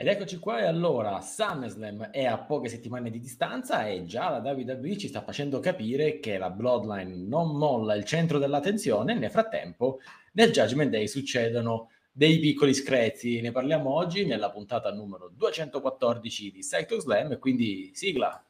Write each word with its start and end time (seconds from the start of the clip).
Ed 0.00 0.06
eccoci 0.06 0.38
qua, 0.38 0.60
e 0.60 0.64
allora 0.64 1.20
SummerSlam 1.20 2.10
è 2.10 2.24
a 2.24 2.38
poche 2.38 2.68
settimane 2.68 3.10
di 3.10 3.18
distanza 3.18 3.88
e 3.88 4.04
già 4.04 4.30
la 4.30 4.52
WWE 4.52 4.96
ci 4.96 5.08
sta 5.08 5.22
facendo 5.24 5.58
capire 5.58 6.20
che 6.20 6.38
la 6.38 6.50
Bloodline 6.50 7.16
non 7.26 7.56
molla 7.56 7.96
il 7.96 8.04
centro 8.04 8.38
dell'attenzione. 8.38 9.18
Nel 9.18 9.32
frattempo, 9.32 9.98
nel 10.34 10.52
Judgment 10.52 10.92
Day 10.92 11.08
succedono 11.08 11.90
dei 12.12 12.38
piccoli 12.38 12.74
screzi. 12.74 13.40
Ne 13.40 13.50
parliamo 13.50 13.92
oggi 13.92 14.24
nella 14.24 14.52
puntata 14.52 14.92
numero 14.92 15.32
214 15.34 16.52
di 16.52 16.60
Cyclo 16.60 17.00
Slam, 17.00 17.36
quindi 17.40 17.90
sigla. 17.92 18.40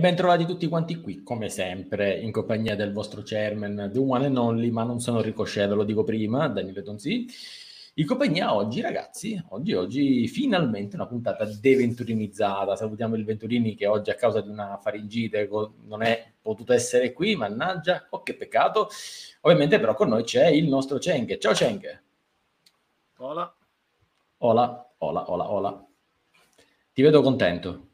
Ben 0.00 0.16
trovati 0.16 0.46
tutti 0.46 0.66
quanti 0.66 1.00
qui, 1.00 1.22
come 1.22 1.48
sempre, 1.48 2.18
in 2.18 2.32
compagnia 2.32 2.74
del 2.74 2.92
vostro 2.92 3.22
chairman, 3.22 3.90
the 3.92 3.98
one 3.98 4.26
and 4.26 4.36
only, 4.36 4.70
ma 4.70 4.82
non 4.82 4.98
sono 4.98 5.20
Ricochet, 5.20 5.68
ve 5.68 5.74
lo 5.74 5.84
dico 5.84 6.02
prima, 6.02 6.48
Daniele 6.48 6.82
Tonzi. 6.82 7.26
In 7.94 8.06
compagnia 8.06 8.54
oggi, 8.54 8.80
ragazzi, 8.80 9.42
oggi, 9.50 9.74
oggi 9.74 10.26
finalmente 10.28 10.96
una 10.96 11.06
puntata 11.06 11.44
deventurinizzata. 11.44 12.76
Salutiamo 12.76 13.14
il 13.14 13.24
Venturini 13.24 13.74
che 13.74 13.86
oggi 13.86 14.10
a 14.10 14.14
causa 14.14 14.40
di 14.40 14.48
una 14.48 14.78
faringite 14.78 15.48
non 15.84 16.02
è 16.02 16.32
potuto 16.40 16.72
essere 16.72 17.12
qui, 17.12 17.36
mannaggia, 17.36 18.06
oh 18.10 18.22
che 18.22 18.34
peccato. 18.34 18.88
Ovviamente 19.42 19.78
però 19.78 19.94
con 19.94 20.08
noi 20.08 20.22
c'è 20.22 20.46
il 20.46 20.68
nostro 20.68 20.98
Cheng. 20.98 21.36
Ciao 21.38 21.52
Cheng. 21.52 22.02
Hola. 23.18 23.54
Hola, 24.38 24.92
hola, 24.98 25.30
hola, 25.30 25.50
hola. 25.50 25.86
Ti 26.92 27.02
vedo 27.02 27.20
contento 27.22 27.89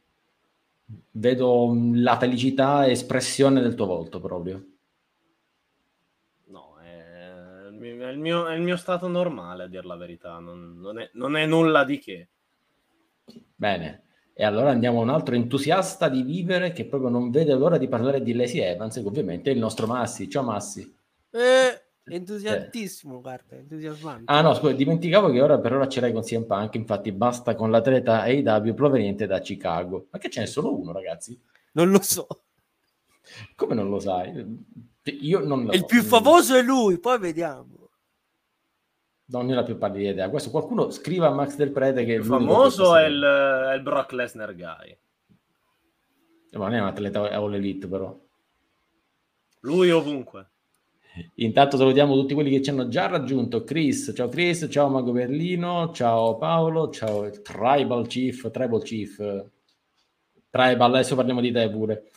vedo 1.10 1.72
la 1.94 2.18
felicità 2.18 2.88
espressione 2.88 3.60
del 3.60 3.74
tuo 3.74 3.86
volto 3.86 4.20
proprio. 4.20 4.64
No, 6.46 6.76
è 6.82 7.68
il 7.68 8.18
mio, 8.18 8.46
è 8.46 8.54
il 8.54 8.62
mio 8.62 8.76
stato 8.76 9.08
normale 9.08 9.64
a 9.64 9.66
dire 9.66 9.86
la 9.86 9.96
verità, 9.96 10.38
non, 10.38 10.78
non, 10.78 10.98
è, 10.98 11.10
non 11.14 11.36
è 11.36 11.46
nulla 11.46 11.84
di 11.84 11.98
che. 11.98 12.28
Bene, 13.54 14.04
e 14.32 14.44
allora 14.44 14.70
andiamo 14.70 15.00
a 15.00 15.02
un 15.02 15.08
altro 15.08 15.34
entusiasta 15.34 16.08
di 16.08 16.22
vivere 16.22 16.72
che 16.72 16.84
proprio 16.84 17.10
non 17.10 17.30
vede 17.30 17.54
l'ora 17.54 17.78
di 17.78 17.88
parlare 17.88 18.22
di 18.22 18.34
Lazy 18.34 18.60
Evans, 18.60 18.94
che 18.94 19.06
ovviamente 19.06 19.50
è 19.50 19.54
il 19.54 19.58
nostro 19.58 19.86
Massi. 19.86 20.28
Ciao 20.28 20.42
Massi. 20.42 20.94
Eh, 21.30 21.85
Entusiastissimo, 22.08 23.18
eh. 23.18 23.20
guarda, 23.20 23.56
entusiasmante. 23.56 24.24
Ah 24.26 24.40
no, 24.40 24.54
scusa, 24.54 24.72
dimenticavo 24.72 25.30
che 25.30 25.42
ora 25.42 25.58
per 25.58 25.72
ora 25.72 25.88
ce 25.88 26.00
l'hai 26.00 26.12
con 26.12 26.22
CM 26.22 26.44
Punk, 26.44 26.74
infatti 26.76 27.10
basta 27.10 27.56
con 27.56 27.70
l'atleta 27.70 28.22
AEW 28.22 28.74
proveniente 28.74 29.26
da 29.26 29.40
Chicago. 29.40 30.06
Ma 30.10 30.18
che 30.18 30.30
ce 30.30 30.40
n'è 30.40 30.46
solo 30.46 30.78
uno, 30.78 30.92
ragazzi? 30.92 31.38
Non 31.72 31.90
lo 31.90 32.00
so. 32.00 32.26
Come 33.56 33.74
non 33.74 33.88
lo 33.88 33.98
sai? 33.98 34.44
Io 35.20 35.40
non 35.40 35.64
lo 35.64 35.72
Il 35.72 35.80
so. 35.80 35.86
più 35.86 36.02
famoso 36.02 36.54
è 36.54 36.62
lui, 36.62 36.98
poi 36.98 37.18
vediamo. 37.18 37.90
Non 39.28 39.46
ne 39.46 39.52
ho 39.52 39.56
la 39.56 39.64
più 39.64 39.76
pallida 39.76 40.10
idea. 40.10 40.30
Questo 40.30 40.50
qualcuno 40.50 40.90
scriva 40.90 41.26
a 41.26 41.34
Max 41.34 41.56
Del 41.56 41.72
Prete 41.72 42.04
che 42.04 42.12
il 42.12 42.20
più 42.20 42.30
famoso 42.30 42.94
è 42.94 43.06
il, 43.06 43.20
è 43.20 43.74
il, 43.74 43.82
Brock 43.82 44.12
Lesnar 44.12 44.54
guy. 44.54 44.96
Ma 46.52 46.66
non 46.66 46.74
è 46.74 46.80
un 46.80 46.86
atleta 46.86 47.28
all 47.30 47.54
elite 47.54 47.88
però. 47.88 48.16
Lui 49.60 49.90
ovunque. 49.90 50.50
Intanto 51.36 51.76
salutiamo 51.76 52.14
tutti 52.14 52.34
quelli 52.34 52.50
che 52.50 52.62
ci 52.62 52.70
hanno 52.70 52.88
già 52.88 53.06
raggiunto. 53.06 53.64
Chris, 53.64 54.12
ciao 54.14 54.28
Chris, 54.28 54.66
ciao 54.70 54.88
Mago 54.88 55.12
Berlino, 55.12 55.90
ciao 55.92 56.36
Paolo, 56.36 56.90
ciao 56.90 57.30
Tribal 57.30 58.06
Chief, 58.06 58.50
Tribal 58.50 58.82
Chief, 58.82 59.16
Tribal, 60.50 60.94
adesso 60.94 61.14
parliamo 61.14 61.40
di 61.40 61.52
te 61.52 61.70
pure. 61.70 62.10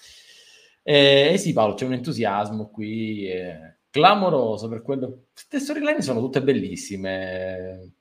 Eh, 0.84 1.32
eh 1.34 1.38
sì 1.38 1.54
Paolo, 1.54 1.76
c'è 1.76 1.86
un 1.86 1.94
entusiasmo 1.94 2.70
qui, 2.70 3.30
eh, 3.30 3.78
clamoroso 3.90 4.68
per 4.68 4.82
quello. 4.82 5.28
Queste 5.34 5.60
storyline 5.60 6.02
sono 6.02 6.20
tutte 6.20 6.42
bellissime. 6.42 7.94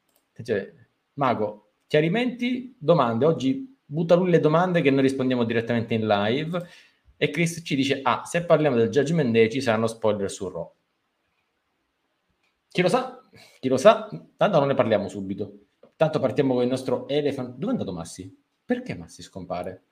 Cioè, 0.43 0.73
Mago, 1.15 1.73
chiarimenti, 1.87 2.75
domande. 2.79 3.25
Oggi 3.25 3.77
butta 3.85 4.15
lui 4.15 4.31
le 4.31 4.41
domande 4.41 4.81
che 4.81 4.91
noi 4.91 5.03
rispondiamo 5.03 5.45
direttamente 5.45 5.95
in 5.95 6.07
live. 6.07 6.61
E 7.17 7.31
Chris 7.31 7.63
ci 7.65 7.77
dice: 7.77 8.01
Ah, 8.03 8.23
se 8.25 8.45
parliamo 8.45 8.77
del 8.77 8.91
Judgment 8.91 9.33
Day 9.33 9.51
ci 9.51 9.61
saranno 9.61 9.87
spoiler 9.87 10.31
su 10.31 10.49
Raw. 10.49 10.73
Chi 12.71 12.83
lo 12.83 12.89
sa? 12.89 13.21
Chi 13.61 13.69
lo 13.69 13.77
sa? 13.77 14.09
Tanto 14.37 14.59
non 14.59 14.69
ne 14.69 14.75
parliamo 14.75 15.09
subito. 15.09 15.67
Tanto 15.97 16.21
partiamo 16.21 16.55
con 16.55 16.63
il 16.63 16.69
nostro 16.69 17.09
Elephant. 17.09 17.57
Dove 17.57 17.73
è 17.73 17.77
andato 17.77 17.93
Massi? 17.93 18.45
Perché 18.65 18.95
Massi 18.95 19.23
scompare? 19.23 19.85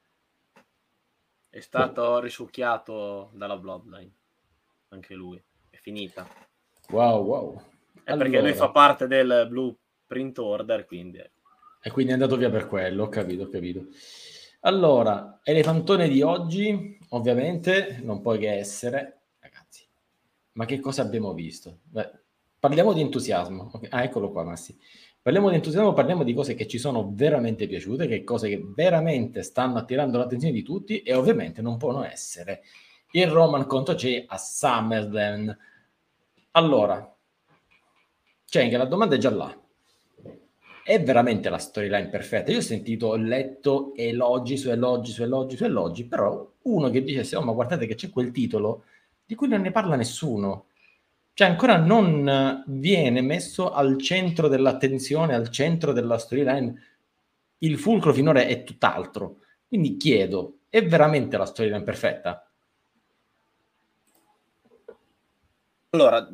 È 1.49 1.61
stato 1.61 2.21
risucchiato 2.21 3.31
dalla 3.33 3.57
Bloodline. 3.57 4.13
Anche 4.89 5.15
lui. 5.15 5.43
È 5.71 5.77
finita. 5.77 6.29
Wow, 6.91 7.25
wow. 7.25 7.63
È 8.05 8.13
allora. 8.13 8.29
perché 8.29 8.41
lui 8.41 8.55
fa 8.55 8.71
parte 8.71 9.07
del 9.07 9.47
Blueprint 9.49 10.39
Order, 10.39 10.85
quindi... 10.85 11.19
E 11.83 11.91
quindi 11.91 12.13
è 12.13 12.15
andato 12.15 12.37
via 12.37 12.51
per 12.51 12.67
quello, 12.67 13.05
ho 13.05 13.09
capito, 13.09 13.45
ho 13.45 13.49
capito. 13.49 13.87
Allora, 14.61 15.41
elefantone 15.43 16.09
di 16.09 16.21
oggi, 16.21 16.99
ovviamente, 17.11 18.01
non 18.03 18.21
può 18.21 18.37
che 18.37 18.53
essere... 18.53 19.23
Ragazzi, 19.39 19.87
ma 20.53 20.65
che 20.67 20.79
cosa 20.79 21.03
abbiamo 21.03 21.33
visto? 21.33 21.81
Beh, 21.85 22.26
parliamo 22.67 22.93
di 22.93 23.01
entusiasmo. 23.01 23.71
Ah, 23.91 24.03
eccolo 24.03 24.33
qua, 24.33 24.43
Massi. 24.43 24.77
Parliamo 25.23 25.51
di 25.51 25.55
entusiasmo, 25.57 25.93
parliamo 25.93 26.25
di 26.25 26.35
cose 26.35 26.55
che 26.55 26.67
ci 26.67 26.79
sono 26.79 27.13
veramente 27.13 27.69
piaciute, 27.69 28.09
che 28.09 28.25
cose 28.25 28.49
che 28.49 28.61
veramente 28.75 29.45
stanno 29.45 29.79
attirando 29.79 30.19
l'attenzione 30.19 30.53
di 30.53 30.63
tutti 30.63 31.03
e 31.03 31.15
ovviamente 31.15 31.63
non 31.63 31.77
possono 31.77 32.05
essere 32.05 32.63
il 33.13 33.29
Roman 33.29 33.67
contro 33.67 33.95
Jay 33.95 34.25
a 34.27 34.37
SummerSlam. 34.37 35.57
Allora, 36.53 37.17
cioè, 38.45 38.69
che 38.69 38.77
la 38.77 38.85
domanda 38.85 39.15
è 39.15 39.19
già 39.19 39.31
là. 39.31 39.57
È 40.83 41.03
veramente 41.03 41.49
la 41.49 41.59
storyline 41.59 42.09
perfetta. 42.09 42.51
Io 42.51 42.59
ho 42.59 42.63
sentito, 42.63 43.09
ho 43.09 43.17
letto 43.17 43.93
elogi 43.95 44.57
su 44.57 44.71
elogi 44.71 45.13
su 45.13 45.23
elogi 45.23 45.57
su 45.57 45.65
elogi, 45.65 46.05
però 46.05 46.53
uno 46.63 46.91
che 46.91 47.03
dicesse, 47.03 47.37
oh 47.37 47.43
ma 47.43 47.53
guardate 47.53 47.87
che 47.87 47.95
c'è 47.95 48.11
quel 48.11 48.33
titolo 48.33 48.85
di 49.25 49.35
cui 49.35 49.49
non 49.49 49.61
ne 49.61 49.71
parla 49.73 49.97
nessuno 49.97 50.67
cioè 51.37 51.49
ancora 51.49 51.77
non 51.77 52.65
viene 52.67 53.21
messo 53.21 53.71
al 53.71 54.01
centro 54.01 54.49
dell'attenzione, 54.49 55.35
al 55.35 55.51
centro 55.51 55.93
della 55.93 56.17
storyline. 56.17 56.83
Il 57.59 57.79
fulcro 57.79 58.15
finora 58.15 58.41
è 58.41 58.65
tutt'altro. 58.65 59.41
Quindi 59.69 59.99
chiedo, 59.99 60.61
è 60.71 60.83
veramente 60.87 61.37
la 61.37 61.45
storyline 61.45 61.83
perfetta? 61.83 62.51
Allora, 65.91 66.27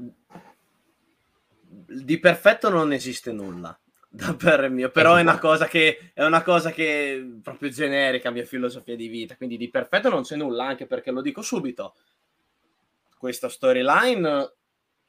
di 1.64 2.18
perfetto 2.20 2.68
non 2.68 2.92
esiste 2.92 3.32
nulla 3.32 3.76
da 4.08 4.34
per 4.34 4.70
mio, 4.70 4.92
però 4.92 5.16
è 5.16 5.22
una 5.22 5.40
cosa 5.40 5.66
che 5.66 6.12
è 6.14 6.22
una 6.22 6.44
cosa 6.44 6.70
che 6.70 7.38
proprio 7.42 7.70
generica, 7.70 8.30
mia 8.30 8.44
filosofia 8.44 8.94
di 8.94 9.08
vita, 9.08 9.34
quindi 9.34 9.56
di 9.56 9.68
perfetto 9.68 10.08
non 10.10 10.22
c'è 10.22 10.36
nulla, 10.36 10.64
anche 10.64 10.86
perché 10.86 11.10
lo 11.10 11.22
dico 11.22 11.42
subito. 11.42 11.96
Questa 13.18 13.48
storyline 13.48 14.52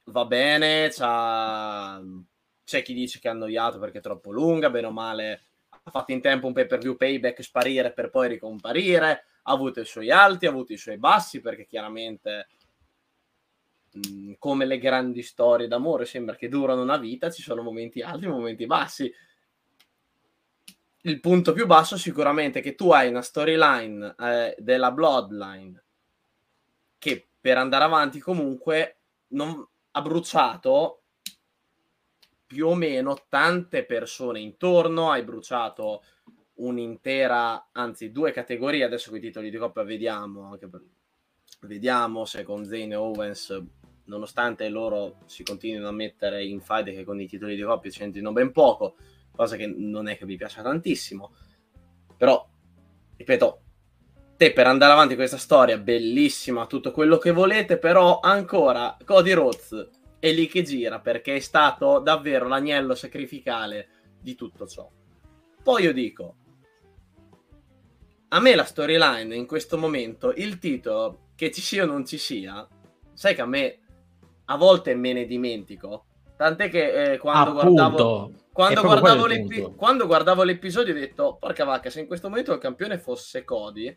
va 0.04 0.24
bene, 0.24 0.88
c'è 0.88 2.82
chi 2.82 2.94
dice 2.94 3.18
che 3.18 3.28
è 3.28 3.30
annoiato 3.30 3.78
perché 3.78 3.98
è 3.98 4.02
troppo 4.02 4.30
lunga, 4.32 4.70
bene 4.70 4.86
o 4.86 4.92
male 4.92 5.42
ha 5.86 5.90
fatto 5.90 6.12
in 6.12 6.20
tempo 6.20 6.46
un 6.46 6.54
pay 6.54 6.66
per 6.66 6.78
view 6.78 6.96
payback 6.96 7.42
sparire 7.42 7.92
per 7.92 8.08
poi 8.08 8.28
ricomparire, 8.28 9.24
ha 9.42 9.52
avuto 9.52 9.80
i 9.80 9.84
suoi 9.84 10.10
alti, 10.10 10.46
ha 10.46 10.50
avuto 10.50 10.72
i 10.72 10.78
suoi 10.78 10.96
bassi 10.96 11.40
perché 11.40 11.66
chiaramente 11.66 12.48
mh, 13.92 14.32
come 14.38 14.64
le 14.64 14.78
grandi 14.78 15.22
storie 15.22 15.68
d'amore 15.68 16.06
sembra 16.06 16.36
che 16.36 16.48
durano 16.48 16.80
una 16.80 16.96
vita, 16.96 17.30
ci 17.30 17.42
sono 17.42 17.62
momenti 17.62 18.00
alti 18.00 18.24
e 18.24 18.28
momenti 18.28 18.66
bassi. 18.66 19.12
Il 21.02 21.20
punto 21.20 21.52
più 21.52 21.66
basso 21.66 21.98
sicuramente 21.98 22.60
è 22.60 22.62
che 22.62 22.74
tu 22.74 22.90
hai 22.90 23.08
una 23.08 23.20
storyline 23.20 24.14
eh, 24.18 24.56
della 24.58 24.90
Bloodline 24.90 25.82
che 26.96 27.28
per 27.38 27.58
andare 27.58 27.84
avanti 27.84 28.20
comunque 28.20 29.00
non, 29.28 29.68
ha 29.96 30.02
bruciato 30.02 31.02
più 32.46 32.68
o 32.68 32.74
meno 32.74 33.26
tante 33.28 33.84
persone 33.84 34.40
intorno, 34.40 35.10
hai 35.10 35.22
bruciato 35.22 36.02
un'intera, 36.54 37.70
anzi 37.72 38.12
due 38.12 38.32
categorie, 38.32 38.84
adesso 38.84 39.10
con 39.10 39.18
i 39.18 39.22
titoli 39.22 39.50
di 39.50 39.56
coppia 39.56 39.82
vediamo, 39.82 40.56
per, 40.56 40.82
vediamo 41.62 42.24
se 42.24 42.42
con 42.42 42.64
Zane 42.64 42.92
e 42.92 42.94
Owens 42.94 43.62
nonostante 44.06 44.68
loro 44.68 45.18
si 45.26 45.42
continuino 45.42 45.88
a 45.88 45.92
mettere 45.92 46.44
in 46.44 46.60
fight 46.60 46.90
che 46.90 47.04
con 47.04 47.20
i 47.20 47.26
titoli 47.26 47.56
di 47.56 47.62
coppia 47.62 47.90
c'entrino 47.90 48.32
ben 48.32 48.52
poco, 48.52 48.96
cosa 49.34 49.56
che 49.56 49.66
non 49.66 50.08
è 50.08 50.16
che 50.16 50.26
mi 50.26 50.36
piaccia 50.36 50.62
tantissimo, 50.62 51.32
però, 52.16 52.46
ripeto, 53.16 53.63
te 54.44 54.52
per 54.52 54.66
andare 54.66 54.92
avanti 54.92 55.14
questa 55.14 55.38
storia, 55.38 55.78
bellissima, 55.78 56.66
tutto 56.66 56.92
quello 56.92 57.16
che 57.16 57.30
volete, 57.30 57.78
però 57.78 58.20
ancora 58.20 58.94
Cody 59.02 59.32
Rhodes 59.32 59.88
è 60.18 60.30
lì 60.32 60.46
che 60.48 60.62
gira 60.62 61.00
perché 61.00 61.36
è 61.36 61.40
stato 61.40 61.98
davvero 61.98 62.46
l'agnello 62.46 62.94
sacrificale 62.94 63.88
di 64.20 64.34
tutto 64.34 64.66
ciò. 64.66 64.86
Poi 65.62 65.82
io 65.82 65.94
dico, 65.94 66.34
a 68.28 68.40
me 68.40 68.54
la 68.54 68.64
storyline 68.64 69.34
in 69.34 69.46
questo 69.46 69.78
momento, 69.78 70.34
il 70.36 70.58
titolo, 70.58 71.28
che 71.34 71.50
ci 71.50 71.62
sia 71.62 71.84
o 71.84 71.86
non 71.86 72.04
ci 72.04 72.18
sia, 72.18 72.68
sai 73.14 73.34
che 73.34 73.40
a 73.40 73.46
me 73.46 73.78
a 74.46 74.56
volte 74.56 74.94
me 74.94 75.14
ne 75.14 75.24
dimentico. 75.24 76.04
Tant'è 76.36 76.68
che 76.68 77.12
eh, 77.12 77.18
quando, 77.18 77.52
guardavo, 77.52 78.32
quando, 78.52 78.82
guardavo 78.82 79.74
quando, 79.74 80.06
guardavo, 80.06 80.42
l'episodio 80.42 80.92
ho 80.92 80.98
detto, 80.98 81.36
porca 81.40 81.64
vacca, 81.64 81.88
se 81.88 82.00
in 82.00 82.06
questo 82.06 82.28
momento 82.28 82.52
il 82.52 82.58
campione 82.58 82.98
fosse 82.98 83.44
Cody, 83.44 83.96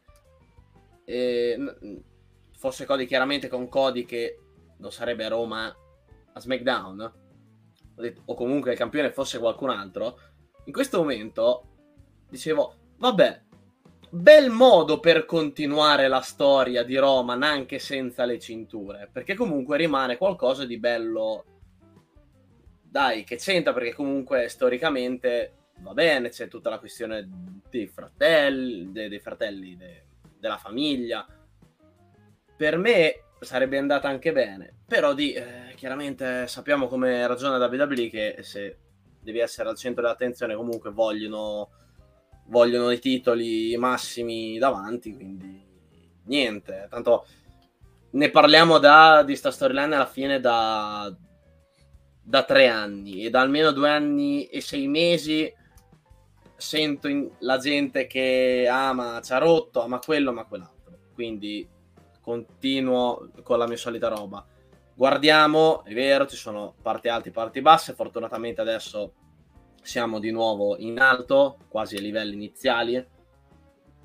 eh, 1.09 1.57
fosse 2.57 2.86
Cody 2.86 3.06
chiaramente 3.06 3.48
con 3.48 3.69
Cody 3.69 4.04
che 4.04 4.39
non 4.80 4.92
sarebbe 4.92 5.24
a 5.24 5.30
Roma 5.30 5.74
a 6.33 6.39
SmackDown, 6.39 7.13
o 8.25 8.33
comunque 8.36 8.71
il 8.71 8.77
campione 8.77 9.12
fosse 9.12 9.39
qualcun 9.39 9.69
altro, 9.69 10.19
in 10.65 10.74
questo 10.74 11.00
momento 11.00 11.63
dicevo, 12.30 12.75
vabbè, 12.98 13.44
bel 14.09 14.50
modo 14.50 15.00
per 15.00 15.25
continuare 15.25 16.09
la 16.09 16.19
storia 16.19 16.83
di 16.83 16.98
Roman 16.98 17.42
anche 17.42 17.80
senza 17.80 18.25
le 18.25 18.38
cinture, 18.38 19.09
perché 19.12 19.33
comunque 19.33 19.77
rimane 19.77 20.18
qualcosa 20.18 20.65
di 20.65 20.77
bello. 20.77 21.45
Dai, 22.89 23.24
che 23.24 23.36
c'entra 23.38 23.74
perché 23.74 23.94
comunque 23.94 24.50
storicamente 24.50 25.69
va 25.80 25.94
bene, 25.94 26.30
c'è 26.30 26.48
tutta 26.48 26.69
la 26.69 26.80
questione 26.80 27.27
dei 27.69 27.88
fratelli, 27.88 28.92
dei, 28.92 29.09
dei 29.09 29.19
fratelli 29.19 29.75
de, 29.75 30.06
della 30.47 30.57
famiglia. 30.57 31.25
Per 32.55 32.77
me 32.77 33.23
sarebbe 33.39 33.77
andata 33.77 34.07
anche 34.07 34.31
bene, 34.31 34.73
però 34.88 35.13
di, 35.13 35.33
eh, 35.33 35.73
chiaramente 35.75 36.47
sappiamo 36.47 36.88
come 36.88 37.27
ragiona 37.27 37.63
WWE 37.63 38.09
che 38.09 38.38
se 38.41 38.77
devi 39.21 39.39
essere 39.39 39.69
al 39.69 39.77
centro 39.77 40.01
dell'attenzione 40.01 40.55
comunque 40.55 40.89
vogliono 40.89 41.69
vogliono 42.47 42.91
i 42.91 42.99
titoli 42.99 43.75
massimi 43.77 44.57
davanti, 44.57 45.13
quindi 45.13 45.65
niente, 46.25 46.88
tanto 46.89 47.25
ne 48.11 48.29
parliamo 48.29 48.77
da, 48.77 49.23
di 49.23 49.35
sta 49.35 49.51
storyline 49.51 49.95
alla 49.95 50.05
fine 50.05 50.39
da, 50.39 51.13
da 52.23 52.44
tre 52.44 52.67
anni 52.67 53.25
e 53.25 53.29
da 53.29 53.41
almeno 53.41 53.71
due 53.71 53.89
anni 53.89 54.45
e 54.45 54.61
sei 54.61 54.88
mesi 54.88 55.53
sento 56.57 57.07
in, 57.07 57.30
la 57.39 57.57
gente 57.57 58.07
che 58.07 58.68
ama 58.69 59.21
ci 59.21 59.31
ha 59.31 59.38
rotto, 59.38 59.81
ama 59.81 60.00
quello, 60.00 60.31
ama 60.31 60.45
quell'altro, 60.45 60.98
quindi 61.13 61.68
continuo 62.21 63.30
con 63.44 63.57
la 63.59 63.68
mia 63.68 63.77
solita 63.77 64.09
roba. 64.09 64.45
Guardiamo, 64.94 65.83
è 65.86 65.94
vero, 65.94 66.25
ci 66.25 66.36
sono 66.36 66.74
parti 66.81 67.07
alte 67.07 67.30
e 67.30 67.31
parti 67.31 67.62
basse, 67.62 67.94
fortunatamente 67.94 68.59
adesso 68.59 69.13
siamo 69.81 70.19
di 70.19 70.31
nuovo 70.31 70.75
in 70.77 71.00
alto, 71.00 71.59
quasi 71.69 71.95
ai 71.95 72.01
livelli 72.01 72.33
iniziali. 72.33 73.06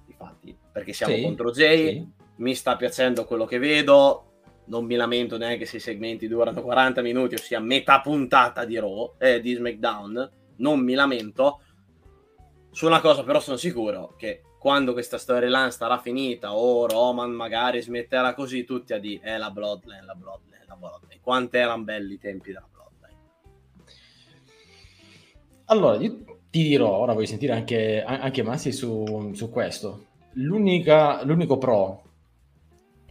Infatti, 0.07 0.57
perché 0.71 0.93
siamo 0.93 1.15
sì, 1.15 1.23
contro 1.23 1.51
Jay, 1.51 1.95
sì. 1.95 2.09
mi 2.37 2.55
sta 2.55 2.77
piacendo 2.77 3.25
quello 3.25 3.47
che 3.47 3.59
vedo. 3.59 4.27
Non 4.67 4.85
mi 4.85 4.95
lamento 4.95 5.37
neanche 5.37 5.65
se 5.65 5.79
i 5.79 5.81
segmenti 5.81 6.29
durano 6.29 6.63
40 6.63 7.03
minuti, 7.03 7.35
ossia 7.35 7.59
metà 7.59 8.01
puntata 8.01 8.65
di 8.65 8.79
Raw, 8.79 9.15
eh, 9.19 9.41
di 9.41 9.55
SmackDown. 9.55 10.31
Non 10.59 10.79
mi 10.79 10.95
lamento. 10.95 11.63
Su 12.73 12.87
una 12.87 13.01
cosa 13.01 13.23
però 13.23 13.39
sono 13.39 13.57
sicuro 13.57 14.15
che 14.17 14.43
quando 14.59 14.93
questa 14.93 15.19
storyline 15.19 15.71
sarà 15.71 15.99
finita 15.99 16.57
o 16.57 16.87
Roman 16.87 17.31
magari 17.31 17.81
smetterà 17.81 18.35
così 18.35 18.65
tutti 18.65 18.93
a 18.93 18.99
dire 18.99 19.23
è 19.23 19.35
eh, 19.35 19.39
la 19.39 19.51
Bloodline, 19.51 20.05
la 20.05 20.15
Bloodline, 20.15 20.65
la 20.67 20.77
Bloodline. 20.77 21.21
Quanto 21.21 21.57
erano 21.57 21.85
belli 21.85 22.15
i 22.15 22.19
tempi 22.19 22.53
della 22.53 22.67
allora, 25.73 25.97
io 25.97 26.25
ti 26.51 26.65
dirò, 26.65 26.91
ora 26.99 27.15
voglio 27.15 27.27
sentire 27.27 27.55
anche, 27.55 28.03
anche 28.03 28.43
Massi 28.43 28.73
su, 28.73 29.33
su 29.33 29.49
questo. 29.49 30.07
l'unico 30.33 31.57
pro 31.57 32.03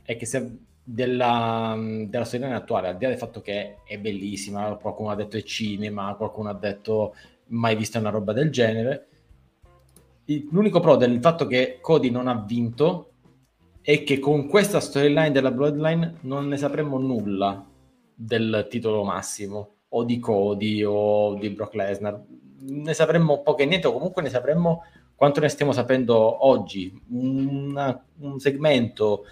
è 0.04 0.16
che 0.16 0.28
se 0.28 0.58
della, 0.84 1.76
della 2.08 2.26
storia 2.26 2.56
attuale, 2.56 2.90
al 2.90 2.98
di 2.98 3.04
là 3.04 3.10
del 3.10 3.18
fatto 3.18 3.42
che 3.42 3.78
è 3.84 3.98
bellissima, 3.98 4.76
qualcuno 4.76 5.10
ha 5.10 5.16
detto 5.16 5.38
è 5.38 5.42
cinema, 5.44 6.14
qualcuno 6.16 6.50
ha 6.50 6.54
detto 6.54 7.16
mai 7.48 7.76
vista 7.76 7.98
una 7.98 8.12
roba 8.12 8.32
del 8.32 8.52
genere, 8.52 9.08
l'unico 10.52 10.80
pro 10.80 10.96
del 10.96 11.20
fatto 11.20 11.48
che 11.48 11.80
Cody 11.82 12.10
non 12.10 12.28
ha 12.28 12.36
vinto 12.36 13.08
è 13.82 14.04
che 14.04 14.20
con 14.20 14.48
questa 14.48 14.80
storyline 14.80 15.32
della 15.32 15.52
Bloodline 15.52 16.20
non 16.22 16.48
ne 16.48 16.58
sapremmo 16.58 16.98
nulla 17.00 17.66
del 18.14 18.68
titolo 18.70 19.04
massimo 19.04 19.76
o 19.90 20.04
di 20.04 20.20
Cody 20.20 20.84
o 20.84 21.36
di 21.36 21.50
Brock 21.50 21.74
Lesnar 21.74 22.24
ne 22.62 22.94
sapremmo 22.94 23.42
poco 23.42 23.62
e 23.62 23.66
niente, 23.66 23.88
o 23.88 23.94
comunque 23.94 24.22
ne 24.22 24.30
sapremmo 24.30 24.84
quanto 25.16 25.40
ne 25.40 25.50
stiamo 25.50 25.72
sapendo 25.72 26.46
oggi. 26.46 27.00
Una, 27.10 28.04
un 28.20 28.40
segmento 28.40 29.26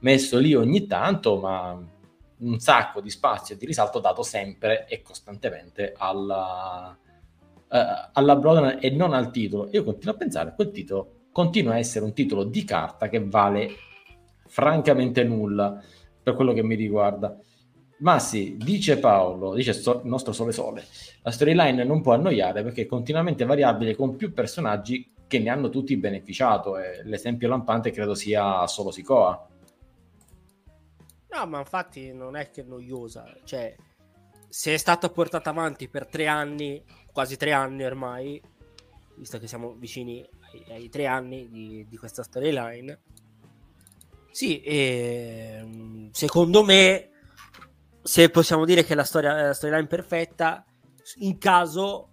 messo 0.00 0.38
lì 0.38 0.54
ogni 0.54 0.86
tanto, 0.86 1.36
ma 1.38 1.78
un 2.38 2.58
sacco 2.58 3.00
di 3.00 3.10
spazio 3.10 3.54
e 3.54 3.58
di 3.58 3.66
risalto 3.66 3.98
dato 3.98 4.22
sempre 4.22 4.86
e 4.86 5.02
costantemente 5.02 5.94
alla, 5.96 6.96
uh, 7.70 8.10
alla 8.12 8.36
Broadway 8.36 8.78
e 8.80 8.90
non 8.90 9.12
al 9.12 9.30
titolo. 9.30 9.68
Io 9.72 9.84
continuo 9.84 10.14
a 10.14 10.18
pensare 10.18 10.50
che 10.50 10.54
quel 10.56 10.70
titolo 10.70 11.14
continua 11.32 11.74
a 11.74 11.78
essere 11.78 12.04
un 12.04 12.12
titolo 12.12 12.44
di 12.44 12.64
carta 12.64 13.08
che 13.08 13.24
vale 13.24 13.70
francamente 14.46 15.22
nulla 15.24 15.80
per 16.22 16.34
quello 16.34 16.52
che 16.52 16.62
mi 16.62 16.74
riguarda. 16.74 17.38
Ma 17.98 18.18
sì, 18.18 18.56
dice 18.56 18.98
Paolo, 18.98 19.54
dice 19.54 19.72
il 19.72 20.00
nostro 20.04 20.32
Sole 20.32 20.52
Sole, 20.52 20.84
la 21.22 21.30
storyline 21.30 21.84
non 21.84 22.00
può 22.00 22.14
annoiare 22.14 22.62
perché 22.62 22.82
è 22.82 22.86
continuamente 22.86 23.44
variabile 23.44 23.94
con 23.94 24.16
più 24.16 24.32
personaggi 24.32 25.12
che 25.26 25.38
ne 25.38 25.50
hanno 25.50 25.68
tutti 25.68 25.96
beneficiato 25.96 26.78
e 26.78 27.02
l'esempio 27.04 27.48
lampante 27.48 27.90
credo 27.90 28.14
sia 28.14 28.66
solo 28.66 28.90
Sikoa. 28.90 29.48
No, 31.32 31.46
ma 31.46 31.58
infatti 31.58 32.12
non 32.12 32.36
è 32.36 32.50
che 32.50 32.62
è 32.62 32.64
noiosa, 32.64 33.32
cioè 33.44 33.76
se 34.48 34.74
è 34.74 34.76
stata 34.76 35.10
portata 35.10 35.50
avanti 35.50 35.88
per 35.88 36.06
tre 36.06 36.26
anni, 36.26 36.82
quasi 37.12 37.36
tre 37.36 37.52
anni 37.52 37.84
ormai, 37.84 38.40
visto 39.16 39.38
che 39.38 39.46
siamo 39.46 39.74
vicini 39.74 40.26
ai, 40.52 40.64
ai 40.74 40.88
tre 40.88 41.06
anni 41.06 41.48
di, 41.48 41.86
di 41.88 41.96
questa 41.96 42.22
storyline, 42.22 43.00
sì, 44.30 44.60
e, 44.62 45.58
ehm, 45.60 46.10
secondo 46.12 46.62
me 46.62 47.10
se 48.02 48.30
possiamo 48.30 48.64
dire 48.64 48.84
che 48.84 48.94
la 48.94 49.04
storia 49.04 49.38
è 49.38 49.42
la 49.46 49.54
storyline 49.54 49.86
perfetta, 49.86 50.64
in 51.16 51.38
caso 51.38 52.08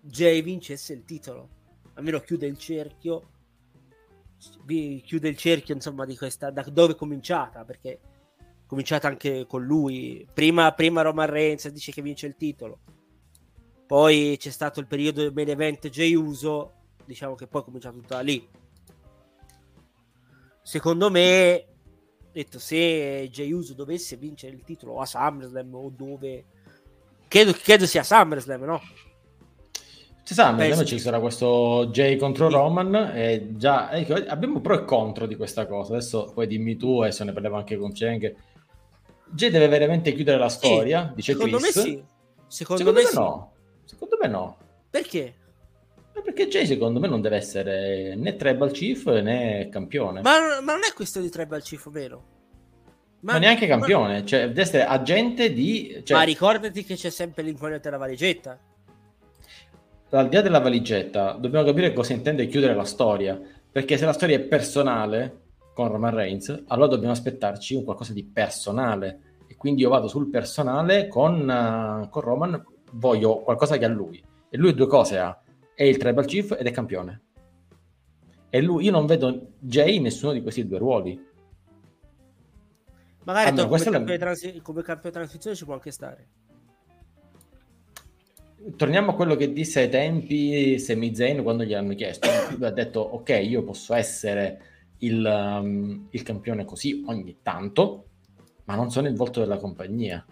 Jay 0.00 0.42
vincesse 0.42 0.92
il 0.94 1.04
titolo, 1.04 1.48
almeno 1.94 2.20
chiude 2.20 2.46
il 2.46 2.58
cerchio, 2.58 3.30
chiude 4.66 5.28
il 5.28 5.36
cerchio 5.36 5.74
insomma 5.74 6.04
di 6.04 6.16
questa, 6.16 6.50
da 6.50 6.62
dove 6.62 6.92
è 6.92 6.96
cominciata, 6.96 7.64
perché 7.64 8.00
cominciata 8.66 9.08
anche 9.08 9.46
con 9.46 9.64
lui, 9.64 10.26
prima, 10.32 10.72
prima 10.72 11.02
Roman 11.02 11.28
Reigns 11.28 11.68
dice 11.68 11.92
che 11.92 12.02
vince 12.02 12.26
il 12.26 12.36
titolo, 12.36 12.80
poi 13.88 14.36
c'è 14.38 14.50
stato 14.50 14.80
il 14.80 14.86
periodo 14.86 15.22
del 15.22 15.32
main 15.32 15.48
event 15.48 15.88
Jay 15.88 16.14
Uso, 16.14 16.74
diciamo 17.06 17.34
che 17.34 17.46
poi 17.46 17.62
è 17.62 17.64
cominciato 17.64 17.96
tutto 17.96 18.14
da 18.14 18.20
lì. 18.20 18.46
Secondo 20.60 21.10
me 21.10 21.64
detto 22.30 22.58
se 22.58 23.30
Jey 23.32 23.50
Uso 23.50 23.72
dovesse 23.72 24.16
vincere 24.16 24.54
il 24.54 24.62
titolo 24.62 25.00
a 25.00 25.06
SummerSlam 25.06 25.74
o 25.74 25.90
dove 25.96 26.44
credo, 27.28 27.52
credo 27.52 27.86
sia 27.86 28.02
SummerSlam 28.02 28.62
no? 28.64 28.80
si 30.22 30.34
sa, 30.34 30.52
Penso... 30.52 30.84
ci 30.84 30.98
sarà 30.98 31.18
questo 31.20 31.88
Jay 31.90 32.18
contro 32.18 32.48
sì. 32.48 32.54
Roman 32.54 33.12
e 33.14 33.52
già 33.56 33.90
ecco, 33.92 34.12
abbiamo 34.12 34.60
pro 34.60 34.82
e 34.82 34.84
contro 34.84 35.26
di 35.26 35.36
questa 35.36 35.66
cosa 35.66 35.94
adesso 35.94 36.30
poi 36.34 36.46
dimmi 36.46 36.76
tu 36.76 37.02
e 37.02 37.12
se 37.12 37.24
ne 37.24 37.32
parliamo 37.32 37.56
anche 37.56 37.78
con 37.78 37.92
Cheng 37.92 38.36
Jay 39.30 39.48
deve 39.48 39.68
veramente 39.68 40.12
chiudere 40.12 40.36
la 40.36 40.50
storia 40.50 41.08
sì. 41.08 41.14
dice 41.14 41.32
secondo 41.32 41.56
Chris 41.56 41.76
me 41.76 41.82
sì 41.82 42.04
secondo, 42.46 42.82
secondo 42.82 42.92
me, 42.92 43.02
me 43.04 43.08
sì. 43.08 43.14
no 43.16 43.52
secondo 43.88 44.16
me 44.20 44.28
no 44.28 44.56
perché? 44.90 45.34
Perché 46.24 46.48
Jay 46.48 46.66
secondo 46.66 46.98
me 46.98 47.06
non 47.06 47.20
deve 47.20 47.36
essere 47.36 48.14
né 48.16 48.34
Tribal 48.34 48.72
Chief 48.72 49.06
né 49.06 49.68
campione. 49.70 50.20
Ma, 50.22 50.60
ma 50.60 50.72
non 50.72 50.82
è 50.88 50.92
questo 50.92 51.20
di 51.20 51.28
Tribal 51.30 51.62
Chief, 51.62 51.88
vero? 51.90 52.36
Ma, 53.20 53.32
ma 53.32 53.38
neanche 53.38 53.66
campione, 53.66 54.20
ma... 54.20 54.24
cioè 54.24 54.48
deve 54.48 54.62
essere 54.62 54.84
agente 54.84 55.52
di... 55.52 56.02
Cioè... 56.04 56.16
Ma 56.16 56.24
ricordati 56.24 56.84
che 56.84 56.96
c'è 56.96 57.10
sempre 57.10 57.42
l'incognito 57.42 57.80
della 57.82 57.98
valigetta. 57.98 58.58
Al 60.10 60.28
di 60.28 60.36
là 60.36 60.42
della 60.42 60.60
valigetta, 60.60 61.32
dobbiamo 61.32 61.66
capire 61.66 61.92
cosa 61.92 62.12
intende 62.12 62.46
chiudere 62.46 62.74
la 62.74 62.84
storia. 62.84 63.40
Perché 63.70 63.96
se 63.96 64.04
la 64.04 64.12
storia 64.12 64.36
è 64.36 64.40
personale 64.40 65.42
con 65.74 65.88
Roman 65.88 66.14
Reigns, 66.14 66.64
allora 66.68 66.88
dobbiamo 66.88 67.12
aspettarci 67.12 67.74
un 67.74 67.84
qualcosa 67.84 68.12
di 68.12 68.24
personale. 68.24 69.20
quindi 69.56 69.82
io 69.82 69.88
vado 69.88 70.08
sul 70.08 70.30
personale 70.30 71.06
con, 71.08 71.40
uh, 71.42 72.08
con 72.08 72.22
Roman, 72.22 72.64
voglio 72.92 73.40
qualcosa 73.42 73.76
che 73.76 73.84
ha 73.84 73.88
lui. 73.88 74.22
E 74.50 74.56
lui 74.56 74.74
due 74.74 74.86
cose 74.86 75.18
ha, 75.18 75.40
è 75.74 75.82
il 75.84 75.96
tribal 75.96 76.24
chief 76.24 76.56
ed 76.58 76.66
è 76.66 76.70
campione. 76.70 77.22
E 78.50 78.62
lui, 78.62 78.84
io 78.84 78.90
non 78.90 79.06
vedo 79.06 79.52
Jay 79.58 79.96
in 79.96 80.02
nessuno 80.02 80.32
di 80.32 80.40
questi 80.40 80.66
due 80.66 80.78
ruoli. 80.78 81.26
Magari 83.24 83.50
Almeno, 83.50 83.68
come, 83.68 83.82
campione 83.82 84.18
la... 84.18 84.24
transi- 84.24 84.60
come 84.62 84.82
campione 84.82 85.14
transizione 85.14 85.54
ci 85.54 85.64
può 85.64 85.74
anche 85.74 85.90
stare. 85.90 86.28
Torniamo 88.74 89.10
a 89.10 89.14
quello 89.14 89.36
che 89.36 89.52
disse 89.52 89.80
ai 89.80 89.88
tempi 89.90 90.78
Semi 90.78 91.14
Zayn 91.14 91.42
quando 91.42 91.64
gli 91.64 91.74
hanno 91.74 91.94
chiesto. 91.94 92.26
Lui 92.56 92.66
ha 92.66 92.70
detto, 92.70 93.00
ok, 93.00 93.28
io 93.42 93.62
posso 93.62 93.94
essere 93.94 94.62
il, 94.98 95.22
um, 95.24 96.08
il 96.10 96.22
campione 96.22 96.64
così 96.64 97.04
ogni 97.06 97.36
tanto, 97.42 98.06
ma 98.64 98.74
non 98.74 98.90
sono 98.90 99.08
il 99.08 99.14
volto 99.14 99.40
della 99.40 99.58
compagnia. 99.58 100.24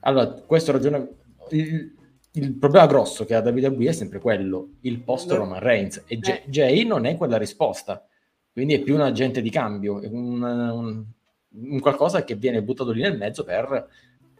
Allora, 0.00 0.30
questo 0.32 0.70
ragione... 0.72 1.20
Il, 1.50 1.94
il 2.32 2.54
problema 2.54 2.86
grosso 2.86 3.24
che 3.24 3.34
ha 3.34 3.40
WWE 3.40 3.88
è 3.88 3.92
sempre 3.92 4.18
quello, 4.18 4.74
il 4.82 5.00
post 5.00 5.30
Roman 5.30 5.60
Reigns, 5.60 6.02
e 6.06 6.18
J- 6.18 6.28
eh. 6.28 6.42
Jay 6.46 6.84
non 6.84 7.04
è 7.04 7.16
quella 7.16 7.36
risposta, 7.36 8.06
quindi 8.52 8.74
è 8.74 8.80
più 8.80 8.94
un 8.94 9.02
agente 9.02 9.42
di 9.42 9.50
cambio, 9.50 10.00
è 10.00 10.06
un, 10.06 10.42
un, 10.42 11.04
un 11.50 11.80
qualcosa 11.80 12.24
che 12.24 12.34
viene 12.34 12.62
buttato 12.62 12.90
lì 12.90 13.02
nel 13.02 13.18
mezzo 13.18 13.44
per 13.44 13.88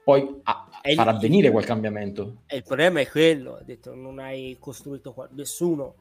poi 0.04 0.40
a, 0.42 0.68
far 0.94 1.08
avvenire 1.08 1.50
quel 1.50 1.64
cambiamento. 1.64 2.42
E 2.46 2.56
il 2.56 2.62
problema 2.62 3.00
è 3.00 3.08
quello, 3.08 3.56
ha 3.56 3.62
detto, 3.62 3.94
non 3.94 4.18
hai 4.18 4.56
costruito 4.58 5.12
qua, 5.12 5.28
nessuno. 5.32 5.94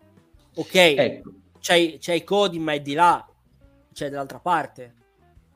Ok, 0.56 0.76
ecco. 0.76 1.32
c'hai, 1.60 1.98
c'hai 2.00 2.24
Cody, 2.24 2.58
ma 2.58 2.74
è 2.74 2.82
di 2.82 2.94
là, 2.94 3.28
c'è 3.94 4.10
dall'altra 4.10 4.40
parte. 4.40 4.96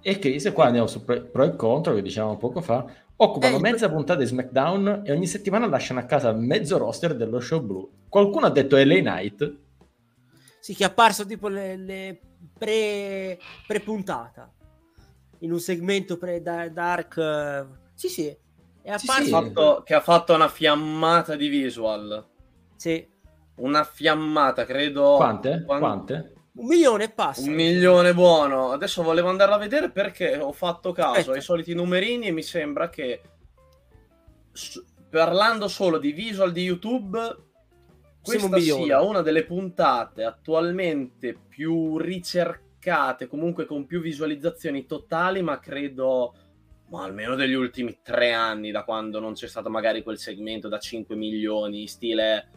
E 0.02 0.20
Chris, 0.20 0.52
qua 0.54 0.66
andiamo 0.66 0.86
su 0.86 1.04
pro 1.04 1.44
e 1.44 1.56
contro, 1.56 1.96
che 1.96 2.04
dicevamo 2.04 2.38
poco 2.38 2.62
fa, 2.62 2.86
occupano 3.18 3.58
eh, 3.58 3.60
mezza 3.60 3.90
puntata 3.90 4.20
di 4.20 4.26
SmackDown 4.26 5.02
e 5.06 5.12
ogni 5.12 5.28
settimana 5.28 5.68
lasciano 5.68 6.00
a 6.00 6.04
casa 6.04 6.32
mezzo 6.34 6.78
roster 6.78 7.16
dello 7.16 7.40
show 7.40 7.62
blu. 7.62 7.90
Qualcuno 8.10 8.46
ha 8.46 8.52
detto 8.52 8.76
LA 8.76 9.00
Knight. 9.00 9.58
Sì, 10.60 10.74
che 10.74 10.84
è 10.84 10.88
apparso 10.88 11.26
tipo 11.26 11.48
le, 11.48 11.78
le 11.78 12.20
pre, 12.58 13.40
pre-puntata 13.68 14.52
in 15.40 15.52
un 15.52 15.60
segmento 15.60 16.18
pre-dark. 16.18 17.18
Eh, 17.18 17.66
sì, 17.94 18.10
sì, 18.10 18.28
è 18.82 18.90
apparso. 18.90 19.14
Sì, 19.14 19.24
sì. 19.24 19.30
Fatto, 19.30 19.84
che 19.86 19.94
ha 19.94 20.02
fatto 20.02 20.34
una 20.34 20.50
fiammata 20.50 21.36
di 21.36 21.48
visual. 21.48 22.26
Sì. 22.76 23.08
Una 23.56 23.84
fiammata, 23.84 24.66
credo. 24.66 25.16
Quante? 25.16 25.64
Quante? 25.66 26.35
Un 26.56 26.68
milione 26.68 27.06
e 27.06 27.10
passa. 27.10 27.42
Un 27.42 27.54
milione 27.54 28.14
buono. 28.14 28.72
Adesso 28.72 29.04
volevo 29.04 29.30
andarla 29.30 29.56
a 29.56 29.60
vedere 29.60 29.90
perché 29.90 30.38
ho 30.38 30.54
fatto 30.54 30.92
caso 30.92 31.20
Aspetta. 31.20 31.32
ai 31.34 31.42
soliti 31.42 31.74
numerini 31.74 32.28
e 32.28 32.32
mi 32.32 32.44
sembra 32.44 32.90
che 32.90 33.22
parlando 35.10 35.68
solo 35.68 35.98
di 35.98 36.12
visual 36.12 36.52
di 36.52 36.64
YouTube 36.64 37.44
questa 38.22 38.60
sia 38.60 39.02
una 39.02 39.22
delle 39.22 39.44
puntate 39.44 40.24
attualmente 40.24 41.38
più 41.48 41.98
ricercate, 42.00 43.28
comunque 43.28 43.66
con 43.66 43.86
più 43.86 44.02
visualizzazioni 44.02 44.88
totali, 44.88 45.44
ma 45.44 45.60
credo 45.60 46.34
ma 46.88 47.04
almeno 47.04 47.36
degli 47.36 47.54
ultimi 47.54 48.00
tre 48.02 48.32
anni, 48.32 48.72
da 48.72 48.84
quando 48.84 49.20
non 49.20 49.34
c'è 49.34 49.48
stato 49.48 49.70
magari 49.70 50.04
quel 50.04 50.18
segmento 50.18 50.68
da 50.68 50.80
5 50.80 51.16
milioni, 51.16 51.88
stile 51.88 52.50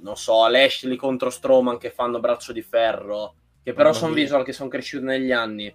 non 0.00 0.16
so, 0.16 0.46
Lashley 0.48 0.96
contro 0.96 1.30
Strowman 1.30 1.78
che 1.78 1.90
fanno 1.90 2.20
braccio 2.20 2.52
di 2.52 2.62
ferro, 2.62 3.34
che 3.62 3.72
però 3.72 3.92
sono 3.92 4.12
visual 4.12 4.44
che 4.44 4.52
sono 4.52 4.68
cresciuti 4.68 5.04
negli 5.04 5.32
anni. 5.32 5.74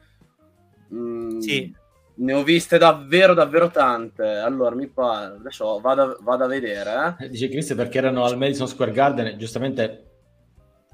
Mm, 0.94 1.40
sì. 1.40 1.76
Ne 2.14 2.34
ho 2.34 2.44
viste 2.44 2.78
davvero, 2.78 3.34
davvero 3.34 3.70
tante. 3.70 4.24
Allora, 4.26 4.76
mi 4.76 4.88
pare. 4.88 5.36
Adesso 5.38 5.80
vado, 5.80 6.18
vado 6.22 6.44
a 6.44 6.48
vedere. 6.48 7.16
Eh. 7.20 7.30
Dice 7.30 7.50
Chris 7.50 7.74
perché 7.74 7.98
erano 7.98 8.24
al 8.24 8.38
Madison 8.38 8.68
Square 8.68 8.92
Garden. 8.92 9.38
Giustamente, 9.38 10.06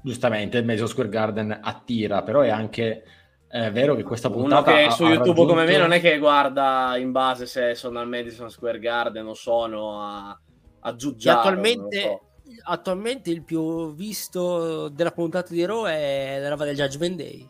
giustamente 0.02 0.58
il 0.58 0.64
Madison 0.64 0.88
Square 0.88 1.08
Garden 1.08 1.58
attira, 1.60 2.22
però 2.22 2.40
è 2.40 2.48
anche 2.48 3.02
è 3.48 3.72
vero 3.72 3.94
che 3.94 4.02
questa 4.02 4.30
puntata. 4.30 4.70
Uno 4.70 4.80
che 4.80 4.90
su 4.90 5.04
YouTube 5.04 5.28
raggiunto... 5.28 5.54
come 5.54 5.64
me 5.64 5.76
non 5.78 5.92
è 5.92 6.00
che 6.00 6.18
guarda 6.18 6.96
in 6.98 7.12
base 7.12 7.46
se 7.46 7.74
sono 7.74 7.98
al 7.98 8.06
Madison 8.06 8.50
Square 8.50 8.78
Garden 8.78 9.26
o 9.26 9.34
sono 9.34 10.02
a, 10.02 10.38
a 10.80 10.94
Giugiaro. 10.94 11.38
Attualmente, 11.38 12.20
attualmente 12.64 13.30
il 13.30 13.42
più 13.42 13.94
visto 13.94 14.88
della 14.88 15.12
puntata 15.12 15.52
di 15.52 15.64
Raw 15.64 15.86
è 15.86 16.38
la 16.40 16.48
roba 16.48 16.64
del 16.64 16.76
Judgment 16.76 17.16
Day. 17.16 17.48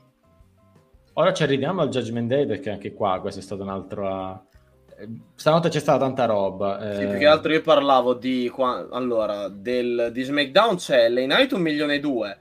Ora 1.14 1.33
ci 1.33 1.43
arriviamo 1.43 1.83
al 1.83 1.88
Judgment 1.88 2.28
Day 2.28 2.47
perché 2.47 2.71
anche 2.71 2.93
qua 2.93 3.21
questo 3.21 3.40
è 3.40 3.43
stato 3.43 3.62
un 3.62 3.71
altro... 3.71 4.47
Eh, 4.97 5.09
stanotte 5.35 5.69
c'è 5.69 5.81
stata 5.81 5.99
tanta 5.99 6.26
roba. 6.26 6.95
Sì, 6.95 7.02
eh... 7.02 7.07
più 7.07 7.19
che 7.19 7.26
altro 7.26 7.52
io 7.52 7.62
parlavo 7.62 8.14
di... 8.14 8.52
Allora, 8.90 9.49
del, 9.49 10.11
di 10.12 10.23
SmackDown 10.23 10.76
c'è 10.76 11.09
Lane 11.09 11.26
Night 11.26 11.52
un 11.52 11.61
milione 11.61 11.95
e 11.95 12.00
due, 12.00 12.38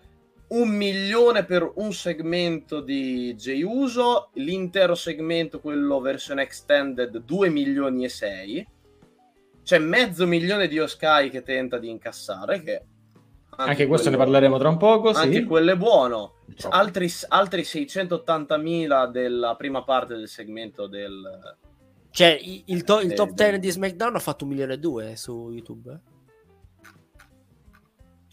un 0.50 0.70
milione 0.70 1.44
per 1.44 1.72
un 1.76 1.92
segmento 1.92 2.80
di 2.80 3.34
Jey 3.36 3.64
Uso, 3.64 4.30
l'intero 4.34 4.96
segmento, 4.96 5.60
quello 5.60 6.00
versione 6.00 6.44
extended, 6.44 7.18
2 7.18 7.50
milioni 7.50 8.06
e 8.06 8.10
6 8.10 8.68
c'è 9.67 9.79
mezzo 9.79 10.25
milione 10.25 10.69
di 10.69 10.79
Oskai 10.79 11.29
che 11.29 11.43
tenta 11.43 11.77
di 11.77 11.89
incassare, 11.89 12.63
che 12.63 12.81
anche, 13.50 13.71
anche 13.71 13.86
questo 13.86 14.07
quello, 14.07 14.24
ne 14.24 14.31
parleremo 14.31 14.57
tra 14.57 14.69
un 14.69 14.77
poco. 14.77 15.09
Anche 15.09 15.43
quello 15.43 15.74
è 15.74 15.75
buono. 15.75 16.36
Altri, 16.69 17.12
altri 17.27 17.63
680.000 17.63 19.12
della 19.12 19.55
prima 19.57 19.83
parte 19.83 20.15
del 20.15 20.29
segmento 20.29 20.88
del. 20.88 21.57
Cioè, 22.12 22.39
il, 22.67 22.86
to- 22.86 23.01
il 23.01 23.12
top 23.12 23.31
10 23.31 23.59
di 23.59 23.69
SmackDown 23.69 24.15
ha 24.15 24.19
fatto 24.19 24.45
un 24.45 24.51
milione 24.51 24.75
e 24.75 24.79
due 24.79 25.17
su 25.17 25.51
YouTube. 25.51 26.00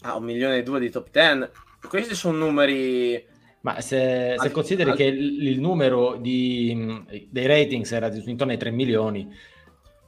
Ah, 0.03 0.15
un 0.15 0.23
milione 0.23 0.59
e 0.59 0.63
due 0.63 0.79
di 0.79 0.89
top 0.89 1.09
10. 1.11 1.49
Questi 1.89 2.15
sono 2.15 2.37
numeri. 2.37 3.27
Ma 3.59 3.81
se, 3.81 4.35
se 4.37 4.51
consideri 4.51 4.91
al... 4.91 4.95
che 4.95 5.03
il, 5.03 5.47
il 5.47 5.59
numero 5.59 6.15
di, 6.15 7.27
dei 7.29 7.45
ratings 7.45 7.91
era 7.91 8.07
intorno 8.07 8.53
ai 8.53 8.57
3 8.57 8.71
milioni, 8.71 9.29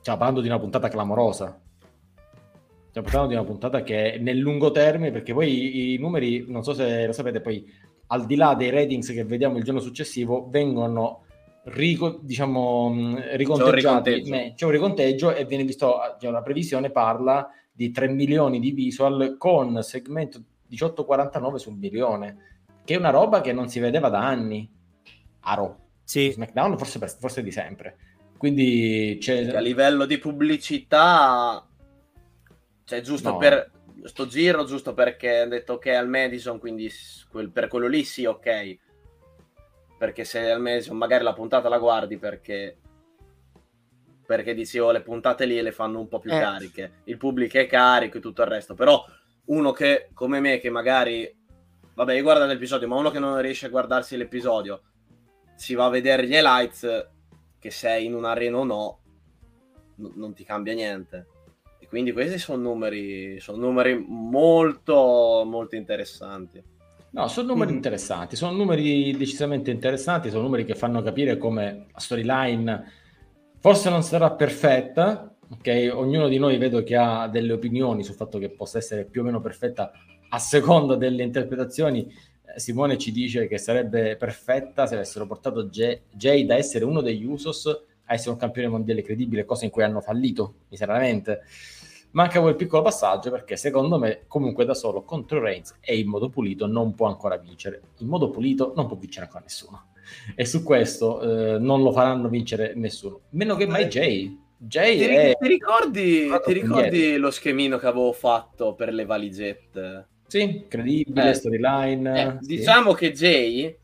stiamo 0.07 0.19
parlando 0.19 0.41
di 0.41 0.47
una 0.47 0.59
puntata 0.59 0.87
clamorosa. 0.87 1.59
Stiamo 2.87 3.07
parlando 3.07 3.27
di 3.27 3.39
una 3.39 3.43
puntata 3.43 3.83
che 3.83 4.17
nel 4.21 4.37
lungo 4.37 4.71
termine, 4.71 5.11
perché 5.11 5.33
poi 5.33 5.49
i, 5.51 5.93
i 5.93 5.97
numeri, 5.97 6.45
non 6.47 6.63
so 6.63 6.73
se 6.73 7.05
lo 7.05 7.11
sapete, 7.11 7.41
poi 7.41 7.69
al 8.07 8.25
di 8.25 8.37
là 8.37 8.55
dei 8.55 8.69
ratings 8.69 9.11
che 9.11 9.25
vediamo 9.25 9.57
il 9.57 9.65
giorno 9.65 9.81
successivo, 9.81 10.47
vengono 10.49 11.25
rico, 11.65 12.19
diciamo, 12.21 13.17
riconteggiati. 13.33 14.21
C'è 14.21 14.29
un, 14.29 14.53
c'è 14.55 14.65
un 14.65 14.71
riconteggio 14.71 15.35
e 15.35 15.43
viene 15.43 15.65
visto, 15.65 15.97
cioè 16.21 16.31
la 16.31 16.41
previsione 16.41 16.89
parla 16.89 17.49
di 17.69 17.91
3 17.91 18.07
milioni 18.07 18.61
di 18.61 18.71
visual 18.71 19.35
con 19.37 19.83
segmento 19.83 20.41
1849 20.69 21.59
su 21.59 21.69
un 21.69 21.79
milione, 21.79 22.37
che 22.85 22.93
è 22.93 22.97
una 22.97 23.09
roba 23.09 23.41
che 23.41 23.51
non 23.51 23.67
si 23.67 23.81
vedeva 23.81 24.07
da 24.07 24.25
anni. 24.25 24.71
Aro. 25.41 25.79
Sì. 26.05 26.31
SmackDown 26.31 26.77
forse, 26.77 26.97
forse 27.19 27.43
di 27.43 27.51
sempre. 27.51 27.97
Quindi 28.37 29.17
c'è... 29.19 29.47
a 29.55 29.59
livello 29.59 30.05
di 30.05 30.17
pubblicità, 30.17 31.67
cioè 32.83 33.01
giusto 33.01 33.31
no. 33.31 33.37
per 33.37 33.71
sto 34.03 34.27
giro, 34.27 34.63
giusto 34.65 34.93
perché 34.93 35.39
ha 35.39 35.47
detto 35.47 35.77
che 35.77 35.95
al 35.95 36.07
Madison, 36.07 36.59
quindi 36.59 36.91
quel, 37.29 37.49
per 37.49 37.67
quello 37.67 37.87
lì 37.87 38.03
sì, 38.03 38.25
ok. 38.25 38.77
Perché 39.97 40.23
se 40.23 40.51
al 40.51 40.61
Madison 40.61 40.95
magari 40.95 41.23
la 41.23 41.33
puntata 41.33 41.69
la 41.69 41.79
guardi 41.79 42.17
perché 42.17 42.77
perché 44.27 44.53
dicevo 44.53 44.91
le 44.91 45.01
puntate 45.01 45.45
lì 45.45 45.59
le 45.61 45.71
fanno 45.71 45.99
un 45.99 46.07
po' 46.09 46.19
più 46.19 46.33
eh. 46.33 46.39
cariche, 46.39 46.91
il 47.05 47.17
pubblico 47.17 47.57
è 47.57 47.65
carico 47.65 48.17
e 48.17 48.21
tutto 48.21 48.41
il 48.41 48.49
resto, 48.49 48.75
però 48.75 49.03
uno 49.45 49.71
che 49.71 50.09
come 50.13 50.41
me 50.41 50.59
che 50.59 50.69
magari 50.69 51.33
vabbè 51.93 52.21
guarda 52.21 52.45
l'episodio, 52.45 52.89
ma 52.89 52.97
uno 52.97 53.09
che 53.09 53.19
non 53.19 53.41
riesce 53.41 53.67
a 53.67 53.69
guardarsi 53.69 54.17
l'episodio 54.17 54.81
si 55.55 55.73
va 55.73 55.85
a 55.85 55.89
vedere 55.89 56.27
gli 56.27 56.33
highlights 56.33 57.09
che 57.67 57.71
sei 57.71 58.05
in 58.05 58.13
un'arena 58.13 58.57
o 58.57 58.63
no, 58.63 58.99
n- 59.97 60.13
non 60.15 60.33
ti 60.33 60.45
cambia 60.45 60.73
niente. 60.73 61.27
E 61.79 61.87
quindi 61.87 62.13
questi 62.13 62.37
sono 62.37 62.61
numeri, 62.61 63.39
sono 63.41 63.57
numeri 63.57 64.03
molto, 64.07 65.43
molto 65.45 65.75
interessanti. 65.75 66.63
No, 67.09 67.27
sono 67.27 67.47
numeri 67.47 67.71
mm. 67.71 67.75
interessanti, 67.75 68.35
sono 68.37 68.55
numeri 68.55 69.15
decisamente 69.17 69.69
interessanti, 69.71 70.29
sono 70.29 70.43
numeri 70.43 70.63
che 70.63 70.75
fanno 70.75 71.01
capire 71.01 71.37
come 71.37 71.87
la 71.91 71.99
storyline 71.99 72.91
forse 73.59 73.89
non 73.89 74.03
sarà 74.03 74.31
perfetta, 74.31 75.35
ok? 75.49 75.91
Ognuno 75.93 76.27
di 76.27 76.37
noi 76.37 76.57
vedo 76.57 76.83
che 76.83 76.95
ha 76.95 77.27
delle 77.27 77.53
opinioni 77.53 78.03
sul 78.03 78.15
fatto 78.15 78.37
che 78.37 78.49
possa 78.49 78.77
essere 78.77 79.05
più 79.05 79.21
o 79.21 79.23
meno 79.25 79.41
perfetta 79.41 79.91
a 80.29 80.39
seconda 80.39 80.95
delle 80.95 81.23
interpretazioni 81.23 82.07
Simone 82.57 82.97
ci 82.97 83.11
dice 83.11 83.47
che 83.47 83.57
sarebbe 83.57 84.15
perfetta 84.15 84.85
se 84.85 84.95
avessero 84.95 85.25
portato 85.25 85.65
Jay, 85.65 86.01
Jay 86.11 86.45
da 86.45 86.55
essere 86.55 86.85
uno 86.85 87.01
degli 87.01 87.25
Usos 87.25 87.65
a 87.67 88.13
essere 88.13 88.31
un 88.31 88.37
campione 88.37 88.67
mondiale 88.67 89.01
credibile, 89.01 89.45
cosa 89.45 89.65
in 89.65 89.71
cui 89.71 89.83
hanno 89.83 90.01
fallito 90.01 90.55
miseramente. 90.69 91.41
Manca 92.11 92.39
quel 92.39 92.55
piccolo 92.55 92.81
passaggio 92.81 93.29
perché 93.29 93.57
secondo 93.57 93.99
me 93.99 94.23
comunque 94.27 94.65
da 94.65 94.73
solo 94.73 95.03
contro 95.03 95.39
Reigns 95.39 95.75
e 95.81 95.97
in 95.97 96.07
modo 96.07 96.29
pulito 96.29 96.65
non 96.65 96.95
può 96.95 97.07
ancora 97.07 97.37
vincere. 97.37 97.81
In 97.97 98.07
modo 98.07 98.29
pulito 98.29 98.73
non 98.75 98.87
può 98.87 98.95
vincere 98.95 99.25
ancora 99.25 99.43
nessuno. 99.43 99.89
e 100.35 100.45
su 100.45 100.63
questo 100.63 101.21
eh, 101.21 101.59
non 101.59 101.81
lo 101.81 101.91
faranno 101.91 102.29
vincere 102.29 102.73
nessuno, 102.75 103.21
meno 103.31 103.55
che 103.55 103.67
mai 103.67 103.85
Jay. 103.85 104.45
Jay 104.59 104.97
ti, 104.97 105.03
è... 105.03 105.37
ti 105.39 105.47
ricordi, 105.47 106.29
ti 106.43 106.53
ricordi 106.53 107.17
lo 107.17 107.29
schemino 107.29 107.77
che 107.77 107.85
avevo 107.85 108.11
fatto 108.11 108.73
per 108.73 108.91
le 108.91 109.05
valigette? 109.05 110.07
Sì, 110.27 110.65
credibile, 110.67 111.29
Eh, 111.29 111.33
storyline. 111.33 112.21
Eh, 112.21 112.37
sì. 112.41 112.57
Diciamo 112.57 112.93
che 112.93 113.11
Jay, 113.11 113.77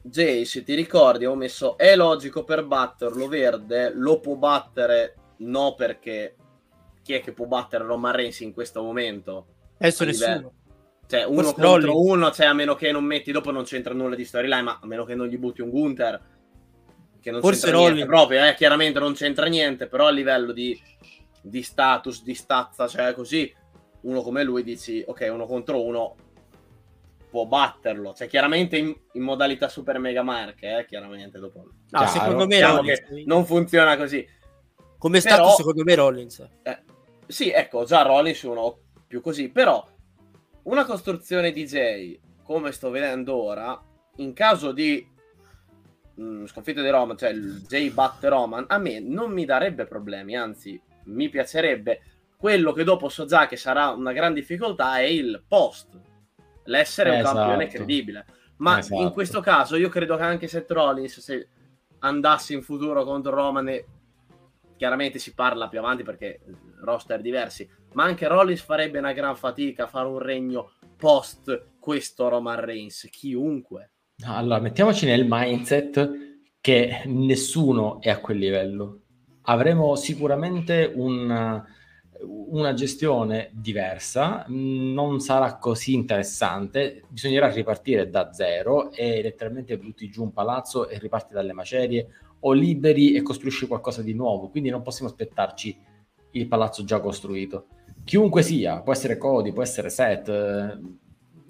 Jay, 0.00 0.44
se 0.44 0.62
ti 0.62 0.74
ricordi, 0.74 1.24
ho 1.26 1.34
messo 1.34 1.76
è 1.76 1.96
logico 1.96 2.44
per 2.44 2.64
batterlo 2.64 3.26
verde, 3.26 3.92
lo 3.94 4.20
può 4.20 4.36
battere 4.36 5.14
no 5.38 5.74
perché 5.74 6.36
chi 7.02 7.14
è 7.14 7.20
che 7.20 7.32
può 7.32 7.46
battere 7.46 7.84
Roman 7.84 8.12
Reigns 8.14 8.40
in 8.40 8.52
questo 8.52 8.82
momento? 8.82 9.46
Adesso 9.78 10.04
nessuno. 10.04 10.52
Cioè, 11.06 11.24
uno 11.24 11.42
Forse 11.42 11.60
contro 11.60 11.92
Rollins. 11.92 12.10
uno, 12.10 12.30
cioè, 12.30 12.46
a 12.46 12.54
meno 12.54 12.74
che 12.76 12.90
non 12.92 13.04
metti, 13.04 13.30
dopo 13.32 13.50
non 13.50 13.64
c'entra 13.64 13.92
nulla 13.92 14.14
di 14.14 14.24
storyline, 14.24 14.62
ma 14.62 14.78
a 14.82 14.86
meno 14.86 15.04
che 15.04 15.14
non 15.14 15.26
gli 15.26 15.36
butti 15.36 15.60
un 15.60 15.68
Gunther, 15.68 16.20
che 17.20 17.30
non 17.30 17.40
Forse 17.40 17.66
c'entra 17.66 17.80
niente 17.80 18.06
proprio, 18.06 18.44
eh, 18.46 18.54
chiaramente 18.54 18.98
non 19.00 19.12
c'entra 19.14 19.46
niente, 19.46 19.86
però 19.86 20.06
a 20.06 20.10
livello 20.10 20.52
di, 20.52 20.80
di 21.42 21.62
status, 21.62 22.22
di 22.22 22.34
stazza, 22.34 22.86
cioè 22.88 23.12
così, 23.12 23.52
uno 24.04 24.22
come 24.22 24.42
lui 24.44 24.62
dici, 24.62 25.02
ok, 25.06 25.28
uno 25.30 25.46
contro 25.46 25.82
uno 25.84 26.14
può 27.30 27.46
batterlo, 27.46 28.14
cioè 28.14 28.28
chiaramente 28.28 28.76
in, 28.76 28.94
in 29.12 29.22
modalità 29.22 29.68
super 29.68 29.98
mega 29.98 30.22
marche, 30.22 30.78
eh, 30.78 30.86
chiaramente 30.86 31.38
dopo. 31.38 31.60
No, 31.60 31.72
Chiaro. 31.88 32.06
secondo 32.06 32.46
me 32.46 32.54
Diciamo 32.56 32.76
Rollins. 32.76 33.00
che 33.00 33.24
non 33.26 33.44
funziona 33.44 33.96
così. 33.96 34.26
Come 34.98 35.20
però- 35.20 35.34
stato, 35.34 35.50
secondo 35.56 35.82
me 35.84 35.94
Rollins. 35.96 36.48
Eh, 36.62 36.78
sì, 37.26 37.50
ecco, 37.50 37.84
già 37.84 38.02
Rollins 38.02 38.42
uno 38.42 38.78
più 39.06 39.20
così, 39.20 39.48
però 39.48 39.84
una 40.64 40.84
costruzione 40.84 41.50
DJ, 41.50 42.18
come 42.42 42.70
sto 42.72 42.90
vedendo 42.90 43.34
ora, 43.34 43.82
in 44.16 44.32
caso 44.32 44.70
di 44.72 45.04
mh, 46.14 46.44
sconfitta 46.46 46.82
di 46.82 46.88
Roman, 46.90 47.16
cioè 47.18 47.30
il 47.30 47.64
Jay 47.66 47.90
batte 47.90 48.28
Roman, 48.28 48.64
a 48.68 48.78
me 48.78 49.00
non 49.00 49.32
mi 49.32 49.44
darebbe 49.44 49.86
problemi, 49.86 50.36
anzi 50.36 50.80
mi 51.06 51.28
piacerebbe. 51.28 52.00
Quello 52.44 52.72
che 52.72 52.84
dopo 52.84 53.08
so 53.08 53.24
già 53.24 53.46
che 53.46 53.56
sarà 53.56 53.88
una 53.88 54.12
gran 54.12 54.34
difficoltà 54.34 54.98
è 54.98 55.04
il 55.04 55.42
post, 55.48 55.98
l'essere 56.64 57.08
un 57.08 57.16
Esatto. 57.20 57.36
campione 57.38 57.68
credibile. 57.68 58.26
Ma 58.58 58.80
Esatto. 58.80 59.00
in 59.00 59.12
questo 59.12 59.40
caso 59.40 59.76
io 59.76 59.88
credo 59.88 60.14
che 60.16 60.24
anche 60.24 60.46
Seth 60.46 60.70
Rollins, 60.70 61.20
se 61.20 61.48
andasse 62.00 62.52
in 62.52 62.60
futuro 62.60 63.02
contro 63.04 63.32
Roman, 63.34 63.66
e 63.70 63.86
chiaramente 64.76 65.18
si 65.18 65.32
parla 65.32 65.68
più 65.68 65.78
avanti 65.78 66.02
perché 66.02 66.40
roster 66.82 67.22
diversi, 67.22 67.66
ma 67.94 68.04
anche 68.04 68.28
Rollins 68.28 68.60
farebbe 68.60 68.98
una 68.98 69.14
gran 69.14 69.36
fatica 69.36 69.84
a 69.84 69.88
fare 69.88 70.06
un 70.06 70.18
regno 70.18 70.72
post 70.98 71.68
questo 71.78 72.28
Roman 72.28 72.60
Reigns, 72.60 73.08
chiunque. 73.10 73.92
Allora, 74.26 74.60
mettiamoci 74.60 75.06
nel 75.06 75.24
mindset 75.26 76.10
che 76.60 77.04
nessuno 77.06 78.02
è 78.02 78.10
a 78.10 78.20
quel 78.20 78.36
livello. 78.36 79.00
Avremo 79.44 79.94
sicuramente 79.96 80.92
un- 80.94 81.72
una 82.20 82.74
gestione 82.74 83.50
diversa, 83.52 84.44
non 84.48 85.20
sarà 85.20 85.56
così 85.56 85.94
interessante, 85.94 87.02
bisognerà 87.08 87.48
ripartire 87.48 88.08
da 88.08 88.32
zero 88.32 88.92
e 88.92 89.20
letteralmente 89.22 89.76
butti 89.78 90.08
giù 90.08 90.22
un 90.22 90.32
palazzo 90.32 90.88
e 90.88 90.98
riparti 90.98 91.34
dalle 91.34 91.52
macerie 91.52 92.08
o 92.40 92.52
liberi 92.52 93.14
e 93.14 93.22
costruisci 93.22 93.66
qualcosa 93.66 94.02
di 94.02 94.14
nuovo, 94.14 94.48
quindi 94.48 94.70
non 94.70 94.82
possiamo 94.82 95.10
aspettarci 95.10 95.76
il 96.32 96.46
palazzo 96.46 96.84
già 96.84 97.00
costruito. 97.00 97.66
Chiunque 98.04 98.42
sia, 98.42 98.80
può 98.80 98.92
essere 98.92 99.16
Cody, 99.16 99.52
può 99.52 99.62
essere 99.62 99.88
Seth, 99.88 100.28
eh, 100.28 100.78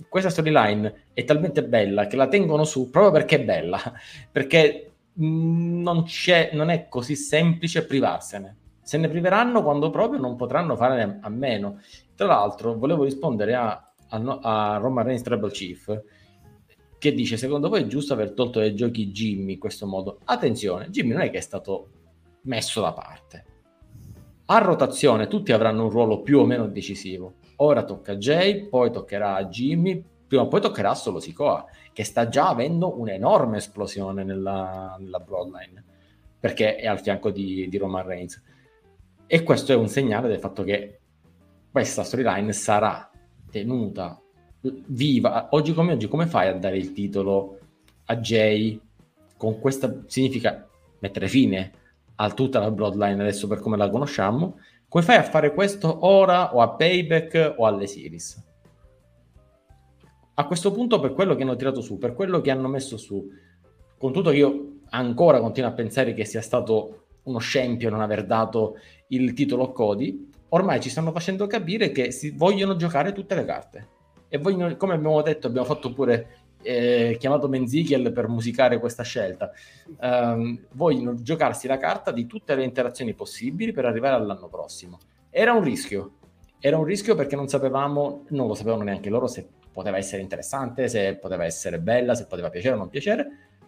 questa 0.09 0.31
storyline 0.31 1.07
è 1.13 1.25
talmente 1.25 1.65
bella 1.65 2.07
che 2.07 2.17
la 2.17 2.29
tengono 2.29 2.65
su 2.65 2.91
proprio 2.91 3.13
perché 3.13 3.37
è 3.37 3.45
bella, 3.45 3.81
perché 4.31 4.93
non, 5.15 6.05
non 6.53 6.71
è 6.71 6.89
così 6.89 7.17
semplice 7.17 7.85
privarsene. 7.85 8.57
Se 8.85 8.99
ne 8.99 9.09
priveranno 9.09 9.63
quando 9.63 9.91
proprio 9.91 10.21
non 10.21 10.37
potranno 10.37 10.77
fare 10.77 11.19
a 11.21 11.29
meno. 11.31 11.81
Tra 12.15 12.27
l'altro, 12.27 12.75
volevo 12.75 13.03
rispondere 13.05 13.55
a, 13.55 13.93
a, 14.11 14.39
a 14.43 14.77
Roman 14.77 15.05
Reigns 15.05 15.23
Tribal 15.23 15.51
Chief 15.51 16.03
che 16.99 17.13
dice: 17.13 17.37
Secondo 17.37 17.69
voi 17.69 17.83
è 17.83 17.87
giusto 17.87 18.13
aver 18.13 18.33
tolto 18.33 18.61
dai 18.61 18.75
giochi 18.75 19.11
Jimmy 19.11 19.55
in 19.55 19.59
questo 19.59 19.87
modo? 19.87 20.21
Attenzione, 20.25 20.91
Jimmy 20.91 21.13
non 21.13 21.23
è 21.23 21.31
che 21.31 21.39
è 21.39 21.43
stato 21.43 21.89
messo 22.43 22.81
da 22.81 22.93
parte. 22.93 23.45
A 24.47 24.59
rotazione 24.59 25.27
tutti 25.27 25.53
avranno 25.53 25.85
un 25.85 25.91
ruolo 25.91 26.21
più 26.21 26.41
o 26.41 26.45
meno 26.45 26.67
decisivo. 26.67 27.37
Ora 27.57 27.85
tocca 27.85 28.13
a 28.13 28.17
Jay, 28.17 28.69
poi 28.69 28.91
toccherà 28.91 29.37
a 29.37 29.45
Jimmy, 29.47 30.03
prima 30.27 30.43
o 30.43 30.49
poi 30.49 30.61
toccherà 30.61 30.95
solo 30.95 31.21
Sikoa, 31.21 31.65
che 31.93 32.05
sta 32.05 32.29
già 32.29 32.49
avendo 32.49 32.99
un'enorme 32.99 33.59
esplosione 33.59 34.25
nella, 34.25 34.97
nella 34.99 35.19
Bloodline, 35.19 35.85
perché 36.39 36.77
è 36.77 36.87
al 36.87 37.01
fianco 37.01 37.31
di, 37.31 37.69
di 37.69 37.79
Roman 37.79 38.05
Reigns. 38.05 38.43
E 39.27 39.43
questo 39.43 39.73
è 39.73 39.75
un 39.75 39.89
segnale 39.89 40.29
del 40.29 40.39
fatto 40.39 40.63
che 40.63 41.01
questa 41.71 42.05
storyline 42.05 42.53
sarà 42.53 43.11
tenuta 43.51 44.21
viva. 44.61 45.49
Oggi 45.51 45.73
come 45.73 45.93
oggi, 45.93 46.09
come 46.09 46.27
fai 46.27 46.49
a 46.49 46.55
dare 46.55 46.77
il 46.77 46.93
titolo 46.93 47.59
a 48.07 48.17
Jay? 48.17 48.81
Con 49.37 49.59
questa 49.59 50.03
significa 50.07 50.69
mettere 51.01 51.29
fine 51.29 51.73
a 52.17 52.31
tutta 52.31 52.61
la 52.61 52.71
Bloodline 52.71 53.21
adesso 53.21 53.47
per 53.47 53.61
come 53.61 53.77
la 53.77 53.89
conosciamo. 53.89 54.59
Come 54.89 55.05
fai 55.05 55.17
a 55.17 55.23
fare 55.23 55.53
questo 55.53 56.07
ora 56.07 56.55
o 56.55 56.61
a 56.61 56.71
Payback 56.71 57.55
o 57.57 57.67
alle 57.67 57.87
Series? 57.87 58.43
A 60.35 60.47
questo 60.47 60.71
punto, 60.73 61.01
per 61.01 61.13
quello 61.13 61.35
che 61.35 61.43
hanno 61.43 61.57
tirato 61.57 61.81
su, 61.81 61.99
per 61.99 62.13
quello 62.15 62.41
che 62.41 62.51
hanno 62.51 62.69
messo 62.69 62.97
su, 62.97 63.29
con 63.99 64.13
tutto 64.13 64.31
che 64.31 64.37
io 64.37 64.73
ancora 64.91 65.41
continuo 65.41 65.71
a 65.71 65.73
pensare 65.73 66.15
che 66.15 66.25
sia 66.25 66.41
stato 66.43 67.04
uno 67.25 67.39
scempio 67.39 67.91
non 67.91 68.01
aver 68.01 68.25
dato 68.25 68.77
il 69.09 69.33
titolo 69.33 69.65
a 69.65 69.73
Cody, 69.73 70.31
ormai 70.51 70.81
ci 70.81 70.89
stanno 70.89 71.13
facendo 71.13 71.47
capire 71.47 71.91
che 71.91 72.11
si 72.11 72.31
vogliono 72.31 72.77
giocare 72.77 73.13
tutte 73.13 73.35
le 73.35 73.45
carte. 73.45 73.89
E 74.29 74.39
vogliono, 74.39 74.75
come 74.77 74.95
abbiamo 74.95 75.21
detto, 75.23 75.47
abbiamo 75.47 75.67
fatto 75.67 75.93
pure 75.93 76.45
eh, 76.63 77.17
chiamato 77.19 77.49
Menzichel 77.49 78.13
per 78.13 78.29
musicare 78.29 78.79
questa 78.81 79.03
scelta. 79.03 79.53
Ehm, 80.01 80.67
vogliono 80.73 81.23
giocarsi 81.23 81.67
la 81.67 81.77
carta 81.77 82.11
di 82.11 82.27
tutte 82.27 82.55
le 82.55 82.65
interazioni 82.65 83.15
possibili 83.15 83.73
per 83.73 83.85
arrivare 83.85 84.17
all'anno 84.17 84.49
prossimo. 84.49 84.99
Era 85.31 85.53
un 85.53 85.63
rischio, 85.63 86.13
era 86.59 86.79
un 86.79 86.85
rischio 86.85 87.15
perché 87.15 87.37
non 87.37 87.49
sapevamo, 87.49 88.25
non 88.29 88.47
lo 88.47 88.55
sapevano 88.55 88.85
neanche 88.85 89.11
loro 89.11 89.27
se 89.27 89.47
poteva 89.71 89.99
essere 89.99 90.23
interessante, 90.23 90.89
se 90.89 91.17
poteva 91.17 91.45
essere 91.45 91.79
bella, 91.79 92.15
se 92.15 92.27
poteva 92.27 92.49
piacere 92.49 92.75
o 92.75 92.79
non 92.79 92.89
piacere. 92.89 93.27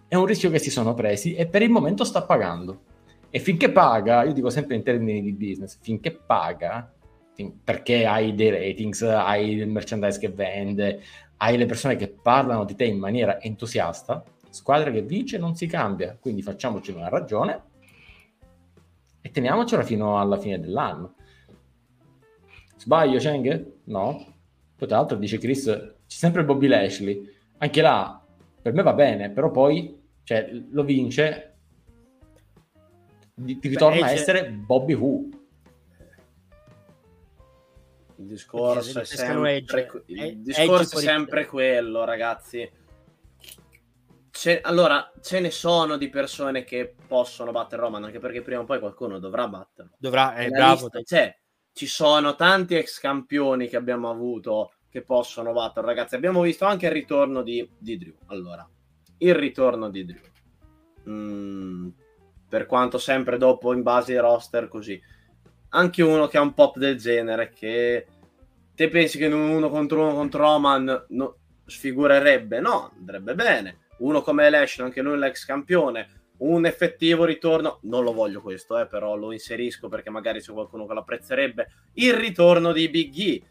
È 0.08 0.14
un 0.14 0.24
rischio 0.24 0.50
che 0.50 0.58
si 0.58 0.70
sono 0.70 0.94
presi 0.94 1.34
e 1.34 1.46
per 1.46 1.62
il 1.62 1.70
momento 1.70 2.04
sta 2.04 2.22
pagando. 2.22 2.94
E 3.36 3.38
finché 3.38 3.70
paga, 3.70 4.24
io 4.24 4.32
dico 4.32 4.48
sempre 4.48 4.76
in 4.76 4.82
termini 4.82 5.20
di 5.20 5.34
business, 5.34 5.78
finché 5.78 6.10
paga, 6.10 6.90
perché 7.62 8.06
hai 8.06 8.34
dei 8.34 8.48
ratings, 8.48 9.02
hai 9.02 9.50
il 9.50 9.68
merchandise 9.68 10.18
che 10.18 10.30
vende, 10.30 11.02
hai 11.36 11.58
le 11.58 11.66
persone 11.66 11.96
che 11.96 12.08
parlano 12.08 12.64
di 12.64 12.74
te 12.74 12.86
in 12.86 12.98
maniera 12.98 13.38
entusiasta, 13.42 14.24
squadra 14.48 14.90
che 14.90 15.02
vince 15.02 15.36
non 15.36 15.54
si 15.54 15.66
cambia, 15.66 16.16
quindi 16.18 16.40
facciamoci 16.40 16.92
una 16.92 17.10
ragione 17.10 17.62
e 19.20 19.30
teniamocela 19.30 19.82
fino 19.82 20.18
alla 20.18 20.38
fine 20.38 20.58
dell'anno. 20.58 21.16
Sbaglio, 22.78 23.18
Cheng? 23.18 23.72
No. 23.84 24.34
Poi 24.76 24.88
tra 24.88 24.96
l'altro 24.96 25.18
dice 25.18 25.36
Chris, 25.36 25.64
c'è 25.64 25.94
sempre 26.06 26.42
Bobby 26.42 26.68
Lashley. 26.68 27.22
Anche 27.58 27.82
là, 27.82 28.18
per 28.62 28.72
me 28.72 28.82
va 28.82 28.94
bene, 28.94 29.28
però 29.28 29.50
poi 29.50 29.94
cioè, 30.22 30.50
lo 30.70 30.84
vince, 30.84 31.55
ti 33.44 33.68
ritorna 33.68 34.04
a 34.06 34.08
c'è- 34.08 34.14
essere 34.14 34.50
Bobby 34.50 34.94
Who. 34.94 35.28
Il 38.18 38.26
discorso 38.26 39.00
è 39.00 39.04
sempre, 39.04 39.56
il 40.06 40.20
Edge 40.20 40.36
discorso 40.42 40.98
è 40.98 41.02
sempre 41.02 41.44
quello, 41.46 42.04
ragazzi. 42.04 42.68
Ce- 44.30 44.60
allora, 44.62 45.12
ce 45.20 45.40
ne 45.40 45.50
sono 45.50 45.98
di 45.98 46.08
persone 46.08 46.64
che 46.64 46.94
possono 47.06 47.50
battere 47.52 47.82
Roman, 47.82 48.04
anche 48.04 48.18
perché 48.18 48.40
prima 48.42 48.60
o 48.60 48.64
poi 48.64 48.78
qualcuno 48.78 49.18
dovrà 49.18 49.46
batterlo. 49.48 49.92
Dovrà, 49.98 50.34
è 50.34 50.48
La 50.48 50.56
bravo. 50.56 50.80
lista 50.82 51.02
c'è. 51.02 51.38
Ci 51.72 51.86
sono 51.86 52.34
tanti 52.36 52.74
ex 52.74 52.98
campioni 53.00 53.68
che 53.68 53.76
abbiamo 53.76 54.08
avuto 54.10 54.72
che 54.88 55.02
possono 55.02 55.52
battere, 55.52 55.86
ragazzi. 55.86 56.14
Abbiamo 56.14 56.40
visto 56.40 56.64
anche 56.64 56.86
il 56.86 56.92
ritorno 56.92 57.42
di, 57.42 57.68
di 57.78 57.98
Drew. 57.98 58.14
Allora, 58.26 58.66
il 59.18 59.34
ritorno 59.34 59.90
di 59.90 60.04
Drew. 60.06 60.22
Mm, 61.08 61.88
per 62.48 62.66
quanto 62.66 62.98
sempre 62.98 63.38
dopo 63.38 63.72
in 63.72 63.82
base 63.82 64.12
ai 64.12 64.20
roster 64.20 64.68
così. 64.68 65.00
Anche 65.70 66.02
uno 66.02 66.26
che 66.26 66.38
ha 66.38 66.42
un 66.42 66.54
pop 66.54 66.78
del 66.78 66.96
genere 66.96 67.50
che 67.50 68.06
te 68.74 68.88
pensi 68.88 69.18
che 69.18 69.24
in 69.24 69.32
un 69.32 69.50
uno 69.50 69.68
contro 69.68 70.02
uno 70.02 70.14
contro 70.14 70.42
Roman 70.42 71.06
no, 71.08 71.36
sfigurerebbe? 71.64 72.60
No, 72.60 72.92
andrebbe 72.96 73.34
bene. 73.34 73.78
Uno 73.98 74.22
come 74.22 74.48
Lashley, 74.50 74.86
anche 74.86 75.00
lui 75.00 75.18
l'ex 75.18 75.44
campione, 75.44 76.08
un 76.38 76.66
effettivo 76.66 77.24
ritorno, 77.24 77.78
non 77.82 78.04
lo 78.04 78.12
voglio 78.12 78.42
questo, 78.42 78.78
eh, 78.78 78.86
però 78.86 79.16
lo 79.16 79.32
inserisco 79.32 79.88
perché 79.88 80.10
magari 80.10 80.40
c'è 80.40 80.52
qualcuno 80.52 80.86
che 80.86 80.92
lo 80.92 81.00
apprezzerebbe. 81.00 81.68
Il 81.94 82.14
ritorno 82.14 82.72
di 82.72 82.88
Big 82.88 83.18
E. 83.18 83.42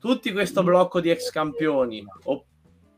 Tutti 0.00 0.32
questo 0.32 0.62
blocco 0.62 1.00
di 1.00 1.10
ex 1.10 1.30
campioni. 1.30 2.04
O 2.24 2.44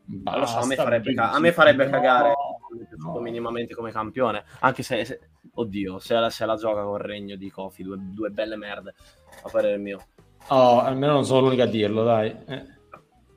Lo 0.08 0.46
so, 0.46 0.58
a 0.58 0.66
me 0.66 0.74
Basta, 0.76 0.82
farebbe, 0.84 1.14
ca- 1.14 1.32
a 1.32 1.38
me 1.40 1.52
farebbe 1.52 1.84
No, 1.86 1.90
cagare. 1.90 2.32
Piaciuto 2.76 3.12
no. 3.14 3.20
minimamente 3.20 3.74
come 3.74 3.90
campione. 3.90 4.44
Anche 4.60 4.82
se, 4.82 5.04
se- 5.04 5.20
oddio, 5.54 5.98
se 5.98 6.14
la, 6.14 6.30
se 6.30 6.44
la 6.46 6.56
gioca 6.56 6.82
con 6.82 6.98
Regno 6.98 7.36
di 7.36 7.50
Kofi, 7.50 7.82
due, 7.82 7.96
due 7.98 8.30
belle 8.30 8.56
merde. 8.56 8.94
A 9.42 9.48
parere 9.48 9.76
mio, 9.78 10.06
Oh, 10.48 10.80
almeno 10.80 11.14
non 11.14 11.24
sono 11.24 11.40
l'unico 11.40 11.62
a 11.62 11.66
dirlo, 11.66 12.04
dai. 12.04 12.28
Eh. 12.46 12.66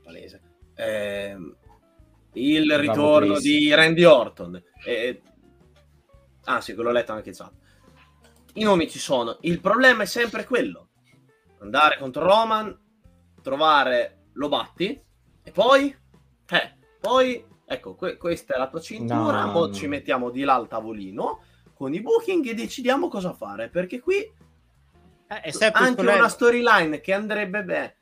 palese. 0.04 0.42
Ehm, 0.76 1.56
il 2.34 2.78
ritorno 2.78 3.40
di 3.40 3.74
Randy 3.74 4.04
Orton. 4.04 4.62
E... 4.86 5.22
Ah, 6.46 6.62
sì, 6.62 6.74
quello 6.76 6.90
l'ho 6.90 6.96
letto 6.96 7.14
anche 7.14 7.30
in 7.30 7.36
chat. 7.36 7.52
I 8.54 8.64
nomi 8.64 8.88
ci 8.90 9.00
sono. 9.00 9.38
Il 9.42 9.60
problema 9.60 10.04
è 10.04 10.06
sempre 10.06 10.46
quello: 10.46 10.90
andare 11.62 11.98
contro 11.98 12.24
Roman, 12.24 12.78
trovare 13.42 14.26
Lobatti 14.34 15.02
e 15.42 15.52
poi, 15.52 15.96
eh, 16.52 16.74
poi, 17.00 17.44
ecco, 17.66 17.96
que- 17.96 18.18
questa 18.18 18.56
è 18.56 18.58
la 18.58 18.68
tua 18.70 18.80
cintura. 18.82 19.46
No, 19.46 19.72
ci 19.72 19.88
mettiamo 19.88 20.30
di 20.30 20.44
là 20.44 20.56
al 20.56 20.68
tavolino 20.68 21.42
con 21.74 21.94
i 21.94 22.02
booking 22.02 22.46
e 22.48 22.54
decidiamo 22.54 23.08
cosa 23.08 23.34
fare. 23.34 23.70
Perché 23.70 24.00
qui 24.00 24.18
Eh, 25.32 25.42
è 25.42 25.52
sempre 25.52 25.84
anche 25.84 26.02
una 26.02 26.28
storyline 26.28 27.00
che 27.02 27.14
andrebbe 27.14 27.64
bene. 27.64 27.96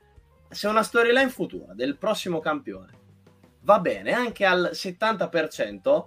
Se 0.49 0.67
una 0.67 0.81
storyline 0.83 1.29
futura 1.29 1.73
del 1.73 1.97
prossimo 1.97 2.39
campione 2.39 2.93
va 3.63 3.79
bene 3.79 4.13
anche 4.13 4.45
al 4.45 4.69
70%, 4.73 6.05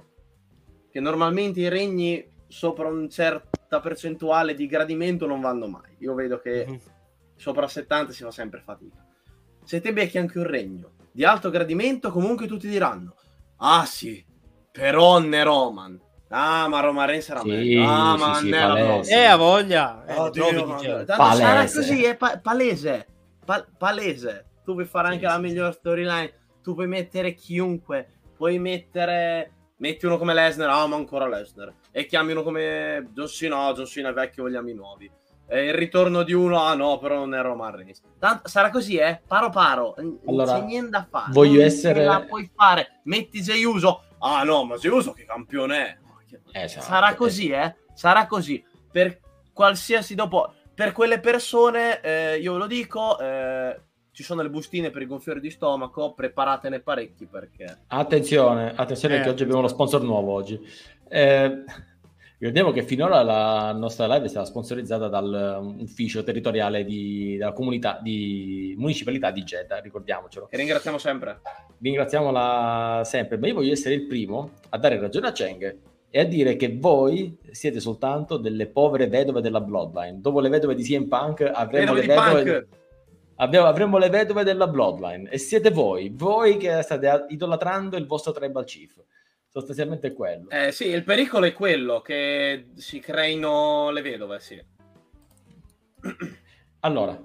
che 0.91 0.99
normalmente 1.01 1.61
i 1.61 1.69
regni 1.69 2.27
sopra 2.49 2.89
una 2.89 3.07
certa 3.09 3.81
percentuale 3.81 4.55
di 4.55 4.67
gradimento 4.67 5.27
non 5.27 5.41
vanno 5.43 5.67
mai. 5.69 5.95
Io 5.99 6.15
vedo 6.15 6.41
che 6.41 6.65
Mhm. 6.67 6.81
sopra 7.37 7.65
il 7.65 7.71
70 7.71 8.13
si 8.13 8.23
fa 8.25 8.31
sempre 8.31 8.61
fatica. 8.63 9.07
Se 9.63 9.81
te 9.81 9.93
becchi 9.93 10.17
anche 10.19 10.39
un 10.39 10.47
regno 10.47 10.93
di 11.13 11.25
alto 11.25 11.51
gradimento, 11.51 12.11
comunque 12.11 12.47
tutti 12.47 12.69
diranno: 12.69 13.15
Ah 13.59 13.85
sì, 13.85 14.25
Peron 14.71 15.33
e 15.35 15.43
Roman. 15.43 16.01
Ah, 16.33 16.69
ma 16.69 16.79
Roman 16.81 17.07
Reigns 17.09 17.29
era 17.29 17.41
Sì, 17.41 17.49
meglio. 17.49 17.83
Ah, 17.89 18.13
sì, 18.17 18.21
ma 18.21 18.35
sì, 18.35 18.49
proprio. 18.51 19.03
Eh, 19.03 19.25
a 19.25 19.37
voglia. 19.37 20.05
Eh, 20.07 20.15
Oddio, 20.15 20.65
tanto 21.05 21.13
sarà 21.15 21.55
Palese. 21.55 21.75
così, 21.77 22.05
è 22.05 22.17
pa- 22.17 22.39
palese. 22.39 23.07
Pa- 23.45 23.67
palese. 23.77 24.45
Tu 24.65 24.75
puoi 24.75 24.85
fare 24.85 25.09
Sì, 25.09 25.13
anche 25.15 25.27
sì, 25.27 25.33
la 25.33 25.39
sì. 25.39 25.41
miglior 25.41 25.73
storyline. 25.73 26.33
Tu 26.63 26.75
puoi 26.75 26.87
mettere 26.87 27.35
chiunque. 27.35 28.09
Puoi 28.37 28.61
mettere. 28.61 29.55
Metti 29.79 30.07
uno 30.07 30.19
come 30.19 30.35
Lesnar, 30.35 30.69
ah, 30.69 30.87
ma 30.87 30.95
ancora 30.95 31.27
Lesnar. 31.27 31.73
E 31.91 32.07
chiami 32.07 32.31
uno 32.33 32.43
come 32.45 33.09
John 33.13 33.27
Cena, 33.27 33.57
no, 33.67 33.73
John 33.73 33.87
Cena 33.87 34.11
è 34.11 34.13
vecchio, 34.13 34.45
vogliamo 34.45 34.69
i 34.69 34.75
nuovi. 34.75 35.11
E 35.53 35.65
il 35.65 35.75
ritorno 35.75 36.23
di 36.23 36.33
uno, 36.33 36.61
ah 36.63 36.75
no, 36.75 36.99
però 36.99 37.17
non 37.17 37.35
è 37.35 37.43
Roman 37.43 37.75
Reigns. 37.75 38.01
Tanto, 38.21 38.49
sarà 38.49 38.71
così, 38.71 38.97
eh? 38.97 39.21
Paro 39.27 39.51
paro. 39.51 39.95
Allora, 40.27 40.53
non 40.53 40.61
c'è 40.61 40.67
niente 40.67 40.91
da 40.91 41.07
fare. 41.11 41.33
voglio 41.33 41.57
Non 41.57 41.65
essere- 41.65 42.05
la 42.05 42.21
puoi 42.23 42.49
fare. 42.55 43.01
Metti 43.05 43.43
Uso. 43.65 44.05
Ah 44.21 44.45
no, 44.45 44.65
ma 44.65 44.77
Uso 44.81 45.13
che 45.13 45.25
campione 45.25 45.87
è? 45.87 45.99
Esatto, 46.53 46.85
Sarà 46.87 47.15
così, 47.15 47.49
eh? 47.51 47.75
Sarà 47.95 48.27
così. 48.27 48.65
Per 48.93 49.19
qualsiasi 49.53 50.15
dopo, 50.15 50.53
per 50.75 50.93
quelle 50.93 51.19
persone, 51.19 52.01
eh, 52.01 52.39
io 52.39 52.53
ve 52.53 52.59
lo 52.59 52.67
dico, 52.69 53.19
eh, 53.19 53.81
ci 54.13 54.23
sono 54.23 54.43
le 54.43 54.51
bustine 54.51 54.91
per 54.91 55.03
i 55.03 55.07
gonfiori 55.07 55.41
di 55.41 55.51
stomaco, 55.51 56.15
preparatene 56.15 56.81
parecchi 56.81 57.27
perché... 57.27 57.79
Attenzione, 57.89 58.73
attenzione 58.77 59.19
Eh, 59.19 59.23
che 59.23 59.29
oggi 59.31 59.43
abbiamo 59.43 59.63
lo 59.63 59.69
sponsor 59.69 60.03
nuovo 60.03 60.33
oggi. 60.33 60.61
Eh, 61.09 61.65
ricordiamo 62.41 62.71
che 62.71 62.83
finora 62.83 63.23
la 63.23 63.73
nostra 63.73 64.07
live 64.07 64.25
è 64.25 64.29
stata 64.29 64.47
sponsorizzata 64.47 65.09
dal 65.09 65.59
um, 65.61 66.25
territoriale 66.25 66.85
di, 66.85 67.37
della 67.37 67.53
comunità 67.53 68.01
di 68.03 68.75
municipalità 68.79 69.31
di 69.31 69.43
Jeddah, 69.43 69.79
ricordiamocelo. 69.79 70.49
E 70.51 70.57
ringraziamo 70.57 70.97
sempre. 70.97 71.43
Ringraziamola 71.79 73.03
sempre, 73.05 73.37
ma 73.37 73.47
io 73.47 73.55
voglio 73.55 73.73
essere 73.73 73.95
il 73.95 74.07
primo 74.07 74.53
a 74.71 74.79
dare 74.79 74.99
ragione 74.99 75.29
a 75.29 75.33
Cheng 75.33 75.79
e 76.09 76.19
a 76.19 76.25
dire 76.25 76.57
che 76.57 76.79
voi 76.79 77.37
siete 77.51 77.79
soltanto 77.79 78.39
delle 78.39 78.69
povere 78.69 79.07
vedove 79.07 79.43
della 79.43 79.61
Bloodline. 79.61 80.21
Dopo 80.23 80.41
le 80.41 80.49
vedove 80.49 80.75
di 80.75 80.83
CM 80.83 81.09
Punk 81.09 81.43
avremo 81.43 81.93
Vedove 81.93 82.01
le 82.01 82.07
vedove... 82.07 82.43
Punk. 82.43 82.67
Abbiamo- 83.37 83.67
avremo 83.67 83.99
le 83.99 84.09
vedove 84.09 84.45
della 84.45 84.67
Bloodline 84.67 85.29
e 85.29 85.37
siete 85.37 85.71
voi, 85.71 86.11
voi 86.15 86.57
che 86.57 86.81
state 86.81 87.27
idolatrando 87.29 87.99
il 87.99 88.07
vostro 88.07 88.33
tribal 88.33 88.65
chief. 88.65 88.95
Sostanzialmente 89.53 90.13
quello. 90.13 90.49
Eh 90.51 90.71
sì, 90.71 90.87
il 90.87 91.03
pericolo 91.03 91.45
è 91.47 91.53
quello 91.53 92.01
che 92.01 92.69
si 92.77 93.01
creino 93.01 93.91
le 93.91 94.01
vedove, 94.01 94.39
sì. 94.39 94.63
Allora, 96.83 97.21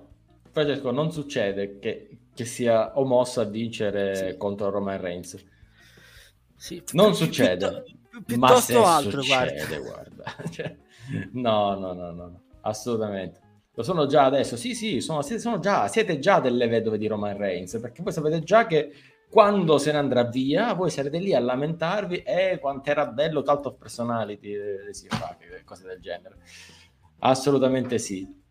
Francesco, 0.52 0.92
non 0.92 1.12
succede 1.12 1.78
che, 1.80 2.18
che 2.34 2.46
sia 2.46 2.98
Omos 3.00 3.38
a 3.38 3.44
vincere 3.46 4.32
Sì. 4.32 4.38
contro 4.38 4.70
Roman 4.70 5.00
Reigns. 5.00 5.38
Sì, 6.56 6.82
Non 6.94 7.12
pi- 7.12 7.16
succede. 7.18 7.84
piutto- 8.10 8.38
Ma 8.38 8.56
se 8.60 8.76
altro, 8.76 9.22
succede, 9.22 9.78
guarda. 9.80 10.24
Cioè, 10.52 10.76
no, 11.34 11.76
no, 11.76 11.94
no, 11.94 12.12
no, 12.12 12.28
no, 12.28 12.44
assolutamente. 12.62 13.40
Lo 13.76 13.84
sono 13.84 14.08
già 14.08 14.26
adesso. 14.26 14.56
Sì, 14.58 14.74
sì, 14.74 15.00
sono, 15.00 15.22
sono 15.22 15.60
già, 15.60 15.88
siete 15.88 16.18
già 16.20 16.40
delle 16.40 16.68
vedove 16.68 16.98
di 16.98 17.08
Roman 17.08 17.38
Reigns, 17.38 17.78
perché 17.80 18.02
voi 18.02 18.12
sapete 18.14 18.42
già 18.42 18.66
che 18.66 18.92
quando 19.30 19.78
se 19.78 19.92
ne 19.92 19.98
andrà 19.98 20.24
via, 20.24 20.74
voi 20.74 20.90
sarete 20.90 21.18
lì 21.18 21.34
a 21.34 21.40
lamentarvi 21.40 22.24
e 22.24 22.58
quanto 22.60 22.90
era 22.90 23.06
bello 23.08 23.44
cult 23.44 23.66
of 23.66 23.78
personality 23.78 24.54
eh, 24.54 25.64
cose 25.66 25.86
del 25.86 26.00
genere. 26.00 26.38
Assolutamente 27.20 27.98
sì. 27.98 28.44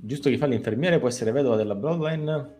Giusto 0.00 0.30
che 0.30 0.38
fa 0.38 0.46
l'infermiere 0.46 0.98
può 0.98 1.08
essere 1.08 1.32
vedova 1.32 1.56
della 1.56 1.74
Bloodline? 1.74 2.56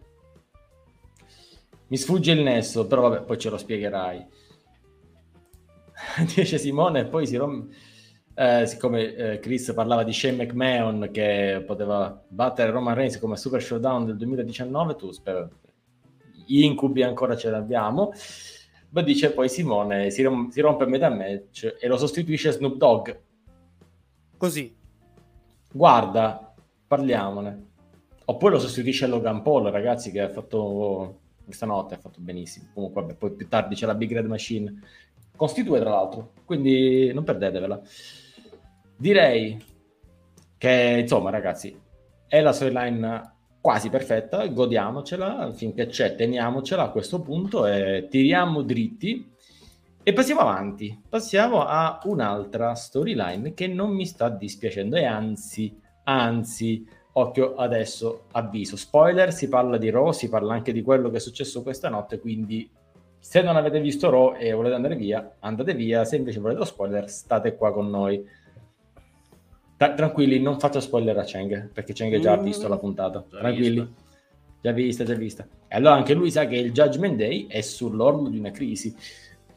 Mi 1.87 1.97
sfugge 1.97 2.33
il 2.33 2.43
nesso, 2.43 2.87
però 2.87 3.03
vabbè, 3.09 3.25
poi 3.25 3.39
ce 3.39 3.51
lo 3.51 3.57
spiegherai. 3.57 4.27
Dice 6.35 6.59
Simone 6.59 7.01
e 7.01 7.05
poi 7.07 7.27
si 7.27 7.37
rompe... 7.37 7.75
Eh, 8.41 8.67
siccome 8.67 9.17
eh, 9.17 9.39
Chris 9.41 9.73
parlava 9.75 10.05
di 10.05 10.13
Shane 10.13 10.45
McMahon 10.45 11.09
che 11.11 11.61
poteva 11.67 12.23
battere 12.29 12.71
Roman 12.71 12.95
Reigns 12.95 13.19
come 13.19 13.37
Super 13.37 13.61
Showdown 13.61 14.05
del 14.05 14.17
2019, 14.17 14.95
tu 14.95 15.11
spero 15.11 15.51
gli 16.47 16.63
incubi 16.63 17.03
ancora 17.03 17.37
ce 17.37 17.51
l'abbiamo. 17.51 18.13
Ma 18.91 19.03
dice 19.03 19.33
poi 19.33 19.49
Simone 19.49 20.11
si, 20.11 20.23
rom- 20.23 20.51
si 20.51 20.61
rompe 20.61 20.85
a 20.85 20.87
metà 20.87 21.11
match 21.11 21.79
e 21.81 21.89
lo 21.89 21.97
sostituisce 21.97 22.53
Snoop 22.53 22.77
Dogg. 22.77 23.11
Così. 24.37 24.73
Guarda, 25.73 26.55
parliamone. 26.87 27.67
Oppure 28.27 28.53
lo 28.53 28.61
sostituisce 28.61 29.09
Logan 29.09 29.43
Paul, 29.43 29.65
ragazzi, 29.65 30.13
che 30.13 30.21
ha 30.21 30.29
fatto 30.29 31.23
questa 31.45 31.67
notte, 31.67 31.95
ha 31.95 31.99
fatto 31.99 32.21
benissimo. 32.21 32.69
Comunque, 32.73 33.01
vabbè, 33.01 33.15
poi 33.15 33.33
più 33.33 33.49
tardi 33.49 33.75
c'è 33.75 33.87
la 33.87 33.97
Big 33.97 34.13
Red 34.13 34.27
Machine. 34.27 34.81
Costitue, 35.35 35.81
tra 35.81 35.91
l'altro. 35.91 36.35
Quindi 36.45 37.13
non 37.13 37.25
perdetevela. 37.25 37.83
Direi 38.99 39.57
che, 40.57 40.99
insomma, 41.01 41.31
ragazzi, 41.31 41.79
è 42.27 42.41
la 42.41 42.53
storyline 42.53 43.35
quasi 43.61 43.91
perfetta, 43.91 44.45
godiamocela, 44.47 45.53
finché 45.53 45.87
c'è, 45.87 46.17
teniamocela 46.17 46.83
a 46.83 46.91
questo 46.91 47.21
punto 47.21 47.65
e 47.65 48.09
tiriamo 48.11 48.63
dritti. 48.63 49.31
E 50.03 50.13
passiamo 50.13 50.41
avanti, 50.41 51.01
passiamo 51.09 51.65
a 51.65 52.01
un'altra 52.05 52.75
storyline 52.75 53.55
che 53.55 53.69
non 53.69 53.91
mi 53.91 54.05
sta 54.05 54.29
dispiacendo 54.31 54.97
e 54.97 55.05
anzi, 55.05 55.79
anzi, 56.05 56.85
occhio 57.13 57.55
adesso, 57.55 58.25
avviso, 58.33 58.77
spoiler, 58.77 59.33
si 59.33 59.49
parla 59.49 59.77
di 59.77 59.91
Raw, 59.91 60.11
si 60.11 60.29
parla 60.29 60.55
anche 60.55 60.73
di 60.73 60.83
quello 60.83 61.11
che 61.11 61.19
è 61.19 61.21
successo 61.21 61.63
questa 61.63 61.89
notte, 61.89 62.19
quindi 62.19 62.69
se 63.19 63.43
non 63.43 63.57
avete 63.57 63.81
visto 63.81 64.09
Raw 64.11 64.35
e 64.39 64.53
volete 64.53 64.75
andare 64.75 64.97
via, 64.97 65.37
andate 65.41 65.75
via, 65.75 66.05
se 66.05 66.17
invece 66.17 66.41
volete 66.41 66.61
lo 66.61 66.65
spoiler, 66.65 67.09
state 67.11 67.55
qua 67.55 67.73
con 67.73 67.91
noi. 67.91 68.25
Tra- 69.79 69.95
tranquilli, 69.95 70.41
non 70.41 70.59
faccio 70.59 70.81
spoiler 70.81 71.17
a 71.17 71.23
Cheng, 71.23 71.71
perché 71.73 71.93
Cheng 71.95 72.19
già 72.19 72.33
ha 72.33 72.37
Mm. 72.41 72.43
visto 72.45 72.67
la 72.69 72.79
puntata, 72.79 73.25
Già 73.31 73.39
tranquilli. 73.39 73.81
vista. 73.81 74.07
Già 74.61 74.73
vista, 74.73 75.05
già 75.05 75.15
vista. 75.15 75.47
E 75.69 75.77
allora 75.77 75.95
anche 75.95 76.15
lui 76.15 76.31
sa 76.33 76.47
che 76.47 76.57
il 76.57 76.73
Judgment 76.73 77.17
Day 77.17 77.47
è 77.47 77.61
sull'orlo 77.61 78.29
di 78.29 78.39
una 78.39 78.51
crisi. 78.51 78.95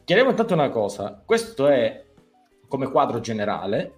Chiariamo 0.04 0.30
intanto 0.30 0.54
una 0.54 0.70
cosa, 0.70 1.20
questo 1.26 1.66
è 1.66 2.04
come 2.68 2.88
quadro 2.88 3.18
generale, 3.20 3.94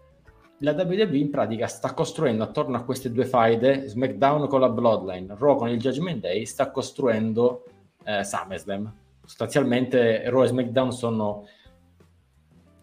la 0.61 0.73
WWE 0.73 1.17
in 1.19 1.29
pratica 1.31 1.67
sta 1.67 1.93
costruendo 1.93 2.43
attorno 2.43 2.77
a 2.79 2.85
queste 2.85 3.13
due 3.13 3.27
faide, 3.27 3.87
SmackDown 3.87 4.49
con 4.49 4.61
la 4.61 4.71
Bloodline, 4.71 5.37
Raw 5.39 5.57
con 5.57 5.69
il 5.69 5.79
Judgment 5.79 6.21
Day, 6.23 6.47
sta 6.47 6.71
costruendo 6.71 7.65
eh, 8.05 8.25
SummerSlam. 8.25 8.91
Sostanzialmente 9.27 10.23
Raw 10.31 10.43
e 10.43 10.47
SmackDown 10.47 10.91
sono 10.93 11.47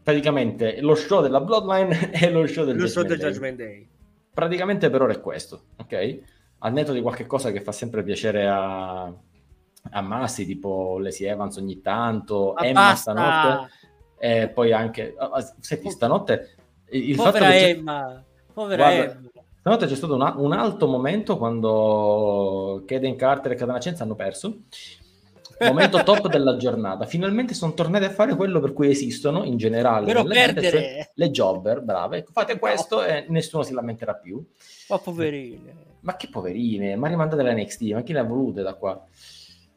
praticamente 0.04 0.82
lo 0.82 0.96
show 0.96 1.22
della 1.22 1.42
Bloodline 1.42 2.12
e 2.14 2.30
lo 2.32 2.46
show 2.48 2.66
del 2.66 2.78
Lo 2.78 2.88
show 2.88 3.04
Judgment 3.04 3.08
del 3.08 3.18
Day 3.18 3.32
Judgment 3.32 3.58
Day. 3.58 3.88
praticamente 4.34 4.90
per 4.90 5.02
ora 5.02 5.14
è 5.14 5.20
questo, 5.22 5.64
ok? 5.78 6.20
Al 6.60 6.74
netto 6.74 6.94
di 6.94 7.02
qualche 7.02 7.26
cosa 7.26 7.52
che 7.52 7.62
fa 7.62 7.72
sempre 7.72 8.04
piacere 8.04 8.48
a, 8.48 9.04
a 9.04 10.02
Massi, 10.02 10.46
tipo 10.46 11.00
Lacey 11.00 11.28
Evans 11.28 11.58
ogni 11.58 11.82
tanto, 11.82 12.54
Ma 12.56 12.66
Emma 12.66 12.80
basta! 12.90 13.12
stanotte, 13.12 13.70
e 14.20 14.48
poi 14.50 14.72
anche... 14.72 15.16
ah, 15.18 15.30
ah, 15.34 15.54
senti, 15.60 15.90
stanotte... 15.90 16.56
Il 16.92 17.16
fatto 17.16 17.32
Povera 17.32 17.52
che 17.52 17.58
c'è- 17.58 17.70
Emma. 17.70 18.24
Povera 18.54 18.84
Guarda, 18.94 19.12
Emma. 19.14 19.30
Stanotte 19.62 19.86
c'è 19.88 19.96
stato 19.96 20.14
una, 20.16 20.34
un 20.38 20.52
alto 20.54 20.88
momento 20.88 21.38
quando 21.38 22.84
Kaden 22.86 23.16
Carter 23.16 23.52
e 23.54 23.56
Catanacenza 23.56 24.04
hanno 24.04 24.16
perso. 24.16 24.62
Momento 25.68 26.04
top 26.04 26.28
della 26.28 26.58
giornata. 26.58 27.06
Finalmente 27.06 27.54
sono 27.54 27.74
tornati 27.74 28.06
a 28.06 28.10
fare 28.10 28.36
quello 28.36 28.60
per 28.60 28.74
cui 28.74 28.90
esistono 28.90 29.44
in 29.44 29.58
generale. 29.58 30.06
Però 30.06 30.24
perdere. 30.24 30.70
cioè 30.70 31.10
le 31.14 31.30
jobber, 31.30 31.82
brave. 31.82 32.18
Ecco, 32.18 32.32
Fate 32.32 32.58
questo 32.58 33.04
e 33.04 33.26
nessuno 33.30 33.64
si 33.64 33.74
lamenterà 33.74 34.16
più. 34.16 34.44
Ma 34.90 34.98
poverine. 34.98 35.90
Ma 36.02 36.16
che 36.16 36.30
poverine, 36.30 36.96
ma 36.96 37.08
rimandate 37.08 37.44
la 37.44 37.54
NXT, 37.54 37.82
ma 37.92 38.02
chi 38.02 38.14
le 38.14 38.20
ha 38.20 38.24
volute 38.24 38.64
da 38.64 38.74
qua? 38.74 39.06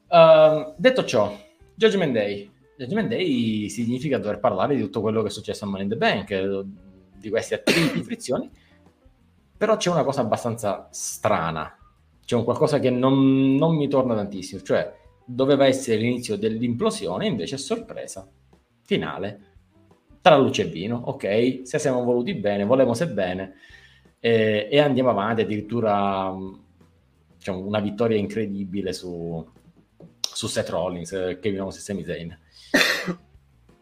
Ehm, 0.08 0.74
detto 0.76 1.04
ciò, 1.04 1.36
Judgment 1.74 2.12
Day. 2.12 2.50
Judgment 2.76 3.08
Day 3.08 3.68
significa 3.68 4.18
dover 4.18 4.40
parlare 4.40 4.74
di 4.74 4.82
tutto 4.82 5.00
quello 5.00 5.22
che 5.22 5.28
è 5.28 5.30
successo 5.30 5.64
a 5.64 5.68
Money 5.68 5.84
in 5.84 5.90
the 5.90 5.96
Bank, 5.96 6.30
eh, 6.30 6.62
di 7.16 7.28
questi 7.28 7.54
attriti, 7.54 8.02
frizioni. 8.02 8.50
Però 9.56 9.76
c'è 9.76 9.90
una 9.90 10.02
cosa 10.04 10.22
abbastanza 10.22 10.88
strana, 10.90 11.76
c'è 12.24 12.34
un 12.34 12.44
qualcosa 12.44 12.78
che 12.80 12.90
non, 12.90 13.54
non 13.54 13.76
mi 13.76 13.88
torna 13.88 14.14
tantissimo, 14.14 14.62
cioè 14.62 15.02
doveva 15.24 15.66
essere 15.66 15.96
l'inizio 15.98 16.36
dell'implosione, 16.36 17.26
invece 17.26 17.56
è 17.56 17.58
sorpresa. 17.58 18.28
Finale. 18.82 19.52
Tra 20.20 20.36
luce 20.36 20.62
e 20.62 20.66
vino, 20.66 21.00
ok, 21.04 21.60
se 21.64 21.78
siamo 21.78 22.02
voluti 22.02 22.34
bene, 22.34 22.64
volemo 22.64 22.94
se 22.94 23.08
bene, 23.08 23.54
eh, 24.20 24.68
e 24.70 24.78
andiamo 24.80 25.10
avanti, 25.10 25.42
addirittura 25.42 26.30
mh, 26.32 26.64
diciamo, 27.36 27.58
una 27.66 27.80
vittoria 27.80 28.16
incredibile 28.16 28.94
su, 28.94 29.46
su 30.20 30.46
Seth 30.46 30.70
Rollins, 30.70 31.12
eh, 31.12 31.38
Kevin 31.40 31.60
Owens 31.60 31.76
e 31.76 31.80
Sami 31.80 32.04
Zayn. 32.04 32.38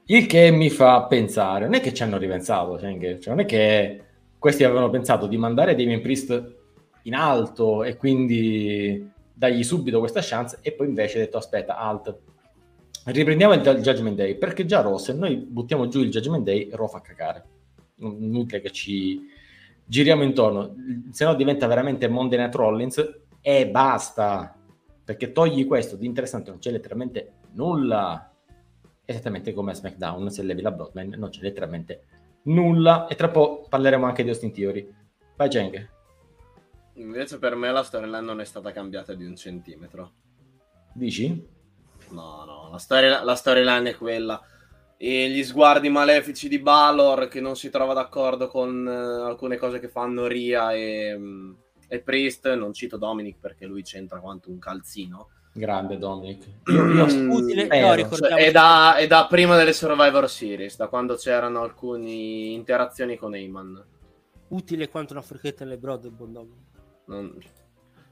Il 0.07 0.27
che 0.27 0.51
mi 0.51 0.69
fa 0.69 1.05
pensare, 1.05 1.65
non 1.67 1.75
è 1.75 1.81
che 1.81 1.95
ci 1.95 2.03
hanno 2.03 2.19
ripensato, 2.19 2.77
cioè, 2.79 2.99
che- 2.99 3.21
cioè, 3.21 3.35
non 3.35 3.45
è 3.45 3.47
che 3.47 4.05
questi 4.37 4.65
avevano 4.65 4.91
pensato 4.91 5.29
di 5.29 5.37
mandare 5.37 5.77
Damien 5.77 6.01
Priest 6.01 6.57
in 7.05 7.15
alto 7.15 7.85
e 7.85 7.97
quindi 7.97 9.09
dargli 9.35 9.63
subito 9.63 9.99
questa 9.99 10.21
chance 10.23 10.59
e 10.61 10.73
poi 10.73 10.89
invece 10.89 11.19
ha 11.19 11.21
detto 11.21 11.39
aspetta, 11.39 11.77
alt, 11.77 12.19
riprendiamo 13.07 13.55
il, 13.55 13.61
il 13.61 13.83
Judgment 13.83 14.17
Day, 14.17 14.37
perché 14.37 14.65
già 14.65 14.81
Raw, 14.81 14.97
se 14.97 15.13
noi 15.13 15.37
buttiamo 15.37 15.89
giù 15.89 16.01
il 16.01 16.11
Judgment 16.11 16.45
Day, 16.45 16.69
Raw 16.73 16.89
fa 16.89 17.01
cacare. 17.01 17.45
Inutile 17.97 18.61
che 18.61 18.71
ci 18.71 19.21
giriamo 19.85 20.23
intorno, 20.23 20.75
se 21.11 21.25
no 21.25 21.35
diventa 21.35 21.67
veramente 21.67 22.09
Monday 22.09 22.39
Night 22.39 22.55
Rollins 22.55 23.21
e 23.41 23.69
basta, 23.69 24.57
perché 25.05 25.33
togli 25.33 25.67
questo 25.67 25.97
di 25.97 26.07
interessante, 26.07 26.51
non 26.51 26.59
c'è 26.59 26.71
letteralmente 26.71 27.33
nulla. 27.53 28.33
Esattamente 29.05 29.53
come 29.53 29.73
a 29.73 29.75
SmackDown, 29.75 30.31
se 30.31 30.43
levi 30.43 30.63
la 30.63 30.71
Bloodline 30.71 31.17
non 31.17 31.29
c'è 31.29 31.43
letteralmente 31.43 32.05
nulla. 32.45 33.09
E 33.09 33.17
tra 33.17 33.29
poco 33.29 33.67
parleremo 33.69 34.07
anche 34.07 34.23
di 34.23 34.29
Austin 34.29 34.53
Theory. 34.53 34.89
Vai 35.37 35.49
Jeng. 35.49 35.89
Invece 36.95 37.39
per 37.39 37.55
me 37.55 37.71
la 37.73 37.83
storyline 37.83 38.21
non 38.21 38.41
è 38.41 38.45
stata 38.45 38.71
cambiata 38.73 39.15
di 39.15 39.25
un 39.25 39.35
centimetro. 39.37 40.13
Dici? 40.93 41.29
No, 42.11 42.45
no, 42.45 42.69
la, 42.71 42.79
storia- 42.79 43.23
la 43.23 43.35
storyline 43.35 43.91
è 43.91 43.97
quella. 43.97 44.41
E 44.99 45.31
gli 45.31 45.43
sguardi 45.43 45.89
malefici 45.89 46.49
di 46.49 46.59
Balor 46.61 47.29
che 47.29 47.41
non 47.41 47.57
si 47.57 47.71
trova 47.71 47.93
d'accordo 47.95 48.47
con 48.47 48.87
eh, 48.87 48.93
alcune 49.27 49.57
cose 49.57 49.81
che 49.81 49.89
fanno 49.89 50.27
Ria 50.27 50.73
e, 50.73 51.17
mm, 51.17 51.53
e 51.89 52.01
Priest. 52.01 52.53
Non 52.55 52.73
cito 52.73 52.99
Dominic 52.99 53.39
perché 53.41 53.67
lui 53.67 53.83
c'entra 53.83 54.21
quanto 54.21 54.51
un 54.51 54.59
calzino. 54.59 55.29
Grande 55.55 55.99
Dominic. 55.99 56.47
Io, 56.71 57.05
Utile, 57.33 57.67
no, 57.81 57.95
ricordiamo- 57.95 58.37
Cioè, 58.37 58.47
è, 58.47 58.51
da, 58.53 58.95
è 58.97 59.07
da 59.07 59.27
prima 59.29 59.57
delle 59.57 59.73
Survivor 59.73 60.29
Series, 60.31 60.77
da 60.77 60.89
quando 60.89 61.17
c'erano 61.17 61.63
alcune 61.63 62.11
interazioni 62.11 63.17
con 63.17 63.35
Eyman. 63.35 63.85
Utile 64.49 64.89
quanto 64.89 65.15
una 65.15 65.23
forchetta 65.23 65.65
nelle 65.65 65.79
brode, 65.79 66.11
buon 66.11 66.33
Dominic. 66.33 66.72
Non- 67.07 67.39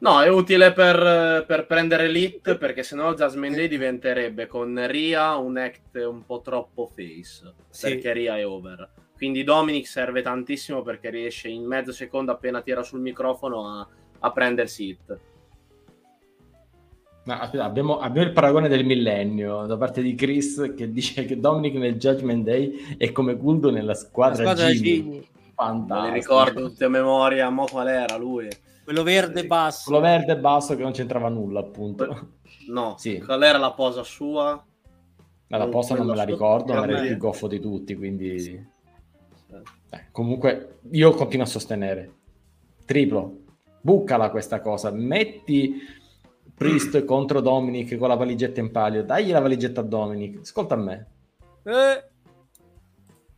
No, 0.03 0.23
è 0.23 0.29
utile 0.29 0.73
per, 0.73 1.45
per 1.47 1.67
prendere 1.67 2.09
l'hit 2.09 2.57
perché 2.57 2.83
sennò 2.83 3.13
Jasmine 3.13 3.55
Day 3.55 3.69
diventerebbe 3.69 4.47
con 4.47 4.83
Ria 4.87 5.37
un 5.37 5.59
act 5.59 5.95
un 5.97 6.25
po' 6.25 6.41
troppo 6.41 6.87
face 6.87 7.53
Sì. 7.69 7.91
perché 7.91 8.13
Ria 8.15 8.39
è 8.39 8.47
over. 8.47 8.91
Quindi 9.15 9.45
Dominic 9.45 9.87
serve 9.87 10.23
tantissimo 10.23 10.81
perché 10.81 11.11
riesce 11.11 11.49
in 11.49 11.67
mezzo 11.67 11.93
secondo 11.93 12.33
appena 12.33 12.63
tira 12.63 12.83
sul 12.83 13.01
microfono 13.01 13.67
a, 13.69 13.87
a 14.21 14.33
prendersi 14.33 14.89
hit. 14.89 15.19
No, 17.25 17.35
aspetta, 17.35 17.65
abbiamo, 17.65 17.99
abbiamo 17.99 18.27
il 18.27 18.33
paragone 18.33 18.69
del 18.69 18.87
millennio 18.87 19.67
da 19.67 19.77
parte 19.77 20.01
di 20.01 20.15
Chris 20.15 20.73
che 20.75 20.91
dice 20.91 21.27
che 21.27 21.39
Dominic 21.39 21.75
nel 21.75 21.97
Judgment 21.99 22.43
Day 22.45 22.95
è 22.97 23.13
come 23.13 23.37
Guldo 23.37 23.71
nella 23.71 23.89
La 23.89 23.95
squadra, 23.95 24.37
squadra 24.43 24.69
Jimmy. 24.69 24.83
Gini, 24.83 25.17
Me 25.19 25.25
Fantastico. 25.55 26.07
li 26.07 26.13
ricordo 26.19 26.69
tutti 26.69 26.85
a 26.85 26.89
memoria, 26.89 27.51
mo 27.51 27.67
qual 27.67 27.89
era 27.89 28.17
lui? 28.17 28.49
Quello 28.91 29.05
verde 29.05 29.47
basso. 29.47 29.85
Quello 29.85 30.01
verde 30.01 30.33
e 30.33 30.39
basso 30.39 30.75
che 30.75 30.83
non 30.83 30.91
c'entrava 30.91 31.29
nulla, 31.29 31.61
appunto. 31.61 32.31
No, 32.69 32.97
Sì. 32.99 33.21
qual 33.21 33.43
era 33.43 33.57
la 33.59 33.73
posa 33.73 34.03
sua? 34.03 34.65
La 35.47 35.65
Oh, 35.65 35.69
posta 35.69 35.95
non 35.95 36.07
me 36.07 36.17
la 36.17 36.25
ricordo, 36.25 36.75
ma 36.75 36.83
era 36.85 37.01
il 37.01 37.09
più 37.09 37.17
goffo 37.17 37.47
di 37.47 37.61
tutti, 37.61 37.95
quindi... 37.95 38.69
Eh, 39.93 40.07
comunque, 40.13 40.79
io 40.91 41.13
continuo 41.13 41.45
a 41.45 41.49
sostenere. 41.49 42.15
Triplo. 42.85 43.39
Buccala 43.81 44.31
questa 44.31 44.61
cosa. 44.61 44.91
Metti 44.91 45.75
Priest 46.55 47.03
contro 47.07 47.41
Dominic 47.41 47.97
con 47.97 48.09
la 48.09 48.15
valigetta 48.15 48.61
in 48.61 48.71
palio. 48.71 49.03
Dagli 49.05 49.31
la 49.31 49.41
valigetta 49.41 49.81
a 49.81 49.85
Dominic. 49.85 50.41
Ascolta 50.43 50.75
a 50.75 50.79
me. 50.79 51.07
Eh, 51.65 52.05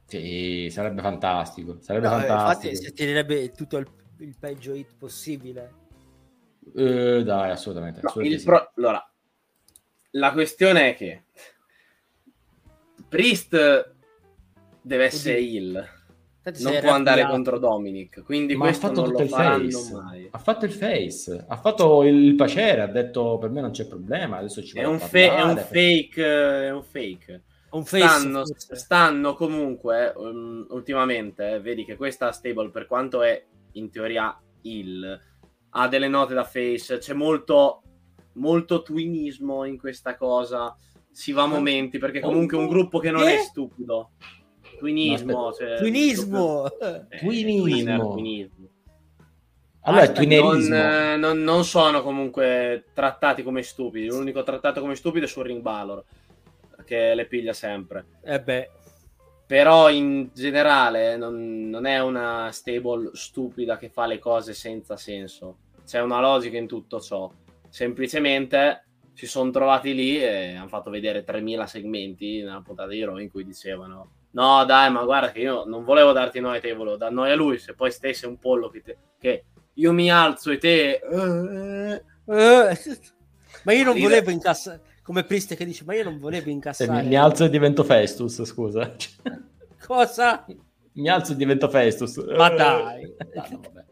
Sì, 0.06 0.68
sarebbe 0.70 1.00
fantastico. 1.00 1.78
Sarebbe 1.80 2.08
no, 2.08 2.16
eh, 2.18 2.26
fantastico. 2.26 2.68
infatti 2.72 2.84
si 2.84 2.92
tirerebbe 2.92 3.50
tutto 3.52 3.78
il, 3.78 3.86
il 4.22 4.36
peggio 4.38 4.74
hit 4.74 4.90
possibile. 4.98 5.72
Eh, 6.74 7.22
dai, 7.24 7.50
assolutamente. 7.50 8.00
No, 8.02 8.08
assolutamente 8.08 8.34
il 8.34 8.40
sì. 8.40 8.44
pro- 8.46 8.72
Allora, 8.76 9.12
la 10.12 10.32
questione 10.32 10.90
è 10.90 10.94
che 10.94 11.24
Priest 13.08 13.94
deve 14.80 15.04
essere 15.04 15.38
Oddio. 15.38 15.50
heal, 15.72 15.88
Infatti 16.44 16.62
non 16.64 16.80
può 16.80 16.90
andare 16.92 17.26
contro 17.26 17.58
Dominic, 17.58 18.22
quindi 18.22 18.54
Ma 18.56 18.64
ha 18.64 18.68
questo 18.68 18.86
fatto 18.88 19.00
non 19.00 19.10
tutto 19.10 19.18
lo 19.20 19.24
il 19.24 19.30
face. 19.30 19.92
mai. 19.92 20.28
Ha 20.30 20.38
fatto 20.38 20.64
il 20.64 20.72
face. 20.72 21.44
Ha 21.46 21.56
fatto 21.56 22.02
il 22.04 22.34
piacere. 22.34 22.82
Ha 22.82 22.86
detto 22.88 23.38
per 23.38 23.50
me 23.50 23.60
non 23.60 23.70
c'è 23.70 23.86
problema. 23.86 24.38
Adesso 24.38 24.62
ci 24.62 24.76
È 24.78 24.84
un, 24.84 24.94
a 24.96 24.98
fe- 24.98 25.34
è 25.34 25.42
un 25.42 25.56
fake, 25.56 26.24
è 26.66 26.70
un 26.70 26.82
fake. 26.82 27.42
Un 27.70 27.84
face, 27.86 28.06
Stanno, 28.06 28.44
stanno 28.44 29.34
comunque 29.34 30.12
um, 30.16 30.66
ultimamente, 30.70 31.52
eh, 31.52 31.60
vedi 31.60 31.86
che 31.86 31.96
questa 31.96 32.30
stable, 32.30 32.68
per 32.68 32.86
quanto 32.86 33.22
è 33.22 33.42
in 33.72 33.90
teoria 33.90 34.38
heal, 34.62 35.20
ha 35.70 35.88
delle 35.88 36.08
note 36.08 36.34
da 36.34 36.44
face, 36.44 36.98
c'è 36.98 37.14
molto, 37.14 37.82
molto 38.34 38.82
twinismo 38.82 39.64
in 39.64 39.78
questa 39.78 40.16
cosa, 40.16 40.74
si 41.10 41.32
va 41.32 41.42
a 41.42 41.46
momenti, 41.46 41.98
perché 41.98 42.20
comunque 42.20 42.56
è 42.56 42.60
un 42.60 42.68
gruppo 42.68 42.98
che 42.98 43.10
non 43.10 43.22
è 43.26 43.34
Eh? 43.34 43.38
stupido. 43.38 44.10
Twinismo, 44.78 45.32
No, 45.32 45.52
cioè, 45.52 45.76
Twinismo. 45.78 46.66
eh, 46.80 47.06
Twinismo. 47.18 47.62
twinner, 47.64 48.00
twinismo. 48.00 48.68
Allora, 49.84 50.02
è 50.04 50.12
twinerismo. 50.12 50.74
Non, 50.76 50.84
eh, 50.84 51.16
non- 51.16 51.42
non 51.42 51.64
sono 51.64 52.02
comunque 52.02 52.84
trattati 52.92 53.42
come 53.42 53.62
stupidi. 53.62 54.06
L'unico 54.06 54.42
trattato 54.42 54.80
come 54.80 54.94
stupido 54.94 55.24
è 55.26 55.28
su 55.28 55.42
Ring 55.42 55.60
Balor, 55.60 56.04
che 56.84 57.14
le 57.14 57.26
piglia 57.26 57.52
sempre. 57.52 58.06
Eh 58.22 58.40
beh, 58.40 58.70
Però 59.52 59.90
in 59.90 60.30
generale 60.32 61.18
non, 61.18 61.68
non 61.68 61.84
è 61.84 62.00
una 62.00 62.48
stable 62.52 63.10
stupida 63.12 63.76
che 63.76 63.90
fa 63.90 64.06
le 64.06 64.18
cose 64.18 64.54
senza 64.54 64.96
senso. 64.96 65.58
C'è 65.84 66.00
una 66.00 66.22
logica 66.22 66.56
in 66.56 66.66
tutto 66.66 66.98
ciò. 67.00 67.30
Semplicemente 67.68 68.86
si 69.12 69.26
sono 69.26 69.50
trovati 69.50 69.94
lì 69.94 70.18
e 70.18 70.54
hanno 70.56 70.68
fatto 70.68 70.88
vedere 70.88 71.22
3000 71.22 71.66
segmenti 71.66 72.40
nella 72.40 72.62
puntata 72.64 72.88
di 72.88 73.04
Raw 73.04 73.18
in 73.18 73.30
cui 73.30 73.44
dicevano 73.44 74.12
no 74.30 74.64
dai 74.64 74.90
ma 74.90 75.04
guarda 75.04 75.30
che 75.30 75.40
io 75.40 75.64
non 75.66 75.84
volevo 75.84 76.12
darti 76.12 76.40
noi 76.40 76.56
a 76.56 76.60
te, 76.60 76.72
volevo 76.72 76.96
dar 76.96 77.12
noi 77.12 77.30
a 77.30 77.34
lui, 77.34 77.58
se 77.58 77.74
poi 77.74 77.90
stesse 77.90 78.26
un 78.26 78.38
pollo 78.38 78.70
che, 78.70 78.80
te- 78.80 78.96
che 79.18 79.44
io 79.74 79.92
mi 79.92 80.10
alzo 80.10 80.50
e 80.50 80.56
te... 80.56 80.92
eh, 80.92 82.02
Eh, 82.24 82.78
ma 83.64 83.72
io 83.74 83.84
non 83.84 84.00
volevo 84.00 84.30
incassare. 84.30 84.80
Come 85.02 85.24
Priest 85.24 85.54
che 85.56 85.64
dice, 85.64 85.84
ma 85.84 85.94
io 85.94 86.04
non 86.04 86.18
volevo 86.18 86.48
incassare. 86.50 87.02
mi, 87.02 87.08
mi 87.08 87.16
alzo 87.16 87.44
e 87.44 87.50
divento 87.50 87.82
Festus, 87.84 88.42
scusa. 88.44 88.94
Cosa? 89.84 90.44
mi 90.94 91.08
alzo 91.08 91.32
e 91.32 91.36
divento 91.36 91.68
Festus. 91.68 92.16
Ma 92.36 92.48
dai. 92.50 93.02
No, 93.34 93.42
no, 93.50 93.60
vabbè. 93.62 93.84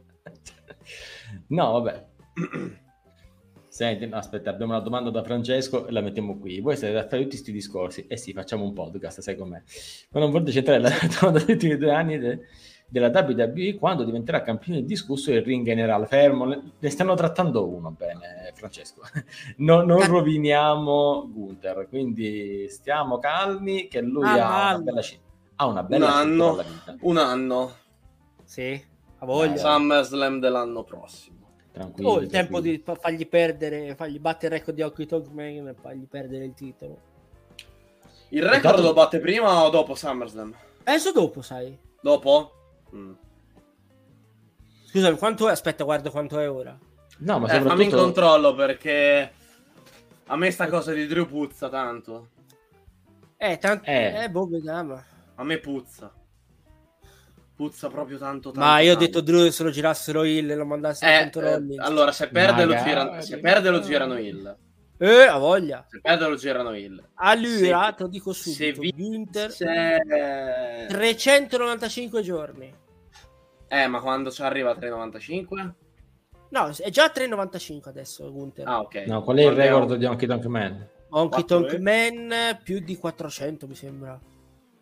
No, 1.49 1.73
vabbè. 1.81 2.07
Senti, 3.69 4.09
aspetta, 4.11 4.51
abbiamo 4.51 4.73
una 4.73 4.83
domanda 4.83 5.11
da 5.11 5.23
Francesco 5.23 5.87
e 5.87 5.93
la 5.93 6.01
mettiamo 6.01 6.39
qui. 6.39 6.61
Voi 6.61 6.77
siete 6.77 6.93
da 6.93 7.03
fare 7.09 7.23
tutti 7.23 7.29
questi 7.37 7.53
discorsi? 7.53 8.07
Eh 8.09 8.17
sì, 8.17 8.33
facciamo 8.33 8.65
un 8.65 8.73
podcast, 8.73 9.21
sai 9.21 9.37
com'è. 9.37 9.63
Ma 10.11 10.21
non 10.21 10.31
volete 10.31 10.53
centrare 10.53 10.81
la 10.81 10.91
domanda 11.21 11.39
degli 11.39 11.53
ultimi 11.53 11.77
due 11.77 11.93
anni 11.93 12.19
de- 12.19 12.41
della 12.91 13.09
WWE 13.15 13.77
quando 13.79 14.03
diventerà 14.05 14.43
campione 14.43 14.83
discusso 14.85 15.33
il 15.33 15.43
ring 15.43 15.65
generale. 15.65 16.07
Fermo, 16.07 16.45
ne 16.79 16.91
stanno 16.91 17.15
trattando 17.15 17.67
uno, 17.67 17.91
bene, 17.97 18.53
Francesco. 18.55 19.01
No- 19.59 19.83
non 19.83 20.05
roviniamo 20.05 21.29
Gunther, 21.33 21.87
quindi 21.89 22.67
stiamo 22.69 23.19
calmi 23.19 23.87
che 23.89 24.01
lui 24.01 24.25
Ah, 24.27 24.71
ha 24.71 24.75
una 24.77 24.83
bella, 24.83 25.01
ha 25.57 25.67
una 25.67 25.83
bella 25.85 26.07
Un 26.07 26.13
anno. 26.13 26.65
un 27.01 27.17
anno. 27.17 27.73
Sì. 28.45 28.85
A 29.23 29.27
voglia. 29.27 29.57
SummerSlam 29.57 30.41
dell'anno 30.41 30.83
prossimo. 30.83 31.39
Tranquillo. 31.73 32.09
Oh, 32.09 32.19
il 32.21 32.29
tempo 32.29 32.61
di 32.61 32.81
fa- 32.85 32.97
fargli 32.97 33.29
perdere, 33.29 33.95
fargli 33.95 34.19
battere 34.19 34.55
il 34.55 34.61
record 34.61 34.77
di 34.77 34.83
Hockey 34.83 35.07
Talk 35.07 35.29
Man 35.31 35.69
e 35.69 35.75
fargli 35.81 36.07
perdere 36.09 36.45
il 36.47 36.55
titolo. 36.55 36.99
Il 38.31 38.43
record 38.43 38.57
Intanto- 38.65 38.83
lo 38.83 38.93
batte 38.93 39.21
prima 39.21 39.63
o 39.65 39.71
dopo 39.71 39.95
SummerSlam? 39.95 40.55
Adesso 40.85 41.13
dopo, 41.13 41.43
sai. 41.43 41.77
Dopo? 42.01 42.53
Mm. 42.95 43.13
Scusami, 44.87 45.17
quanto 45.19 45.49
è? 45.49 45.53
Aspetta, 45.53 45.85
guarda 45.85 46.11
quanto 46.11 46.39
è 46.39 46.51
ora. 46.51 46.77
No, 47.19 47.39
ma 47.39 47.47
Eh, 47.47 47.51
fammi 47.61 47.65
in 47.65 47.71
soprattutto... 47.91 47.97
controllo 47.97 48.55
perché 48.55 49.33
a 50.27 50.37
me 50.37 50.51
sta 50.51 50.69
cosa 50.69 50.93
di 50.93 51.07
Drew 51.07 51.27
puzza 51.27 51.69
tanto. 51.69 52.29
Eh, 53.37 53.59
tanto... 53.59 53.85
Eh. 53.87 54.25
Eh, 54.25 54.31
boh, 54.31 54.47
vediamo. 54.49 55.03
A 55.37 55.45
me 55.45 55.59
puzza. 55.59 56.13
Puzza 57.55 57.89
proprio 57.89 58.17
tanto 58.19 58.51
tanto. 58.51 58.67
Ma 58.67 58.81
io 58.81 58.93
ho 58.93 58.97
tanto. 58.97 59.07
detto 59.07 59.21
Drew 59.21 59.49
se 59.51 59.63
lo 59.63 59.71
girassero 59.71 60.25
il 60.25 60.51
e 60.51 60.55
lo 60.55 60.65
mandassero 60.65 61.11
Eh, 61.41 61.47
eh, 61.75 61.77
allora, 61.79 62.11
se 62.11 62.29
perde, 62.29 62.65
lo 62.65 62.71
Magari. 62.73 62.89
girano, 62.89 63.21
se 63.21 63.39
perde 63.39 63.71
lo 63.71 63.81
girano 63.81 64.19
il. 64.19 64.57
Eh, 65.03 65.23
a 65.27 65.39
voglia. 65.39 65.87
Se 65.89 66.37
girano 66.37 66.77
il. 66.77 67.03
Allora, 67.15 67.87
Se- 67.87 67.95
te 67.97 68.03
lo 68.03 68.09
dico 68.09 68.35
Se 68.35 68.51
subito. 68.53 68.81
vi- 68.83 68.93
Günther, 68.93 69.51
se- 69.51 70.87
395 70.89 72.21
giorni. 72.21 72.71
Eh, 73.67 73.87
ma 73.87 74.01
quando 74.01 74.31
ci 74.31 74.43
arriva 74.43 74.73
a 74.73 74.75
3,95? 74.75 75.75
No, 76.51 76.69
è 76.69 76.91
già 76.91 77.09
3,95 77.09 77.89
adesso, 77.89 78.31
Gunther. 78.31 78.69
Ah, 78.69 78.81
ok. 78.81 79.07
No, 79.07 79.23
qual 79.23 79.39
è 79.39 79.45
il 79.45 79.53
record 79.53 79.95
di 79.95 80.05
Honky 80.05 80.27
Tonk 80.27 80.45
Man? 80.45 80.89
Honky 81.09 81.45
Tonk 81.47 81.73
eh? 81.73 81.79
Man 81.79 82.59
più 82.63 82.81
di 82.81 82.97
400 82.99 83.67
mi 83.67 83.75
sembra. 83.75 84.21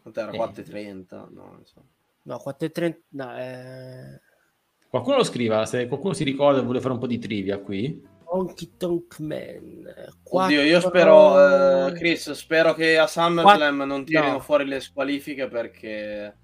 Quant'era? 0.03 0.33
Eh. 0.33 0.37
4,30? 0.37 1.29
No, 1.31 1.43
non 1.45 1.63
so. 1.65 1.85
No, 2.23 2.39
430. 2.39 2.99
No, 3.11 3.39
eh... 3.39 4.21
Qualcuno 4.89 5.17
lo 5.19 5.25
scriva, 5.25 5.65
se 5.65 5.87
qualcuno 5.87 6.13
si 6.15 6.25
ricorda 6.25 6.59
e 6.59 6.65
vuole 6.65 6.81
fare 6.81 6.95
un 6.95 6.99
po' 6.99 7.07
di 7.07 7.19
trivia 7.21 7.59
qui. 7.61 8.17
Honky 8.31 8.73
Tonk 8.77 9.19
Man. 9.21 9.87
Oddio, 10.25 10.63
io 10.63 10.81
Quattro- 10.81 10.89
spero, 10.91 11.87
eh, 11.87 11.93
Chris, 11.93 12.31
spero 12.33 12.75
che 12.75 12.99
a 12.99 13.07
SummerSlam 13.07 13.83
non 13.83 14.05
tirino 14.05 14.33
no. 14.33 14.41
fuori 14.41 14.67
le 14.67 14.81
squalifiche 14.81 15.49
perché... 15.49 16.37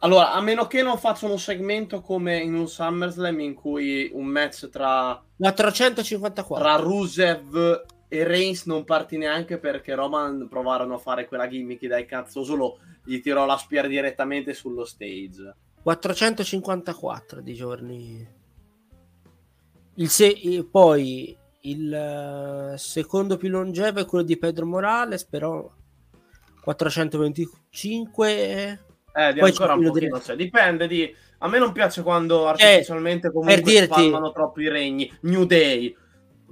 Allora, 0.00 0.32
a 0.32 0.40
meno 0.42 0.66
che 0.66 0.82
non 0.82 0.98
facciano 0.98 1.32
un 1.32 1.38
segmento 1.38 2.00
come 2.00 2.36
in 2.38 2.54
un 2.54 2.68
SummerSlam 2.68 3.40
in 3.40 3.54
cui 3.54 4.10
un 4.12 4.26
match 4.26 4.68
tra, 4.68 5.22
454. 5.38 6.62
tra 6.62 6.76
Rusev 6.76 7.84
e 8.08 8.24
Reigns 8.24 8.66
non 8.66 8.84
partì 8.84 9.16
neanche 9.16 9.58
perché 9.58 9.94
Roman 9.94 10.46
provarono 10.48 10.94
a 10.94 10.98
fare 10.98 11.26
quella 11.26 11.48
gimmick 11.48 11.86
dai 11.86 12.04
cazzo, 12.04 12.44
solo 12.44 12.80
gli 13.02 13.20
tirò 13.20 13.46
la 13.46 13.56
spia 13.56 13.86
direttamente 13.86 14.52
sullo 14.52 14.84
stage. 14.84 15.54
454 15.82 17.40
di 17.40 17.54
giorni. 17.54 18.33
Il 19.96 20.08
se- 20.08 20.66
poi 20.70 21.36
il 21.60 21.92
eh, 21.92 22.74
secondo 22.78 23.36
più 23.36 23.48
longevo 23.48 24.00
è 24.00 24.06
quello 24.06 24.24
di 24.24 24.36
Pedro 24.36 24.66
Morales, 24.66 25.24
però 25.24 25.70
425. 26.62 28.80
Eh, 29.16 29.32
di 29.32 29.38
Poi 29.40 29.50
ancora 29.50 29.74
un 29.74 29.84
pochino, 29.84 30.18
di- 30.18 30.24
cioè, 30.24 30.36
dipende 30.36 30.86
di... 30.88 31.14
A 31.38 31.48
me 31.48 31.58
non 31.58 31.72
piace 31.72 32.02
quando 32.02 32.46
artificialmente 32.46 33.30
comunque 33.30 33.54
per 33.56 33.64
dirti- 33.64 33.92
spalmano 33.92 34.32
troppo 34.32 34.60
i 34.60 34.68
regni. 34.68 35.12
New 35.22 35.44
Day. 35.44 35.94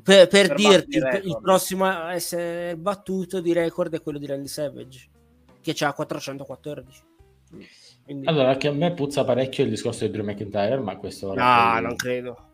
Per, 0.02 0.26
per 0.28 0.48
Per 0.48 0.56
dirti, 0.56 0.96
il, 0.96 1.38
prossimo 1.40 1.84
a 1.86 2.12
essere 2.12 2.76
battuto 2.76 3.40
di 3.40 3.52
record 3.52 3.94
è 3.94 4.02
quello 4.02 4.18
di 4.18 4.26
Randy 4.26 4.48
Savage, 4.48 5.08
che 5.60 5.74
ha 5.84 5.92
414. 5.92 7.02
Quindi- 8.04 8.26
Allora, 8.26 8.50
anche 8.50 8.68
a 8.68 8.72
me 8.72 8.92
puzza 8.92 9.24
parecchio 9.24 9.64
il 9.64 9.70
discorso 9.70 10.04
di 10.04 10.10
Drew 10.10 10.24
McIntyre, 10.24 10.78
ma 10.78 10.96
questo... 10.96 11.34
no, 11.34 11.80
non 11.80 11.96
credo. 11.96 12.48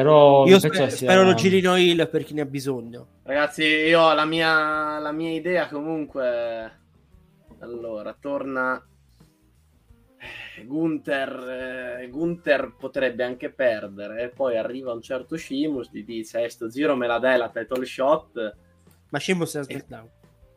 Però 0.00 0.46
Io 0.46 0.58
penso 0.58 0.68
spe- 0.74 0.90
sia- 0.90 1.08
spero 1.08 1.22
lo 1.24 1.34
girino 1.34 1.76
il 1.78 2.08
per 2.10 2.24
chi 2.24 2.34
ne 2.34 2.40
ha 2.42 2.46
bisogno. 2.46 3.06
Ragazzi, 3.24 3.62
io 3.64 4.00
ho 4.00 4.12
la 4.14 4.24
mia, 4.24 4.98
la 4.98 5.12
mia 5.12 5.30
idea 5.30 5.68
comunque... 5.68 6.78
Allora, 7.60 8.16
torna... 8.18 8.82
Eh, 10.58 10.64
Gunther, 10.66 11.98
eh, 12.02 12.08
Gunther 12.08 12.74
potrebbe 12.78 13.24
anche 13.24 13.50
perdere, 13.50 14.22
e 14.24 14.28
poi 14.28 14.56
arriva 14.58 14.92
un 14.92 15.00
certo 15.00 15.36
Shimus, 15.38 15.88
gli 15.90 16.04
dice, 16.04 16.42
eh, 16.44 16.50
sto 16.50 16.68
giro 16.68 16.94
me 16.94 17.06
la 17.06 17.18
dai 17.18 17.38
la 17.38 17.48
title 17.48 17.86
shot, 17.86 18.56
Ma 19.08 19.18
Sheamus 19.18 19.56
è 19.56 19.58
a 19.60 19.62
SmackDown. 19.62 20.08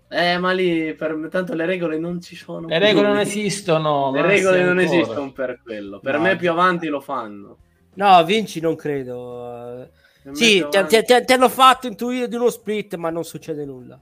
eh, 0.10 0.38
ma 0.38 0.52
lì, 0.52 0.94
per, 0.96 1.28
tanto 1.32 1.54
le 1.54 1.66
regole 1.66 1.98
non 1.98 2.20
ci 2.20 2.36
sono. 2.36 2.68
Le 2.68 2.78
regole 2.78 3.08
non 3.08 3.20
esistono. 3.20 4.12
Le 4.14 4.22
regole 4.22 4.64
non 4.64 4.78
ancora. 4.80 4.98
esistono 4.98 5.32
per 5.32 5.62
quello, 5.64 6.00
per 6.02 6.16
No. 6.16 6.22
me 6.24 6.36
più 6.36 6.52
avanti 6.52 6.88
lo 6.88 7.00
fanno. 7.00 7.58
No, 7.96 8.24
Vinci 8.24 8.60
non 8.60 8.76
credo. 8.76 9.90
Me 10.24 10.34
Sì, 10.36 10.58
ti, 10.70 10.78
avanti- 10.78 11.04
ti- 11.04 11.14
ti- 11.14 11.26
ti 11.26 11.34
hanno 11.34 11.50
fatto 11.50 11.88
intuire 11.88 12.28
di 12.28 12.36
uno 12.36 12.50
split, 12.50 12.96
ma 12.96 13.10
non 13.10 13.24
succede 13.24 13.66
nulla. 13.66 14.00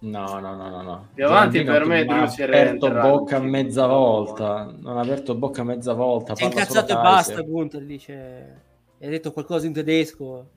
No, 0.00 0.38
no, 0.38 0.54
no, 0.54 0.68
no. 0.68 0.82
no. 0.82 1.08
Più 1.14 1.24
avanti 1.24 1.64
Giordino 1.64 1.72
per 1.72 1.86
me 1.86 2.04
non 2.04 2.28
si 2.28 2.42
aperto 2.42 2.86
rientrerà. 2.86 3.00
bocca 3.08 3.36
a 3.36 3.40
mezza 3.40 3.86
volta. 3.86 4.74
Non 4.78 4.96
ha 4.96 5.00
aperto 5.00 5.34
bocca 5.34 5.60
a 5.62 5.64
mezza 5.64 5.92
volta. 5.92 6.34
Si 6.34 6.42
è 6.42 6.46
incazzato 6.46 6.92
e 6.92 6.94
basta. 6.96 7.40
Gunther 7.42 7.82
dice... 7.84 8.62
Hai 9.00 9.08
detto 9.10 9.32
qualcosa 9.32 9.66
in 9.66 9.72
tedesco. 9.72 10.48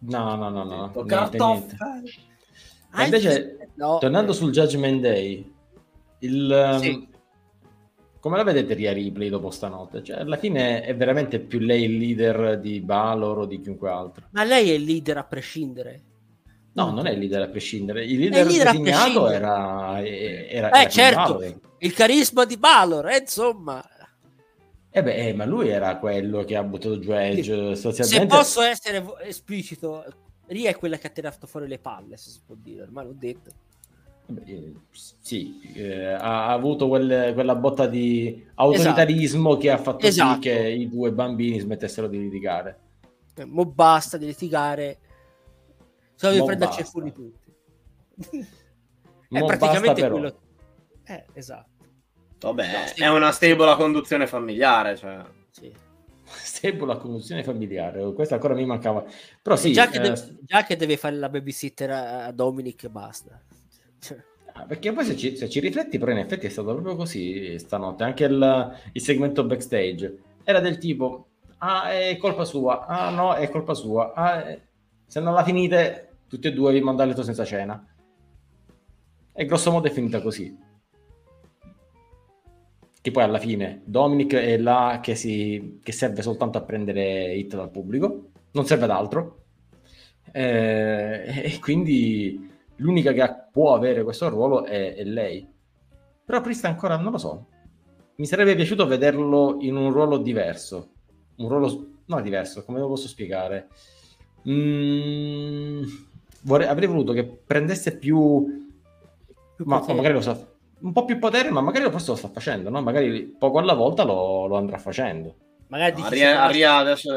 No, 0.00 0.36
no, 0.36 0.50
no, 0.50 0.64
no. 0.64 0.92
Niente, 1.04 1.38
niente. 1.38 1.76
Ah, 2.90 3.04
invece, 3.04 3.70
no, 3.74 3.98
Tornando 3.98 4.32
sul 4.32 4.52
Judgment 4.52 5.00
Day, 5.00 5.52
il, 6.20 6.50
ehm, 6.52 6.78
Sì. 6.78 7.08
Come 8.24 8.38
la 8.38 8.42
vedete 8.42 8.72
Ria 8.72 8.90
Ripley 8.90 9.28
dopo 9.28 9.50
stanotte? 9.50 10.02
Cioè, 10.02 10.20
alla 10.20 10.38
fine 10.38 10.80
è 10.80 10.96
veramente 10.96 11.40
più 11.40 11.58
lei 11.58 11.84
il 11.84 11.98
leader 11.98 12.58
di 12.58 12.80
Balor 12.80 13.40
o 13.40 13.44
di 13.44 13.60
chiunque 13.60 13.90
altro. 13.90 14.28
Ma 14.30 14.44
lei 14.44 14.70
è 14.70 14.72
il 14.72 14.82
leader 14.82 15.18
a 15.18 15.24
prescindere. 15.24 16.02
No, 16.72 16.90
non 16.90 17.06
è 17.06 17.10
il 17.10 17.18
leader 17.18 17.42
a 17.42 17.48
prescindere. 17.48 18.02
Il 18.06 18.18
leader, 18.20 18.46
leader 18.46 18.70
designato 18.70 19.28
era, 19.28 20.02
era, 20.02 20.06
Eh, 20.06 20.46
era 20.48 20.88
certo. 20.88 21.34
Balor. 21.34 21.60
Il 21.80 21.92
carisma 21.92 22.46
di 22.46 22.56
Balor, 22.56 23.08
eh, 23.10 23.18
insomma. 23.18 23.86
Eh 24.88 25.02
beh, 25.02 25.14
eh, 25.16 25.34
ma 25.34 25.44
lui 25.44 25.68
era 25.68 25.98
quello 25.98 26.44
che 26.44 26.56
ha 26.56 26.62
buttato 26.62 26.98
giù 26.98 27.12
Edge 27.12 27.42
Se 27.42 27.74
sostanzialmente. 27.76 28.36
posso 28.36 28.62
essere 28.62 29.04
esplicito, 29.20 30.02
Ria 30.46 30.70
è 30.70 30.76
quella 30.76 30.96
che 30.96 31.08
ha 31.08 31.10
tirato 31.10 31.46
fuori 31.46 31.68
le 31.68 31.78
palle, 31.78 32.16
se 32.16 32.30
si 32.30 32.40
può 32.42 32.54
dire, 32.58 32.84
ormai 32.84 33.04
l'ho 33.04 33.16
detto. 33.18 33.50
Eh, 34.46 34.72
sì, 34.90 35.60
eh, 35.74 36.04
ha 36.12 36.50
avuto 36.50 36.88
quel- 36.88 37.32
quella 37.34 37.54
botta 37.54 37.86
di 37.86 38.44
autoritarismo 38.54 39.56
che 39.58 39.70
ha 39.70 39.76
fatto 39.76 40.06
Esatto. 40.06 40.34
sì 40.34 40.38
che 40.40 40.68
i 40.68 40.88
due 40.88 41.12
bambini 41.12 41.58
smettessero 41.58 42.06
di 42.08 42.18
litigare. 42.18 42.78
Eh, 43.34 43.44
Mo 43.44 43.64
basta 43.66 44.16
di 44.16 44.26
litigare. 44.26 44.98
Se 46.14 46.28
devi 46.28 46.38
Mo 46.40 46.44
prendere 46.46 46.70
basta. 46.70 46.84
ceffoni 46.84 47.12
tutti. 47.12 47.52
Mo 49.28 49.38
è 49.38 49.44
praticamente 49.44 49.86
basta, 49.86 50.00
però. 50.00 50.12
quello. 50.18 50.40
Eh, 51.04 51.24
esatto. 51.34 51.72
Vabbè, 52.40 52.66
No, 52.98 53.04
è 53.04 53.08
una 53.08 53.30
stable 53.32 53.70
a 53.70 53.76
conduzione 53.76 54.26
familiare, 54.26 54.96
cioè. 54.96 55.22
Sì. 55.50 55.72
Stable 56.24 56.92
a 56.92 56.96
conduzione 56.96 57.42
familiare, 57.44 58.10
questa 58.14 58.34
ancora 58.36 58.54
mi 58.54 58.64
mancava. 58.64 59.04
Però 59.42 59.56
sì, 59.56 59.72
già, 59.72 59.88
che 59.88 59.98
eh, 59.98 60.00
deve, 60.00 60.36
già 60.40 60.64
che 60.64 60.76
deve 60.76 60.96
fare 60.96 61.16
la 61.16 61.28
babysitter 61.28 61.90
a 61.90 62.24
a 62.26 62.32
Dominic 62.32 62.84
e 62.84 62.90
basta. 62.90 63.40
Cioè, 64.04 64.18
ah, 64.52 64.66
perché 64.66 64.92
poi 64.92 65.02
se 65.02 65.16
ci, 65.16 65.34
se 65.34 65.48
ci 65.48 65.60
rifletti, 65.60 65.98
però 65.98 66.12
in 66.12 66.18
effetti 66.18 66.44
è 66.44 66.50
stato 66.50 66.72
proprio 66.72 66.94
così 66.94 67.58
stanotte. 67.58 68.04
Anche 68.04 68.24
il, 68.24 68.78
il 68.92 69.00
segmento 69.00 69.44
backstage 69.44 70.18
era 70.44 70.60
del 70.60 70.76
tipo: 70.76 71.28
Ah, 71.58 71.90
è 71.90 72.18
colpa 72.18 72.44
sua, 72.44 72.84
ah 72.84 73.08
no, 73.08 73.32
è 73.32 73.48
colpa 73.48 73.72
sua. 73.72 74.12
Ah, 74.12 74.58
se 75.06 75.20
non 75.20 75.32
la 75.32 75.42
finite, 75.42 76.16
tutti 76.28 76.48
e 76.48 76.52
due 76.52 76.74
vi 76.74 76.82
mando 76.82 77.00
a 77.00 77.06
letto 77.06 77.22
senza 77.22 77.46
cena. 77.46 77.82
E 79.32 79.46
grosso 79.46 79.70
modo 79.70 79.88
è 79.88 79.90
finita 79.90 80.20
così. 80.20 80.54
Che 83.00 83.10
poi 83.10 83.22
alla 83.22 83.38
fine 83.38 83.80
Dominic 83.84 84.34
è 84.34 84.58
là 84.58 85.00
che, 85.02 85.14
si, 85.14 85.78
che 85.82 85.92
serve 85.92 86.20
soltanto 86.20 86.58
a 86.58 86.62
prendere 86.62 87.34
hit 87.34 87.54
dal 87.56 87.70
pubblico, 87.70 88.30
non 88.52 88.66
serve 88.66 88.84
ad 88.84 88.90
altro. 88.90 89.44
Eh, 90.30 91.42
e 91.44 91.58
quindi 91.60 92.52
l'unica 92.76 93.12
che 93.12 93.22
ha- 93.22 93.34
può 93.34 93.74
avere 93.74 94.02
questo 94.02 94.28
ruolo 94.28 94.64
è, 94.64 94.94
è 94.94 95.04
lei. 95.04 95.46
Però 96.24 96.40
Priest 96.40 96.64
ancora 96.64 96.96
non 96.96 97.12
lo 97.12 97.18
so. 97.18 97.46
Mi 98.16 98.26
sarebbe 98.26 98.54
piaciuto 98.54 98.86
vederlo 98.86 99.56
in 99.60 99.76
un 99.76 99.92
ruolo 99.92 100.18
diverso. 100.18 100.88
Un 101.36 101.48
ruolo 101.48 101.86
no 102.06 102.20
diverso, 102.20 102.64
come 102.64 102.78
lo 102.78 102.88
posso 102.88 103.08
spiegare? 103.08 103.68
Mm, 104.48 105.82
vorrei- 106.42 106.68
avrei 106.68 106.86
voluto 106.88 107.12
che 107.12 107.24
prendesse 107.24 107.96
più 107.96 108.62
più 109.56 109.64
ma 109.66 109.82
magari 109.86 110.14
lo 110.14 110.20
sa 110.20 110.52
un 110.80 110.92
po' 110.92 111.04
più 111.06 111.18
potere, 111.18 111.50
ma 111.50 111.62
magari 111.62 111.90
forse 111.90 112.10
lo 112.10 112.16
sta 112.16 112.28
facendo, 112.28 112.68
no? 112.68 112.82
Magari 112.82 113.22
poco 113.38 113.58
alla 113.58 113.72
volta 113.72 114.04
lo, 114.04 114.46
lo 114.46 114.56
andrà 114.56 114.76
facendo. 114.76 115.34
Magari 115.68 115.98
No, 116.00 116.06
Aria 116.06 116.76
adesso... 116.76 117.14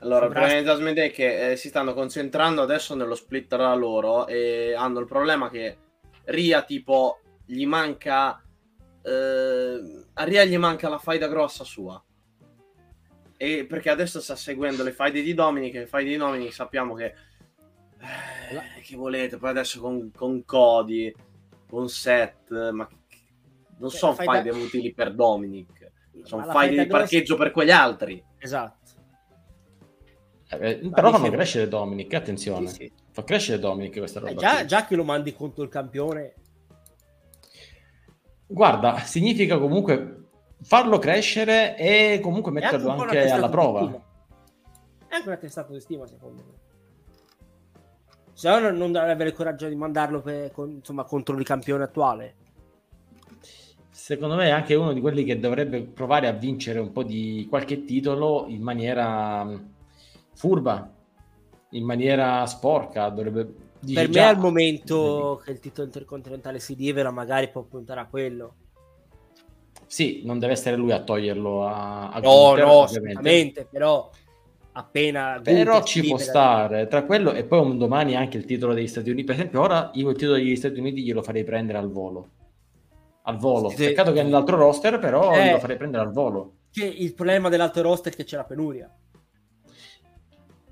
Allora, 0.00 0.26
il 0.26 0.32
problema 0.32 0.58
di 0.58 0.64
Jasmine 0.64 0.92
Day 0.94 1.08
è 1.08 1.12
che 1.12 1.50
eh, 1.50 1.56
si 1.56 1.68
stanno 1.68 1.92
concentrando 1.94 2.62
adesso 2.62 2.94
nello 2.94 3.14
split 3.14 3.48
tra 3.48 3.74
loro 3.74 4.26
e 4.26 4.74
hanno 4.74 5.00
il 5.00 5.06
problema 5.06 5.50
che 5.50 5.76
Ria, 6.24 6.62
tipo, 6.62 7.20
gli 7.44 7.66
manca 7.66 8.42
eh, 9.02 10.04
a 10.12 10.24
Ria 10.24 10.44
gli 10.44 10.58
manca 10.58 10.88
la 10.88 10.98
faida 10.98 11.28
grossa 11.28 11.64
sua. 11.64 12.02
E 13.36 13.64
perché 13.66 13.88
adesso 13.88 14.20
sta 14.20 14.36
seguendo 14.36 14.82
le 14.82 14.92
faide 14.92 15.22
di 15.22 15.32
Dominic, 15.32 15.74
le 15.74 15.86
faide 15.86 16.10
di 16.10 16.16
Dominic 16.16 16.52
sappiamo 16.52 16.94
che... 16.94 17.14
Eh, 18.00 18.80
che 18.82 18.96
volete, 18.96 19.36
poi 19.36 19.50
adesso 19.50 19.80
con, 19.80 20.10
con 20.14 20.44
Cody, 20.44 21.12
con 21.68 21.88
Seth, 21.88 22.50
ma 22.50 22.88
non 23.78 23.88
Cioè, 23.88 23.98
sono 23.98 24.14
faide 24.14 24.50
utili 24.50 24.92
per 24.92 25.14
Dominic, 25.14 25.90
sono 26.22 26.44
faide 26.44 26.82
di 26.82 26.88
parcheggio 26.88 27.36
per 27.36 27.50
quegli 27.50 27.70
altri. 27.70 28.22
Esatto. 28.38 28.79
Eh, 30.52 30.90
però 30.92 31.10
fanno 31.12 31.30
crescere 31.30 31.68
Dominic, 31.68 32.12
attenzione. 32.14 32.66
Sì, 32.68 32.74
sì. 32.74 32.92
Fa 33.12 33.22
crescere 33.24 33.58
Dominic 33.60 33.98
questa 33.98 34.18
roba. 34.20 34.32
Eh, 34.32 34.34
già, 34.36 34.64
già 34.64 34.84
che 34.84 34.96
lo 34.96 35.04
mandi 35.04 35.32
contro 35.34 35.62
il 35.62 35.68
campione, 35.68 36.34
Guarda, 38.52 38.98
significa 38.98 39.58
comunque 39.58 40.24
farlo 40.62 40.98
crescere 40.98 41.76
e 41.76 42.18
comunque 42.20 42.50
metterlo 42.50 42.90
anche 42.90 43.12
testata 43.12 43.34
alla 43.36 43.48
prova. 43.48 43.82
stima. 43.82 44.04
È 45.06 45.14
anche 45.14 45.28
una 45.28 45.36
testata 45.36 45.72
di 45.72 45.80
stima, 45.80 46.06
secondo 46.08 46.42
me. 46.44 46.58
Se 48.32 48.48
no, 48.48 48.58
non- 48.58 48.76
non 48.76 48.96
avere 48.96 49.28
il 49.28 49.36
coraggio 49.36 49.68
di 49.68 49.76
mandarlo 49.76 50.20
per- 50.20 50.50
con- 50.50 50.70
insomma, 50.70 51.04
contro 51.04 51.38
il 51.38 51.44
campione 51.44 51.84
attuale. 51.84 52.34
Secondo 53.90 54.34
me 54.34 54.46
è 54.46 54.50
anche 54.50 54.74
uno 54.74 54.92
di 54.92 55.00
quelli 55.00 55.22
che 55.22 55.38
dovrebbe 55.38 55.82
provare 55.82 56.26
a 56.26 56.32
vincere 56.32 56.80
un 56.80 56.90
po' 56.90 57.04
di 57.04 57.46
qualche 57.48 57.84
titolo 57.84 58.46
in 58.48 58.62
maniera 58.62 59.48
furba, 60.40 60.90
in 61.72 61.84
maniera 61.84 62.46
sporca. 62.46 63.08
Dovrebbe, 63.10 63.54
dice 63.78 64.00
per 64.00 64.08
me 64.08 64.14
già- 64.14 64.28
al 64.28 64.38
momento 64.38 65.40
che 65.44 65.50
il 65.50 65.60
titolo 65.60 65.86
intercontinentale 65.86 66.58
si 66.58 66.72
rivela, 66.74 67.10
magari 67.10 67.50
può 67.50 67.62
puntare 67.62 68.00
a 68.00 68.06
quello. 68.06 68.54
Sì, 69.86 70.22
non 70.24 70.38
deve 70.38 70.52
essere 70.54 70.76
lui 70.76 70.92
a 70.92 71.02
toglierlo 71.02 71.66
a, 71.66 72.10
a 72.10 72.20
No, 72.20 72.30
Gunther, 72.46 72.64
no, 72.64 72.72
ovviamente. 72.72 73.66
però 73.70 74.08
appena 74.72 75.40
Però 75.42 75.56
Gunther 75.72 75.82
ci 75.82 76.00
può 76.00 76.16
libera- 76.16 76.30
stare 76.30 76.86
tra 76.86 77.02
quello 77.04 77.32
e 77.32 77.44
poi 77.44 77.58
un 77.60 77.76
domani 77.76 78.14
anche 78.16 78.36
il 78.38 78.44
titolo 78.46 78.72
degli 78.72 78.86
Stati 78.86 79.10
Uniti. 79.10 79.26
Per 79.26 79.34
esempio, 79.34 79.60
ora 79.60 79.90
io 79.94 80.08
il 80.08 80.16
titolo 80.16 80.36
degli 80.36 80.56
Stati 80.56 80.78
Uniti 80.78 81.02
glielo 81.02 81.22
farei 81.22 81.44
prendere 81.44 81.78
al 81.78 81.90
volo. 81.90 82.28
Al 83.22 83.36
volo. 83.36 83.68
Sì. 83.70 83.76
Peccato 83.76 84.12
che 84.12 84.20
è 84.20 84.22
nell'altro 84.22 84.56
roster, 84.56 84.98
però 84.98 85.32
Eh. 85.34 85.44
glielo 85.44 85.58
farei 85.58 85.76
prendere 85.76 86.04
al 86.04 86.12
volo. 86.12 86.52
Che 86.70 86.84
il 86.84 87.12
problema 87.14 87.48
dell'altro 87.48 87.82
roster 87.82 88.12
è 88.12 88.16
che 88.16 88.24
c'è 88.24 88.36
la 88.36 88.44
penuria. 88.44 88.88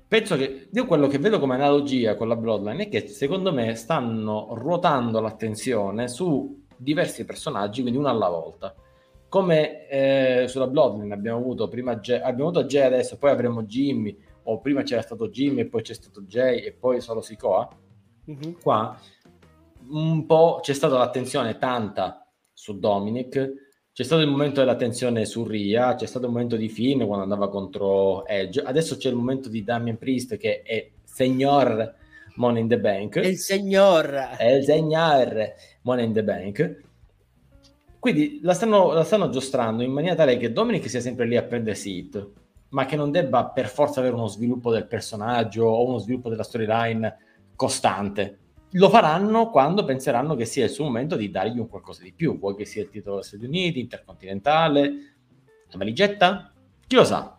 Penso 0.09 0.35
che 0.37 0.69
io 0.71 0.85
quello 0.87 1.05
che 1.05 1.19
vedo 1.19 1.37
come 1.37 1.53
analogia 1.53 2.15
con 2.15 2.27
la 2.27 2.35
Bloodline 2.35 2.85
è 2.85 2.89
che 2.89 3.07
secondo 3.07 3.53
me 3.53 3.75
stanno 3.75 4.47
ruotando 4.55 5.19
l'attenzione 5.21 6.07
su 6.07 6.65
diversi 6.75 7.25
personaggi, 7.25 7.81
quindi 7.81 7.99
uno 7.99 8.09
alla 8.09 8.27
volta. 8.27 8.73
Come 9.27 9.87
eh, 9.87 10.45
sulla 10.47 10.65
Bloodline 10.65 11.13
abbiamo 11.13 11.37
avuto 11.37 11.67
prima 11.67 11.97
Jay, 11.97 12.19
abbiamo 12.21 12.49
avuto 12.49 12.65
Jay 12.65 12.87
adesso, 12.87 13.19
poi 13.19 13.29
avremo 13.29 13.61
Jimmy, 13.61 14.17
o 14.45 14.59
prima 14.59 14.81
c'era 14.81 15.03
stato 15.03 15.29
Jimmy 15.29 15.59
e 15.59 15.67
poi 15.67 15.83
c'è 15.83 15.93
stato 15.93 16.23
Jay 16.23 16.61
e 16.61 16.71
poi 16.71 17.01
solo 17.01 17.21
Sikoa. 17.21 17.69
Mhm. 18.25 18.61
Qua 18.63 18.97
un 19.89 20.25
po' 20.25 20.57
c'è 20.63 20.73
stata 20.73 20.97
l'attenzione 20.97 21.59
tanta 21.59 22.27
su 22.51 22.79
Dominic, 22.79 23.68
c'è 23.99 24.05
stato 24.05 24.21
il 24.21 24.29
momento 24.29 24.61
dell'attenzione 24.61 25.25
su 25.25 25.43
Ria, 25.43 25.95
c'è 25.95 26.05
stato 26.05 26.25
il 26.27 26.31
momento 26.31 26.55
di 26.55 26.69
Finn 26.69 27.03
quando 27.03 27.23
andava 27.23 27.49
contro 27.49 28.25
Edge, 28.25 28.61
adesso 28.61 28.95
c'è 28.95 29.09
il 29.09 29.15
momento 29.15 29.49
di 29.49 29.61
Damian 29.61 29.97
Priest 29.97 30.37
che 30.37 30.61
è 30.61 30.89
signor 31.03 31.95
Money 32.35 32.61
in 32.61 32.69
the 32.69 32.79
Bank, 32.79 33.17
il 33.17 33.37
signor 33.37 34.05
è 34.37 34.51
il 34.51 34.63
signor 34.63 35.53
Money 35.81 36.05
in 36.05 36.13
the 36.13 36.23
Bank. 36.23 36.81
Quindi 37.99 38.39
la 38.41 38.53
stanno, 38.53 38.93
la 38.93 39.03
stanno 39.03 39.27
giostrando 39.27 39.83
in 39.83 39.91
maniera 39.91 40.15
tale 40.15 40.37
che 40.37 40.53
Dominic 40.53 40.89
sia 40.89 41.01
sempre 41.01 41.25
lì 41.25 41.35
a 41.35 41.43
prendersi 41.43 41.97
hit, 41.97 42.29
ma 42.69 42.85
che 42.85 42.95
non 42.95 43.11
debba 43.11 43.47
per 43.47 43.67
forza 43.67 43.99
avere 43.99 44.15
uno 44.15 44.27
sviluppo 44.27 44.71
del 44.71 44.87
personaggio 44.87 45.65
o 45.65 45.85
uno 45.85 45.97
sviluppo 45.97 46.29
della 46.29 46.43
storyline 46.43 47.17
costante. 47.53 48.37
Lo 48.73 48.89
faranno 48.89 49.49
quando 49.49 49.83
penseranno 49.83 50.35
che 50.35 50.45
sia 50.45 50.65
il 50.65 50.69
suo 50.69 50.83
momento 50.85 51.15
di 51.15 51.31
dargli 51.31 51.57
un 51.57 51.67
qualcosa 51.67 52.03
di 52.03 52.13
più, 52.13 52.37
vuoi 52.37 52.55
che 52.55 52.65
sia 52.65 52.83
il 52.83 52.89
titolo 52.89 53.15
degli 53.15 53.25
Stati 53.25 53.45
Uniti, 53.45 53.79
intercontinentale, 53.79 54.91
la 55.69 55.77
valigetta? 55.77 56.53
Chi 56.85 56.95
lo 56.95 57.03
sa? 57.03 57.35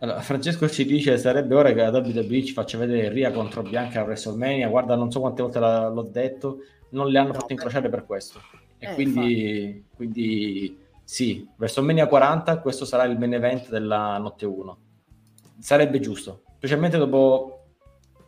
Allora, 0.00 0.20
Francesco 0.20 0.68
ci 0.68 0.84
dice 0.84 1.16
sarebbe 1.16 1.54
ora 1.54 1.72
che 1.72 1.80
la 1.80 1.88
WWE 1.90 2.44
ci 2.44 2.52
faccia 2.52 2.76
vedere 2.76 3.08
Ria 3.08 3.30
contro 3.30 3.62
Bianca 3.62 4.00
a 4.00 4.04
WrestleMania. 4.04 4.68
Guarda, 4.68 4.94
non 4.94 5.10
so 5.10 5.20
quante 5.20 5.42
volte 5.42 5.58
la- 5.58 5.88
l'ho 5.88 6.02
detto, 6.02 6.58
non 6.90 7.08
le 7.08 7.18
hanno 7.18 7.28
No, 7.32 7.34
fatto 7.34 7.52
incrociare 7.52 7.88
per 7.88 8.04
questo. 8.04 8.40
E 8.78 8.90
Eh, 8.90 8.94
quindi, 8.94 9.84
quindi 9.94 10.76
sì, 11.02 11.48
WrestleMania 11.56 12.08
40, 12.08 12.58
questo 12.60 12.84
sarà 12.84 13.04
il 13.04 13.18
main 13.18 13.32
event 13.34 13.70
della 13.70 14.18
notte 14.18 14.44
1. 14.44 14.78
Sarebbe 15.58 15.98
giusto, 15.98 16.42
specialmente 16.56 16.98
dopo 16.98 17.55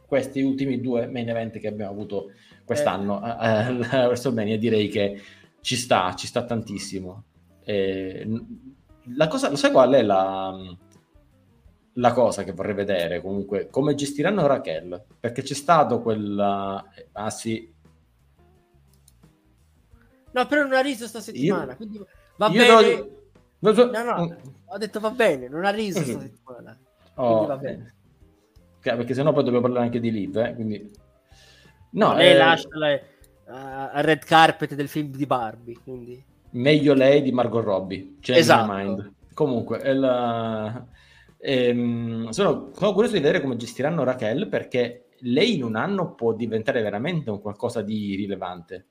questi 0.09 0.41
ultimi 0.41 0.81
due 0.81 1.07
main 1.07 1.29
event 1.29 1.59
che 1.59 1.69
abbiamo 1.69 1.91
avuto 1.93 2.33
quest'anno 2.65 3.19
eh, 3.23 3.29
alla 3.31 4.07
WrestleMania. 4.07 4.57
Direi 4.57 4.89
che 4.89 5.21
ci 5.61 5.77
sta, 5.77 6.15
ci 6.15 6.27
sta 6.27 6.45
tantissimo. 6.45 7.25
Eh, 7.63 8.27
la 9.15 9.29
cosa, 9.29 9.51
lo 9.51 9.57
sai 9.57 9.71
qual 9.71 9.93
è 9.93 10.03
la, 10.03 10.57
la 11.95 12.13
cosa 12.13 12.43
che 12.43 12.53
vorrei 12.53 12.75
vedere 12.75 13.21
comunque? 13.21 13.69
Come 13.69 13.95
gestiranno 13.95 14.47
Raquel? 14.47 15.05
Perché 15.21 15.43
c'è 15.43 15.55
stato 15.55 16.01
quella... 16.01 16.83
Ah 17.13 17.31
sì, 17.31 17.71
No, 20.31 20.47
però 20.47 20.63
non 20.63 20.75
ha 20.75 20.81
riso 20.81 21.07
sta 21.07 21.21
settimana. 21.21 21.75
quindi 21.75 22.01
va 22.37 22.49
bene. 22.51 23.09
so- 23.75 23.91
No, 23.91 24.03
no, 24.05 24.37
ho 24.67 24.79
detto 24.79 25.01
va 25.01 25.11
bene, 25.11 25.49
non 25.49 25.65
ha 25.65 25.71
riso 25.71 26.01
sta 26.03 26.13
Mhm. 26.13 26.21
settimana. 26.21 26.79
Oh, 27.15 27.47
va 27.47 27.57
bene. 27.57 27.95
Ok, 28.91 28.97
perché 28.97 29.15
sennò 29.15 29.33
poi 29.33 29.45
dobbiamo 29.45 29.65
parlare 29.65 29.87
anche 29.87 30.01
di 30.01 30.11
Liv, 30.11 30.37
eh, 30.37 30.55
quindi... 30.55 30.91
No, 31.91 32.15
lei 32.15 32.33
eh, 32.33 32.37
lascia 32.37 32.69
la- 32.73 33.91
al 33.91 34.03
red 34.05 34.25
carpet 34.25 34.75
del 34.75 34.89
film 34.89 35.11
di 35.11 35.25
Barbie, 35.25 35.79
quindi 35.83 36.23
meglio 36.51 36.95
lei 36.95 37.23
di 37.23 37.33
Margot 37.33 37.65
Robbie. 37.65 38.17
Change 38.21 38.41
Esatto. 38.41 38.73
my 38.73 38.85
mind. 38.85 39.13
Comunque, 39.35 39.79
è 39.79 39.93
la- 39.93 40.87
ehm, 41.39 42.29
sono, 42.31 42.71
sono 42.75 42.93
curioso 42.93 43.15
di 43.15 43.21
vedere 43.21 43.41
come 43.41 43.57
gestiranno 43.57 44.05
Raquel 44.05 44.49
perché 44.49 45.07
lei 45.21 45.55
in 45.57 45.65
un 45.65 45.77
anno 45.77 46.15
può 46.15 46.33
diventare 46.33 46.83
veramente 46.83 47.31
un 47.31 47.41
qualcosa 47.41 47.83
di 47.83 48.15
rilevante. 48.17 48.87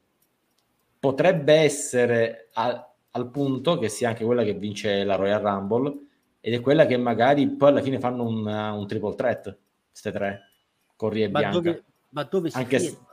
Potrebbe 0.99 1.53
essere 1.53 2.49
a- 2.53 2.91
al 3.11 3.29
punto 3.29 3.77
che 3.77 3.89
sia 3.89 4.09
anche 4.09 4.25
quella 4.25 4.43
che 4.43 4.53
vince 4.53 5.03
la 5.03 5.15
Royal 5.15 5.41
Rumble 5.41 5.93
ed 6.39 6.53
è 6.53 6.59
quella 6.61 6.85
che 6.85 6.97
magari 6.97 7.47
poi 7.49 7.69
alla 7.69 7.81
fine 7.81 7.99
fanno 7.99 8.23
un, 8.23 8.45
un 8.45 8.87
triple 8.87 9.15
threat, 9.15 9.57
queste 9.97 10.11
tre, 10.11 10.51
con 10.95 11.09
Ria 11.09 11.25
e 11.25 11.29
ma 11.29 11.39
Bianca. 11.39 11.59
dove, 11.59 11.83
ma 12.09 12.23
dove 12.23 12.49
si 12.51 12.57
Anche 12.57 12.79
firma? 12.79 13.05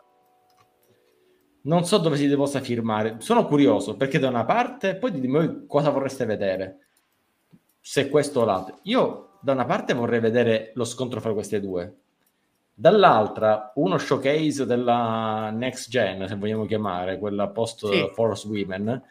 Non 1.62 1.86
so 1.86 1.96
dove 1.96 2.16
si 2.16 2.28
possa 2.36 2.60
firmare. 2.60 3.16
Sono 3.20 3.46
curioso 3.46 3.96
perché 3.96 4.18
da 4.18 4.28
una 4.28 4.44
parte, 4.44 4.96
poi 4.96 5.12
ditemi 5.12 5.64
cosa 5.66 5.88
vorreste 5.88 6.26
vedere. 6.26 6.78
Se 7.80 8.10
questo 8.10 8.40
o 8.40 8.44
l'altro. 8.44 8.80
Io 8.82 9.38
da 9.40 9.52
una 9.52 9.64
parte 9.64 9.94
vorrei 9.94 10.20
vedere 10.20 10.72
lo 10.74 10.84
scontro 10.84 11.20
fra 11.20 11.32
queste 11.32 11.60
due. 11.60 12.00
Dall'altra, 12.74 13.72
uno 13.76 13.96
showcase 13.96 14.66
della 14.66 15.50
next 15.50 15.88
gen, 15.88 16.26
se 16.28 16.34
vogliamo 16.34 16.66
chiamare, 16.66 17.18
quella 17.18 17.48
post 17.48 17.86
Sì. 17.86 18.10
Force 18.12 18.46
Women. 18.46 19.02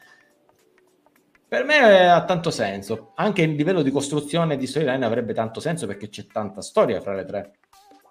Per 1.48 1.64
me 1.66 2.10
ha 2.10 2.24
tanto 2.26 2.52
senso. 2.52 3.14
Anche 3.16 3.42
il 3.42 3.56
livello 3.56 3.82
di 3.82 3.90
costruzione 3.90 4.58
di 4.58 4.68
storyline 4.68 5.06
avrebbe 5.06 5.34
tanto 5.34 5.60
senso 5.60 5.88
perché 5.88 6.10
c'è 6.10 6.28
tanta 6.28 6.62
storia 6.62 7.02
fra 7.02 7.16
le 7.16 7.26
tre. 7.26 7.54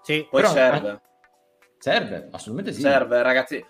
Sì, 0.03 0.27
Poi 0.31 0.41
Però- 0.43 0.53
serve, 0.53 1.01
Serve, 1.79 2.29
assolutamente 2.31 2.73
sì. 2.73 2.81
serve, 2.81 3.23
ragazzi. 3.23 3.65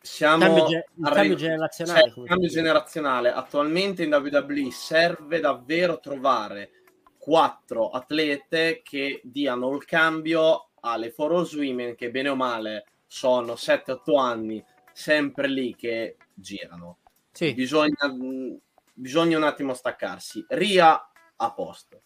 Siamo 0.00 0.38
cambio 0.44 0.66
ge- 0.66 0.84
il 0.96 1.04
arri- 1.04 1.14
cambio 1.14 1.34
generazionale. 1.36 2.00
Cioè, 2.00 2.12
come 2.12 2.26
cambio 2.26 2.48
generazionale. 2.48 3.32
Attualmente 3.32 4.04
in 4.04 4.14
WWE 4.14 4.70
serve 4.70 5.40
davvero 5.40 5.98
trovare 6.00 6.70
quattro 7.18 7.90
atlete 7.90 8.80
che 8.84 9.20
diano 9.24 9.74
il 9.74 9.84
cambio 9.84 10.68
alle 10.80 11.10
Foros 11.10 11.52
Women 11.54 11.94
che 11.96 12.10
bene 12.10 12.28
o 12.28 12.36
male 12.36 12.86
sono 13.06 13.54
7-8 13.54 14.16
anni 14.18 14.64
sempre 14.92 15.48
lì 15.48 15.74
che 15.74 16.16
girano. 16.32 16.98
Sì. 17.32 17.52
Bisogna, 17.52 18.06
mh, 18.06 18.58
bisogna 18.94 19.36
un 19.36 19.44
attimo 19.44 19.74
staccarsi. 19.74 20.44
Ria 20.50 21.10
a 21.36 21.52
posto. 21.52 22.02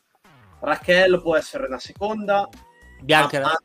Raquel 0.60 1.20
può 1.20 1.36
essere 1.36 1.66
una 1.66 1.78
seconda. 1.78 2.48
Bianca, 3.02 3.42
Ah, 3.42 3.58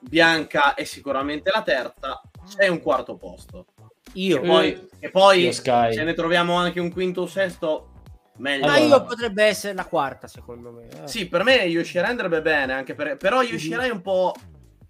Bianca 0.00 0.74
è 0.74 0.84
sicuramente 0.84 1.50
la 1.52 1.62
terza. 1.62 2.20
C'è 2.46 2.68
un 2.68 2.80
quarto 2.80 3.16
posto. 3.16 3.66
io, 4.14 4.42
E 4.42 4.46
poi, 4.46 4.88
e 4.98 5.10
poi 5.10 5.52
se 5.52 6.02
ne 6.04 6.12
troviamo 6.14 6.54
anche 6.54 6.80
un 6.80 6.90
quinto 6.92 7.22
o 7.22 7.26
sesto, 7.26 7.90
meglio. 8.38 8.66
ma 8.66 8.78
io 8.78 9.02
potrebbe 9.04 9.44
essere 9.44 9.74
la 9.74 9.86
quarta, 9.86 10.26
secondo 10.26 10.70
me. 10.72 10.88
eh. 11.04 11.08
Sì, 11.08 11.28
per 11.28 11.44
me 11.44 11.64
Yoshirai 11.64 12.10
andrebbe 12.10 12.42
bene, 12.42 12.72
anche 12.72 12.94
per... 12.94 13.16
però 13.16 13.42
Yoshirai 13.42 13.88
è 13.88 13.92
un 13.92 14.02
po' 14.02 14.34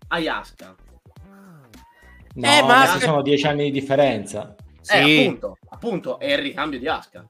Ayaska. 0.09 0.74
No, 2.34 2.49
Eh, 2.51 2.62
ma 2.62 2.86
ci 2.88 3.01
sono 3.01 3.20
dieci 3.20 3.47
anni 3.47 3.64
di 3.64 3.78
differenza. 3.78 4.55
Eh, 4.57 4.64
Sì. 4.80 5.18
appunto, 5.20 5.59
appunto, 5.68 6.18
è 6.18 6.32
il 6.32 6.38
ricambio 6.38 6.78
di 6.78 6.88
Asuka. 6.88 7.28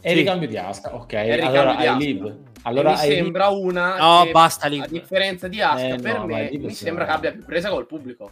È 0.00 0.08
il 0.08 0.14
Sì. 0.14 0.14
ricambio 0.14 0.48
di 0.48 0.56
Asuka, 0.56 0.94
ok. 0.94 1.12
il 1.12 1.18
ricambio 1.34 1.60
Allora 1.60 1.76
di. 1.76 1.84
E 1.84 1.88
Allora 2.62 2.90
mi 2.90 2.96
sembra 2.98 3.48
una 3.48 3.96
No, 3.96 4.24
che, 4.24 4.30
basta 4.32 4.66
lì. 4.68 4.78
a 4.80 4.86
differenza 4.86 5.48
di 5.48 5.60
Asuka, 5.62 5.94
Eh, 5.94 5.98
per 6.00 6.18
no, 6.18 6.26
me 6.26 6.50
mi 6.52 6.74
sembra 6.74 7.04
che 7.06 7.10
abbia 7.10 7.32
più 7.32 7.44
presa 7.44 7.70
col 7.70 7.86
pubblico. 7.86 8.30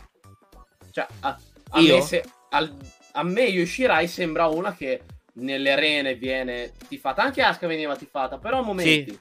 Cioè, 0.91 1.07
a, 1.21 1.39
a 1.71 1.81
Io? 1.81 1.95
me, 1.97 2.01
se- 2.03 2.25
al- 2.51 2.75
a 3.13 3.23
me 3.23 3.43
Yoshirai 3.43 4.07
sembra 4.07 4.47
una 4.47 4.75
che 4.75 5.03
nelle 5.35 5.73
arene 5.73 6.15
viene 6.15 6.73
tifata. 6.89 7.23
Anche 7.23 7.43
Asuka 7.43 7.67
veniva 7.67 7.97
tifata, 7.97 8.39
però 8.39 8.59
a 8.59 8.63
momenti. 8.63 9.11
Sì. 9.13 9.21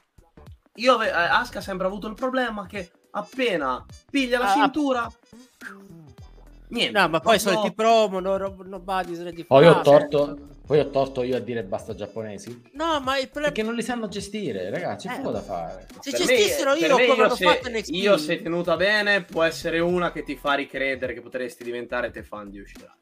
Io 0.76 0.94
ave- 0.94 1.08
eh, 1.08 1.12
Asuka 1.12 1.60
sempre 1.60 1.86
avuto 1.86 2.06
il 2.06 2.14
problema 2.14 2.66
che 2.66 2.90
appena 3.12 3.84
piglia 4.10 4.38
la 4.38 4.50
Ah, 4.50 4.54
cintura... 4.54 5.12
Niente. 6.70 6.98
No, 6.98 7.08
ma 7.08 7.20
poi 7.20 7.38
proprio- 7.38 7.60
soliti 7.60 7.74
promo, 7.74 8.20
no, 8.20 8.36
no, 8.36 8.56
nobody 8.64 9.12
is 9.12 9.22
ready 9.22 9.42
for 9.42 9.58
Poi 9.58 9.66
ho 9.66 9.80
torto, 9.80 10.38
poi 10.68 10.80
ho 10.80 10.90
torto 10.90 11.22
io 11.22 11.34
a 11.34 11.40
dire 11.40 11.64
basta 11.64 11.94
giapponesi. 11.94 12.62
No, 12.72 13.00
ma 13.00 13.16
il 13.18 13.24
problema 13.30 13.46
Perché 13.48 13.62
non 13.62 13.74
li 13.74 13.80
sanno 13.82 14.06
gestire, 14.08 14.68
ragazzi, 14.68 15.08
c'è 15.08 15.14
Eh. 15.14 15.16
poco 15.16 15.30
da 15.30 15.40
fare. 15.40 15.86
se 16.00 16.10
Per 16.10 16.20
gestissero 16.20 16.74
io 16.74 16.94
me 16.94 17.06
come 17.06 17.22
hanno 17.24 17.34
se, 17.34 17.44
fatto 17.46 17.70
NXT. 17.70 17.88
io 17.94 18.18
se 18.18 18.42
tenuta 18.42 18.76
bene 18.76 19.22
può 19.24 19.42
essere 19.44 19.78
una 19.78 20.12
che 20.12 20.22
ti 20.24 20.36
fa 20.36 20.52
ricredere 20.52 21.14
che 21.14 21.22
potresti 21.22 21.64
diventare 21.64 22.10
te 22.10 22.22
fan 22.22 22.50
di 22.50 22.58
Yoshirai. 22.58 22.96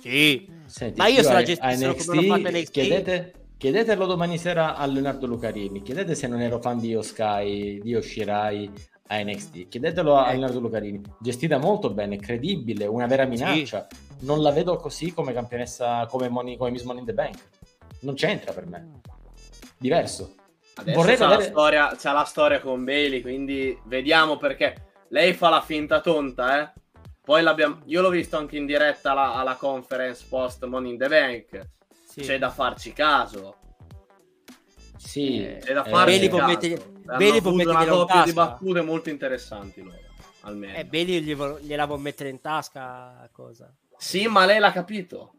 Sì. 0.00 0.48
Senti, 0.66 0.98
Ma 0.98 1.06
io 1.06 1.22
se 1.22 1.32
la 1.32 1.42
gestissero 1.44 1.92
a 1.92 1.94
come 1.94 2.18
hanno 2.18 2.36
fatto 2.42 2.50
NXT 2.56 2.70
chiedete, 2.72 3.32
chiedetelo 3.56 4.06
domani 4.06 4.36
sera 4.36 4.74
a 4.74 4.84
Leonardo 4.86 5.26
Lucarini, 5.26 5.82
chiedete 5.82 6.16
se 6.16 6.26
non 6.26 6.40
ero 6.40 6.60
fan 6.60 6.78
di 6.80 6.88
Io 6.88 7.02
Sky, 7.02 7.80
di 7.80 7.90
Yoshirai 7.90 8.70
a 9.10 9.22
NXT, 9.22 9.68
chiedetelo 9.68 10.16
a 10.16 10.22
Ecco. 10.22 10.30
Leonardo 10.32 10.60
Lucarini, 10.60 11.00
gestita 11.20 11.58
molto 11.58 11.90
bene, 11.90 12.18
credibile, 12.18 12.86
una 12.86 13.06
vera 13.06 13.24
minaccia, 13.24 13.86
non 14.20 14.42
la 14.42 14.50
vedo 14.50 14.76
così 14.76 15.12
come 15.12 15.32
campionessa, 15.32 16.06
come, 16.06 16.28
Money, 16.28 16.56
come 16.56 16.70
Miss 16.70 16.82
Money 16.82 17.00
in 17.00 17.06
the 17.06 17.14
Bank, 17.14 17.36
non 18.00 18.14
c'entra 18.14 18.52
per 18.52 18.66
me, 18.66 19.00
diverso. 19.76 20.34
Adesso 20.74 20.96
Vorrei 20.96 21.16
c'ha, 21.16 21.24
la 21.26 21.30
vedere- 21.36 21.50
storia, 21.50 21.96
c'ha 21.98 22.12
la 22.12 22.24
storia 22.24 22.60
con 22.60 22.84
Bailey, 22.84 23.20
quindi 23.20 23.76
vediamo 23.84 24.36
perché 24.36 24.90
lei 25.08 25.32
fa 25.34 25.48
la 25.48 25.60
finta 25.60 26.00
tonta, 26.00 26.62
eh. 26.62 26.72
Poi 27.24 27.42
l'abbiamo, 27.42 27.80
io 27.86 28.00
l'ho 28.00 28.08
visto 28.10 28.36
anche 28.38 28.56
in 28.56 28.64
diretta 28.64 29.10
alla, 29.10 29.34
alla 29.34 29.54
conference 29.56 30.24
post 30.28 30.64
Money 30.64 30.92
in 30.92 30.98
the 30.98 31.08
Bank. 31.08 31.68
Sì. 32.08 32.20
C'è 32.22 32.38
da 32.38 32.48
farci 32.50 32.92
caso. 32.94 33.56
Sì, 34.96 35.44
Eh, 35.44 35.58
C'è 35.62 35.72
da 35.74 35.84
eh, 35.84 35.90
farci 35.90 36.04
Bailey 36.10 36.28
può 36.28 36.38
caso. 36.38 36.50
mettere- 36.52 36.90
Bailey 37.04 37.40
può 37.40 37.50
avuto 37.50 37.70
una 37.70 37.84
coppia 37.86 38.22
di 38.24 38.32
battute 38.32 38.80
molto 38.82 39.10
interessanti 39.10 39.82
loro, 39.82 39.96
almeno. 40.42 40.76
Eh, 40.76 40.84
Bailey 40.86 41.20
gliela 41.60 41.86
può 41.86 41.96
mettere 41.96 42.28
in 42.30 42.40
tasca 42.40 43.28
cosa. 43.32 43.70
Sì, 43.98 44.26
ma 44.28 44.46
lei 44.46 44.58
l'ha 44.58 44.72
capito. 44.72 45.32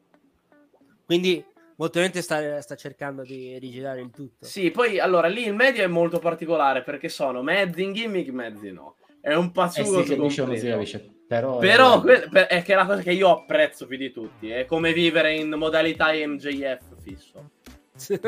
Quindi 1.05 1.43
molto 1.77 1.99
probabilmente 1.99 2.21
sta, 2.21 2.61
sta 2.61 2.75
cercando 2.75 3.23
di 3.23 3.57
rigirare 3.57 4.01
il 4.01 4.11
tutto. 4.11 4.45
Sì, 4.45 4.69
poi 4.69 4.99
allora 4.99 5.27
lì 5.27 5.45
il 5.45 5.55
medio 5.55 5.83
è 5.83 5.87
molto 5.87 6.19
particolare 6.19 6.83
perché 6.83 7.09
sono 7.09 7.41
mezzi 7.41 7.81
in 7.83 7.93
gimmick, 7.93 8.29
mezzi 8.31 8.71
no. 8.71 8.95
È 9.21 9.33
un 9.33 9.45
eh 9.45 9.51
pazzugo 9.51 10.03
si 10.03 10.15
capisce 10.15 10.41
o 10.41 10.45
non 10.45 10.55
si 10.57 10.67
completo. 10.69 10.69
capisce, 10.75 11.09
però... 11.27 11.57
Però 11.57 12.01
que- 12.01 12.27
per- 12.29 12.47
è 12.47 12.61
che 12.61 12.73
è 12.73 12.75
la 12.75 12.85
cosa 12.85 13.01
che 13.01 13.11
io 13.11 13.29
apprezzo 13.31 13.85
più 13.87 13.97
di 13.97 14.11
tutti. 14.11 14.49
È 14.49 14.65
come 14.65 14.93
vivere 14.93 15.33
in 15.35 15.49
modalità 15.49 16.11
MJF 16.13 17.01
fisso. 17.01 17.49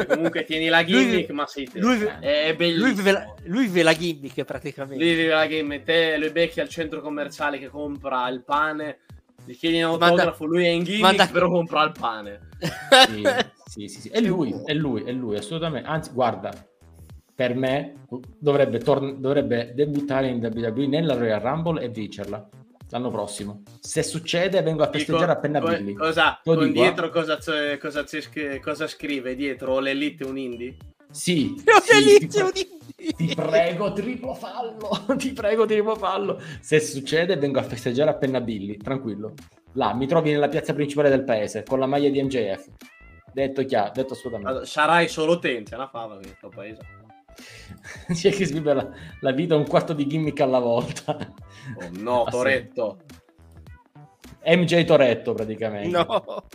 Comunque 0.06 0.44
tieni 0.44 0.68
la 0.68 0.84
gimmick, 0.86 1.28
Lui- 1.30 1.38
ma 1.38 1.46
sei 1.48 1.70
te. 1.70 1.80
lui- 1.80 2.04
è 2.20 2.54
bellissimo. 2.58 2.86
Lui 2.88 2.94
vive, 2.96 3.12
la, 3.12 3.34
lui 3.44 3.66
vive 3.68 3.84
la 3.84 3.94
gimmick 3.94 4.44
praticamente. 4.44 5.02
Lui 5.02 5.14
vive 5.16 5.34
la 5.34 5.48
gimmick, 5.48 5.84
te 5.86 6.18
lo 6.18 6.30
becchi 6.32 6.60
al 6.60 6.68
centro 6.68 7.00
commerciale 7.00 7.58
che 7.58 7.68
compra 7.70 8.28
il 8.28 8.44
pane, 8.44 9.00
gli 9.46 9.56
chiedi 9.56 9.82
un 9.82 9.90
Manda- 9.92 10.06
autografo, 10.08 10.46
lui 10.46 10.66
è 10.66 10.70
in 10.70 10.84
gimmick, 10.84 11.02
manda- 11.04 11.28
però 11.28 11.50
compra 11.50 11.84
il 11.84 11.92
pane. 11.98 12.50
Sì, 13.72 13.88
sì, 13.88 13.88
sì, 13.88 14.02
sì. 14.02 14.10
È 14.10 14.20
lui, 14.20 14.54
è 14.66 14.74
lui, 14.74 15.04
è 15.04 15.12
lui, 15.14 15.38
assolutamente. 15.38 15.88
Anzi, 15.88 16.12
guarda, 16.12 16.52
per 17.34 17.56
me 17.56 18.04
dovrebbe, 18.38 18.80
tor- 18.80 19.16
dovrebbe 19.16 19.72
debuttare 19.74 20.28
in 20.28 20.44
WWE 20.44 20.88
nella 20.88 21.16
Royal 21.16 21.40
Rumble 21.40 21.82
e 21.82 21.88
vincerla 21.88 22.50
l'anno 22.90 23.10
prossimo. 23.10 23.64
Se 23.80 24.04
succede, 24.04 24.62
vengo 24.62 24.84
a 24.84 24.90
festeggiare 24.92 25.26
Dico, 25.28 25.32
appena 25.38 25.60
Billy. 25.62 25.94
Cosa, 25.94 26.40
con 26.44 26.60
dico, 26.60 26.72
dietro 26.74 27.10
cosa, 27.10 27.38
c'è- 27.38 27.78
cosa, 27.78 28.04
cosa 28.62 28.88
scrive 28.88 29.36
dietro? 29.36 29.80
L'elite 29.80 30.26
è 30.26 30.28
un 30.28 30.38
indie? 30.38 30.76
Sì, 31.12 31.54
sì, 31.84 32.16
è 32.16 32.18
ti, 32.20 32.28
pre- 32.28 32.52
di- 32.52 33.16
ti 33.16 33.36
prego, 33.36 33.94
triplo 33.94 34.34
fallo. 34.34 34.90
ti 35.18 35.32
prego, 35.34 35.66
triplo 35.66 35.96
fallo. 35.96 36.40
Se 36.60 36.80
succede, 36.80 37.36
vengo 37.38 37.60
a 37.60 37.64
festeggiare 37.64 38.10
appena 38.10 38.40
Billy, 38.42 38.78
tranquillo. 38.78 39.34
Là, 39.74 39.94
mi 39.94 40.08
trovi 40.08 40.32
nella 40.32 40.50
piazza 40.50 40.74
principale 40.74 41.10
del 41.10 41.24
paese 41.24 41.64
con 41.64 41.80
la 41.80 41.86
maglia 41.86 42.10
di 42.10 42.22
MJF. 42.22 42.68
Detto 43.34 43.64
chiaro, 43.66 43.92
detto 43.94 44.14
assolutamente. 44.14 44.50
Allora, 44.52 44.66
sarai 44.66 45.08
solo 45.08 45.40
te, 45.40 45.64
c'è 45.64 45.76
una 45.76 45.88
fava 45.88 46.16
in 46.16 46.22
questo 46.22 46.50
paese. 46.50 46.80
C'è 48.12 48.30
chi 48.32 48.46
si 48.46 48.52
vive 48.54 48.74
la, 48.74 48.90
la 49.22 49.32
vita 49.32 49.56
un 49.56 49.66
quarto 49.66 49.94
di 49.94 50.06
gimmick 50.06 50.40
alla 50.42 50.60
volta. 50.60 51.16
Oh 51.82 51.90
no, 51.94 52.24
Ah, 52.24 52.32
sì. 52.32 52.38
Toretto. 52.38 52.98
MJ 54.46 54.84
Toretto 54.84 55.34
praticamente. 55.34 55.88
No. 55.98 56.46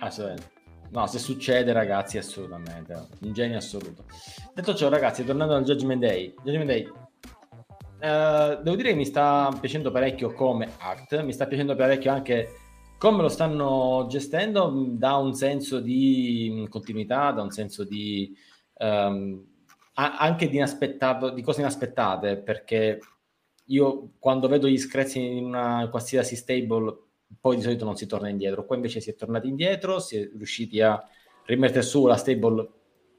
Assolutamente. 0.00 0.50
No, 0.92 1.06
se 1.06 1.18
succede 1.18 1.72
ragazzi, 1.72 2.18
assolutamente. 2.18 2.92
Un 3.20 3.32
genio 3.32 3.56
assoluto. 3.56 4.04
Detto 4.54 4.74
ciò 4.74 4.90
ragazzi, 4.90 5.24
tornando 5.24 5.54
al 5.54 5.64
Judgment 5.64 6.00
Day. 6.00 6.34
Judgment 6.44 6.66
Day. 6.66 6.88
eh, 8.00 8.58
devo 8.62 8.76
dire 8.76 8.90
che 8.90 8.94
mi 8.94 9.06
sta 9.06 9.56
piacendo 9.58 9.90
parecchio 9.90 10.32
come 10.34 10.68
act, 10.78 11.22
mi 11.22 11.32
sta 11.32 11.46
piacendo 11.46 11.74
parecchio 11.74 12.12
anche 12.12 12.48
come 12.98 13.22
lo 13.22 13.28
stanno 13.28 14.06
gestendo, 14.08 14.70
dà 14.90 15.16
un 15.16 15.32
senso 15.34 15.80
di 15.80 16.66
continuità, 16.68 17.32
dà 17.32 17.42
un 17.42 17.50
senso 17.50 17.84
di 17.84 18.32
ehm, 18.76 19.44
anche 19.94 20.48
di 20.48 20.56
inaspettato, 20.56 21.30
di 21.30 21.42
cose 21.42 21.60
inaspettate, 21.60 22.36
perché 22.36 22.98
io 23.66 24.12
quando 24.18 24.46
vedo 24.46 24.68
gli 24.68 24.78
screzi 24.78 25.20
in 25.20 25.44
una 25.46 25.88
qualsiasi 25.90 26.36
stable 26.36 26.96
poi 27.40 27.56
di 27.56 27.62
solito 27.62 27.84
non 27.84 27.96
si 27.96 28.06
torna 28.06 28.28
indietro. 28.28 28.64
Qua 28.64 28.76
invece 28.76 29.00
si 29.00 29.10
è 29.10 29.14
tornati 29.14 29.48
indietro, 29.48 29.98
si 29.98 30.16
è 30.16 30.30
riusciti 30.34 30.80
a 30.80 31.02
rimettere 31.44 31.82
su 31.82 32.06
la 32.06 32.16
stable 32.16 32.68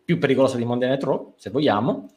più 0.03 0.17
pericolosa 0.17 0.57
di 0.57 0.65
Monday 0.65 0.89
Night 0.89 1.03
Raw, 1.03 1.33
se 1.37 1.49
vogliamo, 1.49 2.09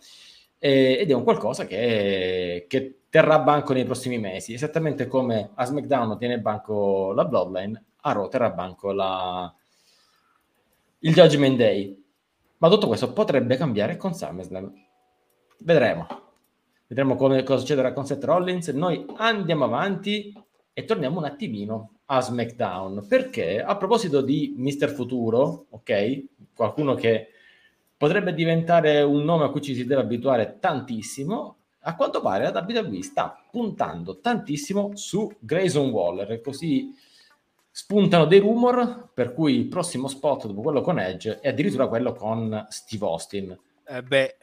e- 0.59 0.99
ed 1.01 1.11
è 1.11 1.14
un 1.14 1.24
qualcosa 1.24 1.66
che, 1.66 2.66
che 2.68 3.01
terrà 3.09 3.38
banco 3.38 3.72
nei 3.72 3.84
prossimi 3.84 4.18
mesi, 4.18 4.53
esattamente 4.53 5.07
come 5.07 5.51
a 5.55 5.64
SmackDown 5.64 6.18
tiene 6.18 6.40
banco 6.40 7.12
la 7.12 7.24
Bloodline, 7.24 7.84
a 8.03 8.12
Raw 8.12 8.28
terrà 8.28 8.51
banco 8.51 8.92
la... 8.92 9.55
il 11.01 11.12
Judgment 11.12 11.57
Day. 11.57 12.05
Ma 12.59 12.68
tutto 12.70 12.86
questo 12.86 13.12
potrebbe 13.12 13.57
cambiare 13.57 13.97
con 13.97 14.14
SummerSlam. 14.14 14.72
Vedremo. 15.61 16.07
Vedremo 16.86 17.16
come, 17.16 17.42
cosa 17.42 17.61
succederà 17.61 17.92
con 17.92 18.07
Seth 18.07 18.24
Rollins. 18.24 18.68
Noi 18.68 19.05
andiamo 19.16 19.64
avanti 19.64 20.32
e 20.79 20.85
torniamo 20.85 21.16
un 21.20 21.24
attimino 21.24 21.93
a 22.05 22.20
SmackDown. 22.20 23.07
Perché 23.09 23.62
a 23.62 23.79
proposito 23.79 24.20
di 24.20 24.53
Mister 24.59 24.91
Futuro, 24.91 25.64
ok? 25.70 26.24
Qualcuno 26.55 26.95
che 26.95 27.29
potrebbe 27.97 28.35
diventare 28.35 29.01
un 29.01 29.24
nome 29.24 29.45
a 29.45 29.49
cui 29.49 29.62
ci 29.62 29.74
si 29.74 29.87
deve 29.87 30.03
abituare 30.03 30.59
tantissimo. 30.61 31.57
A 31.81 31.97
quanto 31.97 32.20
pare 32.20 32.53
la 32.53 32.66
WWE 32.68 33.03
sta 33.03 33.43
puntando 33.51 34.18
tantissimo 34.18 34.91
su 34.97 35.35
Grayson 35.39 35.89
Waller, 35.89 36.31
e 36.33 36.41
così 36.43 36.95
spuntano 37.70 38.27
dei 38.27 38.41
rumor 38.41 39.09
per 39.14 39.33
cui 39.33 39.55
il 39.55 39.68
prossimo 39.68 40.09
spot 40.09 40.47
dopo 40.47 40.61
quello 40.61 40.83
con 40.83 40.99
Edge 40.99 41.41
è 41.41 41.49
addirittura 41.49 41.89
quello 41.89 42.12
con 42.12 42.66
Steve 42.68 43.07
Austin 43.07 43.59
Eh 43.87 44.03
beh, 44.03 44.37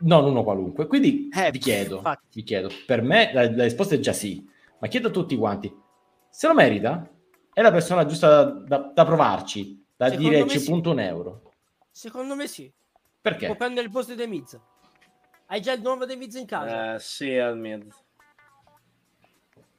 non 0.00 0.24
uno 0.24 0.42
qualunque. 0.42 0.86
Quindi 0.86 1.30
Eh, 1.34 1.50
vi 1.50 1.58
chiedo, 1.58 1.96
infatti. 1.96 2.26
vi 2.34 2.42
chiedo, 2.42 2.68
per 2.86 3.00
me 3.00 3.30
la, 3.32 3.50
la 3.50 3.64
risposta 3.64 3.94
è 3.94 4.00
già 4.00 4.12
sì, 4.12 4.46
ma 4.78 4.86
chiedo 4.88 5.08
a 5.08 5.10
tutti 5.10 5.36
quanti, 5.36 5.74
se 6.28 6.46
lo 6.46 6.54
merita? 6.54 7.08
È 7.52 7.60
la 7.60 7.70
persona 7.72 8.06
giusta 8.06 8.44
da, 8.44 8.52
da- 8.78 8.92
da 8.94 9.04
provarci, 9.04 9.84
da 9.96 10.08
Secondo 10.10 10.28
dire 10.28 10.48
ci 10.48 10.60
sì. 10.60 10.66
punto 10.70 10.90
un 10.90 11.00
euro. 11.00 11.52
secondo 11.90 12.34
me 12.36 12.46
sì. 12.46 12.72
Perché? 13.20 13.46
Può 13.46 13.56
prendere 13.56 13.86
il 13.86 13.92
posto 13.92 14.14
di 14.14 14.26
Miz. 14.26 14.58
Hai 15.46 15.60
già 15.60 15.72
il 15.72 15.80
nuovo 15.82 16.06
The 16.06 16.14
Miz 16.16 16.34
in 16.36 16.46
casa. 16.46 16.94
Eh, 16.94 16.98
sì, 17.00 17.36
al 17.36 17.58
mezzo. 17.58 17.96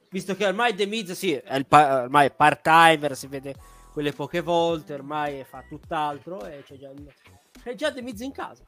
Visto 0.09 0.35
che 0.35 0.45
ormai 0.45 0.73
The 0.75 0.85
Miz 0.87 1.11
sì, 1.13 1.33
è 1.33 1.55
il 1.55 1.65
pa- 1.67 2.01
ormai 2.03 2.27
è 2.27 2.31
part-timer, 2.33 3.15
si 3.15 3.27
vede 3.27 3.55
quelle 3.93 4.11
poche 4.11 4.41
volte, 4.41 4.93
ormai 4.95 5.43
fa 5.45 5.63
tutt'altro 5.67 6.45
e 6.45 6.63
c'è 6.63 6.77
già, 6.77 6.89
il- 6.89 7.13
c'è 7.63 7.75
già 7.75 7.93
The 7.93 8.01
Miz 8.01 8.19
in 8.21 8.31
casa. 8.31 8.63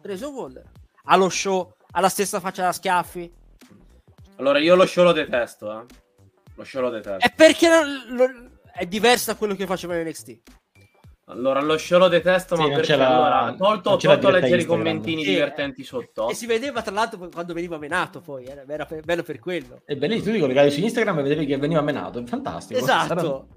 Preso 0.00 0.30
Waller. 0.30 0.70
Ha 1.06 1.16
lo 1.16 1.28
show, 1.30 1.74
ha 1.92 2.00
la 2.00 2.08
stessa 2.10 2.40
faccia 2.40 2.62
da 2.62 2.72
schiaffi. 2.72 3.32
Allora, 4.36 4.58
io 4.58 4.74
lo 4.74 4.86
show 4.86 5.04
lo 5.04 5.12
detesto, 5.12 5.70
eh. 5.80 5.84
Lo 6.56 6.64
show 6.64 6.82
lo 6.82 6.90
detesto. 6.90 7.26
È 7.26 7.32
perché 7.34 7.68
non- 7.68 8.04
lo- 8.16 8.50
è 8.72 8.86
diverso 8.86 9.32
da 9.32 9.36
quello 9.38 9.54
che 9.54 9.66
faceva 9.66 9.96
in 9.96 10.06
NXT. 10.06 10.40
Allora, 11.26 11.60
lo 11.62 11.78
show 11.78 11.98
lo 11.98 12.08
detesto, 12.08 12.54
Sì, 12.54 12.62
ma 12.62 12.68
perché 12.74 12.92
allora, 12.92 13.54
tolto, 13.56 13.90
tolto 13.96 14.06
diretta 14.08 14.30
leggere 14.30 14.46
i 14.46 14.54
Instagram. 14.56 14.66
commentini 14.66 15.22
Sì, 15.24 15.30
divertenti 15.30 15.82
sotto. 15.84 16.28
E 16.28 16.34
si 16.34 16.44
vedeva 16.46 16.82
tra 16.82 16.92
l'altro 16.92 17.28
quando 17.32 17.54
veniva 17.54 17.78
menato 17.78 18.20
poi, 18.20 18.44
era, 18.44 18.62
era 18.68 18.84
per- 18.84 19.02
bello 19.04 19.22
per 19.22 19.38
quello. 19.38 19.80
È 19.86 19.94
bellissimo, 19.96 20.26
tu 20.26 20.32
ti 20.32 20.40
collegavi 20.40 20.70
su 20.70 20.80
Instagram 20.80 21.18
e 21.20 21.22
vedevi 21.22 21.46
che 21.46 21.56
veniva 21.56 21.80
menato, 21.80 22.18
è 22.18 22.24
fantastico. 22.24 22.78
Esatto. 22.78 23.48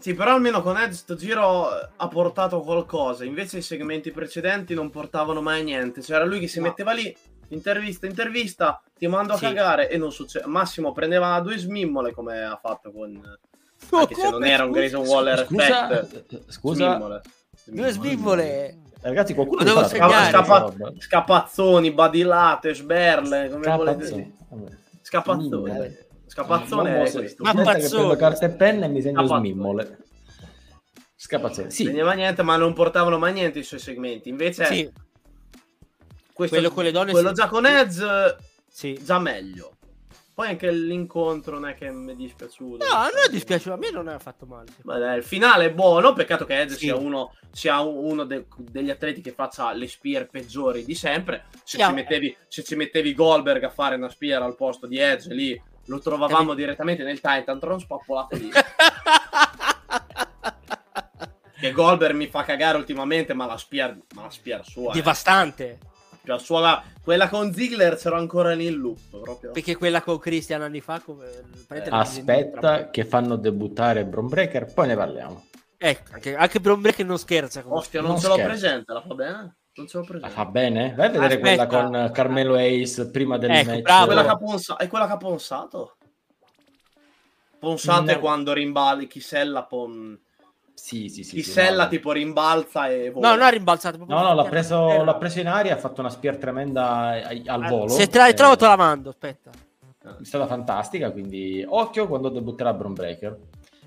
Sì, 0.00 0.14
però 0.14 0.32
almeno 0.32 0.62
con 0.62 0.76
Edge 0.76 0.94
sto 0.94 1.14
giro 1.14 1.68
ha 1.68 2.08
portato 2.08 2.60
qualcosa. 2.62 3.24
Invece 3.24 3.58
i 3.58 3.62
segmenti 3.62 4.10
precedenti 4.10 4.74
non 4.74 4.90
portavano 4.90 5.40
mai 5.40 5.62
niente. 5.62 6.00
C'era 6.00 6.24
lui 6.24 6.40
che 6.40 6.48
si 6.48 6.58
No. 6.58 6.66
metteva 6.66 6.90
lì, 6.92 7.14
intervista, 7.54 8.06
intervista, 8.06 8.82
ti 8.96 9.06
mando 9.06 9.34
a 9.34 9.36
Sì. 9.36 9.44
cagare 9.44 9.88
e 9.90 9.96
non 9.98 10.12
succede. 10.12 10.46
Massimo 10.46 10.92
prendeva 10.92 11.38
due 11.40 11.56
smimmole 11.58 12.12
come 12.12 12.42
ha 12.42 12.58
fatto 12.60 12.90
con... 12.92 13.20
Anche 13.90 14.14
se 14.14 14.30
non 14.30 14.44
era 14.44 14.64
un 14.64 14.70
Grayson 14.70 15.04
Waller 15.06 15.44
Scusa, 15.46 15.90
effect. 16.00 16.50
scusa, 16.50 16.90
Smimmole. 16.94 17.20
Due 17.64 17.90
smimmole. 17.90 18.78
ragazzi, 19.00 19.34
qualcuno 19.34 19.58
Lo 19.58 19.64
devo 19.64 19.84
segnare. 19.86 20.30
Scappa- 20.30 20.58
roba? 20.58 20.92
Scapazzoni, 20.98 21.90
badilate, 21.90 22.74
sberle, 22.74 23.48
come 23.50 23.66
volete 23.76 24.04
Scapazzoni. 24.04 24.22
dire. 24.22 24.36
Vabbè. 24.48 24.76
Scapazzone. 25.02 26.06
Scapazzone 26.26 26.90
Mamma, 26.90 27.04
è 27.04 27.10
questo. 27.10 27.42
Prendo 27.96 28.16
carta 28.16 28.46
e 28.46 28.50
penna 28.50 28.86
e 28.86 28.88
mi 28.88 29.02
segno 29.02 29.20
Scapazzoni. 29.20 29.50
smimmole. 29.50 29.98
Scapazzone. 31.16 31.70
Sì, 31.70 31.84
Segnava 31.84 32.12
niente, 32.12 32.42
ma 32.42 32.56
non 32.56 32.72
portavano 32.72 33.18
mai 33.18 33.32
niente 33.32 33.58
i 33.58 33.62
suoi 33.64 33.80
segmenti. 33.80 34.28
Invece, 34.28 34.64
Sì, 34.66 34.90
questo- 36.32 36.56
quello 36.56 36.70
con 36.72 36.84
le 36.84 36.90
donne 36.92 37.12
quello 37.12 37.28
sì. 37.28 37.34
già 37.34 37.48
con 37.48 37.66
Edge, 37.66 38.36
sì. 38.68 38.98
già 39.02 39.18
meglio. 39.18 39.76
Poi 40.34 40.48
anche 40.48 40.70
l'incontro 40.72 41.58
non 41.58 41.68
è 41.68 41.74
che 41.74 41.90
mi 41.90 42.12
è 42.12 42.14
dispiaciuto. 42.16 42.86
No, 42.86 42.90
a 42.94 43.04
me 43.12 43.28
dispiace, 43.30 43.70
a 43.70 43.76
me 43.76 43.90
non 43.90 44.08
è 44.08 44.14
affatto 44.14 44.46
male. 44.46 44.68
Ma 44.84 44.96
dai, 44.96 45.18
il 45.18 45.22
finale 45.24 45.66
è 45.66 45.72
buono. 45.72 46.14
Peccato 46.14 46.46
che 46.46 46.58
Edge 46.58 46.72
Sì. 46.72 46.78
sia 46.86 46.96
uno, 46.96 47.34
sia 47.50 47.80
uno 47.80 48.24
de- 48.24 48.46
degli 48.56 48.88
atleti 48.88 49.20
che 49.20 49.32
faccia 49.32 49.72
le 49.74 49.86
spear 49.86 50.28
peggiori 50.28 50.86
di 50.86 50.94
sempre. 50.94 51.44
Se, 51.64 51.76
Sì, 51.76 51.82
ah, 51.82 51.88
ci 51.88 51.92
mettevi, 51.92 52.34
se 52.48 52.62
ci 52.64 52.74
mettevi 52.76 53.12
Goldberg 53.14 53.62
a 53.64 53.68
fare 53.68 53.96
una 53.96 54.08
spear 54.08 54.40
al 54.42 54.56
posto 54.56 54.86
di 54.86 54.96
Edge, 54.96 55.34
lì 55.34 55.62
lo 55.86 55.98
trovavamo 55.98 56.54
direttamente 56.54 57.02
nel 57.02 57.20
Titantron 57.20 57.78
spappolato 57.78 58.34
lì. 58.36 58.48
che 61.60 61.72
Goldberg 61.72 62.14
mi 62.16 62.26
fa 62.28 62.42
cagare 62.42 62.76
ultimamente, 62.78 63.34
ma 63.34 63.46
la 63.46 63.56
spear, 63.58 63.96
ma 64.14 64.22
la 64.22 64.30
spear 64.30 64.64
sua. 64.66 64.92
eh. 64.92 64.94
Devastante. 64.94 65.78
La 65.82 65.90
sua, 66.38 66.60
la- 66.60 66.82
quella 67.02 67.28
con 67.28 67.52
Ziggler 67.52 67.96
c'ero 67.96 68.16
ancora 68.16 68.52
in 68.52 68.74
loop. 68.76 68.98
Proprio. 69.20 69.50
Perché 69.52 69.76
quella 69.76 70.02
con 70.02 70.18
Christian 70.18 70.62
anni 70.62 70.80
fa 70.80 71.00
come... 71.00 71.26
la 71.68 71.98
aspetta 71.98 72.90
che 72.90 73.04
fanno 73.04 73.36
debuttare 73.36 74.04
Bron 74.04 74.28
Breaker, 74.28 74.72
poi 74.72 74.86
ne 74.88 74.96
parliamo. 74.96 75.46
Ecco, 75.76 76.12
anche, 76.14 76.36
anche 76.36 76.60
Bron 76.60 76.80
Breaker 76.80 77.04
non 77.06 77.18
scherza. 77.18 77.62
con- 77.62 77.76
Ostia, 77.78 78.00
non, 78.00 78.10
Non 78.12 78.20
ce 78.20 78.28
l'ho 78.28 78.36
presente, 78.36 78.92
la 78.92 79.00
fa 79.02 79.14
bene? 79.14 79.56
Non 79.74 79.86
ce 79.88 79.96
l'ho 79.96 80.02
La 80.02 80.08
presente. 80.08 80.34
fa 80.34 80.44
bene? 80.44 80.94
Vai 80.94 81.06
a 81.06 81.10
vedere 81.10 81.34
Aspetta. 81.34 81.66
quella 81.66 81.90
con 81.90 82.10
Carmelo 82.12 82.54
Ace 82.56 83.10
prima 83.10 83.38
del 83.38 83.50
Ecco, 83.50 83.70
match. 83.70 83.80
bravo. 83.82 84.06
Quella 84.06 84.22
che 84.22 84.28
ha 84.28 84.36
ponsa- 84.36 84.76
è 84.76 84.86
quella 84.86 85.06
che 85.06 85.12
ha 85.12 85.16
ponsato? 85.16 85.96
Ponsate 87.58 88.14
No. 88.14 88.18
quando 88.20 88.52
rimbali 88.52 89.06
Chisella 89.06 89.64
pon... 89.64 90.18
Sì, 90.74 91.08
sì, 91.08 91.22
sì. 91.22 91.36
sì, 91.36 91.36
Chisella 91.36 91.84
no. 91.84 91.88
tipo 91.88 92.12
rimbalza 92.12 92.88
e 92.88 93.10
vola. 93.10 93.28
No, 93.28 93.34
non 93.36 93.44
ha 93.44 93.48
rimbalzato. 93.50 93.98
No, 93.98 94.22
no, 94.22 94.34
l'ha 94.34 94.44
preso, 94.44 95.04
l'ha 95.04 95.14
preso 95.16 95.40
in 95.40 95.46
aria, 95.48 95.74
ha 95.74 95.78
fatto 95.78 96.00
una 96.00 96.10
spear 96.10 96.36
tremenda 96.36 97.10
al 97.46 97.62
Ah, 97.62 97.68
volo. 97.68 97.88
Se 97.88 98.08
te 98.08 98.18
la 98.18 98.26
Eh, 98.26 98.30
ritrovo 98.30 98.56
te 98.56 98.66
la 98.66 98.76
mando, 98.76 99.10
aspetta. 99.10 99.50
È 100.02 100.24
stata 100.24 100.46
fantastica, 100.46 101.12
quindi 101.12 101.64
occhio 101.66 102.08
quando 102.08 102.28
debutterà 102.28 102.72
Bron 102.72 102.94
Breaker. 102.94 103.38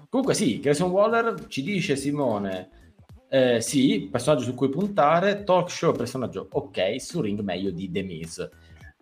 Comunque 0.08 0.34
sì, 0.34 0.60
Grayson 0.62 0.90
Waller 0.90 1.48
ci 1.48 1.62
dice 1.62 1.98
Simone, 1.98 2.70
eh, 3.28 3.60
sì, 3.60 4.08
personaggio 4.10 4.44
su 4.44 4.54
cui 4.54 4.70
puntare, 4.70 5.44
talk 5.44 5.70
show 5.70 5.94
personaggio 5.94 6.48
ok, 6.50 7.02
su 7.02 7.20
ring 7.20 7.42
meglio 7.42 7.72
di 7.72 7.92
The 7.92 8.02
Miz. 8.04 8.50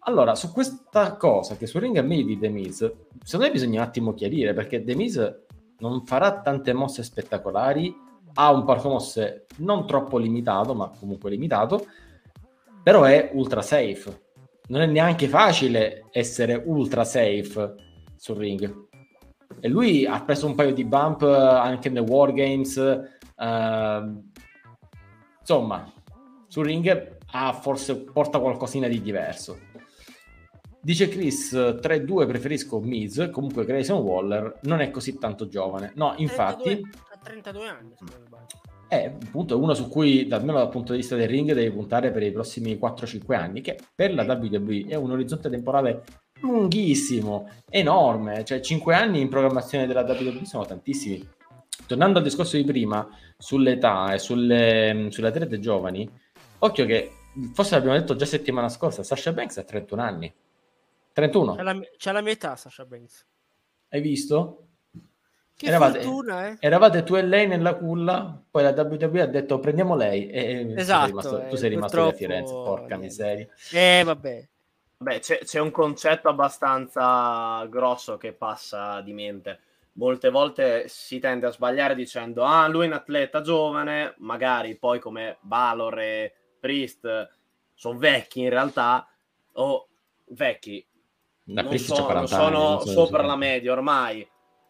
Allora, 0.06 0.34
su 0.34 0.52
questa 0.52 1.16
cosa, 1.16 1.56
che 1.56 1.68
su 1.68 1.78
ring 1.78 1.96
è 1.98 2.02
meglio 2.02 2.26
di 2.26 2.40
The 2.40 2.50
Miz, 2.50 2.78
secondo 3.24 3.46
me 3.46 3.52
bisogna 3.52 3.82
un 3.82 3.88
attimo 3.88 4.14
chiarire, 4.16 4.54
perché 4.54 4.84
The 4.84 4.96
Miz 4.96 5.43
non 5.84 6.06
farà 6.06 6.40
tante 6.40 6.72
mosse 6.72 7.04
spettacolari, 7.04 7.94
ha 8.36 8.52
un 8.52 8.64
parco 8.64 8.88
mosse 8.88 9.46
non 9.58 9.86
troppo 9.86 10.18
limitato, 10.18 10.74
ma 10.74 10.90
comunque 10.98 11.30
limitato, 11.30 11.86
però 12.82 13.04
è 13.04 13.32
ultra 13.34 13.62
safe. 13.62 14.22
Non 14.68 14.80
è 14.80 14.86
neanche 14.86 15.28
facile 15.28 16.06
essere 16.12 16.62
ultra 16.66 17.04
safe 17.04 17.76
sul 18.16 18.38
ring. 18.38 18.88
E 19.60 19.68
lui 19.68 20.06
ha 20.06 20.22
preso 20.24 20.48
un 20.48 20.56
paio 20.56 20.74
di 20.74 20.86
bump 20.86 21.22
anche 21.24 21.90
nei 21.90 22.02
Wargames. 22.02 22.78
ehm, 23.38 24.32
insomma, 25.42 25.92
sul 26.48 26.64
ring 26.66 27.18
ha 27.32 27.52
forse 27.52 27.98
porta 28.04 28.40
qualcosina 28.40 28.88
di 28.88 29.02
diverso. 29.02 29.60
Dice 30.86 31.08
Chris 31.08 31.54
3-2 31.54 32.28
preferisco 32.28 32.82
Miz, 32.82 33.30
comunque 33.32 33.64
Grayson 33.64 34.02
Waller 34.02 34.60
non 34.64 34.82
è 34.82 34.92
così 34.92 35.18
tanto 35.18 35.48
giovane. 35.48 35.94
No, 35.96 36.14
infatti 36.18 36.82
32 36.82 36.90
ha 37.10 37.18
32 37.24 37.68
anni. 37.70 37.94
sbaglio. 37.96 38.48
è 38.90 39.06
appunto 39.06 39.58
uno 39.58 39.74
su 39.76 39.88
cui, 39.88 40.28
almeno 40.30 40.58
dal 40.58 40.68
punto 40.68 40.92
di 40.92 40.98
vista 40.98 41.16
del 41.16 41.30
ring, 41.30 41.54
devi 41.54 41.74
puntare 41.74 42.12
per 42.12 42.22
i 42.24 42.34
prossimi 42.34 42.76
4-5 42.76 43.34
anni, 43.34 43.62
che 43.62 43.80
per 43.96 44.14
la 44.14 44.24
WWE 44.24 44.88
è 44.90 44.96
un 44.96 45.12
orizzonte 45.12 45.50
temporale 45.50 46.04
lunghissimo, 46.42 47.50
enorme, 47.70 48.44
cioè 48.44 48.60
5 48.60 48.94
anni 48.94 49.22
in 49.22 49.30
programmazione 49.30 49.88
della 49.88 50.02
WWE 50.04 50.44
sono 50.44 50.66
tantissimi. 50.66 51.26
Tornando 51.88 52.18
al 52.18 52.26
discorso 52.26 52.58
di 52.58 52.66
prima, 52.66 53.08
sull'età 53.38 54.14
e 54.14 54.20
sulle, 54.20 55.08
sulle 55.12 55.28
atlete 55.28 55.60
giovani, 55.60 56.10
occhio 56.60 56.86
che, 56.86 57.10
forse 57.54 57.76
l'abbiamo 57.76 57.98
detto 57.98 58.18
già 58.18 58.26
settimana 58.26 58.68
scorsa, 58.68 59.02
Sasha 59.02 59.32
Banks 59.32 59.60
ha 59.60 59.64
31 59.64 60.02
anni. 60.02 60.34
31, 61.14 61.56
C'è 61.56 61.62
la, 61.64 61.80
c'è 61.98 62.12
la 62.12 62.22
mia 62.22 62.32
età, 62.32 62.56
Sasha 62.56 62.86
Banks. 62.86 63.26
hai 63.90 64.02
visto? 64.02 64.68
Che 65.56 65.68
Eravate- 65.68 66.02
fortuna, 66.02 66.48
eh? 66.48 66.58
Eravate 66.60 67.04
tu 67.04 67.16
e 67.16 67.22
lei 67.22 67.48
nella 67.48 67.76
culla, 67.76 68.42
poi 68.50 68.64
la 68.64 68.72
WWE 68.72 69.22
ha 69.22 69.28
detto 69.28 69.60
prendiamo 69.60 69.96
lei 69.96 70.28
e 70.30 70.66
tu 70.74 70.80
Esatto, 70.80 71.00
sei 71.02 71.08
rimasto, 71.10 71.48
tu 71.48 71.54
eh, 71.54 71.58
sei 71.58 71.70
rimasto 71.70 71.98
lì 72.02 72.02
a 72.02 72.10
purtroppo, 72.10 72.18
Firenze, 72.34 72.54
porca 72.54 72.96
niente. 72.96 72.98
miseria. 72.98 73.48
Eh, 73.72 74.04
vabbè. 74.04 74.48
Beh, 74.98 75.20
c'è, 75.20 75.38
c'è 75.40 75.60
un 75.60 75.70
concetto 75.72 76.30
abbastanza 76.30 77.66
grosso 77.70 78.18
che 78.18 78.34
passa 78.34 79.02
di 79.02 79.14
mente. 79.14 79.60
Molte 79.94 80.30
volte 80.32 80.88
si 80.88 81.20
tende 81.20 81.46
a 81.46 81.52
sbagliare 81.52 81.94
dicendo 81.94 82.44
ah, 82.44 82.68
lui 82.68 82.86
è 82.86 82.88
un 82.88 82.94
atleta 82.94 83.42
giovane, 83.42 84.16
magari 84.18 84.76
poi 84.76 85.00
come 85.00 85.38
Valor 85.42 86.00
e 86.00 86.34
Priest 86.60 87.30
sono 87.76 88.00
vecchi 88.00 88.42
in 88.42 88.50
realtà, 88.50 89.08
o 89.54 89.88
vecchi, 90.30 90.84
La 91.46 91.62
non, 91.62 91.78
sono, 91.78 92.06
40 92.06 92.28
sono 92.28 92.46
anni, 92.46 92.70
non 92.70 92.82
so- 92.82 92.92
sopra 92.92 93.24
la 93.24 93.36
media 93.36 93.72
ormai, 93.74 94.28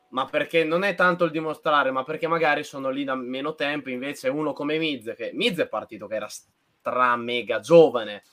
ma 0.09 0.25
perché 0.25 0.63
non 0.63 0.83
è 0.83 0.95
tanto 0.95 1.25
il 1.25 1.31
dimostrare, 1.31 1.91
ma 1.91 2.03
perché 2.03 2.27
magari 2.27 2.63
sono 2.63 2.89
lì 2.89 3.03
da 3.03 3.15
meno 3.15 3.53
tempo, 3.55 3.89
invece 3.89 4.29
uno 4.29 4.53
come 4.53 4.77
Miz, 4.77 5.13
che 5.15 5.31
Miz 5.33 5.57
è 5.57 5.67
partito 5.67 6.07
che 6.07 6.15
era 6.15 6.27
stra 6.27 7.15
mega 7.15 7.59
giovane, 7.59 8.23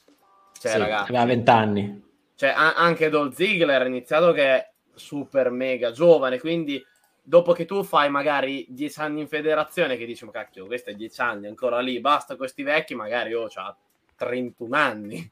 cioè 0.59 0.72
Sì, 0.72 0.78
ragazzi, 0.78 1.11
aveva 1.11 1.24
20 1.26 1.51
anni. 1.51 2.03
cioè, 2.34 2.51
a- 2.51 2.74
anche 2.74 3.11
Dolph 3.11 3.34
Ziggler 3.34 3.82
ha 3.82 3.86
iniziato 3.86 4.32
che 4.32 4.45
è 4.45 4.70
super 4.95 5.51
mega 5.51 5.91
giovane, 5.91 6.38
quindi 6.38 6.82
dopo 7.22 7.53
che 7.53 7.64
tu 7.66 7.82
fai 7.82 8.11
magari 8.11 8.66
10 8.70 9.01
anni 9.01 9.20
in 9.20 9.28
federazione, 9.28 9.97
che 9.97 10.07
dici, 10.07 10.24
ma 10.24 10.32
cacchio, 10.32 10.66
questo 10.66 10.91
è 10.91 10.95
10 10.95 11.20
anni, 11.20 11.47
ancora 11.47 11.80
lì, 11.80 12.01
basta 12.01 12.36
questi 12.36 12.62
vecchi, 12.62 12.95
magari 12.95 13.34
oh, 13.34 13.47
c'ha 13.49 13.76
31 14.16 14.76
anni. 14.76 15.30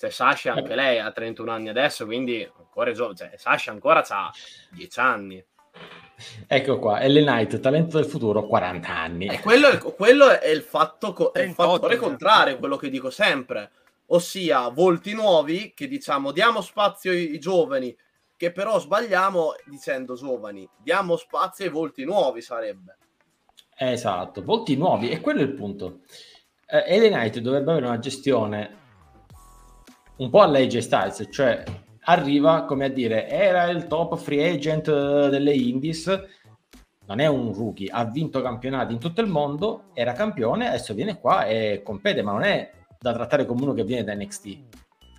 Cioè, 0.00 0.08
Sasha 0.08 0.54
anche 0.54 0.74
lei 0.74 0.98
ha 0.98 1.12
31 1.12 1.50
anni 1.50 1.68
adesso, 1.68 2.06
quindi 2.06 2.50
ancora 2.56 2.90
giovane. 2.92 3.16
Cioè, 3.16 3.32
Sasha 3.36 3.70
ancora 3.70 4.02
ha 4.08 4.32
10 4.70 4.98
anni. 4.98 5.44
Ecco 6.46 6.78
qua, 6.78 7.02
Ellen 7.02 7.26
Knight, 7.26 7.60
talento 7.60 7.98
del 7.98 8.06
futuro, 8.06 8.46
40 8.46 8.88
anni. 8.88 9.26
E 9.26 9.40
quello 9.40 9.68
è, 9.68 9.76
quello 9.78 10.30
è 10.30 10.48
il, 10.48 10.62
fatto 10.62 11.12
co- 11.12 11.32
è 11.32 11.40
il 11.40 11.54
38, 11.54 11.70
fattore 11.70 11.92
esatto. 11.92 12.08
contrario, 12.08 12.58
quello 12.58 12.76
che 12.78 12.88
dico 12.88 13.10
sempre. 13.10 13.72
Ossia, 14.06 14.68
volti 14.68 15.12
nuovi 15.12 15.74
che 15.74 15.86
diciamo 15.86 16.32
diamo 16.32 16.62
spazio 16.62 17.10
ai, 17.10 17.32
ai 17.32 17.38
giovani, 17.38 17.94
che 18.38 18.52
però 18.52 18.78
sbagliamo 18.78 19.52
dicendo 19.66 20.14
giovani. 20.14 20.66
Diamo 20.78 21.16
spazio 21.16 21.66
ai 21.66 21.70
volti 21.70 22.04
nuovi 22.04 22.40
sarebbe. 22.40 22.96
Esatto, 23.76 24.42
volti 24.42 24.76
nuovi, 24.76 25.10
e 25.10 25.20
quello 25.20 25.40
è 25.40 25.42
il 25.42 25.52
punto. 25.52 26.00
Eh, 26.66 26.84
Ellen 26.86 27.12
Knight 27.12 27.38
dovrebbe 27.40 27.72
avere 27.72 27.86
una 27.86 27.98
gestione 27.98 28.79
un 30.20 30.30
po' 30.30 30.40
all'AJ 30.42 30.78
Styles, 30.78 31.26
cioè 31.30 31.62
arriva 32.04 32.64
come 32.64 32.86
a 32.86 32.88
dire 32.88 33.28
era 33.28 33.64
il 33.70 33.86
top 33.86 34.16
free 34.16 34.52
agent 34.52 34.88
eh, 34.88 35.28
delle 35.30 35.52
Indies, 35.54 36.06
non 37.06 37.18
è 37.20 37.26
un 37.26 37.52
rookie, 37.52 37.88
ha 37.90 38.04
vinto 38.04 38.40
campionati 38.42 38.92
in 38.92 38.98
tutto 39.00 39.20
il 39.20 39.26
mondo, 39.28 39.84
era 39.94 40.12
campione, 40.12 40.68
adesso 40.68 40.94
viene 40.94 41.18
qua 41.18 41.46
e 41.46 41.82
compete, 41.82 42.22
ma 42.22 42.32
non 42.32 42.42
è 42.42 42.70
da 42.98 43.12
trattare 43.12 43.46
come 43.46 43.62
uno 43.62 43.72
che 43.72 43.82
viene 43.84 44.04
da 44.04 44.14
NXT. 44.14 44.58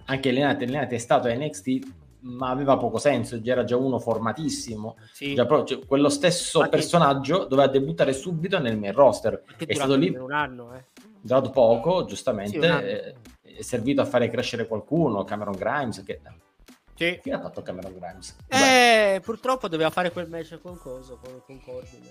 Anche 0.05 0.29
Ellen 0.29 0.55
Knight 0.57 0.91
è 0.91 0.97
stato 0.97 1.27
a 1.27 1.33
NXT, 1.33 1.79
ma 2.21 2.49
aveva 2.49 2.77
poco 2.77 2.97
senso, 2.99 3.39
era 3.43 3.63
già 3.63 3.75
uno 3.77 3.97
formatissimo, 3.99 4.97
Sì, 5.11 5.33
Già, 5.33 5.45
però, 5.45 5.63
cioè, 5.63 5.83
quello 5.85 6.09
stesso 6.09 6.59
Infatti- 6.59 6.77
personaggio 6.77 7.45
doveva 7.45 7.67
debuttare 7.67 8.13
subito 8.13 8.59
nel 8.59 8.77
main 8.77 8.93
roster. 8.93 9.41
perché 9.43 9.65
È 9.65 9.73
stato 9.73 9.95
lì, 9.95 10.09
un 10.15 10.31
anno, 10.31 10.73
eh. 10.75 10.85
durato 11.21 11.49
poco, 11.49 12.01
Sì, 12.01 12.07
giustamente, 12.07 12.57
eh, 12.67 13.15
è 13.57 13.61
servito 13.61 14.01
a 14.01 14.05
fare 14.05 14.29
crescere 14.29 14.67
qualcuno, 14.67 15.23
Cameron 15.23 15.55
Grimes, 15.55 16.03
che 16.03 16.19
Sì. 16.95 17.19
Fine 17.21 17.35
ha 17.35 17.41
fatto 17.41 17.61
Cameron 17.61 17.93
Grimes. 17.97 18.35
Eh, 18.47 19.21
purtroppo 19.23 19.67
doveva 19.67 19.89
fare 19.89 20.11
quel 20.11 20.27
match 20.29 20.59
con 20.61 20.77
cosa? 20.77 21.15
Con, 21.21 21.41
con 21.45 21.61
Corbin. 21.63 22.01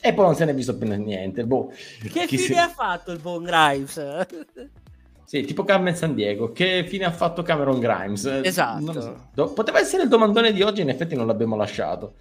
E 0.00 0.12
poi 0.12 0.24
non 0.26 0.34
se 0.34 0.44
ne 0.44 0.50
è 0.50 0.54
visto 0.54 0.76
più 0.76 0.86
niente. 0.86 1.44
Boh. 1.44 1.68
Che 1.68 2.26
Chi 2.26 2.36
fine 2.36 2.38
si- 2.38 2.54
ha 2.54 2.68
fatto 2.68 3.12
il 3.12 3.18
buon 3.20 3.44
Grimes? 3.44 4.26
Sì, 5.26 5.42
tipo 5.44 5.64
Carmen 5.64 5.96
San 5.96 6.14
Diego. 6.14 6.52
Che 6.52 6.84
fine 6.86 7.06
ha 7.06 7.10
fatto 7.10 7.42
Cameron 7.42 7.80
Grimes? 7.80 8.26
Esatto. 8.26 8.92
so. 9.00 9.28
Do- 9.32 9.52
Poteva 9.54 9.80
essere 9.80 10.02
il 10.02 10.08
domandone 10.10 10.52
di 10.52 10.60
oggi, 10.62 10.82
in 10.82 10.90
effetti 10.90 11.16
non 11.16 11.26
l'abbiamo 11.26 11.56
lasciato. 11.56 12.16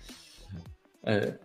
Eh. 1.03 1.37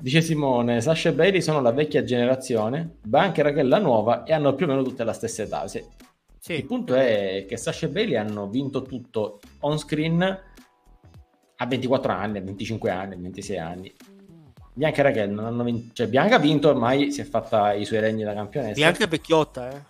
Dice 0.00 0.22
Simone, 0.22 0.80
Sasha 0.80 1.10
e 1.10 1.12
Bailey 1.12 1.42
sono 1.42 1.60
la 1.60 1.72
vecchia 1.72 2.02
generazione, 2.02 2.96
Bianca 3.02 3.40
e 3.40 3.42
Raquel 3.42 3.68
la 3.68 3.78
nuova 3.78 4.24
e 4.24 4.32
hanno 4.32 4.54
più 4.54 4.64
o 4.64 4.68
meno 4.70 4.82
tutte 4.82 5.04
la 5.04 5.12
stessa 5.12 5.42
età. 5.42 5.68
Sì. 5.68 5.84
Sì. 6.38 6.54
Il 6.54 6.64
punto 6.64 6.94
è 6.94 7.44
che 7.46 7.58
Sasha 7.58 7.84
e 7.84 7.90
Bailey 7.90 8.16
hanno 8.16 8.48
vinto 8.48 8.80
tutto 8.80 9.40
on 9.60 9.78
screen 9.78 10.22
a 11.56 11.66
24 11.66 12.12
anni, 12.12 12.38
a 12.38 12.40
25 12.40 12.90
anni, 12.90 13.14
a 13.14 13.18
26 13.18 13.58
anni. 13.58 13.94
Bianca 14.72 15.00
e 15.00 15.02
Raquel 15.02 15.30
non 15.30 15.44
hanno 15.44 15.64
vinto, 15.64 15.92
cioè 15.92 16.08
Bianca 16.08 16.36
ha 16.36 16.38
vinto 16.38 16.70
ormai, 16.70 17.12
si 17.12 17.20
è 17.20 17.24
fatta 17.24 17.74
i 17.74 17.84
suoi 17.84 18.00
regni 18.00 18.22
da 18.22 18.32
campionessa. 18.32 18.72
Bianca 18.72 19.04
è 19.04 19.08
vecchiotta, 19.08 19.70
eh. 19.70 19.82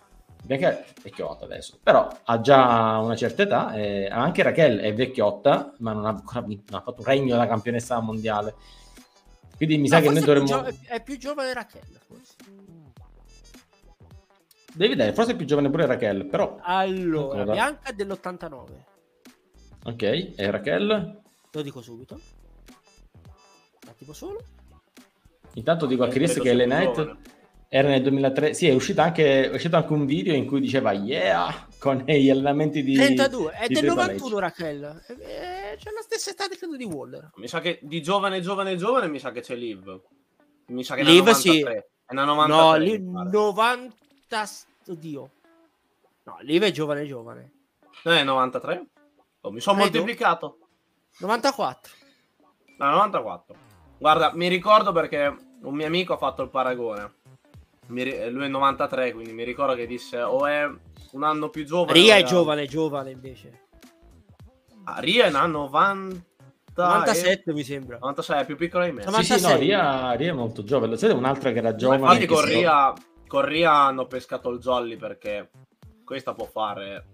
Bianca 0.43 0.71
è 0.71 0.83
vecchiotta 1.01 1.45
adesso, 1.45 1.77
però 1.81 2.09
ha 2.25 2.41
già 2.41 2.97
una 2.97 3.15
certa 3.15 3.43
età. 3.43 3.73
e 3.75 4.09
anche 4.11 4.43
Raquel 4.43 4.79
è 4.79 4.93
vecchiotta, 4.93 5.71
ma 5.77 5.93
non 5.93 6.05
ha 6.05 6.09
ancora 6.09 6.41
vinto, 6.41 6.71
non 6.71 6.81
ha 6.81 6.83
fatto 6.83 6.99
un 6.99 7.07
regno 7.07 7.37
da 7.37 7.47
campionessa 7.47 7.97
mondiale. 8.01 8.55
Quindi 9.61 9.77
mi 9.77 9.87
sa 9.89 9.99
No, 9.99 10.01
che 10.01 10.09
noi 10.09 10.21
forse 10.23 10.31
è 10.31 10.33
più 10.33 10.43
dovremmo. 10.47 10.71
gio- 10.71 10.85
è 10.87 11.03
più 11.03 11.17
giovane 11.19 11.53
Raquel, 11.53 11.83
forse. 12.07 12.33
Devi 14.73 14.89
vedere, 14.95 15.13
forse 15.13 15.31
è 15.33 15.35
più 15.35 15.45
giovane 15.45 15.69
pure 15.69 15.85
Raquel, 15.85 16.25
però. 16.25 16.57
Allora, 16.63 17.41
Ancora. 17.41 17.53
Bianca 17.53 17.89
è 17.89 17.93
dell'89. 17.93 18.65
Ok, 19.83 20.01
e 20.01 20.49
Raquel? 20.49 21.21
Lo 21.51 21.61
dico 21.61 21.81
subito. 21.83 22.15
Un 22.15 23.89
attimo 23.89 24.13
solo. 24.13 24.41
Intanto 25.53 25.85
dico 25.85 26.03
a 26.03 26.07
Eh, 26.07 26.09
Chris 26.09 26.33
che 26.35 26.41
sia 26.41 26.53
le 26.55 26.65
più 26.65 26.73
Night 26.73 26.95
giovane. 26.95 27.19
era 27.67 27.87
nel 27.89 28.01
2003. 28.01 28.53
Sì, 28.55 28.67
è 28.67 28.73
uscito 28.73 29.01
anche, 29.01 29.51
è 29.51 29.53
uscito 29.53 29.75
anche 29.75 29.93
un 29.93 30.05
video 30.07 30.33
in 30.33 30.47
cui 30.47 30.59
diceva 30.59 30.91
yeah 30.93 31.67
con 31.81 31.97
gli 32.05 32.29
allenamenti 32.29 32.83
di. 32.83 32.93
32. 32.93 33.51
È 33.53 33.67
di 33.67 33.73
del 33.73 33.83
Triple 33.85 34.03
H. 34.03 34.07
91 34.07 34.39
Raquel. 34.39 35.03
Eh, 35.07 35.77
c'è 35.77 35.89
la 35.91 36.01
stessa 36.01 36.29
età 36.29 36.47
di 36.47 36.55
credo 36.55 36.77
di 36.77 36.83
Waller. 36.83 37.31
Mi 37.35 37.47
sa 37.47 37.59
che 37.59 37.79
di 37.81 38.03
giovane, 38.03 38.39
giovane, 38.39 38.75
giovane, 38.75 39.07
mi 39.07 39.17
sa 39.17 39.31
che 39.31 39.41
c'è 39.41 39.55
Liv. 39.55 39.99
Mi 40.67 40.83
sa 40.83 40.93
che 40.93 41.01
è 41.01 41.03
Liv, 41.03 41.23
una 41.23 41.33
sì. 41.33 41.59
93. 41.59 41.89
È 42.05 42.11
una 42.11 42.25
93. 42.25 42.99
No, 42.99 43.53
pare. 43.53 43.77
90... 43.79 44.49
Oddio. 44.87 45.31
No, 46.23 46.37
Liv 46.41 46.61
è 46.61 46.71
giovane 46.71 47.05
giovane. 47.07 47.51
Non 48.03 48.13
è 48.13 48.23
93? 48.23 48.85
Oh, 49.41 49.51
mi 49.51 49.59
sono 49.59 49.79
Credo. 49.79 49.97
moltiplicato. 49.97 50.57
94. 51.17 51.93
No, 52.77 52.89
94. 52.91 53.55
Guarda, 53.97 54.31
mi 54.35 54.47
ricordo 54.47 54.91
perché 54.91 55.35
un 55.61 55.73
mio 55.73 55.87
amico 55.87 56.13
ha 56.13 56.17
fatto 56.17 56.43
il 56.43 56.49
paragone. 56.49 57.15
Lui 57.87 58.11
è 58.11 58.29
93, 58.29 59.13
quindi 59.13 59.33
mi 59.33 59.43
ricordo 59.43 59.73
che 59.73 59.87
disse 59.87 60.21
o 60.21 60.45
è 60.45 60.69
un 61.11 61.23
anno 61.23 61.49
più 61.49 61.65
giovane. 61.65 61.93
Ria 61.99 62.15
è 62.17 62.23
giovane 62.23 62.65
giovane 62.67 63.11
invece. 63.11 63.67
Ah, 64.85 64.99
Ria 64.99 65.25
è 65.25 65.29
una 65.29 65.45
90... 65.45 66.19
97 66.73 67.53
mi 67.53 67.63
sembra. 67.63 67.97
96, 67.99 68.41
è 68.41 68.45
più 68.45 68.55
piccola 68.55 68.85
di 68.85 68.91
me. 68.91 69.01
Sì, 69.01 69.07
sì, 69.09 69.13
no, 69.13 69.17
96. 69.49 69.59
Ria, 69.59 70.11
Ria 70.13 70.31
è 70.31 70.35
molto 70.35 70.63
giovane. 70.63 70.97
Siete 70.97 71.13
un'altra 71.13 71.51
che 71.51 71.57
era 71.59 71.71
Ma 71.71 71.75
giovane. 71.75 72.01
infatti 72.01 72.19
che 72.19 72.27
con 72.27 72.43
si- 72.45 72.53
Ria, 72.53 72.93
con 73.27 73.45
Ria 73.45 73.71
hanno 73.73 74.07
pescato 74.07 74.49
il 74.49 74.59
jolly 74.59 74.95
perché 74.97 75.49
questa 76.05 76.33
può 76.33 76.45
fare 76.45 77.05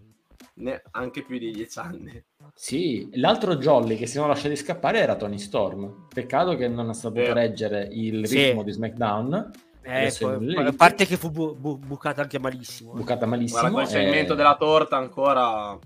ne- 0.56 0.82
anche 0.92 1.24
più 1.24 1.38
di 1.40 1.52
10 1.52 1.80
anni. 1.80 2.24
Sì, 2.54 3.10
l'altro 3.16 3.58
Jolly 3.58 3.96
che 3.98 4.08
si 4.08 4.14
sono 4.14 4.28
lasciati 4.28 4.56
scappare 4.56 5.00
era 5.00 5.16
Tony 5.16 5.38
Storm. 5.38 6.08
Peccato 6.12 6.56
che 6.56 6.68
non 6.68 6.90
ha 6.90 6.94
saputo 6.94 7.22
Vero. 7.22 7.34
reggere 7.36 7.88
il 7.92 8.26
Sì. 8.28 8.46
ritmo 8.46 8.64
di 8.64 8.72
SmackDown. 8.72 9.52
Eh, 9.90 10.14
poi- 10.20 10.56
a 10.66 10.74
parte 10.74 11.06
che 11.06 11.16
fu 11.18 11.32
bu- 11.32 11.56
bu- 11.58 11.78
bucata 11.78 12.22
anche 12.22 12.40
malissimo. 12.40 12.94
eh. 12.94 12.98
Bucata 12.98 13.26
malissimo. 13.26 13.60
Guarda, 13.62 13.76
quel 13.78 13.88
segmento 13.88 14.34
della 14.36 14.56
torta 14.58 14.98
ancora... 14.98 15.78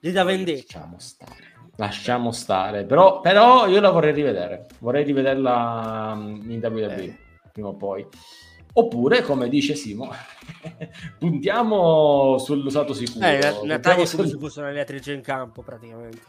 Lì 0.00 0.12
da 0.12 0.24
vendetta. 0.24 0.78
Lasciamo 0.78 0.98
stare. 0.98 1.34
Lasciamo 1.76 2.32
stare. 2.32 2.84
Però, 2.84 3.20
però 3.20 3.66
io 3.66 3.80
la 3.80 3.90
vorrei 3.90 4.12
rivedere. 4.14 4.66
Vorrei 4.78 5.04
rivederla 5.04 6.14
mm, 6.14 6.50
in 6.50 6.60
WWE 6.62 6.94
Eh. 7.04 7.18
prima 7.52 7.68
o 7.68 7.74
poi. 7.74 8.06
Oppure, 8.72 9.22
come 9.22 9.48
dice 9.48 9.74
Simo, 9.74 10.10
puntiamo 11.18 12.38
sull'usato 12.38 12.92
sicuro. 12.94 13.26
Eh, 13.26 13.38
Natalia 13.64 13.76
è 13.76 13.80
come 13.94 14.06
sul- 14.06 14.28
se 14.28 14.38
fosse 14.38 14.60
un'allenatrice 14.60 15.12
in 15.12 15.20
campo 15.22 15.62
praticamente. 15.62 16.20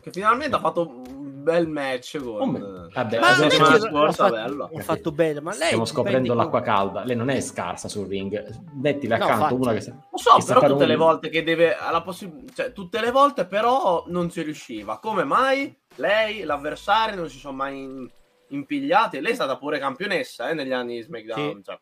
Che 0.00 0.10
finalmente 0.10 0.56
ha 0.56 0.60
fatto 0.60 0.86
un 0.86 1.13
bel 1.44 1.68
match 1.68 2.18
con... 2.18 2.40
Un 2.40 2.52
bel- 2.52 2.88
vabbè, 2.92 3.10
Cioè, 3.12 3.20
Ma 3.20 3.28
adesso 3.28 3.42
che 3.48 3.54
stiamo- 3.54 3.70
l'ha 3.70 3.78
scorsa, 4.12 4.22
fatto, 4.24 4.34
bello. 4.34 4.70
l'ha 4.72 4.82
fatto 4.82 5.12
bene, 5.12 5.40
ma 5.40 5.50
lei 5.52 5.60
Stiamo 5.66 5.84
scoprendo 5.84 6.20
dipende 6.22 6.42
l'acqua 6.42 6.60
come- 6.62 6.74
calda. 6.76 7.04
Lei 7.04 7.16
non 7.16 7.28
è 7.28 7.40
scarsa 7.40 7.88
sul 7.88 8.08
ring. 8.08 8.60
Mettila 8.72 9.16
No, 9.18 9.24
accanto 9.24 9.54
una 9.54 9.72
che 9.74 9.80
sa. 9.80 9.92
Lo 10.10 10.18
so, 10.18 10.36
che 10.38 10.44
però 10.46 10.60
tutte 10.66 10.82
un- 10.82 10.88
le 10.88 10.96
volte 10.96 11.28
che 11.28 11.42
deve... 11.44 11.76
Ha 11.76 11.90
la 11.92 12.02
possib- 12.02 12.50
cioè, 12.52 12.72
tutte 12.72 13.00
le 13.00 13.10
volte 13.12 13.46
però 13.46 14.04
non 14.08 14.28
ci 14.30 14.42
riusciva. 14.42 14.98
Come 14.98 15.22
mai 15.24 15.72
lei, 15.96 16.42
l'avversario, 16.42 17.14
non 17.16 17.28
si 17.30 17.38
sono 17.38 17.54
mai 17.56 17.78
in- 17.82 18.10
impigliati? 18.48 19.20
Lei 19.20 19.32
è 19.32 19.34
stata 19.36 19.56
pure 19.56 19.78
campionessa 19.78 20.48
eh, 20.48 20.54
negli 20.54 20.72
anni 20.72 20.96
di 20.96 21.02
SmackDown. 21.02 21.62
cioè. 21.62 21.78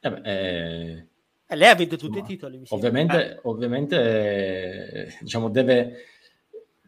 Eh 0.00 0.10
beh, 0.10 0.20
eh, 0.24 1.06
Eh, 1.46 1.56
lei 1.56 1.68
ha 1.68 1.74
vinto 1.74 1.96
tutti 1.96 2.18
i 2.18 2.22
titoli. 2.22 2.56
mi 2.58 2.66
sembra. 2.66 2.88
Ovviamente, 2.88 3.40
ovviamente 3.42 3.96
eh, 5.06 5.16
diciamo, 5.20 5.48
deve, 5.50 5.96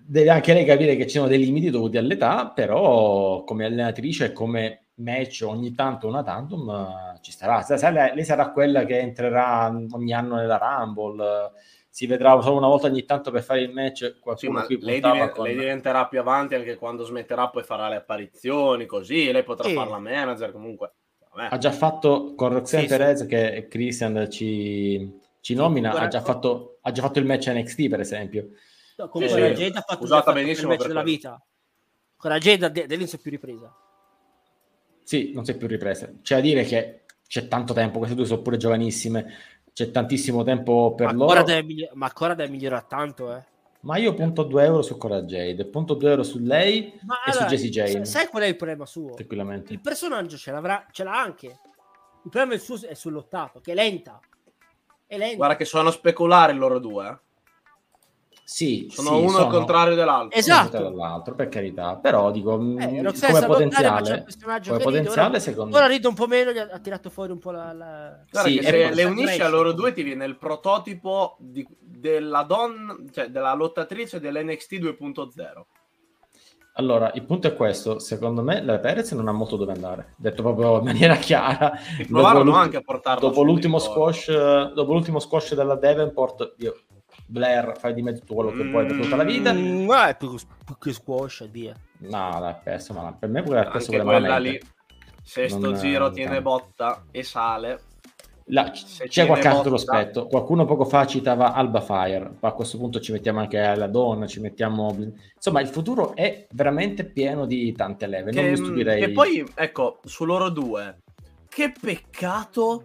deve 0.07 0.31
anche 0.31 0.53
lei 0.53 0.65
capire 0.65 0.97
che 0.97 1.07
ci 1.07 1.17
sono 1.17 1.29
dei 1.29 1.39
limiti 1.39 1.71
dovuti 1.71 1.97
all'età, 1.97 2.49
però 2.49 3.43
come 3.45 3.65
allenatrice 3.65 4.27
e 4.27 4.33
come 4.33 4.81
match 4.97 5.43
ogni 5.47 5.75
tanto 5.75 6.07
una 6.07 6.23
tantum 6.23 7.19
ci 7.21 7.33
starà. 7.33 7.65
Lei, 8.13 8.25
sarà 8.25 8.51
quella 8.51 8.85
che 8.85 8.99
entrerà 8.99 9.67
ogni 9.93 10.13
anno 10.13 10.37
nella 10.37 10.59
Rumble, 10.59 11.51
si 11.89 12.07
vedrà 12.07 12.39
solo 12.41 12.57
una 12.59 12.67
volta 12.67 12.87
ogni 12.89 13.05
tanto 13.05 13.31
per 13.31 13.43
fare 13.43 13.63
il 13.63 13.71
match. 13.73 14.05
Sì, 14.15 14.21
Qualcuno 14.21 14.53
ma 14.53 14.65
qui 14.65 14.79
lei, 14.81 15.01
diven- 15.01 15.31
con- 15.31 15.45
lei 15.45 15.57
diventerà 15.57 16.07
più 16.07 16.21
avanti 16.21 16.55
anche 16.55 16.77
quando 16.77 17.05
smetterà, 17.05 17.49
poi 17.49 17.63
farà 17.63 17.89
le 17.89 17.97
apparizioni, 17.97 18.85
così 18.87 19.31
lei 19.33 19.43
potrà 19.45 19.69
Sì. 19.69 19.75
fare 19.75 19.91
la 19.91 19.99
manager 19.99 20.53
comunque. 20.53 20.93
Vabbè. 21.35 21.49
ha 21.53 21.59
già 21.59 21.73
fatto 21.73 22.35
con 22.37 22.51
Roxanne 22.53 22.85
Sì, 22.85 22.89
sì. 22.89 22.97
Perez 22.97 23.27
che 23.27 23.67
Christian 23.69 24.31
ci, 24.31 25.19
ci 25.41 25.55
nomina, 25.57 25.91
ha 25.93 26.07
già, 26.07 26.21
fatto, 26.21 26.79
ha 26.83 26.93
già 26.93 27.03
fatto 27.03 27.19
il 27.19 27.25
match 27.27 27.49
NXT 27.49 27.89
per 27.89 27.99
esempio. 27.99 28.51
No, 28.97 29.09
comunque 29.09 29.37
Sì, 29.37 29.43
la 29.49 29.55
sì. 29.55 29.63
Jade 29.63 29.79
ha 29.79 29.83
fatto, 29.83 30.05
Usata 30.05 30.23
fatto 30.23 30.33
benissimo 30.37 30.77
per 30.77 30.87
della 30.87 31.03
vita. 31.03 31.43
Con 32.17 32.31
la 32.31 32.39
Jade 32.39 32.71
de- 32.71 32.87
dell'inizio 32.87 33.19
è 33.19 33.21
più 33.21 33.31
ripresa. 33.31 33.75
Sì, 35.03 35.33
non 35.35 35.45
si 35.45 35.51
è 35.51 35.57
più 35.57 35.67
ripresa. 35.67 36.11
C'è 36.23 36.37
da 36.37 36.41
dire 36.41 36.65
che 36.65 37.05
c'è 37.27 37.49
tanto 37.49 37.75
tempo, 37.75 37.99
queste 37.99 38.17
due 38.17 38.25
sono 38.25 38.41
pure 38.43 38.57
giovanissime, 38.57 39.35
c'è 39.73 39.91
tantissimo 39.91 40.43
tempo 40.45 40.95
per 40.95 41.07
ma, 41.07 41.13
loro. 41.13 41.33
ancora 41.33 41.43
deve 41.43 41.63
migli- 41.67 41.91
ma 41.95 42.07
ancora 42.07 42.35
deve 42.35 42.51
migliorare 42.51 42.87
tanto, 42.89 43.35
eh. 43.35 43.45
Ma 43.81 43.99
io 43.99 44.15
punto 44.15 44.45
2 44.45 44.65
euro 44.65 44.81
su 44.81 44.97
Cora 44.97 45.21
Jade, 45.23 45.67
punto 45.67 45.93
2 45.93 46.09
euro 46.11 46.23
su 46.23 46.39
lei 46.39 46.99
Ma 47.03 47.23
e 47.23 47.33
su 47.33 47.39
allora, 47.39 47.51
Jessie 47.55 47.69
Jane, 47.69 48.05
Sai 48.07 48.29
qual 48.29 48.45
è 48.45 48.47
il 48.47 48.57
problema 48.57 48.87
suo? 48.87 49.13
tranquillamente. 49.13 49.75
Il 49.75 49.81
personaggio 49.83 50.39
ce 50.39 50.53
l'avrà, 50.53 50.87
ce 50.91 51.05
l'ha 51.05 51.21
anche. 51.21 51.47
Il 51.49 52.31
problema 52.31 52.55
è, 52.55 52.59
suo, 52.59 52.81
è 52.81 52.95
sull'ottato, 52.95 53.61
che 53.61 53.73
è 53.73 53.75
lenta. 53.75 54.19
È 55.07 55.19
lenta. 55.19 55.37
Guarda 55.37 55.57
che 55.57 55.67
sono 55.67 55.91
speculari 55.91 56.55
loro 56.57 56.79
due. 56.79 57.09
eh. 57.11 57.19
Sì, 58.47 58.89
Sono 58.91 59.09
sì, 59.09 59.15
uno 59.23 59.29
sono 59.31 59.45
al 59.47 59.51
contrario 59.51 59.95
dell'altro. 59.95 60.39
Esatto. 60.39 60.77
uno 60.77 60.91
dall'altro, 60.91 61.35
per 61.35 61.49
carità. 61.49 61.97
Però 61.97 62.31
dico, 62.31 62.53
Eh, 62.55 63.03
come 63.03 63.47
potenziale, 63.47 64.27
come 64.43 64.59
ride, 64.59 64.83
potenziale 64.85 65.29
ora- 65.31 65.39
secondo 65.39 65.77
Ora 65.77 65.87
me... 65.87 65.93
ride 65.95 66.09
un 66.09 66.15
po' 66.15 66.27
meno, 66.27 66.53
gli 66.53 66.59
ha, 66.59 66.69
ha 66.71 66.79
tirato 66.79 67.09
fuori 67.09 67.33
un 67.33 67.39
po' 67.39 67.51
la... 67.53 67.73
la... 67.73 68.25
Sì, 68.43 68.59
che 68.59 68.63
se 68.65 68.95
le 68.95 69.05
unisci 69.05 69.41
a 69.41 69.49
loro 69.49 69.73
due 69.73 69.95
ti 69.95 70.03
viene 70.03 70.27
il 70.27 70.37
prototipo 70.37 71.37
di- 71.39 71.67
della 71.81 72.43
donna, 72.43 72.95
cioè 73.11 73.29
della 73.29 73.55
lottatrice 73.55 74.21
dell'NXT 74.21 74.73
2.0. 74.75 75.63
Allora, 76.77 77.13
il 77.15 77.23
punto 77.25 77.47
è 77.47 77.55
questo, 77.55 77.99
secondo 78.01 78.43
me 78.43 78.61
la 78.63 78.79
Perez 78.79 79.13
non 79.13 79.29
ha 79.29 79.33
molto 79.33 79.57
dove 79.57 79.73
andare, 79.73 80.15
detto 80.17 80.43
proprio 80.43 80.79
in 80.79 80.85
maniera 80.85 81.15
chiara. 81.17 81.73
E 81.99 82.05
provarono 82.05 82.57
anche 82.57 82.77
a 82.77 82.83
portarla 82.83 83.21
dopo 83.21 83.43
l'ultimo 83.43 83.79
squash, 83.79 84.73
dopo 84.73 84.93
l'ultimo 84.93 85.21
squash 85.21 85.55
della 85.55 85.77
Davenport, 85.77 86.55
io, 86.59 86.81
Blair, 87.27 87.77
fai 87.79 87.95
di 87.95 88.03
me 88.03 88.13
tutto 88.13 88.35
quello 88.35 88.53
che 88.53 88.65
puoi 88.69 88.87
per 88.87 89.01
tutta 89.01 89.17
la 89.17 89.25
vita. 89.25 89.53
Mm, 89.53 89.85
ma 89.87 90.09
è 90.09 90.17
più, 90.17 90.35
più 90.65 90.79
che 90.79 90.93
squash 90.93 91.41
e 91.43 91.49
via. 91.49 91.75
No, 91.99 92.39
l'ha 92.41 92.61
perso, 92.63 92.93
ma 92.93 93.13
per 93.19 93.29
me 93.29 93.43
pure 93.43 93.57
l'ha 93.65 93.71
perso 93.71 93.91
Anche 93.93 94.03
quella 94.03 94.19
quella 94.21 94.39
lì, 94.39 94.49
malamente. 94.51 94.67
se 95.23 95.49
sto 95.49 95.59
Non- 95.59 95.75
giro 95.79 96.05
non 96.05 96.13
tiene 96.13 96.35
tanto. 96.35 96.43
botta 96.51 97.05
e 97.11 97.23
sale, 97.23 97.81
Là, 98.49 98.71
Se 98.75 99.09
c'è 99.09 99.25
qualche 99.25 99.49
altro 99.49 99.71
botta- 99.71 99.93
aspetto. 99.97 100.27
Qualcuno 100.27 100.67
poco 100.67 100.85
fa 100.85 101.07
citava 101.07 101.55
Alba 101.55 101.81
Fire, 101.81 102.31
ma 102.41 102.49
a 102.51 102.53
questo 102.53 102.77
punto 102.77 103.01
ci 103.01 103.11
mettiamo 103.11 103.41
anche 103.41 103.59
la 103.75 103.87
donna, 103.87 104.27
ci 104.27 104.39
mettiamo... 104.41 104.95
Insomma, 105.35 105.63
il 105.63 105.69
futuro 105.69 106.15
è 106.15 106.47
veramente 106.51 107.07
pieno 107.07 107.47
di 107.47 107.73
tante 107.73 108.07
leve, 108.07 108.33
non 108.33 108.45
mi 108.45 108.51
che, 108.51 108.57
stupirei. 108.57 109.01
che 109.01 109.13
poi, 109.13 109.43
ecco, 109.55 110.01
su 110.05 110.27
loro 110.27 110.51
due, 110.51 110.99
che 111.49 111.73
peccato, 111.81 112.85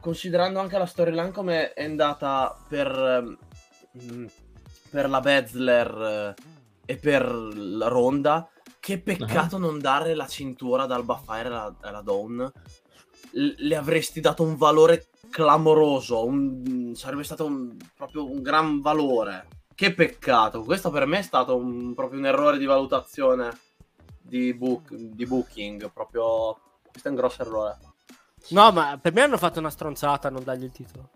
considerando 0.00 0.58
anche 0.58 0.76
la 0.76 0.86
storyline 0.86 1.30
come 1.30 1.72
è 1.72 1.84
andata 1.84 2.56
per, 2.68 3.36
ehm, 4.00 4.28
per 4.90 5.08
la 5.08 5.20
Betzler 5.20 6.34
eh, 6.36 6.42
e 6.84 6.96
per 6.96 7.26
la 7.30 7.88
Ronda. 7.88 8.48
Che 8.78 9.00
peccato 9.00 9.56
uh-huh. 9.56 9.62
non 9.62 9.80
dare 9.80 10.14
la 10.14 10.26
cintura 10.26 10.84
ad 10.84 10.92
Alba 10.92 11.16
Fire 11.16 11.48
alla, 11.48 11.76
alla 11.80 12.02
Dawn. 12.02 12.52
L- 13.32 13.54
le 13.56 13.76
avresti 13.76 14.20
dato 14.20 14.42
un 14.44 14.56
valore 14.56 15.08
clamoroso, 15.28 16.24
un... 16.24 16.92
sarebbe 16.94 17.24
stato 17.24 17.44
un... 17.44 17.76
proprio 17.96 18.30
un 18.30 18.42
gran 18.42 18.80
valore. 18.80 19.48
Che 19.74 19.92
peccato, 19.92 20.62
questo 20.62 20.90
per 20.90 21.04
me 21.06 21.18
è 21.18 21.22
stato 21.22 21.56
un... 21.56 21.94
proprio 21.94 22.20
un 22.20 22.26
errore 22.26 22.58
di 22.58 22.64
valutazione 22.64 23.58
di, 24.20 24.54
book... 24.54 24.94
di 24.94 25.26
booking, 25.26 25.90
proprio 25.92 26.56
questo 26.88 27.08
è 27.08 27.10
un 27.10 27.16
grosso 27.16 27.42
errore. 27.42 27.78
No, 28.50 28.70
ma 28.70 28.96
per 29.02 29.12
me 29.12 29.22
hanno 29.22 29.36
fatto 29.36 29.58
una 29.58 29.70
stronzata 29.70 30.28
a 30.28 30.30
non 30.30 30.44
dargli 30.44 30.64
il 30.64 30.70
titolo. 30.70 31.10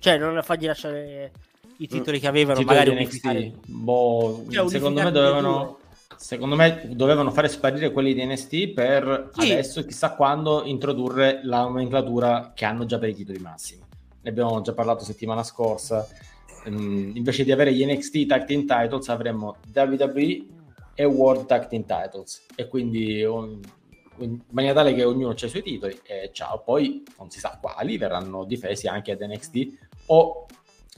Cioè, 0.00 0.18
non 0.18 0.42
fargli 0.42 0.66
lasciare 0.66 1.32
i 1.78 1.86
titoli 1.86 2.18
mm. 2.18 2.20
che 2.20 2.26
avevano, 2.26 2.58
Titoli 2.58 2.78
magari 2.78 3.04
NXT. 3.04 3.52
Boh, 3.66 4.44
cioè, 4.50 4.68
secondo 4.68 5.02
me 5.02 5.10
dovevano 5.10 5.78
secondo 6.16 6.56
me 6.56 6.88
dovevano 6.94 7.30
fare 7.30 7.46
sparire 7.46 7.92
quelli 7.92 8.12
di 8.12 8.24
NST 8.24 8.72
per 8.72 9.30
sì. 9.34 9.52
adesso 9.52 9.84
chissà 9.84 10.14
quando 10.14 10.64
introdurre 10.64 11.40
la 11.44 11.60
nomenclatura 11.60 12.52
che 12.56 12.64
hanno 12.64 12.84
già 12.86 12.98
per 12.98 13.10
i 13.10 13.14
titoli 13.14 13.38
massimi. 13.38 13.82
Ne 14.20 14.30
abbiamo 14.30 14.60
già 14.60 14.72
parlato 14.72 15.04
settimana 15.04 15.42
scorsa. 15.44 16.06
Um, 16.64 17.12
invece 17.14 17.44
di 17.44 17.52
avere 17.52 17.72
gli 17.72 17.86
NXT 17.86 18.26
Tag 18.26 18.44
Team 18.44 18.66
Titles 18.66 19.08
avremmo 19.08 19.56
WWE 19.72 20.46
e 20.94 21.04
World 21.04 21.46
Tag 21.46 21.68
Team 21.68 21.84
Titles 21.84 22.46
e 22.56 22.66
quindi 22.66 23.22
um, 23.22 23.60
in 24.18 24.40
maniera 24.50 24.74
tale 24.74 24.94
che 24.94 25.04
ognuno 25.04 25.30
ha 25.30 25.34
i 25.34 25.48
suoi 25.48 25.62
titoli 25.62 26.00
e 26.04 26.30
ciao, 26.32 26.62
poi 26.64 27.04
non 27.18 27.30
si 27.30 27.38
sa 27.38 27.56
quali 27.60 27.96
verranno 27.96 28.44
difesi 28.44 28.88
anche 28.88 29.12
ad 29.12 29.20
NXT 29.20 29.68
o 30.06 30.46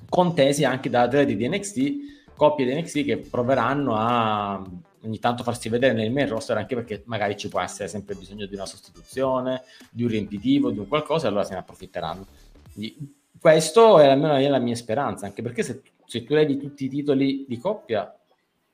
contesi 0.09 0.65
anche 0.65 0.91
da 0.91 1.03
atleti 1.03 1.37
di 1.37 1.49
NXT, 1.49 2.35
coppie 2.35 2.67
di 2.67 2.75
NXT 2.75 3.05
che 3.05 3.19
proveranno 3.19 3.95
a 3.97 4.63
ogni 5.03 5.19
tanto 5.19 5.43
farsi 5.43 5.69
vedere 5.69 5.95
nel 5.95 6.13
main 6.13 6.29
roster 6.29 6.57
anche 6.57 6.75
perché 6.75 7.03
magari 7.07 7.37
ci 7.37 7.49
può 7.49 7.61
essere 7.61 7.89
sempre 7.89 8.15
bisogno 8.15 8.47
di 8.47 8.55
una 8.55 8.67
sostituzione, 8.67 9.63
di 9.91 10.03
un 10.03 10.09
riempitivo, 10.09 10.71
di 10.71 10.79
un 10.79 10.89
qualcosa 10.89 11.27
e 11.27 11.29
allora 11.29 11.45
se 11.45 11.53
ne 11.53 11.59
approfitteranno. 11.61 12.27
Quindi, 12.73 13.19
questo 13.41 13.99
è 13.99 14.07
almeno 14.07 14.39
la 14.39 14.59
mia 14.59 14.75
speranza, 14.75 15.25
anche 15.25 15.41
perché 15.41 15.63
se, 15.63 15.81
se 16.05 16.25
tu 16.25 16.35
levi 16.35 16.59
tutti 16.59 16.85
i 16.85 16.89
titoli 16.89 17.47
di 17.49 17.59
coppia, 17.59 18.15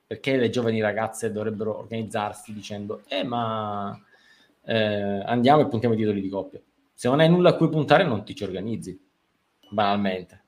perché 0.05 0.37
le 0.37 0.51
giovani 0.51 0.81
ragazze 0.81 1.31
dovrebbero 1.31 1.79
organizzarsi 1.79 2.53
dicendo 2.53 3.03
eh 3.09 3.25
ma 3.25 3.97
eh, 4.65 5.23
andiamo 5.25 5.63
e 5.63 5.69
puntiamo 5.69 5.95
i 5.95 5.99
titoli 5.99 6.21
di 6.21 6.29
coppia. 6.29 6.61
Se 6.93 7.09
non 7.09 7.21
hai 7.21 7.29
nulla 7.29 7.51
a 7.51 7.55
cui 7.55 7.69
puntare 7.69 8.05
non 8.05 8.25
ti 8.25 8.35
ci 8.35 8.43
organizzi, 8.43 8.99
banalmente. 9.69 10.43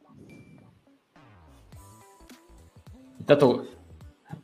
Intanto 3.29 3.67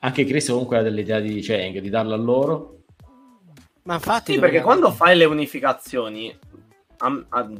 anche 0.00 0.26
Chris 0.26 0.50
comunque 0.50 0.76
ha 0.76 0.82
dell'idea 0.82 1.18
di 1.18 1.40
Cheng, 1.40 1.78
di 1.78 1.88
darla 1.88 2.14
a 2.14 2.18
loro. 2.18 2.82
Ma 3.84 3.94
infatti... 3.94 4.34
Sì, 4.34 4.38
perché 4.38 4.60
quando 4.60 4.90
fai 4.90 5.16
le 5.16 5.24
unificazioni, 5.24 6.38
a, 6.98 7.24
a, 7.30 7.50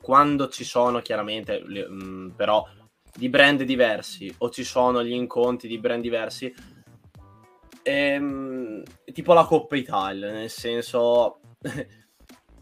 quando 0.00 0.48
ci 0.48 0.64
sono 0.64 1.00
chiaramente, 1.00 1.62
le, 1.64 1.88
mh, 1.88 2.04
mm, 2.04 2.28
però, 2.30 2.66
di 3.14 3.28
brand 3.28 3.62
diversi 3.62 4.34
o 4.38 4.50
ci 4.50 4.64
sono 4.64 5.04
gli 5.04 5.12
incontri 5.12 5.68
di 5.68 5.78
brand 5.78 6.02
diversi, 6.02 6.52
ehm, 7.82 8.82
tipo 9.12 9.32
la 9.32 9.44
Coppa 9.44 9.76
Italia, 9.76 10.32
nel 10.32 10.50
senso... 10.50 11.38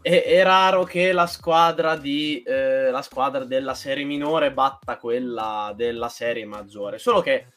è, 0.01 0.23
è, 0.23 0.43
raro 0.43 0.83
che 0.83 1.11
la 1.11 1.27
squadra, 1.27 1.95
di, 1.95 2.41
eh, 2.43 2.89
la 2.89 3.01
squadra 3.01 3.43
della 3.45 3.75
serie 3.75 4.03
minore 4.03 4.51
batta 4.51 4.97
quella 4.97 5.73
della 5.75 6.09
serie 6.09 6.45
maggiore. 6.45 6.97
Solo 6.97 7.21
che 7.21 7.47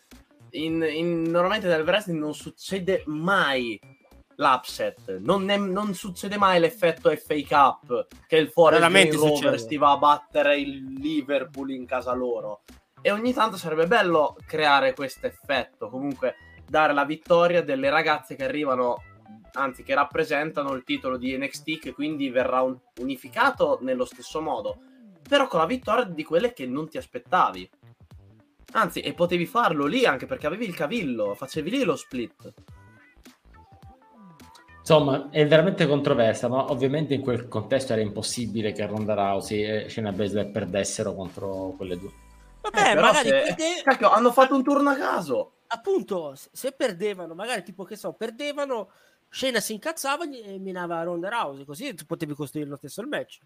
in, 0.55 0.87
in, 0.89 1.23
normalmente 1.23 1.67
nel 1.69 1.83
wrestling 1.83 2.19
non 2.19 2.35
succede 2.35 3.03
mai 3.07 3.79
l'upset, 4.37 5.19
non, 5.19 5.45
ne, 5.45 5.57
non, 5.57 5.95
succede 5.95 6.37
mai 6.37 6.59
l'effetto 6.59 7.15
FA 7.17 7.35
Cup 7.47 8.07
che 8.27 8.37
il 8.37 8.49
Forest 8.49 8.89
Green 8.89 9.13
Rovers 9.13 9.67
ti 9.67 9.77
va 9.77 9.93
a 9.93 9.99
battere 9.99 10.59
il 10.59 10.95
Liverpool 10.95 11.71
in 11.71 11.87
casa 11.87 12.13
loro. 12.13 12.63
E 13.01 13.11
ogni 13.11 13.33
tanto 13.33 13.57
sarebbe 13.57 13.87
bello 13.87 14.37
creare 14.47 14.95
questo 14.95 15.27
effetto, 15.27 15.89
comunque 15.89 16.37
dare 16.67 16.95
la 16.95 17.05
vittoria 17.05 17.63
delle 17.63 17.91
ragazze 17.91 18.35
che 18.35 18.45
arrivano, 18.45 18.97
anzi 19.53 19.83
che 19.83 19.95
rappresentano 19.95 20.73
il 20.73 20.85
titolo 20.85 21.19
di 21.19 21.37
NXT 21.37 21.79
che 21.79 21.93
quindi 21.93 22.31
verrà 22.31 22.63
un, 22.63 22.77
unificato 23.01 23.79
nello 23.83 24.07
stesso 24.07 24.41
modo, 24.41 24.79
però 25.29 25.47
con 25.49 25.61
la 25.61 25.67
vittoria 25.67 26.05
di 26.05 26.25
quelle 26.25 26.53
che 26.53 26.67
non 26.67 26.89
ti 26.89 26.97
aspettavi. 26.97 27.71
Anzi, 28.77 29.01
e 29.01 29.15
potevi 29.15 29.47
farlo 29.47 29.87
lì 29.87 30.05
anche 30.05 30.27
perché 30.27 30.47
avevi 30.47 30.67
il 30.67 30.75
cavillo, 30.75 31.35
facevi 31.35 31.71
lì 31.71 31.85
lo 31.85 31.95
split. 31.95 32.53
Insomma, 34.81 35.31
è 35.31 35.47
veramente 35.47 35.87
controversa, 35.87 36.49
ma 36.49 36.71
ovviamente 36.71 37.15
in 37.15 37.23
quel 37.23 37.49
contesto 37.49 37.93
era 37.93 38.03
impossibile 38.03 38.73
che 38.73 38.85
Ronda 38.85 39.15
Rousey 39.15 39.63
e 39.63 39.89
Shayna 39.89 40.13
Baszler 40.13 40.51
perdessero 40.51 41.15
contro 41.15 41.73
quelle 41.77 41.97
due. 41.97 42.11
Vabbè, 42.63 42.91
eh, 42.91 42.95
magari 42.97 43.29
se... 43.29 43.43
perde... 43.47 43.65
Cacchio, 43.85 44.11
hanno 44.11 44.33
fatto 44.33 44.57
un 44.57 44.65
turno 44.65 44.91
a 44.91 44.97
caso. 44.97 45.53
Appunto, 45.69 46.35
se 46.35 46.73
perdevano, 46.73 47.35
magari 47.35 47.63
tipo 47.63 47.85
che 47.85 47.97
so, 47.97 48.13
perdevano, 48.13 48.91
Shayna 49.29 49.61
si 49.61 49.73
incazzava 49.73 50.25
e 50.29 50.59
minava 50.59 51.01
Ronda 51.03 51.29
Rousey, 51.29 51.65
così 51.65 51.95
potevi 52.07 52.35
costruire 52.35 52.69
lo 52.69 52.77
stesso 52.77 53.01
il 53.01 53.07
match. 53.07 53.39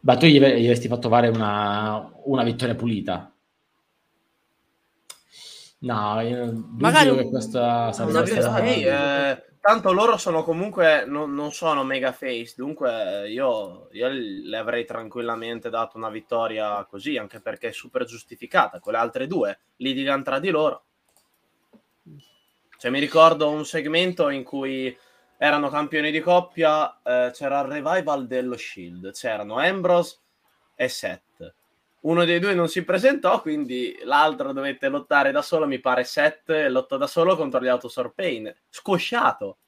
Ma 0.00 0.16
tu 0.16 0.26
gli, 0.26 0.38
gli 0.38 0.64
avresti 0.64 0.86
fatto 0.86 1.08
fare 1.08 1.28
una, 1.28 2.10
una 2.24 2.44
vittoria 2.44 2.76
pulita, 2.76 3.33
No, 5.84 6.18
io 6.22 6.64
magari 6.78 7.14
che 7.14 7.28
questa 7.28 7.92
sarebbe 7.92 8.24
stata... 8.24 8.66
Sì, 8.66 8.84
eh, 8.84 9.44
tanto 9.60 9.92
loro 9.92 10.16
sono 10.16 10.42
comunque 10.42 11.04
non, 11.06 11.34
non, 11.34 11.52
sono 11.52 11.84
mega 11.84 12.12
face, 12.12 12.54
dunque 12.56 13.28
io, 13.28 13.88
io, 13.92 14.08
le 14.08 14.56
avrei 14.56 14.86
tranquillamente 14.86 15.68
dato 15.68 15.98
una 15.98 16.08
vittoria 16.08 16.82
così, 16.86 17.18
anche 17.18 17.40
perché 17.40 17.68
è 17.68 17.72
super 17.72 18.04
giustificata. 18.04 18.80
Con 18.80 18.94
le 18.94 18.98
altre 18.98 19.26
due 19.26 19.58
litigano 19.76 20.22
tra 20.22 20.38
di 20.38 20.48
loro. 20.48 20.84
Cioè, 22.78 22.90
mi 22.90 22.98
ricordo 22.98 23.50
un 23.50 23.66
segmento 23.66 24.30
in 24.30 24.42
cui 24.42 24.96
erano 25.36 25.68
campioni 25.68 26.10
di 26.10 26.20
coppia, 26.20 26.98
eh, 27.02 27.30
c'era 27.34 27.60
il 27.60 27.66
revival 27.66 28.26
dello 28.26 28.56
Shield, 28.56 29.12
c'erano 29.12 29.58
Ambrose 29.58 30.18
e 30.76 30.88
Seth 30.88 31.54
uno 32.04 32.24
dei 32.24 32.38
due 32.38 32.54
non 32.54 32.68
si 32.68 32.84
presentò, 32.84 33.40
quindi 33.40 33.98
l'altro 34.04 34.52
dovette 34.52 34.88
lottare 34.88 35.32
da 35.32 35.42
solo, 35.42 35.66
mi 35.66 35.80
pare 35.80 36.04
Seth 36.04 36.50
lottò 36.68 36.96
da 36.96 37.06
solo 37.06 37.36
contro 37.36 37.60
gli 37.60 37.68
Autosor 37.68 38.12
Pain, 38.14 38.54
scosciato, 38.68 39.58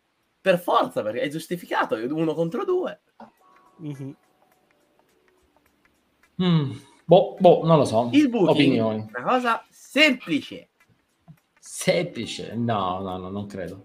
per 0.41 0.59
forza, 0.59 1.03
perché 1.03 1.21
è 1.21 1.29
giustificato, 1.29 1.97
uno 1.97 2.35
contro 2.35 2.65
due. 2.65 3.01
Mm-hmm. 3.83 4.11
Mm, 6.43 6.71
boh, 7.07 7.37
boh, 7.39 7.65
non 7.65 7.79
lo 7.79 7.85
so. 7.85 8.11
Il 8.13 8.29
booking, 8.29 8.51
Opinioni. 8.51 9.07
una 9.15 9.23
cosa 9.23 9.65
semplice. 9.71 10.69
Semplice? 11.59 12.55
No, 12.55 13.01
no, 13.01 13.17
no, 13.17 13.31
non 13.31 13.47
credo. 13.47 13.83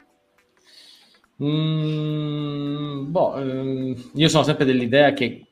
Mm, 1.41 3.09
boh, 3.09 3.37
ehm, 3.37 4.11
io 4.13 4.27
sono 4.27 4.43
sempre 4.43 4.65
dell'idea 4.65 5.13
che 5.13 5.45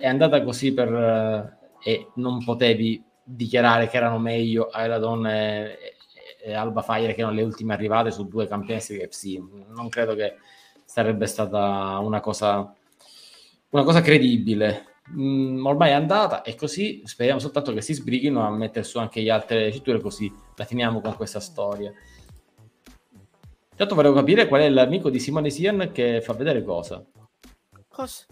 è 0.00 0.06
andata 0.08 0.42
così 0.42 0.74
per... 0.74 1.60
E 1.82 2.08
non 2.14 2.44
potevi 2.44 3.02
dichiarare 3.24 3.88
che 3.88 3.96
erano 3.96 4.18
meglio 4.18 4.68
Ailadon 4.68 5.26
e, 5.26 5.78
e 6.42 6.52
Alba 6.52 6.82
Fire 6.82 7.14
che 7.14 7.20
erano 7.20 7.34
le 7.34 7.42
ultime 7.42 7.74
arrivate 7.74 8.10
su 8.10 8.26
due 8.28 8.46
campionesse 8.46 8.96
di 8.96 9.06
FC. 9.06 9.40
Non 9.68 9.88
credo 9.88 10.14
che 10.14 10.36
sarebbe 10.84 11.26
stata 11.26 11.98
una 11.98 12.20
cosa, 12.20 12.74
una 13.70 13.84
cosa 13.84 14.00
credibile. 14.00 14.86
Mm, 15.16 15.64
ormai 15.64 15.90
è 15.90 15.94
andata 15.94 16.42
e 16.42 16.54
così 16.54 17.02
speriamo 17.04 17.40
soltanto 17.40 17.72
che 17.72 17.80
si 17.80 17.92
sbrighino 17.92 18.46
a 18.46 18.50
mettere 18.50 18.84
su 18.84 18.98
anche 18.98 19.20
gli 19.20 19.28
altre 19.28 19.72
cinture 19.72 20.00
così 20.00 20.32
la 20.56 20.64
finiamo 20.64 21.00
con 21.00 21.14
questa 21.16 21.40
storia. 21.40 21.92
Intanto 23.70 23.94
volevo 23.94 24.14
capire 24.14 24.46
qual 24.46 24.60
è 24.60 24.68
l'amico 24.68 25.10
di 25.10 25.18
Simone 25.18 25.50
Sian 25.50 25.90
che 25.92 26.20
fa 26.20 26.34
vedere 26.34 26.62
cosa. 26.62 27.04
Cosa? 27.88 28.26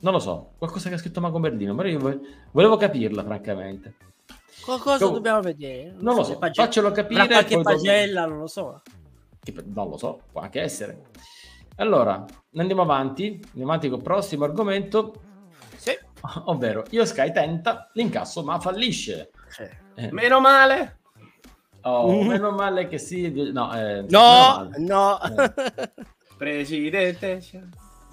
Non 0.00 0.12
lo 0.12 0.18
so, 0.18 0.52
qualcosa 0.58 0.88
che 0.88 0.96
ha 0.96 0.98
scritto 0.98 1.20
Mago 1.20 1.40
Berlino, 1.40 1.74
però 1.74 1.88
io 1.88 2.20
volevo 2.52 2.76
capirla, 2.76 3.24
francamente. 3.24 3.94
Cosa 4.66 5.04
Io... 5.04 5.10
dobbiamo 5.10 5.40
vedere? 5.40 5.92
Non, 5.92 6.02
non 6.02 6.16
lo 6.16 6.24
so, 6.24 6.32
so. 6.32 6.38
Pagella... 6.38 6.66
faccelo 6.66 6.90
capire. 6.90 7.26
qualche 7.26 7.60
pagella, 7.60 8.20
dopo... 8.22 8.32
non 8.32 8.40
lo 8.40 8.46
so. 8.46 8.82
Non 9.64 9.88
lo 9.88 9.96
so, 9.96 10.20
può 10.32 10.40
anche 10.40 10.60
essere. 10.60 11.02
Allora, 11.76 12.24
andiamo 12.56 12.82
avanti, 12.82 13.40
andiamo 13.44 13.70
avanti 13.70 13.88
con 13.88 13.98
il 13.98 14.04
prossimo 14.04 14.44
argomento. 14.44 15.14
Sì. 15.76 15.96
Ovvero, 16.46 16.84
Io 16.90 17.04
Sky 17.04 17.32
tenta 17.32 17.90
l'incasso 17.92 18.42
ma 18.42 18.58
fallisce. 18.58 19.30
Eh. 19.94 20.10
Meno 20.10 20.40
male. 20.40 20.98
Oh, 21.82 22.24
meno 22.24 22.50
male 22.50 22.88
che 22.88 22.98
sì. 22.98 23.30
No, 23.52 23.72
eh, 23.72 24.04
no, 24.08 24.68
no. 24.78 25.20
Eh. 25.22 25.52
Presidente. 26.36 27.40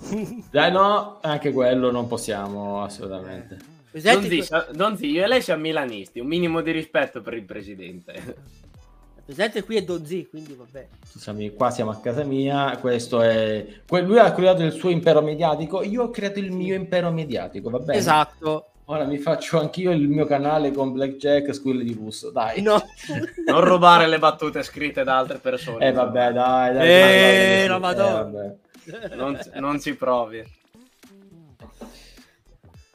Dai, 0.51 0.71
no, 0.71 1.19
anche 1.21 1.51
quello 1.51 1.91
non 1.91 2.07
possiamo 2.07 2.83
assolutamente. 2.83 3.71
Donzi, 3.91 4.43
Donzi, 4.71 5.05
io 5.07 5.23
e 5.23 5.27
lei 5.27 5.41
siamo 5.41 5.61
milanisti, 5.61 6.19
un 6.19 6.27
minimo 6.27 6.61
di 6.61 6.71
rispetto 6.71 7.21
per 7.21 7.35
il 7.35 7.43
presidente. 7.43 8.35
presente 9.23 9.63
qui 9.63 9.77
è 9.77 9.83
Donzi, 9.83 10.27
quindi 10.27 10.55
vabbè. 10.55 10.87
Siamo, 11.15 11.47
qua 11.55 11.69
siamo 11.69 11.91
a 11.91 11.97
casa 11.97 12.23
mia, 12.23 12.75
questo 12.79 13.21
è... 13.21 13.65
Lui 13.87 14.17
ha 14.17 14.31
creato 14.33 14.63
il 14.63 14.71
suo 14.71 14.89
impero 14.89 15.21
mediatico, 15.21 15.83
io 15.83 16.03
ho 16.03 16.09
creato 16.09 16.39
il 16.39 16.51
mio 16.51 16.73
impero 16.73 17.11
mediatico, 17.11 17.69
va 17.69 17.79
bene? 17.79 17.99
Esatto. 17.99 18.69
Ora 18.85 19.05
mi 19.05 19.17
faccio 19.17 19.59
anch'io 19.59 19.91
il 19.91 20.09
mio 20.09 20.25
canale 20.25 20.71
con 20.71 20.91
Blackjack, 20.91 21.53
Squill 21.53 21.83
di 21.83 21.93
Russo, 21.93 22.31
dai. 22.31 22.61
No. 22.61 22.83
non 23.47 23.61
rubare 23.63 24.07
le 24.07 24.19
battute 24.19 24.61
scritte 24.61 25.03
da 25.03 25.19
altre 25.19 25.37
persone. 25.37 25.87
Eh 25.87 25.91
vabbè, 25.93 26.33
dai, 26.33 26.73
dai. 26.73 26.85
Eh, 26.85 27.67
dai, 27.67 27.79
dai, 27.79 28.31
dai, 28.31 28.45
eh, 28.45 28.57
non, 29.15 29.39
non 29.55 29.79
ci 29.79 29.95
provi. 29.95 30.43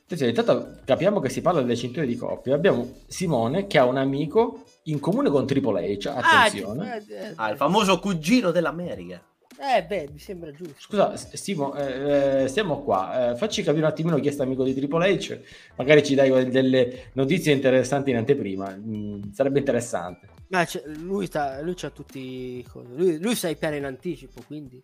Attenzione, 0.05 0.32
intanto 0.32 0.80
capiamo 0.84 1.20
che 1.20 1.28
si 1.28 1.43
parla 1.43 1.61
delle 1.61 1.76
cinture 1.76 2.07
di 2.07 2.16
coppia. 2.16 2.55
Abbiamo 2.55 2.95
Simone 3.07 3.66
che 3.66 3.78
ha 3.78 3.84
un 3.84 3.99
amico 3.99 4.64
in 4.84 5.01
comune 5.01 5.28
con 5.28 5.47
Triple 5.47 5.97
H, 5.97 6.07
attenzione. 6.07 7.05
Ah, 7.34 7.45
ah, 7.45 7.51
il 7.51 7.57
famoso 7.57 7.99
cugino 7.99 8.51
dell'America. 8.51 9.22
Eh 9.61 9.82
beh, 9.82 10.11
mi 10.12 10.18
sembra 10.20 10.53
giusto. 10.53 10.76
Scusa, 10.78 11.16
Simo, 11.16 11.74
eh, 11.74 12.47
stiamo 12.47 12.80
qua. 12.82 13.32
Eh, 13.32 13.36
facci 13.36 13.62
capire 13.62 13.84
un 13.84 13.91
attimino 13.91 14.18
chi 14.20 14.28
è 14.28 14.34
amico 14.39 14.62
di 14.62 14.72
Triple 14.72 15.16
H. 15.16 15.41
Magari 15.76 16.05
ci 16.05 16.14
dai 16.14 16.49
delle 16.49 17.11
notizie 17.14 17.53
interessanti 17.53 18.11
in 18.11 18.16
anteprima. 18.16 18.74
Mm, 18.74 19.32
sarebbe 19.32 19.59
interessante. 19.59 20.28
Ma 20.49 20.64
lui, 21.01 21.26
sta, 21.26 21.61
lui 21.61 21.74
c'ha 21.74 21.91
tutti. 21.91 22.64
Lui, 22.95 23.18
lui 23.20 23.34
sa 23.34 23.49
i 23.49 23.57
piani 23.57 23.78
in 23.78 23.84
anticipo, 23.84 24.41
quindi. 24.47 24.80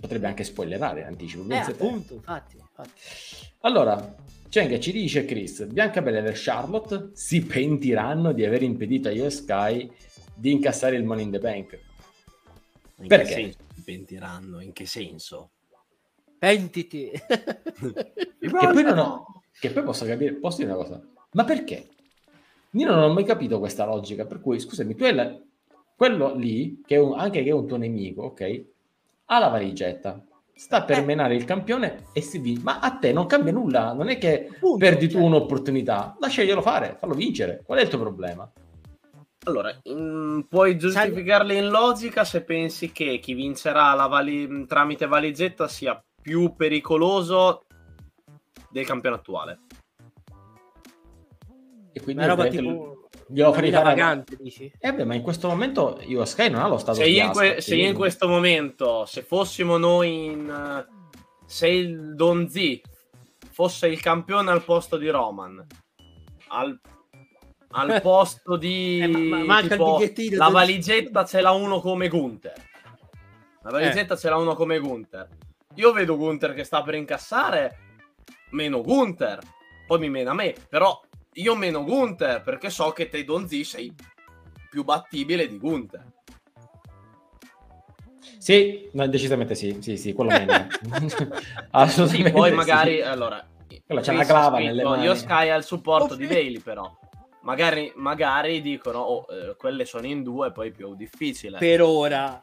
Potrebbe 0.00 0.26
anche 0.26 0.44
spoilerare 0.44 1.00
in 1.00 1.06
anticipo. 1.06 1.48
Eh, 1.52 1.56
appunto, 1.56 2.14
infatti, 2.14 2.56
infatti. 2.56 2.90
Allora, 3.60 4.16
Cheng 4.48 4.78
ci 4.78 4.92
dice 4.92 5.24
Chris, 5.24 5.64
Biancabella 5.64 6.24
e 6.24 6.32
Charlotte 6.34 7.10
si 7.12 7.44
pentiranno 7.44 8.32
di 8.32 8.44
aver 8.44 8.62
impedito 8.62 9.08
a 9.08 9.12
Io 9.12 9.30
Sky 9.30 9.90
di 10.34 10.52
incassare 10.52 10.96
il 10.96 11.04
Money 11.04 11.24
in 11.24 11.30
the 11.30 11.38
Bank. 11.38 11.78
In 13.00 13.06
Perché? 13.06 13.26
Che 13.26 13.34
senso 13.34 13.66
pentiranno? 13.88 14.60
In 14.60 14.72
che 14.72 14.84
senso? 14.84 15.52
Pentiti. 16.38 17.10
che, 17.16 18.50
poi 18.50 18.82
non 18.82 18.98
ho, 18.98 19.42
che 19.58 19.70
poi 19.70 19.82
posso 19.82 20.04
capire, 20.04 20.34
posso 20.34 20.58
dire 20.58 20.72
una 20.72 20.82
cosa, 20.82 21.02
ma 21.32 21.44
perché? 21.44 21.88
Io 22.72 22.86
non 22.86 22.98
ho 22.98 23.12
mai 23.12 23.24
capito 23.24 23.58
questa 23.58 23.86
logica, 23.86 24.26
per 24.26 24.40
cui, 24.40 24.60
scusami, 24.60 24.94
tu 24.94 25.04
hai 25.04 25.14
la, 25.14 25.40
quello 25.96 26.34
lì, 26.34 26.82
che 26.86 26.96
è 26.96 26.98
un, 26.98 27.18
anche 27.18 27.42
che 27.42 27.48
è 27.48 27.52
un 27.52 27.66
tuo 27.66 27.78
nemico, 27.78 28.24
ok? 28.24 28.64
Ha 29.30 29.38
la 29.38 29.48
valigetta, 29.48 30.24
sta 30.54 30.84
per 30.84 30.98
eh. 30.98 31.04
menare 31.04 31.34
il 31.34 31.44
campione 31.44 32.06
e 32.14 32.22
si 32.22 32.38
vince. 32.38 32.62
Ma 32.62 32.80
a 32.80 32.92
te 32.92 33.12
non 33.12 33.26
cambia 33.26 33.52
nulla, 33.52 33.92
non 33.92 34.08
è 34.08 34.16
che 34.16 34.48
Punto, 34.58 34.78
perdi 34.78 35.10
cioè. 35.10 35.20
tu 35.20 35.26
un'opportunità, 35.26 36.16
lasciaglielo 36.18 36.62
fare, 36.62 36.96
fallo 36.98 37.12
vincere. 37.12 37.62
Qual 37.62 37.78
è 37.78 37.82
il 37.82 37.88
tuo 37.88 37.98
problema? 37.98 38.50
Allora, 39.44 39.78
in, 39.82 40.46
puoi 40.48 40.78
giustificarle 40.78 41.54
in 41.54 41.68
logica 41.68 42.24
se 42.24 42.42
pensi 42.42 42.90
che 42.90 43.18
chi 43.18 43.34
vincerà 43.34 43.92
la 43.92 44.06
vali- 44.06 44.66
tramite 44.66 45.06
valigetta 45.06 45.68
sia 45.68 46.02
più 46.22 46.54
pericoloso 46.56 47.66
del 48.70 48.86
campione 48.86 49.16
attuale. 49.16 49.58
E 51.92 52.00
quindi 52.00 52.24
roba 52.24 52.46
tipo... 52.48 52.97
glielo 53.28 53.52
farei 53.52 53.70
fare 53.70 53.84
vagante, 53.84 54.36
dici? 54.40 54.72
Eh 54.78 54.92
beh, 54.92 55.04
ma 55.04 55.14
in 55.14 55.22
questo 55.22 55.48
momento 55.48 56.00
io 56.02 56.24
Sky 56.24 56.48
non 56.50 56.62
ha 56.62 56.68
lo 56.68 56.78
stato 56.78 56.98
se 56.98 57.06
io, 57.06 57.24
in, 57.24 57.30
que- 57.32 57.60
se 57.60 57.76
io 57.76 57.88
in 57.88 57.94
questo 57.94 58.26
momento, 58.28 59.04
se 59.06 59.22
fossimo 59.22 59.76
noi 59.76 60.24
in... 60.26 60.86
se 61.46 61.68
il 61.68 62.14
Don 62.14 62.48
Z 62.48 62.80
fosse 63.50 63.88
il 63.88 64.00
campione 64.00 64.50
al 64.50 64.64
posto 64.64 64.96
di 64.96 65.08
Roman, 65.08 65.64
al 66.48 66.80
al 67.70 68.00
posto 68.02 68.56
di 68.56 69.00
eh, 69.00 69.08
ma, 69.08 69.60
tipo, 69.60 70.00
la 70.30 70.48
valigetta 70.48 71.24
ce 71.24 71.40
l'ha 71.40 71.50
uno 71.50 71.80
come 71.80 72.08
Gunther. 72.08 72.66
La 73.62 73.70
valigetta 73.70 74.14
eh. 74.14 74.16
ce 74.16 74.28
l'ha 74.28 74.36
uno 74.36 74.54
come 74.54 74.78
Gunther. 74.78 75.28
Io 75.74 75.92
vedo 75.92 76.16
Gunther 76.16 76.54
che 76.54 76.64
sta 76.64 76.82
per 76.82 76.94
incassare, 76.94 77.78
meno 78.50 78.80
Gunther. 78.82 79.40
Poi 79.86 79.98
mi 79.98 80.08
mena 80.10 80.32
me, 80.32 80.54
però 80.68 81.00
io 81.40 81.54
meno 81.54 81.84
Gunther 81.84 82.42
perché 82.42 82.70
so 82.70 82.90
che 82.90 83.08
te 83.08 83.24
Donzi 83.24 83.64
sei 83.64 83.92
più 84.70 84.84
battibile 84.84 85.48
di 85.48 85.58
Gunther. 85.58 86.04
Sì, 88.38 88.88
no, 88.92 89.06
decisamente 89.08 89.54
sì, 89.54 89.78
sì, 89.80 89.96
sì, 89.96 90.12
quello 90.12 90.30
meno. 90.30 90.66
Assolutamente. 91.72 92.28
Sì, 92.28 92.34
poi 92.34 92.52
magari, 92.52 92.96
sì. 92.96 93.00
allora... 93.02 93.46
Quella 93.84 94.00
c'è 94.02 94.12
la 94.12 94.24
clava 94.24 94.58
nelle 94.58 94.82
mani. 94.82 95.04
Io 95.04 95.14
Sky 95.14 95.48
al 95.48 95.64
supporto 95.64 96.14
di 96.14 96.26
Bailey 96.26 96.60
però 96.60 96.94
magari, 97.48 97.90
magari 97.96 98.60
dicono, 98.60 98.98
oh, 98.98 99.26
eh, 99.30 99.56
quelle 99.56 99.86
sono 99.86 100.06
in 100.06 100.22
due, 100.22 100.52
poi 100.52 100.70
più 100.70 100.94
difficile. 100.94 101.58
Per 101.58 101.80
ora. 101.80 102.42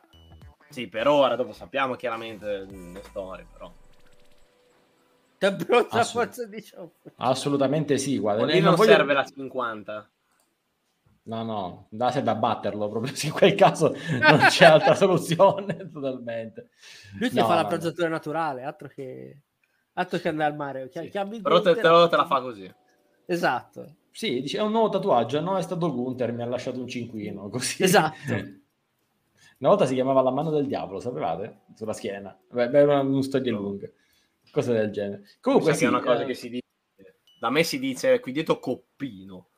Sì, 0.70 0.88
per 0.88 1.08
ora, 1.08 1.36
dopo 1.36 1.54
sappiamo 1.54 1.96
chiaramente 1.96 2.66
le 2.68 3.02
storie, 3.04 3.46
però. 3.52 3.72
Assolut- 5.90 6.46
diciamo. 6.48 6.94
Assolutamente 7.18 7.98
sì, 7.98 8.18
guarda. 8.18 8.46
Lì 8.46 8.60
non, 8.60 8.76
voglio... 8.76 8.92
serve 8.92 9.14
la 9.14 9.26
50. 9.26 10.10
No, 11.28 11.44
no, 11.44 11.88
da 11.90 12.12
serve 12.12 12.30
a 12.30 12.36
batterlo 12.36 12.88
proprio. 12.88 13.14
In 13.24 13.32
quel 13.32 13.56
caso 13.56 13.96
non 14.10 14.40
c'è 14.50 14.66
altra 14.66 14.94
soluzione 14.96 15.90
totalmente. 15.92 16.70
Lui 17.20 17.30
ti 17.30 17.40
no, 17.40 17.46
fa 17.46 17.56
la 17.56 17.66
pranzatura 17.66 18.08
naturale, 18.08 18.64
altro 18.64 18.88
che, 18.88 19.42
altro 19.94 20.20
che 20.20 20.30
andare 20.30 20.52
al 20.52 20.56
mare. 20.56 20.90
Sì. 20.92 21.10
Però 21.10 21.62
te, 21.62 21.74
te, 21.74 21.82
te 21.82 22.16
la 22.16 22.26
fa 22.26 22.42
così. 22.42 22.72
Esatto. 23.26 23.96
Sì, 24.12 24.42
dice, 24.42 24.60
è 24.60 24.62
un 24.62 24.72
nuovo 24.72 24.90
tatuaggio, 24.90 25.42
no, 25.42 25.58
è 25.58 25.62
stato 25.62 25.92
Gunther, 25.92 26.32
mi 26.32 26.44
ha 26.44 26.46
lasciato 26.46 26.80
un 26.80 26.88
cinquino, 26.88 27.50
così. 27.52 27.84
Esatto. 27.84 28.34
Una 29.58 29.70
volta 29.70 29.86
si 29.86 29.94
chiamava 29.94 30.22
La 30.22 30.32
mano 30.32 30.52
del 30.52 30.68
diavolo, 30.68 31.00
sapevate? 31.00 31.62
Sulla 31.76 31.94
schiena. 31.94 32.38
Beh, 32.52 32.70
è 32.70 32.84
una, 32.84 33.00
una 33.00 33.22
storia 33.24 33.52
lunga. 33.52 33.90
Cose 34.56 34.72
del 34.72 34.89
genere. 34.89 35.24
Comunque 35.41 35.74
sì, 35.74 35.84
è 35.84 35.89
una 35.89 36.01
cosa 36.01 36.22
eh... 36.22 36.26
che 36.28 36.34
si 36.34 36.47
dice. 36.47 36.64
Da 37.41 37.49
me 37.49 37.64
si 37.64 37.78
dice 37.78 38.22
qui 38.22 38.32
dietro 38.32 38.58
coppino. 38.58 39.49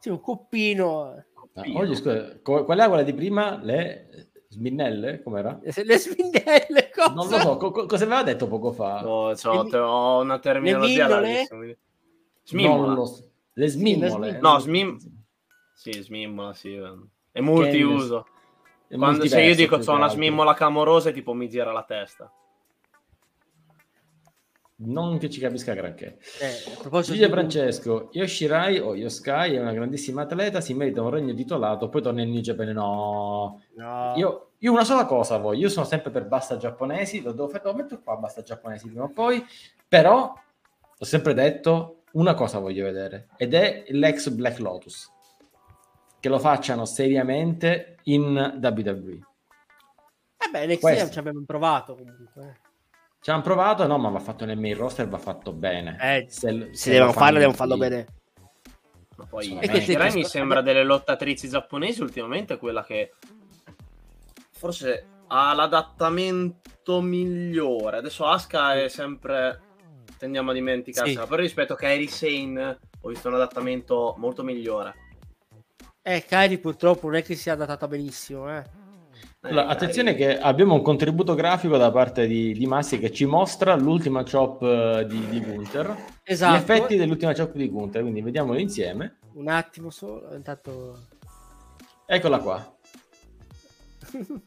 Sì, 0.00 0.08
un 0.08 0.20
coppino. 0.20 1.24
coppino. 1.32 1.78
Ah, 1.78 1.82
oggi, 1.82 1.94
scusa, 1.94 2.40
qual 2.42 2.64
è 2.64 2.64
quella 2.88 3.02
di 3.04 3.14
prima? 3.14 3.60
Le 3.62 4.32
sminnelle? 4.48 5.22
Com'era? 5.22 5.60
Le 5.62 5.98
sminnelle, 5.98 6.90
cosa? 6.92 7.12
Non 7.14 7.28
lo 7.28 7.38
so, 7.38 7.56
co- 7.58 7.86
cosa 7.86 8.04
aveva 8.04 8.24
detto 8.24 8.48
poco 8.48 8.72
fa? 8.72 9.02
No, 9.02 9.36
so, 9.36 9.62
le... 9.62 9.78
ho 9.78 10.20
una 10.20 10.40
terminologia 10.40 11.06
Smimmola. 12.42 12.86
Non 12.86 12.94
lo 12.96 13.06
so. 13.06 13.30
Le 13.52 13.68
smimmole. 13.68 14.40
No, 14.40 14.58
smim... 14.58 14.98
Sì, 15.72 15.92
smimmola, 15.92 16.54
sì. 16.54 16.76
È 17.30 17.40
multiuso. 17.40 18.26
È 18.88 18.96
Quando, 18.96 19.28
se 19.28 19.42
io 19.42 19.54
dico 19.54 19.76
ho 19.76 19.94
una 19.94 20.08
smimmola 20.08 20.54
clamorosa, 20.54 21.12
tipo 21.12 21.34
mi 21.34 21.48
gira 21.48 21.70
la 21.70 21.84
testa. 21.84 22.32
Non 24.82 25.18
che 25.18 25.28
ci 25.28 25.40
capisca 25.40 25.74
granché. 25.74 26.18
Eh, 26.40 27.00
Dice 27.02 27.28
Francesco, 27.28 28.08
Yoshirai 28.12 28.78
o 28.78 28.96
Yoskai 28.96 29.54
è 29.54 29.60
una 29.60 29.74
grandissima 29.74 30.22
atleta, 30.22 30.62
si 30.62 30.72
merita 30.72 31.02
un 31.02 31.10
regno 31.10 31.34
titolato, 31.34 31.90
poi 31.90 32.00
torna 32.00 32.22
in 32.22 32.30
New 32.30 32.40
Japan. 32.40 32.68
No. 32.68 33.60
no. 33.74 34.12
Io, 34.16 34.52
io, 34.58 34.72
una 34.72 34.84
sola 34.84 35.04
cosa 35.04 35.36
voglio, 35.36 35.62
io 35.62 35.68
sono 35.68 35.84
sempre 35.84 36.10
per 36.10 36.26
basta 36.26 36.56
giapponesi, 36.56 37.20
lo 37.20 37.32
devo, 37.32 37.48
fare, 37.48 37.62
lo 37.64 37.74
metto 37.74 38.00
qua 38.00 38.16
basta 38.16 38.40
giapponesi 38.40 38.88
prima 38.88 39.04
o 39.04 39.10
poi, 39.10 39.44
però 39.86 40.32
ho 40.98 41.04
sempre 41.04 41.34
detto 41.34 42.04
una 42.12 42.32
cosa 42.32 42.58
voglio 42.58 42.84
vedere 42.84 43.28
ed 43.36 43.52
è 43.52 43.84
l'ex 43.88 44.30
Black 44.30 44.58
Lotus 44.60 45.12
che 46.20 46.28
lo 46.30 46.38
facciano 46.38 46.86
seriamente 46.86 47.98
in 48.04 48.58
WWE. 48.62 49.18
Eh 50.38 50.50
beh, 50.50 50.66
l'ex 50.66 51.10
ci 51.12 51.18
abbiamo 51.18 51.42
provato 51.44 51.94
comunque. 51.94 52.60
Ci 53.22 53.30
hanno 53.30 53.42
provato, 53.42 53.86
no, 53.86 53.98
ma 53.98 54.08
va 54.08 54.18
fatto 54.18 54.46
nel 54.46 54.58
main 54.58 54.76
roster, 54.76 55.06
va 55.06 55.18
fatto 55.18 55.52
bene. 55.52 55.98
Eh, 56.00 56.26
se, 56.30 56.70
se, 56.72 56.90
devono 56.90 57.12
farlo, 57.12 57.38
devono 57.38 57.56
farlo 57.56 57.76
bene. 57.76 58.06
Ma 59.16 59.26
poi 59.26 59.58
e 59.58 59.68
che 59.68 59.82
Shirai 59.82 60.14
mi 60.14 60.24
sembra 60.24 60.62
delle 60.62 60.82
lottatrici 60.82 61.46
giapponesi 61.48 62.00
ultimamente 62.00 62.56
quella 62.56 62.82
che 62.82 63.12
forse 64.52 65.06
ha 65.26 65.52
l'adattamento 65.52 67.02
migliore. 67.02 67.98
Adesso 67.98 68.24
Asuka 68.24 68.80
è 68.80 68.88
sempre 68.88 69.68
tendiamo 70.20 70.50
a 70.50 70.54
dimenticarsela. 70.54 71.22
Sì. 71.22 71.28
Però 71.28 71.42
rispetto 71.42 71.72
a 71.74 71.76
Kairi 71.76 72.06
Sane 72.06 72.78
ho 73.00 73.08
visto 73.08 73.28
un 73.28 73.34
adattamento 73.34 74.14
molto 74.18 74.42
migliore. 74.42 74.94
Eh, 76.02 76.24
Kairi 76.26 76.58
purtroppo 76.58 77.06
non 77.06 77.16
è 77.16 77.22
che 77.22 77.34
sia 77.34 77.52
adattata 77.52 77.86
benissimo, 77.88 78.54
eh. 78.54 78.62
Allora, 79.42 79.68
attenzione 79.68 80.14
che 80.14 80.38
abbiamo 80.38 80.74
un 80.74 80.82
contributo 80.82 81.34
grafico 81.34 81.78
da 81.78 81.90
parte 81.90 82.26
di, 82.26 82.52
di 82.52 82.66
Massi 82.66 82.98
che 82.98 83.10
ci 83.10 83.24
mostra 83.24 83.74
l'ultima 83.74 84.22
chop 84.22 84.60
uh, 84.60 85.02
di, 85.04 85.26
di 85.28 85.40
Gunther. 85.40 85.96
Esatto. 86.22 86.52
Gli 86.52 86.56
effetti 86.56 86.96
dell'ultima 86.96 87.32
chop 87.32 87.54
di 87.54 87.70
Gunther, 87.70 88.02
quindi 88.02 88.20
vediamolo 88.20 88.58
insieme. 88.58 89.16
Un 89.32 89.48
attimo 89.48 89.88
solo, 89.88 90.34
intanto... 90.34 91.06
Eccola 92.04 92.38
qua. 92.38 92.76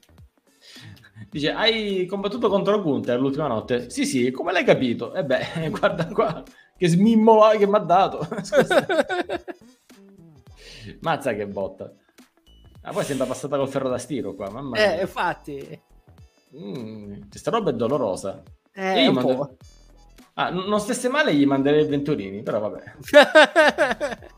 Dice, 1.30 1.52
hai 1.52 2.06
combattuto 2.06 2.48
contro 2.48 2.80
Gunther 2.80 3.20
l'ultima 3.20 3.48
notte? 3.48 3.90
Sì, 3.90 4.06
sì, 4.06 4.30
come 4.30 4.52
l'hai 4.52 4.64
capito? 4.64 5.16
E 5.16 5.22
eh 5.22 5.26
beh, 5.26 5.70
guarda 5.74 6.06
qua, 6.08 6.44
che 6.78 6.88
smimmola 6.88 7.58
che 7.58 7.66
mi 7.66 7.76
ha 7.76 7.80
dato. 7.80 8.28
Mazza 11.02 11.34
che 11.34 11.48
botta. 11.48 11.92
Ah, 12.84 12.92
poi 12.92 13.04
sembra 13.04 13.26
passata 13.26 13.58
col 13.58 13.70
ferro 13.70 13.90
da 13.90 13.98
stiro 13.98 14.34
qua, 14.36 14.50
mamma 14.50 14.78
Eh, 14.78 14.88
mia. 14.88 15.02
infatti. 15.02 15.82
Mm, 16.58 17.22
questa 17.30 17.50
roba 17.52 17.70
è 17.72 17.74
dolorosa. 17.74 18.42
Eh, 18.74 19.04
Io 19.04 19.10
un 19.10 19.16
mando- 19.16 19.36
po'. 19.36 19.58
Ah, 20.36 20.50
non 20.50 20.80
stesse 20.80 21.10
male 21.10 21.34
gli 21.36 21.46
manderei 21.46 21.82
il 21.82 21.88
Venturini, 21.88 22.42
però 22.44 22.60
vabbè. 22.60 22.84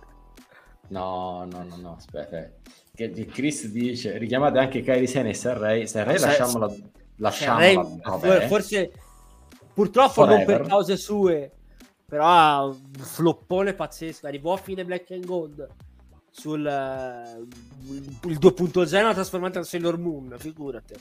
No, 0.90 1.46
no, 1.50 1.64
no, 1.64 1.76
no, 1.78 1.96
aspetta. 1.98 2.38
eh. 2.38 2.52
Che, 2.94 3.10
Chris 3.26 3.68
dice, 3.70 4.18
richiamate 4.18 4.60
anche 4.60 4.82
Kairi 4.84 5.08
Sen 5.08 5.26
e 5.28 5.34
Sarray. 5.34 5.88
Sarray 5.88 6.18
Sa- 6.20 6.28
lasciamola, 6.28 6.74
lasciamola. 7.18 7.90
Vabbè. 8.04 8.48
forse 8.48 8.92
purtroppo 9.74 10.24
non 10.26 10.34
Forever. 10.44 10.58
per 10.62 10.68
cause 10.68 10.96
sue, 10.96 11.52
però 12.06 12.72
floppone 13.00 13.74
pazzesco. 13.74 14.28
Arrivò 14.28 14.54
a 14.54 14.58
fine 14.58 14.86
Black 14.86 15.10
and 15.12 15.26
Gold 15.26 15.68
sul 16.38 16.66
eh, 16.66 18.28
il 18.28 18.38
2.0 18.40 19.02
l'ha 19.02 19.14
trasformata 19.14 19.60
in 19.60 19.66
Sailor 19.66 19.98
Moon, 19.98 20.36
figurati. 20.38 20.94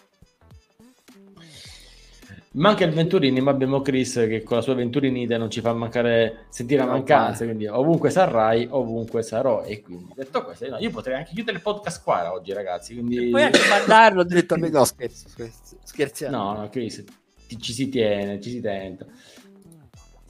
Manca 2.52 2.84
il 2.84 2.92
Venturini, 2.92 3.40
ma 3.40 3.50
abbiamo 3.50 3.80
Chris 3.82 4.12
che 4.12 4.44
con 4.44 4.58
la 4.58 4.62
sua 4.62 4.74
Venturinite 4.74 5.36
non 5.36 5.50
ci 5.50 5.60
fa 5.60 5.72
mancare 5.72 6.46
sentire 6.50 6.84
la 6.84 6.86
mancanza. 6.90 7.42
Quindi 7.44 7.66
ovunque 7.66 8.10
sarrai, 8.10 8.68
ovunque 8.70 9.22
sarò. 9.24 9.64
E 9.64 9.82
quindi 9.82 10.12
detto 10.14 10.44
questo, 10.44 10.68
no, 10.68 10.78
io 10.78 10.90
potrei 10.90 11.16
anche 11.16 11.32
chiudere 11.34 11.56
il 11.56 11.62
podcast 11.64 12.04
qua 12.04 12.32
oggi, 12.32 12.52
ragazzi. 12.52 12.94
Quindi 12.94 13.30
Puoi 13.30 13.42
anche 13.42 13.58
mandarlo 13.68 14.22
direttamente. 14.22 14.76
No, 14.78 14.84
scherzo, 14.84 15.28
scherzo, 15.28 15.76
scherziamo. 15.82 16.36
no, 16.36 16.52
no, 16.60 16.68
Chris, 16.68 17.02
ti- 17.48 17.58
ci 17.58 17.72
si 17.72 17.88
tiene, 17.88 18.40
ci 18.40 18.50
si 18.50 18.60
tenta. 18.60 19.04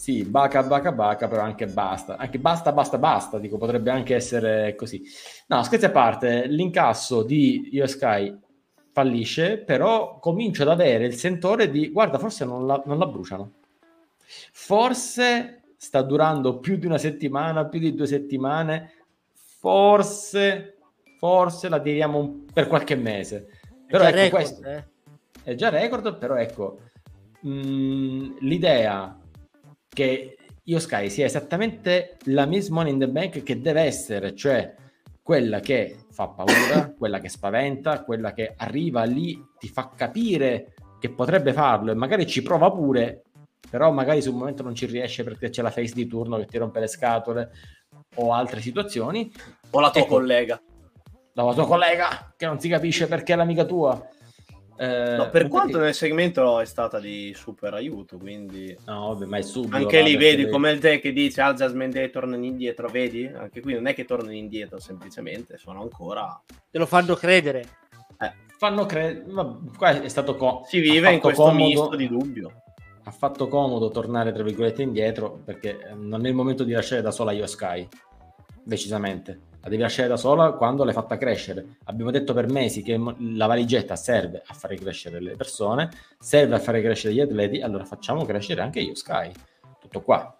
Sì, 0.04 0.22
baca, 0.22 0.62
baca, 0.62 0.92
baca, 0.92 1.28
però 1.28 1.40
anche 1.40 1.64
basta. 1.66 2.18
Anche 2.18 2.38
basta, 2.38 2.72
basta, 2.72 2.98
basta. 2.98 3.38
Dico, 3.38 3.56
potrebbe 3.56 3.90
anche 3.90 4.14
essere 4.14 4.74
così. 4.74 5.02
No, 5.46 5.62
scherzi 5.62 5.86
a 5.86 5.90
parte, 5.90 6.44
l'incasso 6.46 7.22
di 7.22 7.70
Io 7.72 7.86
Sky 7.86 8.38
fallisce, 8.92 9.56
però 9.56 10.18
comincio 10.18 10.60
ad 10.60 10.68
avere 10.68 11.06
il 11.06 11.14
sentore 11.14 11.70
di, 11.70 11.88
guarda, 11.88 12.18
forse 12.18 12.44
non 12.44 12.66
la, 12.66 12.82
non 12.84 12.98
la 12.98 13.06
bruciano. 13.06 13.52
Forse 14.52 15.62
sta 15.78 16.02
durando 16.02 16.58
più 16.58 16.76
di 16.76 16.84
una 16.84 16.98
settimana, 16.98 17.64
più 17.64 17.78
di 17.78 17.94
due 17.94 18.06
settimane. 18.06 18.92
Forse, 19.32 20.76
forse 21.16 21.70
la 21.70 21.80
tiriamo 21.80 22.44
per 22.52 22.68
qualche 22.68 22.94
mese. 22.94 23.48
Però 23.86 24.04
Già 24.04 24.10
ecco, 24.10 24.18
record, 24.18 24.42
questo 24.42 24.68
eh. 24.68 24.84
è 25.44 25.54
già 25.54 25.70
record, 25.70 26.18
però 26.18 26.34
ecco, 26.34 26.80
mh, 27.40 28.36
l'idea 28.40 29.18
che 29.94 30.36
Io 30.64 30.78
Sky 30.78 31.08
sia 31.08 31.24
esattamente 31.24 32.18
la 32.24 32.44
Miss 32.44 32.68
Money 32.68 32.92
in 32.92 32.98
the 32.98 33.08
Bank 33.08 33.42
che 33.42 33.60
deve 33.60 33.80
essere, 33.80 34.34
cioè 34.34 34.74
quella 35.22 35.60
che 35.60 36.04
fa 36.10 36.28
paura, 36.28 36.92
quella 36.98 37.18
che 37.20 37.30
spaventa, 37.30 38.02
quella 38.04 38.34
che 38.34 38.52
arriva 38.54 39.04
lì, 39.04 39.42
ti 39.58 39.68
fa 39.68 39.90
capire 39.96 40.74
che 41.00 41.08
potrebbe 41.10 41.54
farlo 41.54 41.90
e 41.90 41.94
magari 41.94 42.26
ci 42.26 42.42
prova 42.42 42.70
pure, 42.70 43.22
però 43.70 43.90
magari 43.90 44.20
sul 44.22 44.34
momento 44.34 44.62
non 44.62 44.74
ci 44.74 44.86
riesce 44.86 45.24
perché 45.24 45.48
c'è 45.48 45.62
la 45.62 45.70
face 45.70 45.94
di 45.94 46.06
turno 46.06 46.36
che 46.36 46.46
ti 46.46 46.58
rompe 46.58 46.80
le 46.80 46.86
scatole 46.86 47.50
o 48.16 48.32
altre 48.32 48.60
situazioni. 48.60 49.32
O 49.70 49.80
la 49.80 49.90
tua 49.90 50.02
Ecco. 50.02 50.14
collega. 50.14 50.60
La 51.32 51.52
tua 51.52 51.66
collega 51.66 52.32
che 52.36 52.46
non 52.46 52.60
si 52.60 52.68
capisce 52.68 53.06
perché 53.06 53.32
è 53.32 53.36
l'amica 53.36 53.64
tua. 53.64 54.08
Eh, 54.76 55.14
No, 55.16 55.28
per 55.30 55.48
quanto 55.48 55.78
nel 55.78 55.94
segmento 55.94 56.58
è 56.58 56.64
stata 56.64 56.98
di 56.98 57.32
super 57.36 57.74
aiuto, 57.74 58.18
quindi... 58.18 58.76
No, 58.86 59.08
vabbè, 59.14 59.26
ma 59.26 59.38
è 59.38 59.42
subito. 59.42 59.76
Anche 59.76 60.02
lì 60.02 60.16
vedi 60.16 60.36
perché- 60.42 60.50
come 60.50 60.70
il 60.72 60.78
te 60.80 60.98
che 60.98 61.12
dice 61.12 61.40
al 61.42 61.54
Jasmine 61.54 61.90
Day 61.90 62.10
tornano 62.10 62.44
indietro, 62.44 62.88
vedi? 62.88 63.26
Anche 63.26 63.60
qui 63.60 63.74
non 63.74 63.86
è 63.86 63.94
che 63.94 64.04
tornano 64.04 64.32
indietro, 64.32 64.80
semplicemente 64.80 65.58
sono 65.58 65.80
ancora... 65.80 66.40
Te 66.70 66.78
lo 66.78 66.86
fanno 66.86 67.14
credere. 67.14 67.64
fanno 68.56 68.86
credere. 68.86 69.24
Qua 69.76 70.00
è 70.02 70.08
stato 70.08 70.34
co- 70.36 70.62
Si 70.66 70.78
vive 70.80 71.12
in 71.12 71.20
questo 71.20 71.42
comodo- 71.42 71.64
misto 71.64 71.96
di 71.96 72.08
dubbio. 72.08 72.62
Ha 73.04 73.10
fatto 73.10 73.48
comodo 73.48 73.90
tornare, 73.90 74.32
tra 74.32 74.42
virgolette, 74.42 74.80
indietro 74.82 75.40
perché 75.44 75.78
eh, 75.90 75.94
non 75.94 76.24
è 76.24 76.28
il 76.30 76.34
momento 76.34 76.64
di 76.64 76.72
lasciare 76.72 77.02
da 77.02 77.10
sola 77.10 77.32
Io 77.32 77.46
Sky. 77.46 77.86
Decisamente. 78.62 79.40
La 79.64 79.70
devi 79.70 79.80
lasciare 79.80 80.08
da 80.08 80.18
sola 80.18 80.52
quando 80.52 80.84
l'hai 80.84 80.92
fatta 80.92 81.16
crescere. 81.16 81.76
Abbiamo 81.84 82.10
detto 82.10 82.34
per 82.34 82.50
mesi 82.50 82.82
che 82.82 83.00
la 83.18 83.46
valigetta 83.46 83.96
serve 83.96 84.42
a 84.44 84.52
fare 84.52 84.76
crescere 84.76 85.20
le 85.20 85.36
persone, 85.36 85.88
serve 86.18 86.56
a 86.56 86.58
fare 86.58 86.82
crescere 86.82 87.14
gli 87.14 87.20
atleti, 87.20 87.62
allora 87.62 87.86
facciamo 87.86 88.26
crescere 88.26 88.60
anche 88.60 88.80
Io 88.80 88.94
Sky. 88.94 89.32
Tutto 89.80 90.02
qua. 90.02 90.38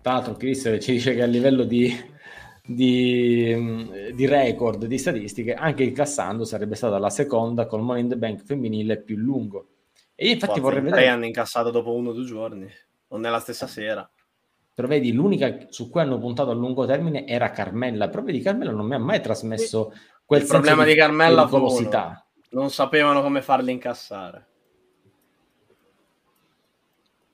Tra 0.00 0.12
l'altro, 0.12 0.36
Chris 0.36 0.78
ci 0.80 0.92
dice 0.92 1.14
che 1.14 1.22
a 1.22 1.26
livello 1.26 1.64
di, 1.64 1.94
di, 2.64 4.14
di 4.14 4.26
record, 4.26 4.86
di 4.86 4.96
statistiche, 4.96 5.52
anche 5.52 5.82
incassando 5.82 6.46
sarebbe 6.46 6.76
stata 6.76 6.96
la 6.96 7.10
seconda 7.10 7.66
col 7.66 7.82
Money 7.82 8.04
in 8.04 8.08
the 8.08 8.16
Bank 8.16 8.42
femminile 8.42 9.02
più 9.02 9.18
lungo. 9.18 9.66
E 10.14 10.28
io 10.28 10.32
infatti 10.32 10.60
Forza, 10.60 10.66
vorrei 10.66 10.82
vedere 10.82 11.02
Tre 11.02 11.10
hanno 11.10 11.26
incassato 11.26 11.70
dopo 11.70 11.92
uno 11.92 12.08
o 12.08 12.12
due 12.14 12.24
giorni, 12.24 12.66
non 13.08 13.20
nella 13.20 13.40
stessa 13.40 13.66
sera. 13.66 14.10
Però 14.78 14.86
vedi 14.86 15.12
l'unica 15.12 15.66
su 15.70 15.90
cui 15.90 16.00
hanno 16.00 16.20
puntato 16.20 16.50
a 16.50 16.54
lungo 16.54 16.86
termine 16.86 17.26
era 17.26 17.50
Carmella. 17.50 18.08
Però 18.08 18.22
vedi 18.22 18.38
Carmella 18.38 18.70
non 18.70 18.86
mi 18.86 18.94
ha 18.94 18.98
mai 19.00 19.20
trasmesso 19.20 19.92
quel 20.24 20.42
Il 20.42 20.46
problema 20.46 20.84
di 20.84 20.94
Carmella 20.94 21.48
fu 21.48 21.56
pericolosità 21.56 22.24
Non 22.50 22.70
sapevano 22.70 23.20
come 23.20 23.42
farli 23.42 23.72
incassare. 23.72 24.46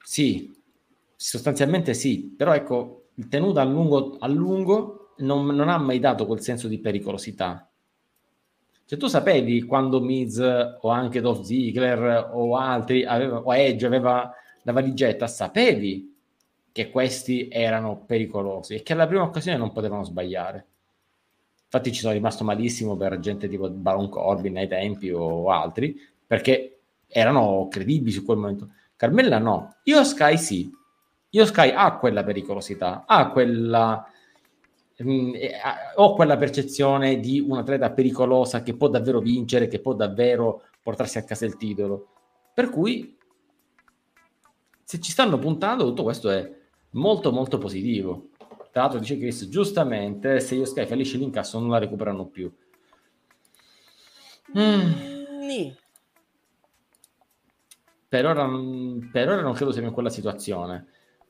sì 0.03 0.57
sostanzialmente 1.15 1.93
sì. 1.93 2.35
Però 2.35 2.55
ecco 2.55 3.09
il 3.17 3.29
tenuta 3.29 3.61
a 3.61 3.65
lungo, 3.65 4.17
a 4.21 4.27
lungo 4.27 5.13
non, 5.19 5.45
non 5.45 5.69
ha 5.69 5.77
mai 5.77 5.99
dato 5.99 6.25
quel 6.25 6.41
senso 6.41 6.67
di 6.67 6.79
pericolosità. 6.79 7.71
Cioè 8.87 8.99
tu 8.99 9.07
sapevi 9.07 9.65
quando 9.65 10.01
Miz 10.01 10.39
o 10.39 10.89
anche 10.89 11.21
Dolph 11.21 11.43
Ziggler 11.43 12.31
o 12.33 12.57
altri 12.57 13.05
aveva, 13.05 13.43
o 13.43 13.55
Edge 13.55 13.85
aveva 13.85 14.33
la 14.63 14.73
valigetta? 14.73 15.27
Sapevi 15.27 16.13
che 16.75 16.91
questi 16.91 17.47
erano 17.49 18.03
pericolosi 18.05 18.75
e 18.75 18.83
che 18.83 18.95
alla 18.95 19.07
prima 19.07 19.23
occasione 19.23 19.57
non 19.57 19.71
potevano 19.71 20.03
sbagliare. 20.03 20.67
Infatti 21.67 21.93
ci 21.93 22.01
sono 22.01 22.15
rimasto 22.15 22.43
malissimo 22.43 22.97
per 22.97 23.21
gente 23.21 23.47
tipo 23.47 23.71
Baron 23.71 24.09
Corbin 24.09 24.57
ai 24.57 24.67
tempi 24.67 25.09
o 25.11 25.53
altri 25.53 25.97
perché 26.27 26.81
erano 27.07 27.69
credibili 27.71 28.11
su 28.11 28.25
quel 28.25 28.39
momento. 28.39 28.71
Carmella 28.97 29.39
no, 29.39 29.77
Io 29.85 30.03
Sky 30.03 30.37
sì. 30.37 30.69
Io 31.31 31.47
Sky 31.47 31.71
ha 31.71 31.97
quella 31.97 32.25
pericolosità 32.25 33.05
ha 33.07 33.31
quella 33.31 34.05
mm, 35.01 35.33
eh, 35.37 35.55
ha- 35.55 35.93
ho 35.95 36.15
quella 36.17 36.37
percezione 36.37 37.21
di 37.21 37.39
un 37.39 37.57
atleta 37.57 37.93
pericolosa 37.93 38.65
che 38.65 38.75
può 38.75 38.89
davvero 38.89 39.21
vincere 39.21 39.69
che 39.69 39.79
può 39.79 39.95
davvero 39.95 40.63
portarsi 40.83 41.19
a 41.19 41.23
casa 41.23 41.47
il 41.47 41.57
titolo. 41.57 42.09
Per 42.53 42.69
cui 42.69 43.17
se 44.83 44.99
ci 44.99 45.13
stanno 45.13 45.39
puntando 45.39 45.85
tutto 45.85 46.03
questo 46.03 46.31
è 46.31 46.63
molto 46.95 47.33
molto 47.33 47.59
positivo. 47.59 48.31
Tra 48.71 48.83
l'altro 48.83 48.99
dice 48.99 49.19
Chris 49.19 49.49
giustamente 49.49 50.41
se 50.41 50.57
io 50.57 50.65
Sky 50.65 50.87
fallisce 50.87 51.17
l'incasso 51.17 51.59
non 51.61 51.71
la 51.71 51.79
recuperano 51.79 52.27
più. 52.27 52.53
Mm, 54.59 54.93
per, 58.09 58.27
ora, 58.27 58.49
per 59.13 59.29
ora 59.29 59.41
non 59.41 59.53
credo 59.55 59.73
siamo 59.73 59.89
in 59.89 59.95
quella 59.95 60.11
situazione. 60.11 60.87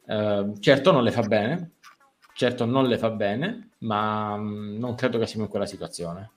Eh, 0.06 0.52
certo 0.60 0.92
non 0.92 1.02
le 1.02 1.10
fa 1.10 1.22
bene 1.22 1.70
certo 2.34 2.66
non 2.66 2.86
le 2.86 2.98
fa 2.98 3.10
bene 3.10 3.70
ma 3.78 4.36
mm, 4.36 4.76
non 4.78 4.94
credo 4.96 5.18
che 5.18 5.26
siamo 5.26 5.44
in 5.44 5.50
quella 5.50 5.66
situazione. 5.66 6.30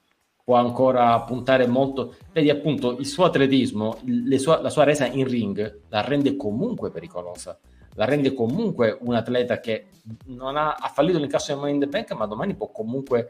Può 0.43 0.55
ancora 0.55 1.19
puntare 1.21 1.67
molto. 1.67 2.15
Vedi 2.31 2.49
appunto 2.49 2.97
il 2.97 3.05
suo 3.05 3.25
atletismo 3.25 3.99
le 4.05 4.37
sua- 4.37 4.61
la 4.61 4.69
sua 4.69 4.83
resa 4.83 5.05
in 5.07 5.27
ring 5.27 5.81
la 5.89 6.01
rende 6.01 6.35
comunque 6.37 6.89
pericolosa 6.89 7.59
la 7.97 8.05
rende 8.05 8.33
comunque 8.33 8.97
un 9.01 9.13
atleta 9.13 9.59
che 9.59 9.87
non 10.27 10.55
ha, 10.55 10.75
ha 10.75 10.87
fallito 10.87 11.17
l'incasso 11.17 11.51
del 11.51 11.57
Money 11.57 11.73
in 11.73 11.81
the 11.81 11.87
Bank 11.87 12.11
ma 12.13 12.25
domani 12.25 12.55
può 12.55 12.71
comunque 12.71 13.29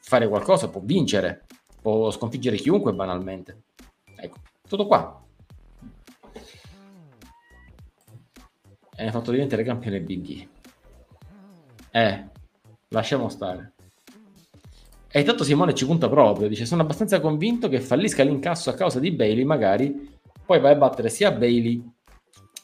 fare 0.00 0.28
qualcosa 0.28 0.68
può 0.68 0.80
vincere 0.84 1.46
può 1.80 2.10
sconfiggere 2.10 2.56
chiunque 2.56 2.92
banalmente 2.92 3.62
ecco 4.16 4.36
tutto 4.68 4.86
qua 4.86 5.22
e 8.94 9.02
ne 9.02 9.08
ha 9.08 9.12
fatto 9.12 9.30
diventare 9.30 9.64
campione 9.64 10.00
Big 10.00 10.30
E. 10.30 10.48
Eh, 11.90 12.24
lasciamo 12.88 13.28
stare. 13.28 13.72
E 15.10 15.20
intanto 15.20 15.44
Simone 15.44 15.74
ci 15.74 15.84
punta 15.84 16.08
proprio, 16.08 16.48
dice 16.48 16.64
sono 16.64 16.82
abbastanza 16.82 17.20
convinto 17.20 17.68
che 17.68 17.80
fallisca 17.80 18.22
l'incasso 18.22 18.70
a 18.70 18.74
causa 18.74 18.98
di 18.98 19.10
Bailey 19.10 19.44
magari, 19.44 20.18
poi 20.44 20.60
vai 20.60 20.72
a 20.72 20.76
battere 20.76 21.10
sia 21.10 21.32
Bailey 21.32 21.82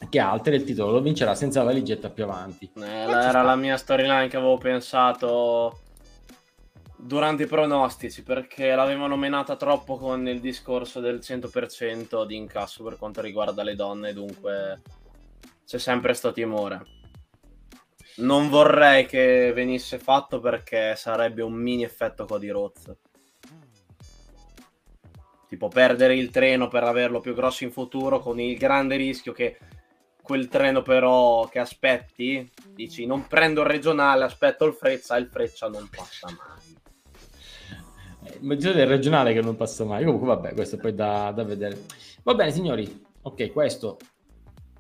che 0.08 0.20
altri 0.20 0.54
il 0.54 0.64
titolo 0.64 0.92
lo 0.92 1.00
vincerà 1.00 1.34
senza 1.34 1.62
valigetta 1.62 2.10
più 2.10 2.24
avanti. 2.24 2.64
Eh, 2.64 2.68
ci 2.68 2.80
sta. 2.80 3.28
era 3.28 3.42
la 3.42 3.56
mia 3.56 3.76
storyline 3.76 4.28
che 4.28 4.36
avevo 4.36 4.56
pensato 4.56 5.80
durante 6.96 7.44
i 7.44 7.46
pronostici 7.46 8.22
perché 8.22 8.74
l'avevano 8.74 9.16
menata 9.16 9.56
troppo 9.56 9.96
con 9.96 10.26
il 10.26 10.40
discorso 10.40 11.00
del 11.00 11.18
100% 11.18 12.24
di 12.24 12.36
incasso 12.36 12.82
per 12.82 12.96
quanto 12.96 13.20
riguarda 13.20 13.62
le 13.62 13.74
donne, 13.74 14.12
dunque 14.12 14.82
c'è 15.66 15.78
sempre 15.78 16.14
sto 16.14 16.32
timore. 16.32 16.96
Non 18.16 18.48
vorrei 18.48 19.06
che 19.06 19.52
venisse 19.54 19.98
fatto 19.98 20.40
perché 20.40 20.96
sarebbe 20.96 21.42
un 21.42 21.52
mini 21.52 21.84
effetto 21.84 22.24
Cody 22.24 22.48
Rhodes. 22.48 22.96
tipo 25.46 25.68
perdere 25.68 26.14
il 26.14 26.30
treno 26.30 26.68
per 26.68 26.82
averlo 26.82 27.20
più 27.20 27.32
grosso 27.32 27.64
in 27.64 27.70
futuro 27.70 28.18
con 28.18 28.38
il 28.38 28.58
grande 28.58 28.96
rischio 28.96 29.32
che 29.32 29.56
quel 30.28 30.48
treno 30.48 30.82
però 30.82 31.48
che 31.48 31.58
aspetti, 31.58 32.46
dici 32.74 33.06
non 33.06 33.26
prendo 33.26 33.62
il 33.62 33.66
regionale, 33.66 34.24
aspetto 34.24 34.66
il 34.66 34.74
Freccia 34.74 35.16
e 35.16 35.20
il 35.20 35.28
Freccia 35.28 35.68
non 35.68 35.88
passa 35.88 36.26
mai. 36.26 36.76
Immaginate 38.40 38.80
il 38.82 38.86
regionale 38.86 39.32
che 39.32 39.40
non 39.40 39.56
passa 39.56 39.86
mai. 39.86 40.04
Comunque, 40.04 40.28
vabbè, 40.28 40.52
questo 40.52 40.76
è 40.76 40.78
poi 40.78 40.94
da, 40.94 41.32
da 41.34 41.44
vedere. 41.44 41.86
Va 42.22 42.34
bene, 42.34 42.52
signori. 42.52 43.06
Ok, 43.22 43.50
questo 43.52 43.96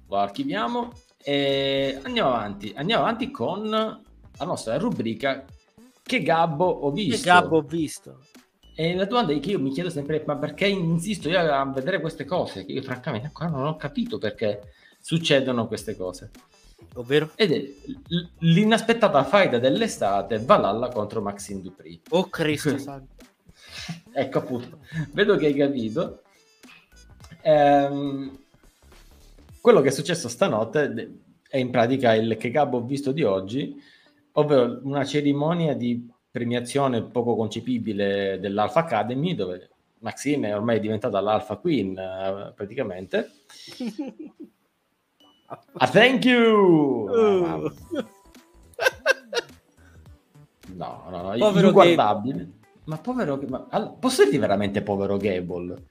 lo 0.06 0.16
archiviamo 0.16 0.92
e 1.24 1.98
andiamo 2.02 2.28
avanti. 2.28 2.74
Andiamo 2.76 3.04
avanti 3.04 3.30
con 3.30 3.70
la 3.70 4.44
nostra 4.44 4.76
rubrica 4.76 5.46
Che 6.02 6.22
Gabbo 6.22 6.66
ho 6.66 6.90
visto. 6.90 7.16
Che 7.16 7.22
Gabbo 7.22 7.56
ho 7.56 7.62
visto. 7.62 8.20
E 8.74 8.94
la 8.94 9.06
domanda 9.06 9.32
è 9.32 9.40
che 9.40 9.52
io 9.52 9.60
mi 9.60 9.70
chiedo 9.70 9.88
sempre, 9.88 10.22
ma 10.26 10.36
perché 10.36 10.66
insisto 10.66 11.30
io 11.30 11.40
a 11.40 11.64
vedere 11.64 12.00
queste 12.00 12.26
cose? 12.26 12.66
Che 12.66 12.72
io 12.72 12.82
francamente 12.82 13.28
ancora 13.28 13.48
non 13.48 13.64
ho 13.64 13.76
capito 13.76 14.18
perché 14.18 14.74
succedono 15.00 15.66
queste 15.66 15.96
cose. 15.96 16.30
Ovvero? 16.94 17.30
Ed 17.34 17.52
è 17.52 17.64
l'inaspettata 18.38 19.24
faida 19.24 19.58
dell'estate 19.58 20.38
Valhalla 20.38 20.88
contro 20.88 21.20
Maxine 21.20 21.60
Dupri. 21.60 22.00
Oh 22.10 22.28
Cristo 22.28 22.76
santo. 22.78 23.14
ecco 24.12 24.38
appunto, 24.38 24.78
vedo 25.12 25.36
che 25.36 25.46
hai 25.46 25.54
capito. 25.54 26.22
Ehm, 27.42 28.38
quello 29.60 29.80
che 29.80 29.88
è 29.88 29.92
successo 29.92 30.28
stanotte 30.28 31.20
è 31.48 31.56
in 31.58 31.70
pratica 31.70 32.14
il 32.14 32.36
che 32.36 32.50
Gabbo 32.50 32.78
ho 32.78 32.84
visto 32.84 33.12
di 33.12 33.22
oggi, 33.22 33.80
ovvero 34.32 34.80
una 34.82 35.04
cerimonia 35.04 35.74
di 35.74 36.08
premiazione 36.30 37.02
poco 37.02 37.34
concepibile 37.34 38.38
dell'Alpha 38.40 38.80
Academy, 38.80 39.34
dove 39.34 39.70
Maxine 40.00 40.48
è 40.48 40.54
ormai 40.54 40.78
diventata 40.80 41.20
l'Alpha 41.20 41.56
Queen 41.56 41.90
uh, 41.90 42.54
praticamente. 42.54 43.30
ah, 45.48 45.86
thank 45.86 46.24
you! 46.24 47.08
Uh. 47.10 47.72
No, 50.78 51.08
no, 51.10 51.22
no, 51.22 51.36
povero 51.38 51.68
inguardabile. 51.68 52.36
Gable. 52.36 52.52
Ma 52.84 52.98
povero... 52.98 53.40
Ma, 53.48 53.66
allora, 53.70 53.90
posso 53.90 54.22
dirti 54.22 54.38
veramente 54.38 54.80
povero 54.80 55.16
Gable? 55.16 55.86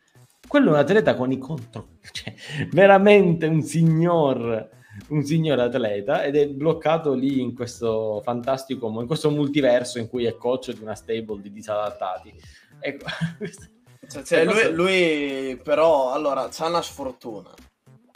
Quello 0.48 0.70
è 0.70 0.72
un 0.72 0.78
atleta 0.78 1.14
con 1.16 1.32
i 1.32 1.38
contro... 1.38 1.98
Cioè, 2.10 2.34
veramente 2.72 3.48
un 3.48 3.62
signor 3.62 4.70
un 5.10 5.24
signor 5.24 5.60
atleta 5.60 6.24
ed 6.24 6.36
è 6.36 6.48
bloccato 6.48 7.14
lì 7.14 7.40
in 7.40 7.54
questo 7.54 8.20
fantastico, 8.24 8.88
in 9.00 9.06
questo 9.06 9.30
multiverso 9.30 10.00
in 10.00 10.10
cui 10.10 10.26
è 10.26 10.36
coach 10.36 10.72
di 10.72 10.82
una 10.82 10.96
stable 10.96 11.42
di 11.42 11.52
disadattati. 11.52 12.34
Ecco. 12.80 13.06
Cioè, 14.08 14.24
cioè, 14.24 14.46
lui, 14.46 14.72
lui, 14.74 15.60
però 15.62 16.14
allora 16.14 16.48
c'ha 16.50 16.68
una 16.68 16.82
sfortuna 16.82 17.50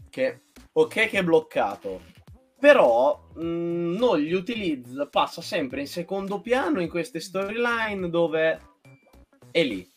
che 0.09 0.43
ok 0.73 0.93
che 0.93 1.19
è 1.19 1.23
bloccato 1.23 2.01
però 2.59 3.29
mh, 3.35 3.43
mm, 3.43 3.95
non 3.95 4.19
gli 4.19 4.33
utilizza 4.33 5.07
passa 5.07 5.41
sempre 5.41 5.81
in 5.81 5.87
secondo 5.87 6.41
piano 6.41 6.81
in 6.81 6.89
queste 6.89 7.19
storyline 7.19 8.09
dove 8.09 8.59
è 9.51 9.63
lì 9.63 9.87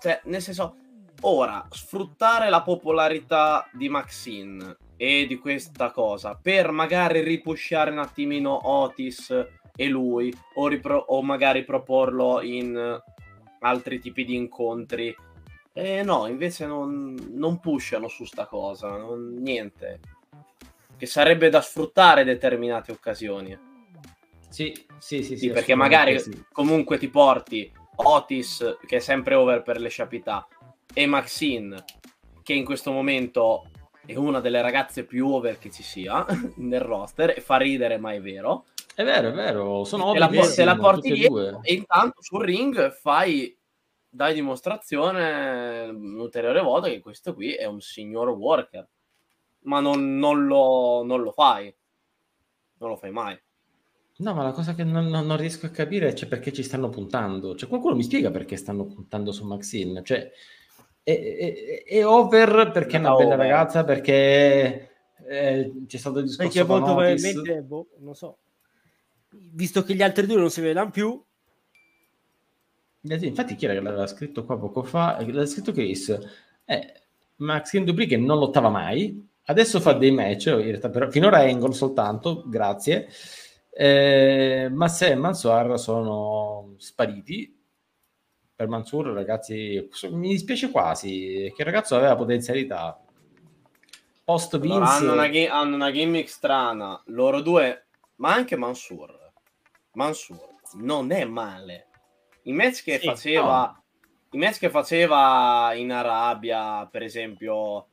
cioè 0.00 0.20
nel 0.24 0.42
senso 0.42 0.76
ora 1.22 1.66
sfruttare 1.70 2.48
la 2.50 2.62
popolarità 2.62 3.68
di 3.72 3.88
Maxine 3.88 4.76
e 4.96 5.26
di 5.26 5.38
questa 5.38 5.90
cosa 5.90 6.38
per 6.40 6.70
magari 6.70 7.22
ripusciare 7.22 7.90
un 7.90 7.98
attimino 7.98 8.68
Otis 8.68 9.30
e 9.74 9.88
lui 9.88 10.30
o, 10.54 10.68
ripro- 10.68 11.04
o 11.08 11.22
magari 11.22 11.64
proporlo 11.64 12.42
in 12.42 13.00
altri 13.60 13.98
tipi 13.98 14.24
di 14.24 14.36
incontri. 14.36 15.14
E 15.72 16.02
no, 16.02 16.26
invece 16.26 16.66
non, 16.66 17.14
non 17.30 17.60
pushano 17.60 18.08
su 18.08 18.24
sta 18.24 18.46
cosa, 18.46 18.96
non, 18.96 19.34
niente. 19.38 20.00
Che 20.96 21.06
sarebbe 21.06 21.48
da 21.48 21.60
sfruttare 21.60 22.24
determinate 22.24 22.92
occasioni. 22.92 23.56
Sì, 24.48 24.72
sì, 24.98 25.22
sì, 25.22 25.22
sì, 25.22 25.36
sì 25.36 25.50
perché 25.50 25.74
magari 25.74 26.18
sì. 26.18 26.44
comunque 26.52 26.98
ti 26.98 27.08
porti 27.08 27.72
Otis, 27.96 28.78
che 28.86 28.96
è 28.96 29.00
sempre 29.00 29.34
over 29.34 29.62
per 29.62 29.80
le 29.80 29.88
sciapità, 29.88 30.46
e 30.92 31.06
Maxine, 31.06 31.84
che 32.42 32.52
in 32.52 32.64
questo 32.64 32.90
momento 32.90 33.70
è 34.04 34.16
una 34.16 34.40
delle 34.40 34.60
ragazze 34.60 35.04
più 35.04 35.28
over 35.28 35.58
che 35.58 35.70
ci 35.70 35.82
sia 35.82 36.26
nel 36.56 36.80
roster 36.80 37.30
e 37.30 37.40
fa 37.40 37.56
ridere, 37.56 37.98
ma 37.98 38.12
è 38.12 38.20
vero. 38.20 38.66
È 38.92 39.04
vero, 39.04 39.28
è 39.28 39.32
vero, 39.32 39.84
sono 39.84 40.14
e 40.14 40.18
la, 40.18 40.30
se 40.42 40.64
la 40.64 40.76
porti 40.76 41.12
dietro 41.12 41.62
e 41.62 41.74
intanto 41.74 42.20
sul 42.20 42.44
ring 42.44 42.92
fai 42.92 43.56
dai 44.10 44.34
dimostrazione 44.34 45.84
un'ulteriore 45.84 46.60
volta 46.60 46.88
che 46.88 47.00
questo 47.00 47.32
qui 47.32 47.54
è 47.54 47.64
un 47.64 47.80
signor 47.80 48.28
worker, 48.30 48.86
ma 49.60 49.80
non, 49.80 50.16
non, 50.16 50.46
lo, 50.46 51.04
non 51.04 51.22
lo 51.22 51.30
fai, 51.30 51.74
non 52.78 52.90
lo 52.90 52.96
fai 52.96 53.10
mai. 53.12 53.40
No, 54.16 54.34
ma 54.34 54.42
la 54.42 54.52
cosa 54.52 54.74
che 54.74 54.84
non, 54.84 55.06
non, 55.06 55.36
riesco 55.38 55.64
a 55.66 55.70
capire 55.70 56.08
è 56.08 56.12
cioè, 56.12 56.28
perché 56.28 56.52
ci 56.52 56.62
stanno 56.62 56.90
puntando. 56.90 57.54
Cioè, 57.54 57.68
qualcuno 57.68 57.94
mi 57.94 58.02
spiega 58.02 58.30
perché 58.30 58.56
stanno 58.56 58.84
puntando 58.84 59.32
su 59.32 59.46
Maxine. 59.46 60.02
Cioè, 60.04 60.30
è, 61.02 61.12
è, 61.12 61.84
è 61.84 62.06
over 62.06 62.70
perché 62.70 62.96
è 62.96 62.98
una 62.98 63.14
bella 63.14 63.34
over. 63.34 63.38
ragazza, 63.38 63.84
perché 63.84 64.90
eh, 65.26 65.72
c'è 65.86 65.96
stato 65.96 66.18
il 66.18 66.26
discorso 66.26 66.52
perché 66.52 66.68
molto 66.68 66.94
probabilmente, 66.94 67.62
boh, 67.62 67.88
non 68.00 68.14
so, 68.14 68.38
visto 69.30 69.82
che 69.84 69.94
gli 69.94 70.02
altri 70.02 70.26
due 70.26 70.36
non 70.36 70.50
si 70.50 70.60
vedono 70.60 70.90
più. 70.90 71.24
Eh 73.02 73.26
infatti 73.26 73.54
chi 73.54 73.64
era 73.64 73.74
che 73.74 73.80
l'aveva 73.80 74.06
scritto 74.06 74.44
qua 74.44 74.58
poco 74.58 74.82
fa? 74.82 75.24
L'ha 75.26 75.46
scritto 75.46 75.72
Chris. 75.72 76.16
Eh, 76.64 76.94
Maxine 77.36 77.84
Dupri 77.84 78.06
che 78.06 78.16
non 78.16 78.38
lottava 78.38 78.68
mai, 78.68 79.26
adesso 79.44 79.80
fa 79.80 79.94
dei 79.94 80.10
match, 80.10 80.78
però 80.88 81.10
finora 81.10 81.42
è 81.42 81.50
Angle 81.50 81.72
soltanto, 81.72 82.44
grazie. 82.46 83.08
Eh, 83.70 84.68
Massa 84.70 85.06
e 85.06 85.14
Mansoir 85.14 85.78
sono 85.78 86.74
spariti 86.76 87.58
per 88.60 88.68
Mansur, 88.68 89.06
ragazzi, 89.06 89.88
mi 90.10 90.28
dispiace 90.28 90.70
quasi 90.70 91.50
che 91.56 91.62
il 91.62 91.64
ragazzo 91.64 91.96
aveva 91.96 92.14
potenzialità. 92.14 93.00
Post 94.22 94.58
Vince 94.58 94.76
allora, 94.76 94.92
hanno, 94.92 95.12
una 95.14 95.54
hanno 95.54 95.74
una 95.76 95.90
gimmick 95.90 96.28
strana, 96.28 97.00
loro 97.06 97.40
due, 97.40 97.86
ma 98.16 98.34
anche 98.34 98.56
Mansur. 98.56 99.32
Mansur 99.92 100.56
non 100.74 101.10
è 101.10 101.24
male. 101.24 101.86
I 102.44 102.52
match 102.52 102.82
che 102.82 102.98
sì, 102.98 103.06
faceva 103.06 103.72
no. 103.72 103.84
i 104.30 104.38
match 104.38 104.58
che 104.58 104.70
faceva 104.70 105.72
in 105.74 105.92
Arabia, 105.92 106.86
per 106.86 107.02
esempio 107.02 107.88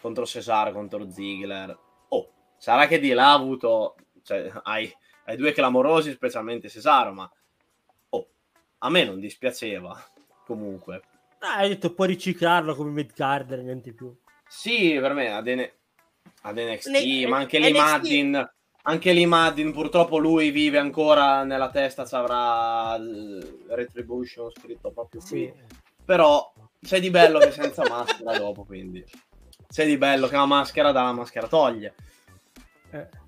contro 0.00 0.26
Cesaro, 0.26 0.72
contro 0.72 1.10
Ziggler. 1.10 1.78
Oh, 2.08 2.32
sarà 2.56 2.86
che 2.86 2.98
di 2.98 3.10
là 3.10 3.30
ha 3.30 3.34
avuto 3.34 3.96
cioè, 4.22 4.50
hai, 4.64 4.92
hai 5.26 5.36
due 5.36 5.52
clamorosi, 5.52 6.12
specialmente 6.12 6.68
Cesaro, 6.68 7.12
ma 7.12 7.30
a 8.78 8.90
me 8.90 9.04
non 9.04 9.18
dispiaceva 9.20 9.96
comunque. 10.44 11.02
Ah, 11.40 11.56
hai 11.56 11.68
detto 11.68 11.94
puoi 11.94 12.08
riciclarlo 12.08 12.74
come 12.74 12.90
mid 12.90 13.12
carder, 13.12 13.60
niente 13.60 13.92
più. 13.92 14.16
Sì, 14.46 14.96
per 15.00 15.12
me 15.14 15.32
ad, 15.32 15.46
N- 15.46 15.70
ad 16.42 16.58
NXT, 16.58 16.88
ne- 16.88 17.26
ma 17.26 17.38
anche 17.38 17.58
lì 17.58 17.72
Maddin, 17.72 18.54
anche 18.88 19.12
lì 19.12 19.26
Maddin 19.26 19.72
purtroppo 19.72 20.18
lui 20.18 20.50
vive 20.50 20.78
ancora 20.78 21.44
nella 21.44 21.70
testa, 21.70 22.06
ci 22.06 22.14
avrà 22.14 22.98
Retribution 23.68 24.50
scritto 24.50 24.90
proprio 24.90 25.20
qui. 25.20 25.28
Sì. 25.28 25.52
Però 26.04 26.52
c'è 26.80 27.00
di 27.00 27.10
bello 27.10 27.38
che 27.38 27.50
senza 27.50 27.82
maschera 27.88 28.36
dopo, 28.38 28.64
quindi 28.64 29.04
c'è 29.68 29.86
di 29.86 29.98
bello 29.98 30.26
che 30.26 30.36
la 30.36 30.46
maschera 30.46 30.92
dà, 30.92 31.02
la 31.02 31.12
maschera 31.12 31.46
toglie. 31.46 31.94
Eh 32.90 33.26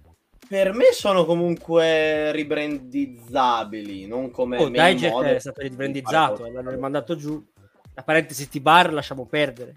per 0.51 0.73
me 0.73 0.87
sono 0.91 1.25
comunque 1.25 2.33
ribrandizzabili, 2.33 4.09
non 4.09 4.33
come 4.33 4.57
oh, 4.57 4.69
Digest 4.69 5.23
è 5.23 5.39
stato 5.39 5.61
ribrandizzato, 5.61 6.51
l'hanno 6.51 6.71
rimandato 6.71 7.15
giù. 7.15 7.41
La 7.95 8.03
parentesi 8.03 8.49
T-Bar 8.49 8.93
lasciamo 8.93 9.27
perdere. 9.27 9.77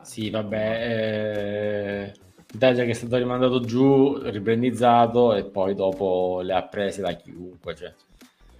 Sì, 0.00 0.30
vabbè, 0.30 0.86
eh... 0.88 2.09
Digest 2.60 2.84
che 2.84 2.90
è 2.90 2.94
stato 2.94 3.16
rimandato 3.16 3.60
giù, 3.60 4.18
ribrandizzato 4.22 5.34
e 5.34 5.44
poi 5.44 5.74
dopo 5.74 6.40
le 6.42 6.52
ha 6.52 6.62
prese 6.62 7.00
da 7.00 7.12
chiunque. 7.14 7.74
Cioè. 7.74 7.94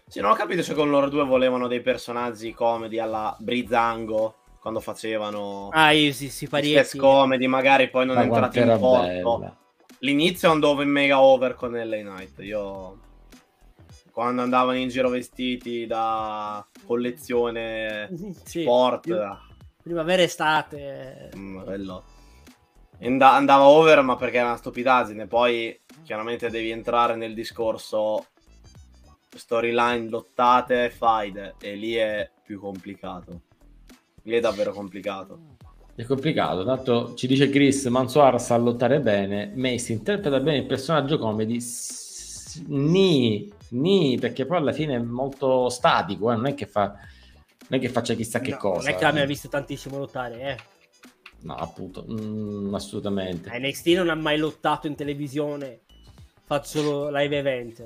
Sì, 0.06 0.20
non 0.20 0.30
ho 0.30 0.34
capito 0.34 0.62
se 0.62 0.74
con 0.74 0.88
loro 0.90 1.08
due 1.08 1.24
volevano 1.24 1.68
dei 1.68 1.82
personaggi 1.82 2.52
comedy 2.52 2.98
alla 2.98 3.36
Brizzango 3.38 4.36
quando 4.58 4.80
facevano 4.80 5.68
ah, 5.72 5.92
io 5.92 6.12
sì, 6.12 6.28
sì, 6.28 6.48
parietti. 6.48 6.98
comedy, 6.98 7.46
magari 7.46 7.88
poi 7.88 8.06
non 8.06 8.16
Ma 8.16 8.22
entrati 8.22 8.58
in 8.58 8.76
porto 8.78 9.58
l'inizio 10.00 10.50
andavo 10.50 10.82
in 10.82 10.90
mega 10.90 11.20
over 11.20 11.54
con 11.54 11.72
LA 11.72 11.96
Knight. 11.98 12.38
Io 12.40 12.98
quando 14.10 14.42
andavano 14.42 14.78
in 14.78 14.88
giro 14.88 15.08
vestiti 15.08 15.86
da 15.86 16.66
collezione 16.84 18.08
sì, 18.44 18.62
sport, 18.62 19.08
primavera 19.82 20.22
estate, 20.22 21.30
mm, 21.36 21.62
quello. 21.62 22.04
Andava 23.06 23.68
over, 23.68 24.02
ma 24.02 24.16
perché 24.16 24.38
era 24.38 24.48
una 24.48 24.56
stupidaggine. 24.56 25.26
Poi 25.26 25.78
chiaramente 26.02 26.50
devi 26.50 26.70
entrare 26.70 27.16
nel 27.16 27.34
discorso 27.34 28.26
storyline 29.34 30.08
lottate, 30.08 30.90
faide, 30.90 31.54
e 31.60 31.74
lì 31.74 31.94
è 31.94 32.28
più 32.42 32.60
complicato. 32.60 33.42
lì 34.24 34.36
è 34.36 34.40
davvero 34.40 34.72
complicato. 34.72 35.56
È 35.94 36.04
complicato, 36.04 36.64
tanto 36.64 37.14
ci 37.14 37.26
dice 37.26 37.50
Chris, 37.50 37.84
Mansoar 37.86 38.40
sa 38.40 38.56
lottare 38.56 39.00
bene, 39.00 39.52
Mace 39.54 39.92
interpreta 39.92 40.40
bene 40.40 40.58
il 40.58 40.66
personaggio 40.66 41.18
comedy, 41.18 41.58
ni, 42.68 43.52
ni, 43.70 44.18
perché 44.18 44.46
poi 44.46 44.56
alla 44.58 44.72
fine 44.72 44.96
è 44.96 44.98
molto 44.98 45.68
statico, 45.68 46.32
eh, 46.32 46.36
non 46.36 46.46
è 46.46 46.54
che 46.54 46.66
fa 46.66 46.96
non 47.70 47.78
è 47.78 47.82
che 47.82 47.88
faccia 47.88 48.14
chissà 48.14 48.40
che 48.40 48.50
No, 48.50 48.56
cosa. 48.56 48.88
Non 48.88 48.88
è 48.88 48.98
che 48.98 49.04
l'abbia 49.04 49.24
visto 49.26 49.48
tantissimo 49.48 49.96
lottare, 49.96 50.40
eh. 50.40 50.56
No, 51.42 51.54
appunto, 51.54 52.04
mm, 52.08 52.74
assolutamente. 52.74 53.50
NXT 53.58 53.86
non 53.88 54.10
ha 54.10 54.14
mai 54.14 54.36
lottato 54.38 54.86
in 54.86 54.94
televisione, 54.94 55.80
fa 56.44 56.62
solo 56.62 57.08
live 57.10 57.38
event. 57.38 57.84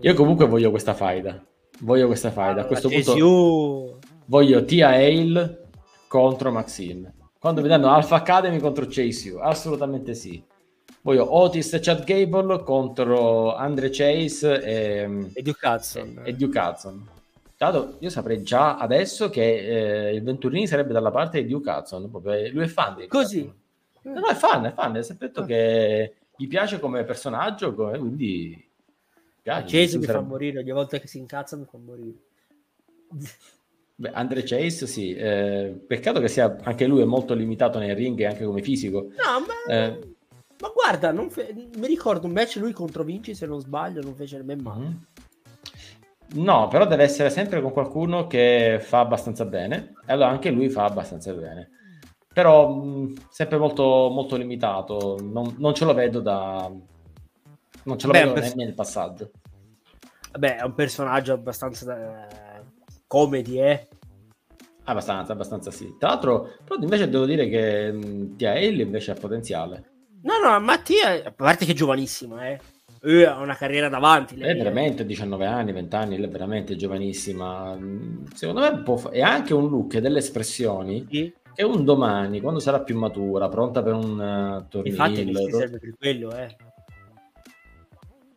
Io 0.00 0.14
comunque 0.14 0.46
voglio 0.46 0.70
questa 0.70 0.94
faida. 0.94 1.44
Voglio 1.80 2.06
questa 2.06 2.30
faida. 2.30 2.62
Allora, 2.62 2.64
A 2.64 2.66
questo 2.66 2.88
JSU, 2.88 3.18
punto 3.18 3.98
voglio 4.26 4.64
Tia 4.64 4.88
Hale 4.88 5.68
contro 6.08 6.50
Maxine. 6.50 7.12
Quando 7.38 7.60
mi 7.60 7.68
danno 7.68 7.90
Alpha 7.90 8.16
Academy 8.16 8.58
contro 8.58 8.86
Chase 8.88 9.30
U, 9.30 9.38
assolutamente 9.38 10.14
sì. 10.14 10.42
Voglio 11.02 11.36
Otis 11.36 11.74
e 11.74 11.78
Chad 11.80 12.02
Gable 12.04 12.62
contro 12.64 13.54
Andre 13.54 13.90
Chase 13.90 14.60
e, 14.62 15.30
e 15.34 15.42
Duke 15.42 15.66
Hudson. 15.68 16.22
e 16.24 16.32
Duke 16.34 16.58
Hudson. 16.58 17.08
Dato, 17.58 17.96
io 18.00 18.10
saprei 18.10 18.42
già 18.42 18.76
adesso 18.76 19.30
che 19.30 20.08
eh, 20.08 20.14
il 20.14 20.22
Venturini 20.22 20.66
sarebbe 20.66 20.92
dalla 20.92 21.10
parte 21.10 21.42
di 21.42 21.48
Duke 21.48 21.70
Hudson. 21.70 22.10
proprio, 22.10 22.50
lui 22.52 22.64
è 22.64 22.66
fan 22.68 22.96
di 22.96 23.06
Così? 23.06 23.50
No, 24.02 24.20
no, 24.20 24.26
è 24.28 24.34
fan, 24.34 24.66
è 24.66 24.72
fan. 24.72 24.94
È 24.96 25.02
sempre 25.02 25.28
detto 25.28 25.40
Ah. 25.40 25.46
che 25.46 26.14
gli 26.36 26.46
piace 26.48 26.78
come 26.78 27.02
personaggio, 27.04 27.74
come- 27.74 27.98
quindi... 27.98 28.48
mi 29.14 29.22
piace. 29.42 29.78
Chase 29.78 29.98
mi 29.98 30.04
fa 30.04 30.12
Sarebbe- 30.12 30.28
morire, 30.28 30.58
ogni 30.58 30.70
volta 30.72 30.98
che 30.98 31.06
si 31.06 31.18
incazza 31.18 31.56
mi 31.56 31.64
fa 31.64 31.78
morire. 31.78 32.14
Beh, 33.98 34.10
Andre 34.10 34.42
Chase, 34.42 34.86
sì. 34.86 35.14
eh, 35.14 35.74
peccato 35.86 36.20
che 36.20 36.28
sia 36.28 36.58
anche 36.62 36.86
lui 36.86 37.00
è 37.00 37.04
molto 37.06 37.32
limitato 37.32 37.78
nei 37.78 37.94
ring 37.94 38.20
e 38.20 38.26
anche 38.26 38.44
come 38.44 38.60
fisico. 38.60 39.00
No, 39.08 39.40
ma, 39.46 39.74
Eh. 39.74 39.98
ma 40.60 40.68
guarda, 40.74 41.10
non 41.12 41.30
fe- 41.30 41.54
mi 41.78 41.86
ricordo 41.86 42.26
un 42.26 42.32
match 42.32 42.56
lui 42.56 42.72
contro 42.72 43.02
Vinci, 43.02 43.34
se 43.34 43.46
non 43.46 43.60
sbaglio, 43.60 44.02
non 44.02 44.14
fece 44.14 44.36
nemmeno 44.36 44.60
male. 44.62 44.84
Mhm. 44.84 45.06
No, 46.34 46.68
però 46.68 46.86
deve 46.86 47.04
essere 47.04 47.30
sempre 47.30 47.62
con 47.62 47.72
qualcuno 47.72 48.26
che 48.26 48.78
fa 48.80 49.00
abbastanza 49.00 49.44
bene. 49.44 49.94
E 50.06 50.12
allora 50.12 50.28
anche 50.28 50.50
lui 50.50 50.68
fa 50.68 50.84
abbastanza 50.84 51.32
bene. 51.32 51.70
Però 52.32 52.68
mh, 52.68 53.28
sempre 53.30 53.58
molto, 53.58 54.10
molto 54.10 54.36
limitato. 54.36 55.18
Non, 55.22 55.54
non 55.58 55.74
ce 55.74 55.84
lo 55.84 55.94
vedo 55.94 56.20
da... 56.20 56.70
Non 57.84 57.98
ce 57.98 58.06
lo 58.06 58.12
Beh, 58.12 58.18
vedo 58.20 58.32
per- 58.32 58.54
nel, 58.56 58.74
passaggio. 58.74 59.30
Vabbè, 60.32 60.56
è 60.58 60.64
un 60.64 60.74
personaggio 60.74 61.32
abbastanza 61.32 62.26
eh, 62.26 62.62
comedy, 63.06 63.60
eh. 63.60 63.88
Abbastanza, 64.84 65.32
abbastanza 65.32 65.70
sì. 65.70 65.94
Tra 65.98 66.08
l'altro, 66.08 66.56
però 66.64 66.80
invece 66.80 67.08
devo 67.08 67.24
dire 67.24 67.48
che 67.48 67.92
mh, 67.92 68.36
Tia 68.36 68.50
Hale 68.50 68.82
invece 68.82 69.12
ha 69.12 69.14
potenziale. 69.14 69.90
No, 70.22 70.38
no, 70.38 70.60
Mattia, 70.60 71.24
a 71.24 71.32
parte 71.32 71.64
che 71.64 71.72
è 71.72 71.74
giovanissima, 71.74 72.48
eh. 72.48 72.60
Eh, 73.02 73.24
ha 73.24 73.38
una 73.38 73.54
carriera 73.54 73.88
davanti. 73.88 74.36
Lei 74.36 74.50
è 74.52 74.56
veramente 74.56 75.04
19 75.06 75.46
anni, 75.46 75.72
20 75.72 75.94
anni, 75.96 76.16
lei 76.16 76.26
è 76.26 76.30
veramente 76.30 76.76
giovanissima. 76.76 77.76
Secondo 78.34 78.60
me 78.60 78.96
fa- 78.98 79.10
è 79.10 79.20
anche 79.20 79.54
un 79.54 79.68
look 79.68 79.94
e 79.94 80.00
delle 80.00 80.18
espressioni 80.18 81.06
Sì. 81.10 81.32
che 81.54 81.62
un 81.64 81.84
domani, 81.84 82.40
quando 82.40 82.60
sarà 82.60 82.80
più 82.80 82.98
matura, 82.98 83.48
pronta 83.48 83.82
per 83.82 83.92
un 83.94 84.18
uh, 84.18 84.68
torneo, 84.68 84.90
Infatti, 84.92 85.32
serve 85.50 85.78
per 85.78 85.94
quello, 85.98 86.36
eh. 86.36 86.56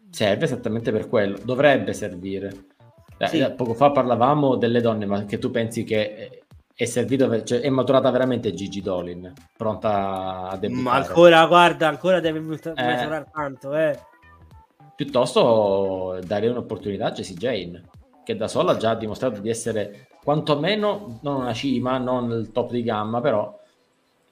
serve 0.10 0.46
esattamente 0.46 0.92
per 0.92 1.08
quello. 1.08 1.38
Dovrebbe 1.44 1.94
servire. 1.94 2.66
Eh, 3.18 3.28
Sì. 3.28 3.40
eh, 3.40 3.52
Poco 3.52 3.74
fa 3.74 3.92
parlavamo 3.92 4.56
delle 4.56 4.82
donne, 4.82 5.06
ma 5.06 5.26
che 5.26 5.38
tu 5.40 5.52
pensi 5.52 5.84
che 5.84 6.44
è, 6.74 6.86
servito, 6.86 7.44
cioè, 7.44 7.60
è 7.60 7.70
maturata 7.70 8.10
veramente 8.10 8.54
Gigi 8.54 8.82
Dolin, 8.82 9.34
pronta 9.58 10.48
a 10.50 10.58
debuttare. 10.58 10.84
Ma 10.84 10.94
ancora, 10.94 11.46
guarda, 11.46 11.88
ancora 11.90 12.20
deve 12.22 12.40
mut- 12.40 12.74
Eh. 12.74 13.26
tanto, 13.34 13.76
eh. 13.76 14.00
Piuttosto 15.00 16.20
dare 16.26 16.50
un'opportunità 16.50 17.06
a 17.06 17.12
Jessie 17.14 17.36
Jane, 17.38 17.88
che 18.22 18.36
da 18.36 18.50
sola 18.50 18.74
ha 18.74 18.78
già 18.78 18.96
dimostrato 18.96 19.40
di 19.40 19.48
essere 19.48 20.10
quantomeno 20.22 21.20
non 21.22 21.40
una 21.40 21.54
cima, 21.54 21.98
non 21.98 22.30
il 22.32 22.52
top 22.52 22.72
di 22.72 22.84
gamma, 22.84 23.22
però 23.22 23.58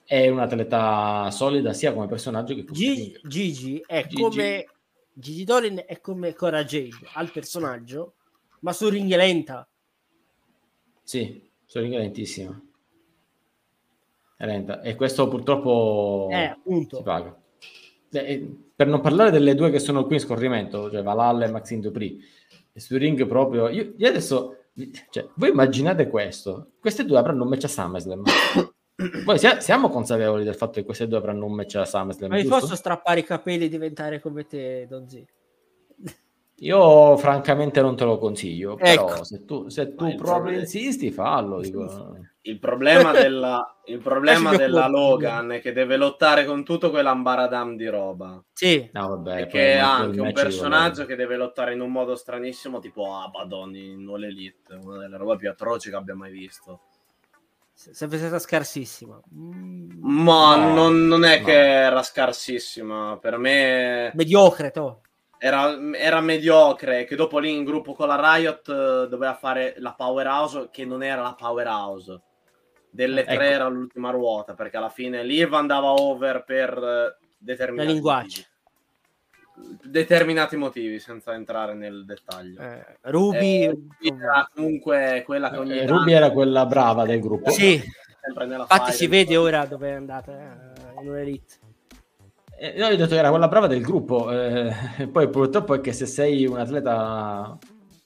è 0.03 0.27
un'atleta 0.27 1.31
solida 1.31 1.71
sia 1.71 1.93
come 1.93 2.07
personaggio 2.07 2.53
che 2.53 2.65
come 2.65 2.77
Gigi, 2.77 3.01
ring. 3.01 3.27
Gigi 3.29 3.83
è 3.87 4.05
Gigi. 4.07 4.21
come 4.21 4.67
Gigi 5.13 5.43
Dolin 5.45 5.83
è 5.85 6.01
come 6.01 6.33
Cora 6.33 6.65
Jade 6.65 6.97
al 7.13 7.31
personaggio, 7.31 8.15
ma 8.59 8.73
su 8.73 8.89
ring 8.89 9.09
è 9.09 9.15
lenta. 9.15 9.65
Sì, 11.01 11.49
sono 11.65 11.87
lentissima. 11.87 12.61
È 14.35 14.45
lenta. 14.45 14.81
E 14.81 14.95
questo 14.95 15.29
purtroppo 15.29 16.27
Eh, 16.29 16.57
si 16.65 17.01
paga. 17.03 17.33
Per 18.09 18.87
non 18.87 19.01
parlare 19.01 19.31
delle 19.31 19.55
due 19.55 19.69
che 19.69 19.79
sono 19.79 20.05
qui 20.05 20.15
in 20.15 20.21
scorrimento, 20.21 20.89
cioè 20.89 21.03
Valhalla 21.03 21.45
e 21.45 21.51
Maxine 21.51 21.81
Dupri, 21.81 22.19
e 22.71 22.79
sui 22.79 22.97
ring 22.97 23.25
proprio... 23.25 23.69
Io, 23.69 23.93
io 23.97 24.07
adesso... 24.07 24.55
Cioè, 25.09 25.27
voi 25.35 25.49
immaginate 25.49 26.07
questo? 26.07 26.73
Queste 26.79 27.03
due 27.03 27.17
avranno 27.17 27.43
un 27.43 27.49
match 27.49 27.63
a 27.63 27.67
SummerSlam. 27.67 28.23
Voi 29.25 29.37
sia- 29.37 29.59
siamo 29.59 29.89
consapevoli 29.89 30.43
del 30.43 30.55
fatto 30.55 30.73
che 30.73 30.83
queste 30.83 31.07
due 31.07 31.17
avranno 31.17 31.45
un 31.45 31.53
match 31.53 31.75
a 31.75 31.85
SummerSlam, 31.85 32.29
Ma 32.29 32.35
mi 32.35 32.43
giusto? 32.43 32.59
posso 32.59 32.75
strappare 32.75 33.19
i 33.19 33.23
capelli 33.23 33.65
e 33.65 33.69
diventare 33.69 34.19
come 34.19 34.45
te, 34.45 34.85
Donzi? 34.87 35.25
Io 36.61 37.15
francamente 37.17 37.81
non 37.81 37.95
te 37.95 38.03
lo 38.03 38.17
consiglio, 38.17 38.75
però 38.75 39.09
Ecco. 39.09 39.23
se 39.23 39.45
tu, 39.45 39.69
se 39.69 39.89
tu 39.89 39.95
proprio 39.95 40.17
problema- 40.17 40.57
insisti, 40.59 41.11
fallo. 41.11 41.59
Dico. 41.59 42.17
Il 42.41 42.57
problema 42.59 43.11
della, 43.11 43.79
il 43.85 43.99
problema 43.99 44.55
della 44.57 44.89
porti. 44.89 44.91
Logan 44.97 45.51
è 45.51 45.59
che 45.61 45.71
deve 45.71 45.97
lottare 45.97 46.45
con 46.45 46.63
tutto 46.63 46.89
quell'ambaradam 46.89 47.75
di 47.75 47.87
roba. 47.87 48.43
Sì, 48.53 48.89
No, 48.93 49.07
vabbè, 49.09 49.35
Perché 49.35 49.49
quel 49.59 49.79
anche 49.79 50.19
un 50.19 50.33
personaggio 50.33 51.05
che 51.05 51.15
deve 51.15 51.35
lottare 51.35 51.73
in 51.73 51.81
un 51.81 51.91
modo 51.91 52.15
stranissimo, 52.15 52.79
tipo 52.79 53.13
Abaddon 53.15 53.75
in 53.75 54.07
All 54.09 54.23
Elite, 54.23 54.73
una 54.81 54.97
delle 54.97 55.17
robe 55.17 55.35
più 55.35 55.49
atroci 55.49 55.89
che 55.91 55.95
abbia 55.95 56.15
mai 56.15 56.31
visto. 56.31 56.79
è 57.75 57.93
sempre 57.93 58.17
stata 58.17 58.39
scarsissima. 58.39 59.19
Mm, 59.35 59.89
Ma 60.01 60.55
No, 60.55 60.73
non, 60.73 61.05
non 61.05 61.23
è 61.23 61.39
no. 61.39 61.45
che 61.45 61.53
era 61.53 62.01
scarsissima, 62.01 63.19
per 63.21 63.37
me 63.37 64.11
mediocre, 64.15 64.71
to. 64.71 65.01
Era, 65.39 65.77
era 65.95 66.21
mediocre, 66.21 67.05
che 67.05 67.15
dopo 67.15 67.39
lì 67.39 67.51
in 67.55 67.63
gruppo 67.63 67.93
con 67.93 68.07
la 68.07 68.35
Riot 68.35 68.67
eh, 68.69 69.07
doveva 69.07 69.33
fare 69.35 69.75
la 69.77 69.93
powerhouse, 69.93 70.69
che 70.71 70.85
non 70.85 71.03
era 71.03 71.21
la 71.21 71.35
powerhouse. 71.37 72.21
Delle 72.89 73.21
Ecco. 73.21 73.33
tre 73.33 73.49
era 73.51 73.67
l'ultima 73.67 74.09
ruota, 74.11 74.53
perché 74.55 74.77
alla 74.77 74.89
fine 74.89 75.23
Liv 75.23 75.53
andava 75.53 75.91
over 75.91 76.43
per 76.43 76.71
eh, 76.77 77.25
determinati 77.37 77.87
La 77.87 77.93
linguaggia. 77.93 78.41
motivi. 78.41 78.55
Determinati 79.83 80.55
motivi, 80.55 80.99
senza 80.99 81.33
entrare 81.33 81.73
nel 81.73 82.05
dettaglio. 82.05 82.61
Eh, 82.61 82.97
Ruby, 83.01 83.63
Eh, 83.63 83.77
era 84.01 84.49
comunque 84.53 85.23
quella 85.25 85.49
che 85.49 85.57
ogni 85.57 85.79
Eh, 85.79 85.87
Ruby 85.87 86.13
era 86.13 86.31
quella 86.31 86.65
brava 86.65 87.05
del 87.05 87.19
gruppo. 87.19 87.49
sì, 87.49 87.81
infatti 88.35 88.91
si 88.91 89.07
vede 89.07 89.35
ora 89.35 89.65
dove 89.65 89.89
è 89.89 89.93
andata 89.93 90.31
eh, 90.31 91.01
in 91.01 91.09
un'elite. 91.09 91.55
Eh, 92.59 92.73
no, 92.77 92.87
io 92.87 92.93
ho 92.93 92.97
detto 92.97 93.09
che 93.09 93.17
era 93.17 93.29
quella 93.29 93.47
brava 93.47 93.67
del 93.67 93.81
gruppo. 93.81 94.31
eh, 94.31 94.73
poi 95.11 95.29
purtroppo 95.29 95.73
è 95.75 95.81
che 95.81 95.93
se 95.93 96.05
sei 96.05 96.45
un 96.45 96.57
atleta 96.57 97.57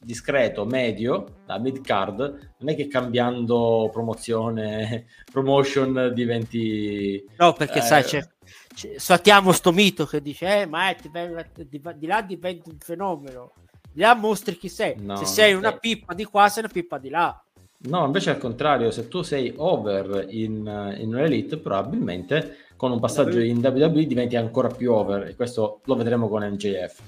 discreto, 0.04 0.66
medio, 0.66 1.42
da 1.46 1.60
mid 1.60 1.80
card, 1.82 2.20
non 2.58 2.70
è 2.70 2.76
che 2.76 2.88
cambiando 2.88 3.90
promozione, 3.92 5.06
promotion 5.32 6.12
diventi... 6.14 7.24
No, 7.38 7.54
perché 7.54 7.80
Eh. 7.80 7.82
sai, 7.82 8.04
c'è, 8.04 8.28
c'è- 8.74 8.98
saltiamo 8.98 9.52
sto 9.52 9.72
mito 9.72 10.06
che 10.06 10.22
dice, 10.22 10.62
eh, 10.62 10.66
ma 10.66 10.90
è- 10.90 10.96
di, 11.02 11.70
di- 11.70 11.82
di 11.96 12.08
là 12.08 12.22
diventi 12.22 12.70
un 12.70 12.78
fenomeno. 12.80 13.54
Di 13.94 14.02
là 14.02 14.16
mostri 14.16 14.58
chi 14.58 14.70
sei. 14.70 14.96
No, 15.00 15.18
Se 15.18 15.26
sei 15.26 15.54
una 15.54 15.74
eh. 15.76 15.80
pippa 15.80 16.14
di 16.14 16.24
qua, 16.26 16.48
sei 16.50 16.64
una 16.64 16.72
pippa 16.74 16.98
di 16.98 17.10
là. 17.10 17.42
No, 17.84 18.06
invece 18.06 18.30
al 18.32 18.38
contrario, 18.38 18.92
se 18.92 19.08
tu 19.08 19.22
sei 19.22 19.54
over 19.58 20.28
in, 20.30 20.94
in 20.98 21.14
un'elite, 21.14 21.58
probabilmente 21.58 22.58
con 22.82 22.92
un 22.92 23.00
passaggio 23.00 23.40
in 23.40 23.58
WWE 23.58 24.08
diventi 24.08 24.36
ancora 24.36 24.68
più 24.68 24.92
over, 24.92 25.28
e 25.28 25.36
questo 25.36 25.82
lo 25.86 25.94
vedremo 25.94 26.28
con 26.28 26.42
MJF. 26.42 27.00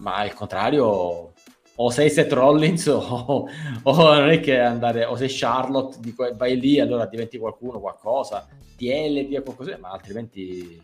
Ma 0.00 0.16
al 0.16 0.34
contrario, 0.34 1.32
o 1.74 1.90
sei 1.90 2.10
Seth 2.10 2.30
Rollins, 2.34 2.86
o, 2.88 3.48
o 3.82 4.12
non 4.12 4.28
è 4.28 4.40
che 4.40 4.60
andare, 4.60 5.06
o 5.06 5.16
sei 5.16 5.28
Charlotte, 5.30 5.96
di 6.00 6.12
que- 6.12 6.34
vai 6.34 6.60
lì, 6.60 6.80
allora 6.80 7.06
diventi 7.06 7.38
qualcuno, 7.38 7.80
qualcosa, 7.80 8.46
TL, 8.76 9.26
via 9.26 9.40
qualcosa, 9.40 9.78
ma 9.80 9.88
altrimenti... 9.88 10.78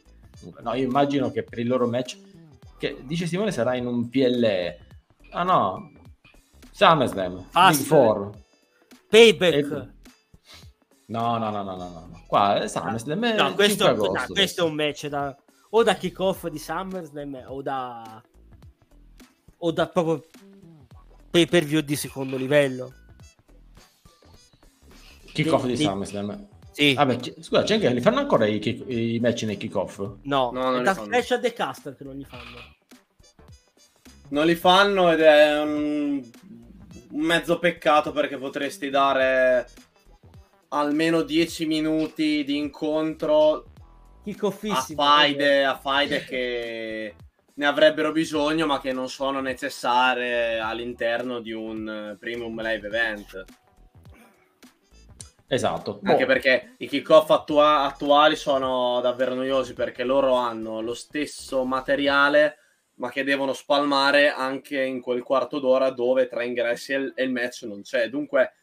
No, 0.62 0.72
io 0.72 0.84
immagino 0.84 1.30
che 1.30 1.43
per 1.43 1.59
il 1.59 1.66
loro 1.66 1.86
match, 1.86 2.16
che 2.78 2.97
dice 3.02 3.26
Simone 3.26 3.52
sarà 3.52 3.76
in 3.76 3.86
un 3.86 4.09
PLE. 4.09 4.78
Ah 5.32 5.43
no, 5.43 5.90
SummerSlam, 6.70 7.48
Fast. 7.51 7.78
Big 7.80 7.86
Four. 7.86 8.30
Payback. 9.10 9.55
E- 9.55 9.94
No, 11.08 11.38
no, 11.38 11.50
no, 11.50 11.62
no, 11.62 11.76
no, 11.76 11.88
no. 11.88 12.22
Qua 12.26 12.62
è 12.62 12.68
SummerSlam 12.68 13.24
è 13.24 13.34
No, 13.36 13.54
questo, 13.54 13.84
5 13.84 14.06
no, 14.06 14.12
agosto. 14.14 14.32
questo 14.32 14.64
è 14.64 14.68
un 14.68 14.74
match 14.74 15.06
da, 15.06 15.36
o 15.70 15.82
da 15.82 15.94
kick-off 15.94 16.46
di 16.48 16.58
SummerSlam 16.58 17.44
o 17.46 17.62
da 17.62 18.22
o 19.58 19.70
da 19.72 19.86
proprio 19.88 20.24
pay 21.30 21.46
per 21.46 21.64
view 21.64 21.80
di 21.80 21.94
secondo 21.96 22.36
livello. 22.36 22.92
Kick-off 25.32 25.64
di, 25.66 25.76
di- 25.76 25.84
SummerSlam. 25.84 26.48
Sì. 26.72 26.92
Vabbè, 26.94 27.16
c- 27.18 27.34
scusa, 27.40 27.62
c'è 27.62 27.74
anche, 27.74 27.90
li 27.90 28.00
fanno 28.00 28.18
ancora 28.18 28.46
i, 28.46 28.58
kick- 28.58 28.84
i 28.90 29.18
match 29.20 29.42
nei 29.44 29.56
kick-off? 29.56 29.98
No, 29.98 30.50
No, 30.50 30.50
non 30.52 30.74
è 30.74 30.78
li 30.78 30.84
da 30.84 30.94
fanno. 30.94 31.08
Clash 31.08 31.38
the 31.40 31.52
Caster 31.52 31.96
che 31.96 32.04
non 32.04 32.16
li 32.16 32.24
fanno. 32.24 32.74
Non 34.28 34.44
li 34.44 34.54
fanno 34.56 35.10
ed 35.12 35.20
è 35.20 35.60
un, 35.62 36.22
un 37.10 37.20
mezzo 37.20 37.58
peccato 37.58 38.12
perché 38.12 38.36
potresti 38.36 38.90
dare 38.90 39.68
almeno 40.68 41.22
10 41.22 41.66
minuti 41.66 42.44
di 42.44 42.56
incontro 42.56 43.72
a 44.70 44.80
faide, 44.94 45.64
a 45.64 45.76
faide 45.76 46.24
che 46.24 47.14
ne 47.55 47.66
avrebbero 47.66 48.12
bisogno 48.12 48.66
ma 48.66 48.80
che 48.80 48.93
non 48.93 49.09
sono 49.09 49.40
necessarie 49.40 50.59
all'interno 50.59 51.40
di 51.40 51.52
un 51.52 51.88
eh, 51.88 52.16
premium 52.18 52.60
live 52.60 52.86
event. 52.86 53.44
Esatto. 55.48 56.01
Anche 56.02 56.24
Boh, 56.24 56.32
perché 56.32 56.74
i 56.78 56.88
kick-off 56.88 57.30
attua- 57.30 57.82
attuali 57.84 58.34
sono 58.34 59.01
davvero 59.01 59.34
noiosi 59.34 59.74
perché 59.74 60.02
loro 60.02 60.34
hanno 60.34 60.80
lo 60.80 60.94
stesso 60.94 61.64
materiale 61.64 62.59
ma 62.97 63.10
che 63.10 63.24
devono 63.24 63.52
spalmare 63.52 64.30
anche 64.30 64.82
in 64.82 65.01
quel 65.01 65.22
quarto 65.22 65.59
d'ora 65.59 65.90
dove 65.90 66.28
tra 66.28 66.43
ingressi 66.43 66.93
e 66.93 66.97
il, 66.97 67.12
e 67.14 67.24
il 67.24 67.30
match 67.30 67.62
non 67.62 67.82
c'è. 67.82 68.09
Dunque, 68.09 68.55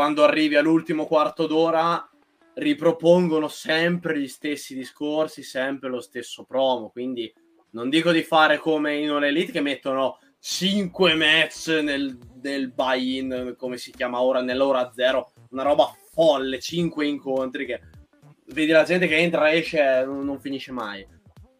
quando 0.00 0.24
arrivi 0.24 0.56
all'ultimo 0.56 1.04
quarto 1.04 1.46
d'ora 1.46 2.08
ripropongono 2.54 3.48
sempre 3.48 4.18
gli 4.18 4.28
stessi 4.28 4.74
discorsi, 4.74 5.42
sempre 5.42 5.90
lo 5.90 6.00
stesso 6.00 6.44
promo. 6.44 6.88
Quindi 6.88 7.30
non 7.72 7.90
dico 7.90 8.10
di 8.10 8.22
fare 8.22 8.56
come 8.56 8.96
in 8.96 9.10
All 9.10 9.24
Elite 9.24 9.52
che 9.52 9.60
mettono 9.60 10.18
5 10.38 11.14
match 11.16 11.82
nel, 11.82 12.16
nel 12.40 12.72
buy-in, 12.72 13.56
come 13.58 13.76
si 13.76 13.90
chiama 13.90 14.22
ora, 14.22 14.40
nell'ora 14.40 14.90
zero, 14.90 15.32
una 15.50 15.64
roba 15.64 15.94
folle, 16.10 16.60
5 16.60 17.06
incontri 17.06 17.66
che 17.66 17.82
vedi 18.46 18.72
la 18.72 18.84
gente 18.84 19.06
che 19.06 19.18
entra 19.18 19.50
e 19.50 19.58
esce 19.58 20.02
non, 20.06 20.24
non 20.24 20.40
finisce 20.40 20.72
mai. 20.72 21.06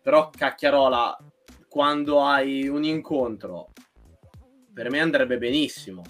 Però 0.00 0.30
cacchiarola, 0.30 1.14
quando 1.68 2.22
hai 2.22 2.66
un 2.68 2.84
incontro, 2.84 3.68
per 4.72 4.88
me 4.88 4.98
andrebbe 4.98 5.36
benissimo. 5.36 6.02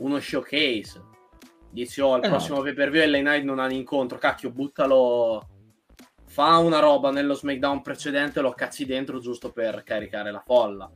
Uno 0.00 0.20
showcase. 0.20 1.07
Dici, 1.70 2.00
oh, 2.00 2.16
il 2.16 2.24
Eh 2.24 2.28
no. 2.28 2.34
prossimo 2.36 2.62
pay 2.62 2.74
per 2.74 2.90
view 2.90 3.08
LA 3.08 3.18
Knight 3.18 3.44
non 3.44 3.58
ha 3.58 3.64
un 3.64 3.72
incontro, 3.72 4.18
cacchio, 4.18 4.50
buttalo. 4.50 5.48
Fa 6.26 6.58
una 6.58 6.78
roba 6.78 7.10
nello 7.10 7.34
SmackDown 7.34 7.82
precedente, 7.82 8.40
lo 8.40 8.52
cazzi 8.52 8.84
dentro 8.84 9.18
giusto 9.18 9.50
per 9.50 9.82
caricare 9.82 10.30
la 10.30 10.42
folla. 10.44 10.90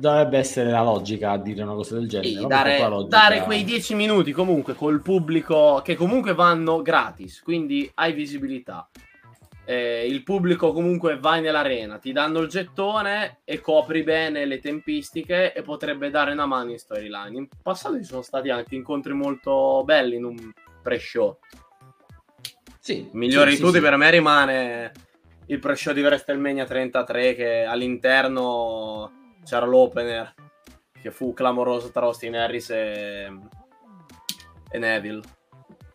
dovrebbe 0.00 0.38
essere 0.38 0.70
la 0.70 0.82
logica 0.82 1.32
a 1.32 1.38
dire 1.38 1.62
una 1.62 1.74
cosa 1.74 1.96
del 1.96 2.08
genere. 2.08 2.28
Sì, 2.30 2.40
no? 2.40 2.48
dare, 2.48 2.88
logica- 2.88 3.18
dare 3.18 3.42
quei 3.42 3.64
10 3.64 3.94
minuti 3.94 4.32
comunque 4.32 4.74
col 4.74 5.02
pubblico 5.02 5.82
che 5.84 5.94
comunque 5.94 6.32
vanno 6.32 6.80
gratis, 6.80 7.42
quindi 7.42 7.90
hai 7.94 8.14
visibilità. 8.14 8.88
Eh, 9.70 10.04
il 10.04 10.24
pubblico 10.24 10.72
comunque 10.72 11.20
vai 11.20 11.40
nell'arena, 11.40 11.98
ti 11.98 12.10
danno 12.10 12.40
il 12.40 12.48
gettone 12.48 13.42
e 13.44 13.60
copri 13.60 14.02
bene 14.02 14.44
le 14.44 14.58
tempistiche 14.58 15.52
e 15.52 15.62
potrebbe 15.62 16.10
dare 16.10 16.32
una 16.32 16.44
mano 16.44 16.72
in 16.72 16.78
storyline. 16.78 17.36
In 17.36 17.46
passato 17.62 17.96
ci 17.98 18.02
sono 18.02 18.22
stati 18.22 18.50
anche 18.50 18.74
incontri 18.74 19.12
molto 19.12 19.84
belli 19.84 20.16
in 20.16 20.24
un 20.24 20.52
pre-show. 20.82 21.38
Sì, 22.80 23.10
migliore 23.12 23.50
sì, 23.50 23.58
di 23.58 23.62
tutti 23.62 23.76
sì. 23.76 23.80
per 23.80 23.96
me 23.96 24.10
rimane 24.10 24.92
il 25.46 25.60
pre-show 25.60 25.92
di 25.92 26.02
WrestleMania 26.02 26.64
33 26.64 27.34
che 27.36 27.62
all'interno 27.62 29.36
c'era 29.44 29.66
l'opener 29.66 30.34
che 31.00 31.12
fu 31.12 31.32
clamoroso 31.32 31.92
tra 31.92 32.06
Austin 32.06 32.34
Harris 32.34 32.70
e, 32.70 33.38
e 34.68 34.78
Neville. 34.78 35.22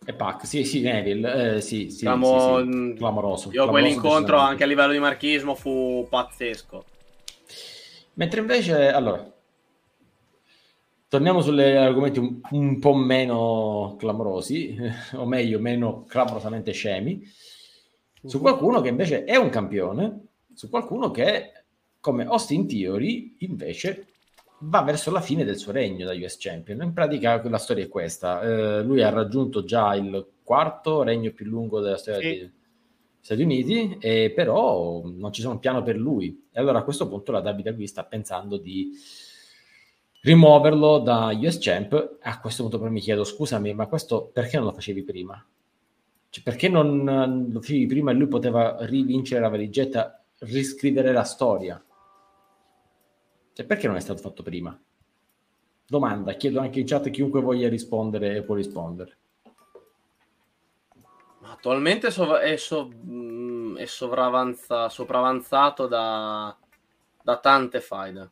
E 0.08 0.14
Pac, 0.14 0.46
sì, 0.46 0.62
sì, 0.62 0.82
Neville, 0.82 1.56
eh, 1.56 1.60
sì, 1.60 1.90
sì, 1.90 2.04
Clamo- 2.04 2.60
sì, 2.60 2.70
sì. 2.70 2.94
clamoroso. 2.94 3.48
Io 3.50 3.64
clamoroso 3.64 3.70
quell'incontro 3.70 4.38
anche 4.38 4.62
a 4.62 4.66
livello 4.68 4.92
di 4.92 5.00
marchismo 5.00 5.56
fu 5.56 6.06
pazzesco. 6.08 6.84
Mentre 8.14 8.38
invece, 8.38 8.88
allora, 8.92 9.28
torniamo 11.08 11.40
sugli 11.40 11.60
argomenti 11.60 12.20
un, 12.20 12.40
un 12.50 12.78
po' 12.78 12.94
meno 12.94 13.96
clamorosi, 13.98 14.78
o 15.14 15.26
meglio, 15.26 15.58
meno 15.58 16.04
clamorosamente 16.04 16.70
scemi, 16.70 17.22
su 18.24 18.40
qualcuno 18.40 18.80
che 18.80 18.90
invece 18.90 19.24
è 19.24 19.34
un 19.34 19.48
campione, 19.48 20.26
su 20.54 20.70
qualcuno 20.70 21.10
che, 21.10 21.64
come 21.98 22.24
Austin 22.26 22.68
Theory, 22.68 23.34
invece 23.40 24.06
va 24.60 24.82
verso 24.82 25.10
la 25.10 25.20
fine 25.20 25.44
del 25.44 25.56
suo 25.56 25.72
regno 25.72 26.06
da 26.06 26.14
US 26.14 26.36
Champion. 26.38 26.82
In 26.82 26.92
pratica 26.92 27.42
la 27.48 27.58
storia 27.58 27.84
è 27.84 27.88
questa. 27.88 28.40
Eh, 28.42 28.82
lui 28.82 29.02
ha 29.02 29.10
raggiunto 29.10 29.64
già 29.64 29.94
il 29.94 30.26
quarto 30.42 31.02
regno 31.02 31.32
più 31.32 31.46
lungo 31.46 31.80
della 31.80 31.96
storia 31.96 32.20
Sì. 32.20 32.26
degli 32.26 32.50
Stati 33.26 33.42
Uniti, 33.42 33.96
e 33.98 34.32
però 34.32 35.02
non 35.04 35.32
ci 35.32 35.40
sono 35.40 35.54
un 35.54 35.58
piano 35.58 35.82
per 35.82 35.96
lui. 35.96 36.46
E 36.52 36.60
allora 36.60 36.78
a 36.78 36.84
questo 36.84 37.08
punto 37.08 37.32
la 37.32 37.40
WWE 37.40 37.86
sta 37.88 38.04
pensando 38.04 38.56
di 38.56 38.90
rimuoverlo 40.20 40.98
da 40.98 41.30
US 41.32 41.58
Champ. 41.58 42.18
A 42.20 42.40
questo 42.40 42.62
punto 42.62 42.78
però 42.78 42.90
mi 42.90 43.00
chiedo, 43.00 43.24
scusami, 43.24 43.74
ma 43.74 43.86
questo 43.86 44.30
perché 44.32 44.58
non 44.58 44.66
lo 44.66 44.72
facevi 44.72 45.02
prima? 45.02 45.44
Cioè, 46.30 46.44
perché 46.44 46.68
non 46.68 47.08
eh, 47.08 47.52
lo 47.52 47.60
facevi 47.60 47.86
prima 47.86 48.12
e 48.12 48.14
lui 48.14 48.28
poteva 48.28 48.76
rivincere 48.80 49.40
la 49.40 49.48
valigetta, 49.48 50.24
riscrivere 50.40 51.12
la 51.12 51.24
storia? 51.24 51.84
Cioè, 53.56 53.64
perché 53.64 53.86
non 53.86 53.96
è 53.96 54.00
stato 54.00 54.20
fatto 54.20 54.42
prima? 54.42 54.78
Domanda, 55.86 56.34
chiedo 56.34 56.60
anche 56.60 56.80
in 56.80 56.86
chat 56.86 57.08
chiunque 57.08 57.40
voglia 57.40 57.70
rispondere 57.70 58.42
può 58.42 58.54
rispondere. 58.54 59.16
Attualmente 61.40 62.10
sov- 62.10 62.36
è, 62.36 62.56
so- 62.56 62.88
mh, 62.88 63.76
è 63.78 63.86
sovravanza- 63.86 64.90
sopravanzato 64.90 65.86
da, 65.86 66.54
da 67.22 67.38
tante 67.38 67.80
faide. 67.80 68.30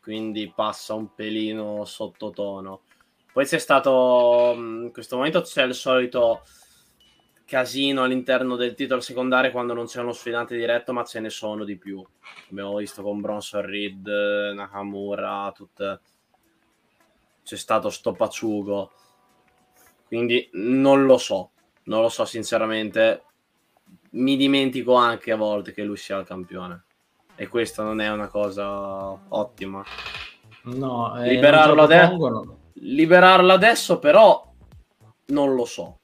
Quindi 0.00 0.50
passa 0.54 0.94
un 0.94 1.14
pelino 1.14 1.84
sottotono. 1.84 2.84
Poi 3.34 3.44
c'è 3.44 3.58
stato. 3.58 4.54
mh, 4.56 4.84
In 4.84 4.92
questo 4.92 5.16
momento 5.16 5.42
c'è 5.42 5.64
il 5.64 5.74
solito 5.74 6.40
casino 7.44 8.02
all'interno 8.02 8.56
del 8.56 8.74
titolo 8.74 9.00
secondario 9.00 9.50
quando 9.50 9.74
non 9.74 9.86
c'è 9.86 10.00
uno 10.00 10.12
sfidante 10.12 10.56
diretto, 10.56 10.92
ma 10.92 11.04
ce 11.04 11.20
ne 11.20 11.30
sono 11.30 11.64
di 11.64 11.76
più. 11.76 12.04
Abbiamo 12.50 12.76
visto 12.76 13.02
con 13.02 13.20
Bronson 13.20 13.62
Reed, 13.62 14.06
Nakamura, 14.54 15.52
tutte. 15.54 16.00
C'è 17.42 17.56
stato 17.56 17.90
sto 17.90 18.12
paciugo. 18.12 18.90
Quindi 20.06 20.48
non 20.52 21.04
lo 21.04 21.18
so, 21.18 21.50
non 21.84 22.00
lo 22.00 22.08
so 22.08 22.24
sinceramente. 22.24 23.24
Mi 24.10 24.36
dimentico 24.36 24.94
anche 24.94 25.32
a 25.32 25.36
volte 25.36 25.72
che 25.72 25.82
lui 25.82 25.96
sia 25.96 26.18
il 26.18 26.26
campione. 26.26 26.84
E 27.36 27.48
questa 27.48 27.82
non 27.82 28.00
è 28.00 28.10
una 28.10 28.28
cosa 28.28 29.10
ottima. 29.28 29.84
No, 30.64 31.20
eh, 31.20 31.28
Liberarlo 31.28 31.86
propongono. 31.86 32.58
Liberarlo 32.74 33.52
adesso, 33.52 33.98
però, 33.98 34.52
non 35.26 35.54
lo 35.54 35.64
so. 35.64 35.98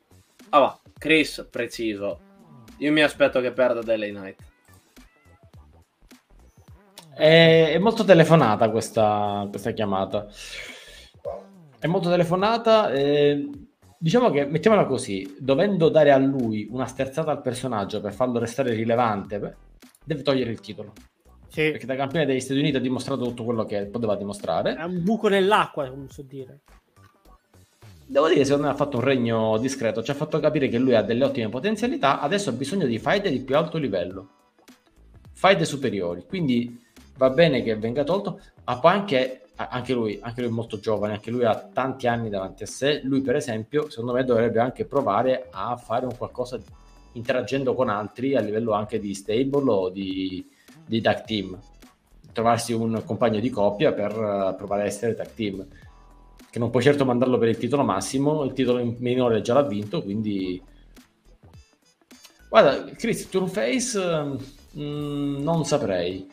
Ah, 0.51 0.59
va, 0.59 0.80
Chris, 1.01 1.49
preciso. 1.51 2.21
Io 2.77 2.93
mi 2.93 3.01
aspetto 3.01 3.41
che 3.41 3.53
perda 3.53 3.81
Daily 3.81 4.13
Night. 4.13 4.43
È, 7.15 7.71
è 7.73 7.79
molto 7.79 8.05
telefonata 8.05 8.69
questa, 8.71 9.47
questa 9.49 9.71
chiamata. 9.71 10.29
È 11.79 11.87
molto 11.87 12.11
telefonata. 12.11 12.93
eh, 12.93 13.49
diciamo 13.97 14.29
che, 14.31 14.45
mettiamola 14.45 14.85
così, 14.85 15.37
dovendo 15.39 15.89
dare 15.89 16.13
a 16.13 16.19
lui 16.19 16.69
una 16.71 16.85
sterzata 16.85 17.31
al 17.31 17.41
personaggio 17.41 18.03
per 18.03 18.13
farlo 18.13 18.39
restare 18.39 18.75
rilevante, 18.75 19.39
beh, 19.39 19.57
deve 20.05 20.21
togliere 20.21 20.51
il 20.51 20.61
titolo. 20.61 20.93
Sì. 21.49 21.71
Perché 21.71 21.87
da 21.87 21.97
campione 21.97 22.27
degli 22.27 22.41
Stati 22.41 22.61
Uniti 22.61 22.77
ha 22.77 22.81
dimostrato 22.81 23.25
tutto 23.25 23.45
quello 23.45 23.65
che 23.65 23.87
poteva 23.87 24.17
dimostrare. 24.17 24.75
È 24.75 24.83
un 24.83 25.03
buco 25.03 25.29
nell'acqua, 25.29 25.89
come 25.89 26.09
so 26.11 26.21
dire. 26.21 26.61
Devo 28.11 28.27
dire, 28.27 28.45
secondo 28.45 28.67
me 28.67 28.73
ha 28.73 28.77
fatto 28.77 28.97
un 28.97 29.05
regno 29.05 29.57
discreto, 29.59 30.03
ci 30.03 30.11
ha 30.11 30.15
fatto 30.15 30.41
capire 30.41 30.67
che 30.67 30.79
lui 30.79 30.97
ha 30.97 31.03
delle 31.03 31.25
ottime 31.25 31.49
potenzialità, 31.49 32.19
adesso 32.19 32.51
ha 32.51 32.53
bisogno 32.53 32.85
di 32.85 32.99
fight 32.99 33.29
di 33.29 33.39
più 33.39 33.57
alto 33.57 33.79
livello, 33.79 34.31
fight 35.33 35.63
superiori, 35.63 36.25
quindi 36.27 36.77
va 37.17 37.31
bene 37.31 37.63
che 37.63 37.77
venga 37.77 38.03
tolto, 38.03 38.41
ma 38.65 38.81
poi 38.81 38.91
anche, 38.95 39.43
anche 39.55 39.93
lui, 39.93 40.19
anche 40.21 40.41
lui 40.41 40.51
è 40.51 40.53
molto 40.53 40.81
giovane, 40.81 41.13
anche 41.13 41.31
lui 41.31 41.45
ha 41.45 41.55
tanti 41.55 42.09
anni 42.09 42.29
davanti 42.29 42.65
a 42.65 42.67
sé, 42.67 43.01
lui 43.05 43.21
per 43.21 43.37
esempio, 43.37 43.89
secondo 43.89 44.13
me 44.13 44.25
dovrebbe 44.25 44.59
anche 44.59 44.87
provare 44.87 45.47
a 45.49 45.77
fare 45.77 46.05
un 46.05 46.17
qualcosa 46.17 46.59
interagendo 47.13 47.75
con 47.75 47.89
altri 47.89 48.35
a 48.35 48.41
livello 48.41 48.73
anche 48.73 48.99
di 48.99 49.15
stable 49.15 49.71
o 49.71 49.89
di, 49.89 50.45
di 50.85 51.01
tag 51.01 51.23
team, 51.23 51.57
trovarsi 52.33 52.73
un 52.73 53.05
compagno 53.05 53.39
di 53.39 53.51
coppia 53.51 53.93
per 53.93 54.11
eh, 54.11 54.55
provare 54.57 54.83
a 54.83 54.87
essere 54.87 55.15
tag 55.15 55.33
team 55.33 55.65
che 56.51 56.59
non 56.59 56.71
puoi 56.71 56.83
certo 56.83 57.05
mandarlo 57.05 57.39
per 57.39 57.49
il 57.49 57.57
titolo 57.59 57.85
massimo, 57.85 58.43
il 58.45 58.53
titolo 58.53 58.79
in 58.81 58.97
minore 58.99 59.41
già 59.41 59.55
l'ha 59.55 59.63
vinto, 59.63 60.03
quindi... 60.03 60.61
Guarda, 62.49 62.85
Chris, 62.97 63.29
Turn 63.29 63.49
Face 63.49 63.99
mm, 64.77 65.43
non 65.43 65.65
saprei. 65.65 66.29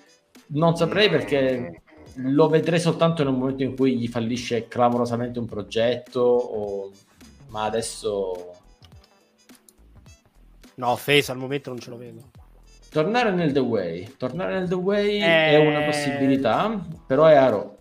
Non 0.48 0.76
saprei 0.76 1.10
perché 1.10 1.84
lo 2.16 2.48
vedrei 2.50 2.80
soltanto 2.80 3.24
nel 3.24 3.34
momento 3.34 3.62
in 3.62 3.76
cui 3.76 3.96
gli 3.96 4.08
fallisce 4.08 4.68
clamorosamente 4.68 5.38
un 5.38 5.46
progetto, 5.46 6.22
o... 6.22 6.92
ma 7.50 7.66
adesso... 7.66 8.54
No, 10.76 10.96
Face 10.96 11.32
al 11.32 11.38
momento 11.38 11.70
non 11.70 11.80
ce 11.80 11.90
lo 11.92 11.98
vedo. 11.98 12.22
Tornare 12.90 13.32
nel 13.32 13.52
The 13.52 13.60
Way, 13.60 14.16
tornare 14.18 14.58
nel 14.58 14.68
The 14.68 14.76
Way 14.76 15.20
Eh. 15.20 15.50
è 15.50 15.58
una 15.58 15.84
possibilità, 15.84 16.84
però 17.06 17.26
è 17.26 17.36
a 17.36 17.50
Raw 17.50 17.76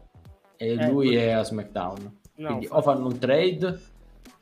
e 0.57 0.69
Eh, 0.73 0.87
lui 0.89 1.15
è 1.15 1.31
a 1.31 1.43
SmackDown. 1.43 2.19
No, 2.37 2.47
Quindi 2.49 2.65
infatti. 2.65 2.81
o 2.81 2.83
fanno 2.93 3.07
un 3.07 3.19
trade, 3.19 3.81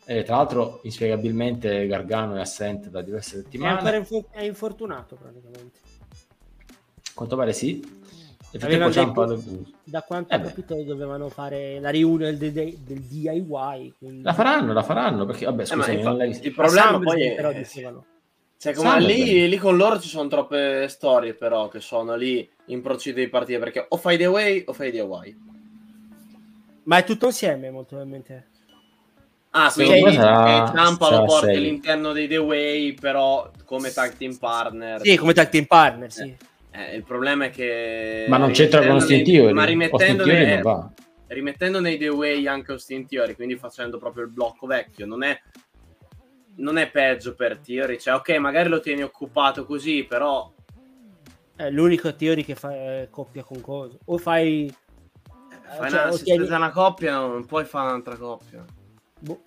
e 0.05 0.23
tra 0.25 0.37
l'altro 0.37 0.81
inspiegabilmente 0.83 1.87
Gargano 1.87 2.37
è 2.37 2.41
assente 2.41 2.91
da 2.91 3.03
diverse 3.03 3.39
è 3.39 3.43
settimane, 3.43 3.79
ancora 3.79 3.97
infor- 3.97 4.31
è 4.31 4.43
infortunato 4.43 5.17
praticamente. 5.17 5.79
a 6.69 7.11
quanto 7.15 7.37
pare 7.37 7.53
sì. 7.53 8.03
E 8.51 8.59
detto- 8.59 9.43
Da 9.85 10.03
quanto 10.03 10.33
Eh 10.33 10.37
ho 10.37 10.41
beh. 10.41 10.47
capito 10.49 10.83
dovevano 10.85 11.29
fare 11.29 11.81
la 11.81 11.91
riunione 11.91 12.37
del, 12.37 12.53
del- 12.53 12.77
del 12.79 13.01
DIY. 13.01 13.95
Quindi... 13.99 14.23
La 14.23 14.33
faranno, 14.33 14.73
la 14.73 14.83
faranno, 14.85 15.25
perché 15.25 15.45
vabbè, 15.45 15.63
Eh, 15.63 15.67
scusami, 15.67 15.95
infa- 15.97 16.09
non 16.09 16.19
l'hai 16.19 16.29
visto. 16.29 16.47
il 16.47 16.55
problema 16.55 16.91
Ma 16.93 16.99
poi 16.99 17.07
SummerSlam, 17.09 17.35
però 17.37 17.49
è... 17.51 17.55
dicevano. 17.57 18.05
Cioè, 18.57 18.73
come 18.75 19.01
lì, 19.01 19.49
lì 19.49 19.57
con 19.59 19.77
loro 19.77 19.99
ci 20.01 20.09
sono 20.09 20.29
troppe 20.29 20.87
storie, 20.89 21.35
però, 21.35 21.67
che 21.69 21.81
sono 21.81 22.15
lì 22.15 22.49
in 22.67 22.81
procinto 22.81 23.19
di 23.19 23.29
partire, 23.29 23.59
perché 23.59 23.85
o 23.89 23.97
fai 23.97 24.17
The 24.17 24.27
Way 24.27 24.63
o 24.67 24.73
fai 24.73 24.91
The 24.93 25.01
Away. 25.01 25.37
Ma 26.85 26.99
è 26.99 27.05
tutto 27.05 27.27
insieme, 27.27 27.71
molto 27.71 27.97
probabilmente. 27.97 28.49
Ah, 29.57 29.71
quindi 29.73 30.03
me 30.03 30.13
sarà- 30.13 30.73
eh, 30.73 30.77
Ciampa 30.77 31.11
lo 31.11 31.25
porti 31.25 31.47
sei. 31.47 31.57
all'interno 31.57 32.13
dei 32.13 32.27
The 32.27 32.39
Way, 32.39 32.95
però 32.95 33.51
come 33.65 33.93
tag 33.93 34.17
team 34.17 34.37
partner. 34.37 35.01
Sì, 35.01 35.17
come 35.17 35.33
tag 35.33 35.49
team 35.49 35.65
partner, 35.67 36.11
sì. 36.11 36.37
Eh, 36.73 36.97
il 36.97 37.05
problema 37.05 37.45
è 37.45 37.51
che... 37.51 38.27
Ma 38.29 38.37
non 38.37 38.51
c'entra 38.51 38.81
con 38.81 38.91
Austin 38.91 39.23
Theory. 39.23 39.53
Ma 39.53 39.63
rimettendo, 39.63 40.27
nei- 40.27 40.55
non 40.55 40.61
va. 40.63 40.91
rimettendo 41.29 41.79
nei 41.79 41.99
The 41.99 42.09
Way 42.09 42.49
anche 42.49 42.73
Austin 42.73 43.07
Theory, 43.07 43.37
quindi 43.37 43.55
facendo 43.55 43.97
proprio 43.99 44.25
il 44.25 44.31
blocco 44.31 44.67
vecchio, 44.67 45.07
non 45.07 45.23
è, 45.23 45.41
non 46.57 46.77
è 46.77 46.91
peggio 46.91 47.37
per 47.37 47.59
Theory. 47.59 48.01
Cioè, 48.01 48.15
ok, 48.15 48.31
magari 48.39 48.69
lo 48.69 48.81
tieni 48.81 49.03
occupato 49.05 49.65
così, 49.65 50.03
però... 50.03 50.53
È 51.55 51.71
l'unico 51.71 52.13
Theory 52.13 52.43
che 52.43 52.57
fa 52.57 52.75
eh, 52.75 53.07
coppia 53.09 53.45
con 53.45 53.61
cosa. 53.61 53.97
O 54.07 54.19
fai... 54.19 54.75
Fai 55.77 55.91
cioè, 55.91 56.03
una, 56.03 56.13
se 56.13 56.25
tieni- 56.25 56.39
spesa 56.41 56.57
una 56.57 56.71
coppia, 56.71 57.19
non 57.19 57.45
puoi 57.47 57.65
fare 57.65 57.89
un'altra 57.89 58.17
coppia. 58.17 58.65
boh. 59.21 59.41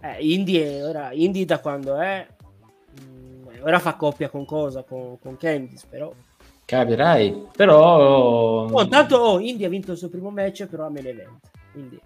Eh, 0.00 0.32
Indy, 0.32 0.80
ora, 0.80 1.12
Indy 1.12 1.44
da 1.44 1.58
quando 1.60 1.96
è... 1.96 2.26
mm, 3.02 3.46
ora 3.62 3.78
fa 3.78 3.94
coppia 3.94 4.28
con 4.28 4.44
cosa? 4.44 4.82
Con, 4.82 5.18
con 5.18 5.36
Candice, 5.36 5.86
però... 5.88 6.12
Capirai, 6.64 7.48
però 7.56 8.66
Oh, 8.66 8.82
intanto 8.82 9.16
oh, 9.16 9.38
Indy 9.38 9.64
ha 9.64 9.68
vinto 9.70 9.92
il 9.92 9.98
suo 9.98 10.08
primo 10.10 10.30
match, 10.30 10.66
però 10.66 10.86
a 10.86 10.90
main 10.90 11.06
event. 11.06 11.40
Quindi... 11.72 11.98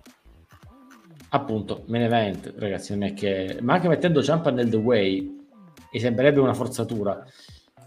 appunto, 1.30 1.82
main 1.86 2.04
event, 2.04 2.54
ragazzi, 2.56 2.92
non 2.92 3.02
è 3.02 3.12
che 3.14 3.58
ma 3.60 3.74
anche 3.74 3.88
mettendo 3.88 4.22
Ciampa 4.22 4.50
nel 4.50 4.68
The 4.68 4.76
Way 4.76 5.40
mi 5.92 6.00
sembrerebbe 6.00 6.40
una 6.40 6.54
forzatura. 6.54 7.24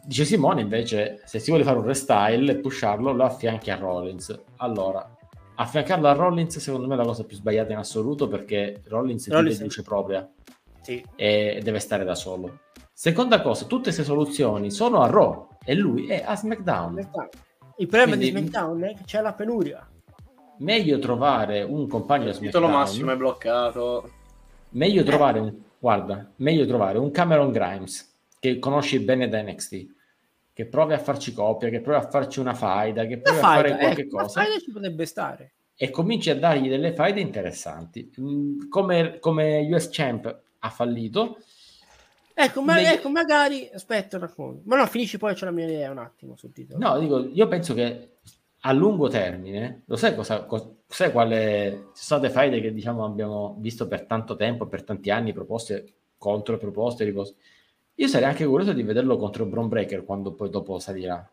Dice 0.05 0.23
Simone 0.25 0.61
invece, 0.61 1.21
se 1.25 1.39
si 1.39 1.49
vuole 1.49 1.63
fare 1.65 1.79
un 1.79 1.85
restyle 1.85 2.51
e 2.51 2.55
pusharlo, 2.57 3.11
lo 3.11 3.23
affianchi 3.23 3.71
a 3.71 3.75
Rollins. 3.75 4.39
Allora, 4.57 5.15
affiancarlo 5.55 6.07
a 6.07 6.13
Rollins 6.13 6.57
secondo 6.59 6.85
me 6.87 6.93
è 6.93 6.97
la 6.97 7.03
cosa 7.05 7.23
più 7.23 7.35
sbagliata 7.35 7.71
in 7.71 7.79
assoluto 7.79 8.27
perché 8.27 8.81
Rollins, 8.87 9.27
Rollins- 9.29 9.59
è 9.59 9.63
luce 9.63 9.81
propria 9.81 10.29
Sì. 10.81 11.03
e 11.15 11.59
deve 11.63 11.79
stare 11.79 12.03
da 12.03 12.13
solo. 12.13 12.59
Seconda 12.93 13.41
cosa, 13.41 13.65
tutte 13.65 13.83
queste 13.85 14.03
soluzioni 14.03 14.69
sono 14.69 15.01
a 15.01 15.07
Raw 15.07 15.47
e 15.65 15.73
lui 15.73 16.07
è 16.07 16.23
a 16.25 16.35
SmackDown. 16.35 16.97
Il 17.77 17.87
problema 17.87 18.15
di 18.15 18.29
Quindi- 18.31 18.49
SmackDown 18.51 18.83
è 18.83 18.93
che 18.95 19.03
c'è 19.05 19.21
la 19.21 19.33
penuria. 19.33 19.89
Meglio 20.59 20.99
trovare 20.99 21.63
un 21.63 21.87
compagno 21.87 22.25
a 22.27 22.29
Il 22.29 22.37
titolo 22.37 22.67
SmackDown. 22.67 22.71
massimo 22.79 23.11
è 23.11 23.17
bloccato. 23.17 24.09
Meglio 24.69 25.03
trovare 25.03 25.39
un 25.39 25.53
guarda, 25.79 26.29
meglio 26.37 26.65
trovare 26.67 26.97
un 26.99 27.09
Cameron 27.11 27.51
Grimes 27.51 28.13
che 28.39 28.59
conosci 28.59 28.99
bene 28.99 29.27
da 29.27 29.41
NXT, 29.41 29.93
che 30.55 30.65
provi 30.67 30.93
a 30.93 30.97
farci 30.99 31.33
coppia, 31.33 31.67
che 31.67 31.81
provi 31.81 31.99
a 32.05 32.09
farci 32.09 32.39
una 32.39 32.53
faida, 32.53 33.05
che 33.05 33.15
La 33.17 33.21
provi 33.23 33.37
a 33.37 33.41
fare 33.41 33.77
qualche 33.77 34.07
la 34.09 34.09
cosa 34.21 34.41
faida 34.41 34.57
ci 34.59 34.71
potrebbe 34.71 35.05
stare. 35.05 35.53
e 35.75 35.89
cominci 35.89 36.29
a 36.29 36.39
dargli 36.39 36.69
delle 36.69 36.93
faide 36.93 37.19
interessanti. 37.19 38.09
Mm, 38.21 38.69
Come, 38.69 39.19
come 39.19 39.67
US 39.69 39.89
Champ 39.91 40.41
ha 40.59 40.69
fallito, 40.69 41.39
Ecco, 42.37 42.61
ma, 42.61 42.75
Meglio- 42.75 42.89
ecco, 42.89 43.09
magari 43.09 43.69
aspetta 43.73 44.15
una 44.17 44.27
cosa. 44.29 44.59
Ma 44.63 44.77
no, 44.77 44.85
finisci 44.87 45.17
poi 45.17 45.33
c'è 45.33 45.43
la 45.45 45.51
mia 45.51 45.65
idea 45.65 45.91
un 45.91 45.97
attimo 45.99 46.35
sul 46.37 46.51
titolo. 46.53 46.79
no, 46.79 46.99
dico, 46.99 47.19
io 47.27 47.47
penso 47.47 47.73
che 47.73 48.11
a 48.61 48.71
lungo 48.71 49.07
termine, 49.09 49.83
lo 49.85 49.95
sai 49.97 50.15
cosa, 50.15 50.43
cos- 50.45 50.69
sai 50.87 51.11
quale 51.11 51.89
ci 51.93 52.03
sono 52.03 52.19
state 52.21 52.29
faide 52.29 52.61
che 52.61 52.73
diciamo 52.73 53.03
abbiamo 53.05 53.55
visto 53.59 53.87
per 53.87 54.05
tanto 54.05 54.35
tempo, 54.37 54.67
per 54.67 54.83
tanti 54.83 55.11
anni, 55.11 55.33
proposte 55.33 55.93
contro 56.17 56.57
proposte, 56.57 57.03
riposte. 57.03 57.37
Io 57.95 58.07
sarei 58.07 58.27
anche 58.27 58.45
curioso 58.45 58.73
di 58.73 58.83
vederlo 58.83 59.15
contro 59.17 59.45
Bron 59.45 59.67
Breaker 59.69 60.03
quando 60.03 60.33
poi 60.33 60.49
dopo 60.49 60.79
salirà. 60.79 61.27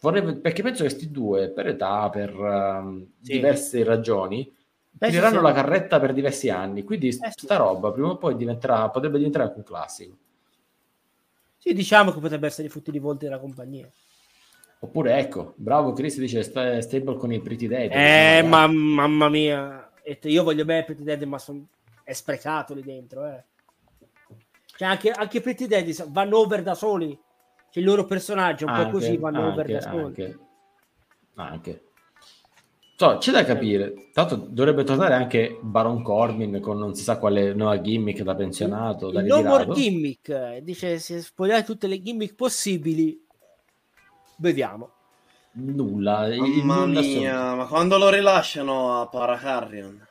Vorrei, 0.00 0.36
perché 0.36 0.62
penso 0.62 0.82
che 0.82 0.88
questi 0.88 1.10
due, 1.12 1.50
per 1.50 1.68
età, 1.68 2.10
per 2.10 2.30
ehm, 2.30 3.06
Sì. 3.20 3.32
diverse 3.34 3.84
ragioni, 3.84 4.44
Penso 4.98 5.14
tireranno 5.16 5.40
sia- 5.40 5.48
la 5.48 5.54
carretta 5.54 6.00
per 6.00 6.12
diversi 6.12 6.50
anni. 6.50 6.82
Quindi 6.82 7.08
Eh 7.08 7.12
sì. 7.12 7.30
sta 7.44 7.56
roba 7.56 7.92
prima 7.92 8.08
o 8.10 8.16
poi 8.16 8.36
diventerà, 8.36 8.88
potrebbe 8.90 9.16
diventare 9.18 9.44
anche 9.44 9.58
un 9.58 9.64
classico. 9.64 10.16
Sì, 11.56 11.72
diciamo 11.72 12.10
che 12.10 12.18
potrebbe 12.18 12.48
essere 12.48 12.66
i 12.66 12.70
frutti 12.70 12.90
di 12.90 12.98
volti 12.98 13.24
della 13.26 13.38
compagnia. 13.38 13.88
Oppure 14.80 15.16
ecco, 15.18 15.52
bravo 15.56 15.92
Chris 15.92 16.18
dice 16.18 16.42
sta- 16.42 16.80
stable 16.80 17.16
con 17.16 17.32
i 17.32 17.40
Pretty 17.40 17.68
Dead. 17.68 17.92
Eh, 17.92 18.42
ma, 18.42 18.66
mamma 18.66 19.28
mia. 19.28 19.88
Io 20.22 20.42
voglio 20.42 20.64
bene 20.64 20.82
Pretty 20.82 21.04
Dead, 21.04 21.22
ma 21.22 21.38
son- 21.38 21.64
è 22.02 22.12
sprecato 22.12 22.74
lì 22.74 22.82
dentro, 22.82 23.24
eh. 23.24 23.44
Cioè, 24.82 24.90
anche, 24.90 25.10
anche 25.12 25.40
Pretty 25.40 25.92
sa- 25.92 26.06
vanno 26.08 26.38
over 26.38 26.62
da 26.64 26.74
soli. 26.74 27.16
Cioè, 27.70 27.82
il 27.82 27.84
loro 27.88 28.04
personaggio 28.04 28.66
un 28.66 28.72
po' 28.72 28.78
Anche, 28.80 28.90
così, 28.92 29.16
vanno 29.16 29.46
over 29.46 29.58
anche, 29.60 29.72
da 29.72 29.80
soli. 29.80 30.02
anche, 30.02 30.38
anche. 31.36 31.82
So, 32.96 33.18
c'è 33.18 33.30
da 33.30 33.44
capire. 33.44 34.10
Tanto 34.12 34.34
dovrebbe 34.34 34.82
tornare 34.82 35.14
anche 35.14 35.58
Baron 35.60 36.02
Corbin 36.02 36.60
con 36.60 36.78
non 36.78 36.94
si 36.96 37.04
sa 37.04 37.18
quale 37.18 37.54
nuova 37.54 37.80
gimmick 37.80 38.22
da 38.22 38.34
pensionato, 38.34 39.10
da 39.12 39.20
Il 39.20 39.26
no 39.28 39.42
more 39.42 39.68
gimmick. 39.68 40.28
eh, 40.28 40.60
Dice, 40.62 40.98
se 40.98 41.22
spogliare 41.22 41.62
tutte 41.62 41.86
le 41.86 42.02
gimmick 42.02 42.34
possibili, 42.34 43.24
vediamo. 44.38 44.90
Nulla. 45.52 46.28
Mamma 46.34 46.84
nulla 46.86 47.00
mia, 47.00 47.54
ma 47.54 47.66
quando 47.66 47.98
lo 47.98 48.08
rilasciano 48.08 49.00
a 49.00 49.06
Paracarrion? 49.06 50.08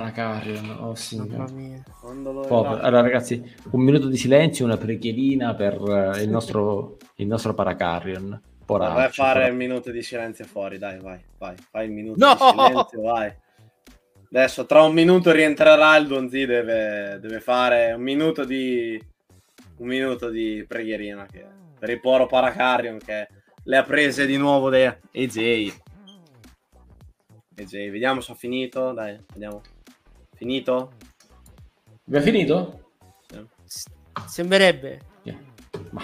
Paracarrion, 0.00 0.70
oh 0.82 0.94
signore. 0.94 1.36
Mamma 1.36 1.50
mia. 1.50 1.82
Quando 2.00 2.30
lo 2.30 2.40
Povero. 2.42 2.60
rilasciano? 2.60 2.86
Allora 2.86 3.02
ragazzi, 3.02 3.54
un 3.72 3.82
minuto 3.82 4.06
di 4.06 4.16
silenzio, 4.16 4.64
una 4.64 4.76
preghierina 4.76 5.56
per 5.56 5.72
eh, 6.14 6.22
il 6.22 6.28
nostro, 6.30 6.96
il 7.16 7.26
nostro 7.26 7.54
Paracarrion. 7.54 8.40
Poraccio, 8.64 8.94
Vai 8.94 9.04
a 9.06 9.08
fare 9.08 9.32
poraccio. 9.32 9.50
il 9.50 9.56
minuto 9.56 9.90
di 9.90 10.02
silenzio 10.02 10.44
fuori, 10.44 10.78
dai, 10.78 11.00
vai, 11.00 11.18
vai, 11.38 11.56
fai 11.70 11.86
il 11.86 11.90
minuto 11.90 12.24
No! 12.24 12.34
di 12.34 12.38
silenzio, 12.38 13.00
vai. 13.02 13.34
Adesso 14.32 14.64
tra 14.64 14.82
un 14.84 14.94
minuto 14.94 15.32
rientrerà 15.32 15.96
il 15.96 16.06
Donzi, 16.06 16.46
deve, 16.46 17.18
deve 17.20 17.40
fare 17.40 17.92
un 17.92 18.02
minuto 18.02 18.44
di 18.44 18.96
un 19.78 19.88
minuto 19.88 20.28
di 20.28 20.64
preghierina 20.68 21.26
che, 21.26 21.44
per 21.76 21.90
il 21.90 21.98
poro 21.98 22.26
Paracarrion 22.26 22.98
che 22.98 23.26
le 23.64 23.76
ha 23.76 23.82
prese 23.82 24.24
di 24.24 24.36
nuovo 24.36 24.70
da 24.70 24.96
AJ. 25.12 25.72
AJ, 27.56 27.90
vediamo 27.90 28.20
se 28.20 28.30
ha 28.30 28.34
finito, 28.36 28.92
dai, 28.92 29.18
vediamo. 29.32 29.60
Finito? 30.40 30.92
Abbiamo 32.06 32.24
finito? 32.24 32.92
S- 33.66 33.84
Sembrerebbe. 34.26 35.00
Yeah. 35.24 35.38
Ma... 35.90 36.02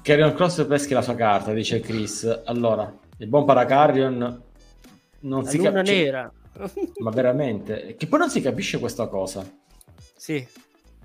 Carrion 0.00 0.32
Cross 0.34 0.64
peschi 0.68 0.94
la 0.94 1.02
sua 1.02 1.16
carta, 1.16 1.52
dice 1.52 1.80
Chris. 1.80 2.42
Allora, 2.44 2.96
il 3.18 3.26
buon 3.26 3.44
Paracarrion 3.44 4.42
non 5.22 5.42
La 5.42 5.50
si 5.50 5.56
luna 5.56 5.72
capisce. 5.72 5.94
nera. 6.04 6.32
Ma 7.02 7.10
veramente? 7.10 7.96
Che 7.98 8.06
poi 8.06 8.18
non 8.20 8.30
si 8.30 8.40
capisce 8.40 8.78
questa 8.78 9.08
cosa. 9.08 9.44
sì. 10.16 10.46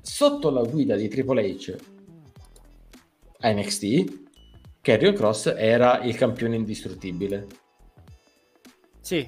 Sotto 0.04 0.50
la 0.52 0.62
guida 0.64 0.96
di 0.96 1.08
Triple 1.08 1.44
H 1.56 1.76
a 3.40 3.52
NXT, 3.52 4.20
Carrion 4.82 5.14
Cross 5.16 5.54
era 5.58 6.02
il 6.02 6.16
campione 6.16 6.56
indistruttibile. 6.56 7.48
Sì. 9.00 9.28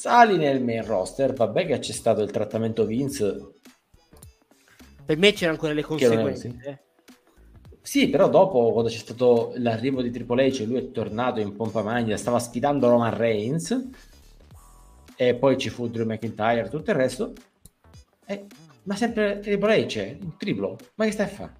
Sali 0.00 0.38
nel 0.38 0.64
main 0.64 0.82
roster, 0.82 1.34
vabbè 1.34 1.66
che 1.66 1.78
c'è 1.78 1.92
stato 1.92 2.22
il 2.22 2.30
trattamento 2.30 2.86
Vince. 2.86 3.56
Per 5.04 5.18
me 5.18 5.32
c'erano 5.32 5.56
ancora 5.56 5.74
le 5.74 5.82
conseguenze. 5.82 6.58
eh. 6.64 6.78
Sì, 7.82 8.08
però 8.08 8.30
dopo, 8.30 8.72
quando 8.72 8.88
c'è 8.88 8.96
stato 8.96 9.52
l'arrivo 9.56 10.00
di 10.00 10.10
Triple 10.10 10.48
H, 10.48 10.64
lui 10.64 10.78
è 10.78 10.90
tornato 10.90 11.40
in 11.40 11.54
pompa 11.54 11.82
magna, 11.82 12.16
stava 12.16 12.38
sfidando 12.38 12.88
Roman 12.88 13.14
Reigns, 13.14 13.88
e 15.16 15.34
poi 15.34 15.58
ci 15.58 15.68
fu 15.68 15.86
Drew 15.90 16.06
McIntyre 16.06 16.70
tutto 16.70 16.92
il 16.92 16.96
resto. 16.96 17.34
E- 18.24 18.46
ma 18.84 18.96
sempre 18.96 19.40
Triple 19.40 19.84
H, 19.84 20.16
in 20.18 20.34
triplo. 20.38 20.78
Ma 20.94 21.04
che 21.04 21.10
stai 21.10 21.26
a 21.26 21.28
fare? 21.28 21.52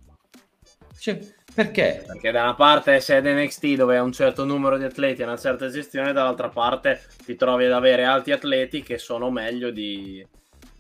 Cioè, 0.99 1.21
Perché? 1.55 2.05
Perché 2.07 2.31
da 2.31 2.43
una 2.43 2.55
parte 2.55 3.01
sei 3.01 3.19
ad 3.19 3.27
NXT 3.27 3.75
dove 3.75 3.97
hai 3.97 4.03
un 4.03 4.13
certo 4.13 4.45
numero 4.45 4.79
di 4.79 4.85
atleti 4.85 5.23
e 5.23 5.25
una 5.25 5.37
certa 5.37 5.69
gestione, 5.69 6.13
dall'altra 6.13 6.49
parte 6.49 7.01
ti 7.25 7.35
trovi 7.37 7.65
ad 7.65 7.73
avere 7.73 8.05
altri 8.05 8.33
atleti 8.33 8.83
che 8.83 8.99
sono 8.99 9.31
meglio 9.31 9.71
di, 9.71 10.27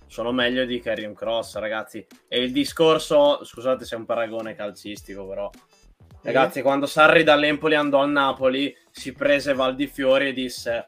sono 0.06 0.32
meglio 0.32 0.64
di 0.64 0.80
Carrion 0.80 1.14
Cross, 1.14 1.56
ragazzi. 1.56 2.06
E 2.28 2.42
il 2.42 2.52
discorso, 2.52 3.44
scusate 3.44 3.84
se 3.84 3.94
è 3.94 3.98
un 3.98 4.06
paragone 4.06 4.54
calcistico, 4.54 5.26
però. 5.26 5.50
Ragazzi, 6.22 6.60
quando 6.60 6.86
Sarri 6.86 7.22
dall'Empoli 7.22 7.74
andò 7.74 8.00
al 8.00 8.10
Napoli, 8.10 8.76
si 8.90 9.12
prese 9.12 9.54
Valdifiori 9.54 10.28
e 10.28 10.32
disse 10.32 10.86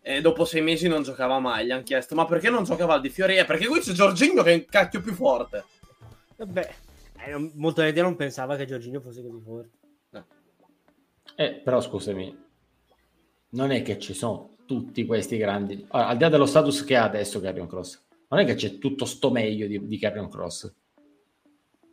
e 0.00 0.22
dopo 0.22 0.46
sei 0.46 0.62
mesi 0.62 0.88
non 0.88 1.02
giocava 1.02 1.38
mai. 1.38 1.66
Gli 1.66 1.70
hanno 1.70 1.82
chiesto: 1.82 2.14
Ma 2.14 2.24
perché 2.24 2.48
non 2.48 2.64
gioca 2.64 2.86
Valdifiori? 2.86 3.36
Eh, 3.36 3.44
perché 3.44 3.66
qui 3.66 3.80
c'è 3.80 3.92
Giorginio 3.92 4.42
che 4.42 4.52
è 4.52 4.54
un 4.54 4.64
cacchio 4.66 5.02
più 5.02 5.12
forte. 5.12 5.64
Vabbè, 6.36 6.74
eh, 7.28 7.30
non- 7.32 7.52
molta 7.54 7.82
gente 7.84 8.00
non 8.02 8.16
pensava 8.16 8.56
che 8.56 8.66
Giorginio 8.66 9.00
fosse 9.00 9.22
così 9.22 9.40
forte. 9.42 9.76
Eh, 11.36 11.52
però 11.62 11.80
scusami, 11.80 12.36
non 13.50 13.70
è 13.70 13.82
che 13.82 13.98
ci 13.98 14.12
sono 14.12 14.56
tutti 14.66 15.06
questi 15.06 15.36
grandi... 15.36 15.86
Ora, 15.90 16.08
al 16.08 16.16
di 16.16 16.22
là 16.24 16.28
dello 16.30 16.46
status 16.46 16.82
che 16.84 16.96
ha 16.96 17.04
adesso 17.04 17.40
Carrion 17.40 17.68
Cross, 17.68 18.02
non 18.28 18.40
è 18.40 18.44
che 18.44 18.54
c'è 18.54 18.78
tutto 18.78 19.04
sto 19.04 19.30
meglio 19.30 19.66
di, 19.66 19.86
di 19.86 19.98
Carrion 19.98 20.28
Cross. 20.28 20.74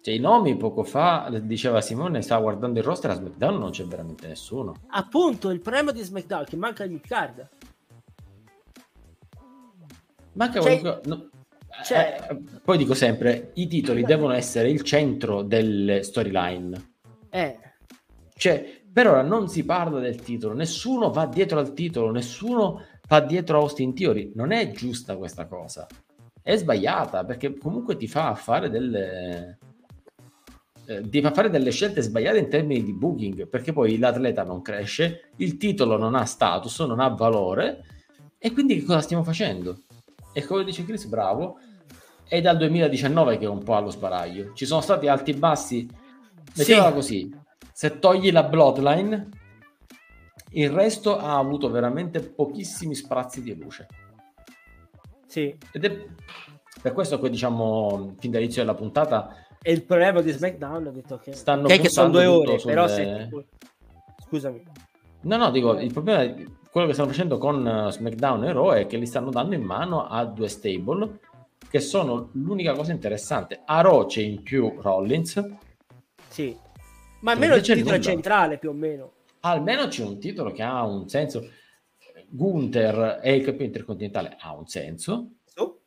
Cioè, 0.02 0.14
i 0.14 0.20
nomi 0.20 0.56
poco 0.58 0.84
fa, 0.84 1.30
diceva 1.42 1.82
Simone, 1.82 2.22
stava 2.22 2.42
guardando 2.42 2.80
il 2.80 2.86
roster 2.86 3.12
a 3.12 3.16
SmackDown, 3.16 3.58
non 3.60 3.72
c'è 3.72 3.86
veramente 3.86 4.28
nessuno. 4.28 4.74
Appunto, 4.88 5.50
il 5.52 5.62
problema 5.62 5.92
di 5.92 6.02
SmackDown 6.02 6.46
che 6.46 6.56
manca 6.56 6.84
il 6.84 6.92
midcard. 6.92 7.50
Manca 10.34 10.60
Cioè- 10.62 10.80
qualcosa- 10.82 11.02
no, 11.08 11.30
cioè- 11.84 12.28
eh, 12.30 12.38
poi 12.64 12.78
dico 12.78 12.94
sempre, 12.94 13.52
i 13.56 13.68
titoli 13.68 14.04
devono 14.04 14.34
essere 14.34 14.70
il 14.70 14.82
centro 14.84 15.42
delle 15.42 16.04
storyline. 16.04 16.94
Eh, 17.30 17.60
Cioè, 18.38 18.82
per 18.92 19.08
ora 19.08 19.22
non 19.22 19.48
si 19.48 19.64
parla 19.64 20.00
del 20.00 20.22
titolo, 20.22 20.54
nessuno 20.54 21.10
va 21.10 21.26
dietro 21.26 21.60
al 21.60 21.74
titolo, 21.74 22.12
nessuno 22.12 22.82
va 23.08 23.22
dietro 23.22 23.58
a 23.58 23.62
Austin 23.62 23.94
Theory. 23.96 24.32
Non 24.36 24.52
è 24.52 24.72
giusta 24.72 25.16
questa 25.16 25.46
cosa. 25.46 25.88
È 26.42 26.56
sbagliata 26.56 27.24
perché 27.24 27.58
comunque 27.58 27.96
ti 27.96 28.08
fa 28.08 28.36
fare 28.36 28.70
delle 28.70 29.58
eh, 30.88 31.02
ti 31.10 31.22
fa 31.22 31.32
fare 31.32 31.50
delle 31.50 31.72
scelte 31.72 32.02
sbagliate 32.02 32.38
in 32.38 32.50
termini 32.50 32.84
di 32.84 32.94
booking, 32.94 33.48
perché 33.48 33.74
poi 33.74 33.98
l'atleta 33.98 34.44
non 34.44 34.62
cresce, 34.62 35.32
il 35.38 35.58
titolo 35.58 35.98
non 35.98 36.14
ha 36.14 36.26
status, 36.26 36.82
non 36.82 37.00
ha 37.00 37.08
valore 37.08 37.84
e 38.38 38.52
quindi 38.52 38.80
che 38.80 38.84
cosa 38.86 39.02
stiamo 39.02 39.24
facendo? 39.24 39.85
E 40.38 40.46
come 40.46 40.66
dice 40.66 40.84
Chris, 40.84 41.06
bravo, 41.06 41.60
è 42.28 42.42
dal 42.42 42.58
2019 42.58 43.38
che 43.38 43.46
è 43.46 43.48
un 43.48 43.64
po' 43.64 43.76
allo 43.76 43.90
sbaraglio. 43.90 44.52
Ci 44.54 44.66
sono 44.66 44.82
stati 44.82 45.08
alti 45.08 45.32
e 45.32 45.36
bassi, 45.36 45.88
mettiamola 46.58 46.92
così, 46.92 47.34
se 47.72 48.00
togli 48.00 48.34
la 48.34 48.44
bloodline, 48.44 49.30
il 50.50 50.70
resto 50.70 51.18
ha 51.18 51.38
avuto 51.38 51.70
veramente 51.70 52.20
pochissimi 52.20 52.96
sprazzi 52.96 53.42
di 53.42 53.56
luce. 53.56 53.88
sì. 55.26 55.58
Ed 55.72 55.86
è 55.86 56.06
per 56.82 56.92
questo 56.92 57.18
che 57.18 57.30
diciamo 57.30 58.16
fin 58.20 58.32
dall'inizio 58.32 58.62
della 58.62 58.76
puntata 58.76 59.48
E 59.62 59.72
il 59.72 59.86
problema 59.86 60.20
di 60.20 60.32
SmackDown 60.32 60.88
ho 60.88 60.92
detto 60.92 61.18
che, 61.18 61.32
Stanno 61.32 61.68
che, 61.68 61.80
che 61.80 61.90
sono 61.90 62.10
due 62.10 62.26
ore, 62.26 62.60
però 62.62 62.90
sulle- 62.90 63.30
se... 63.32 63.46
Scusami. 64.28 64.64
No, 65.22 65.38
no, 65.38 65.50
dico, 65.50 65.80
il 65.80 65.94
problema 65.94 66.24
è 66.24 66.44
quello 66.76 66.88
che 66.90 66.94
stanno 66.96 67.08
facendo 67.12 67.38
con 67.38 67.66
eh, 67.66 67.90
SmackDown 67.90 68.44
e 68.44 68.52
Raw 68.52 68.72
è 68.72 68.86
che 68.86 68.98
li 68.98 69.06
stanno 69.06 69.30
dando 69.30 69.56
in 69.56 69.64
mano 69.64 70.08
a 70.10 70.26
due 70.26 70.50
stable 70.50 71.20
che 71.70 71.80
sono 71.80 72.32
l'unica 72.34 72.74
cosa 72.74 72.92
interessante. 72.92 73.62
A 73.64 73.80
Raw 73.80 74.06
c'è 74.08 74.20
in 74.20 74.44
più 74.44 74.76
Rollins, 74.82 75.42
Sì. 76.28 76.54
Ma 77.22 77.32
almeno 77.32 77.54
il 77.54 77.60
invece 77.60 77.76
titolo 77.76 77.96
è 77.96 77.98
nulla. 77.98 78.10
centrale 78.12 78.58
più 78.58 78.70
o 78.72 78.74
meno. 78.74 79.12
almeno 79.40 79.88
c'è 79.88 80.04
un 80.04 80.20
titolo 80.20 80.52
che 80.52 80.64
ha 80.64 80.84
un 80.84 81.08
senso. 81.08 81.50
Gunther 82.28 83.22
e 83.24 83.36
il 83.36 83.44
campione 83.46 83.68
intercontinentale 83.68 84.36
ha 84.38 84.54
un 84.54 84.68
senso. 84.68 85.30
Su. 85.46 85.80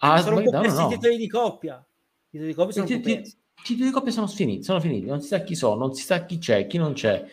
A 0.00 0.18
sono 0.20 0.36
un 0.36 0.42
po' 0.42 0.50
SmackDown 0.50 0.62
persi 0.62 0.82
no. 0.82 0.86
i 0.86 0.94
titoli 0.94 1.16
di 1.16 1.28
coppia. 1.28 1.76
I 1.76 2.30
titoli 2.30 2.48
di 2.50 2.54
coppia 2.54 2.72
sono 2.74 2.84
I 2.84 2.88
titoli- 2.88 3.22
titoli 3.62 3.86
di 3.88 3.90
coppia 3.90 4.12
sono 4.12 4.26
finiti, 4.26 4.62
sono 4.64 4.80
finiti, 4.80 5.06
non 5.06 5.22
si 5.22 5.28
sa 5.28 5.38
chi 5.40 5.54
sono, 5.54 5.76
non 5.76 5.94
si 5.94 6.04
sa 6.04 6.26
chi 6.26 6.36
c'è, 6.36 6.66
chi 6.66 6.76
non 6.76 6.92
c'è, 6.92 7.24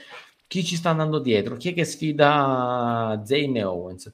chi 0.48 0.64
ci 0.64 0.76
sta 0.76 0.90
andando 0.90 1.20
dietro, 1.20 1.56
chi 1.58 1.70
è 1.70 1.74
che 1.74 1.86
sfida 1.86 3.22
Zayn 3.24 3.58
e 3.58 3.64
Owens. 3.64 4.12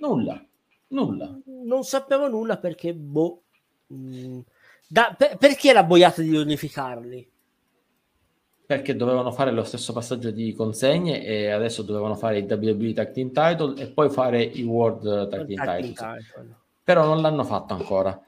Nulla, 0.00 0.42
nulla. 0.88 1.38
Non 1.44 1.84
sapevo 1.84 2.28
nulla 2.28 2.56
perché, 2.58 2.94
boh... 2.94 3.42
mm, 3.92 4.38
da- 4.86 5.14
per- 5.16 5.36
perché 5.36 5.72
la 5.72 5.84
boiata 5.84 6.22
di 6.22 6.34
unificarli? 6.34 7.28
Perché 8.66 8.94
dovevano 8.94 9.32
fare 9.32 9.50
lo 9.50 9.64
stesso 9.64 9.92
passaggio 9.92 10.30
di 10.30 10.52
consegne 10.54 11.24
e 11.24 11.50
adesso 11.50 11.82
dovevano 11.82 12.14
fare 12.14 12.38
i 12.38 12.46
WWE 12.48 12.92
Tag 12.92 13.10
Team 13.10 13.32
Title 13.32 13.74
e 13.76 13.88
poi 13.90 14.08
fare 14.10 14.42
i 14.42 14.62
World 14.62 15.28
Tag 15.28 15.44
Team 15.44 15.64
Tag 15.64 15.80
team 15.80 15.92
Titles. 15.94 15.98
title. 15.98 16.56
Però 16.84 17.04
non 17.04 17.20
l'hanno 17.20 17.42
fatto 17.44 17.74
ancora 17.74 18.20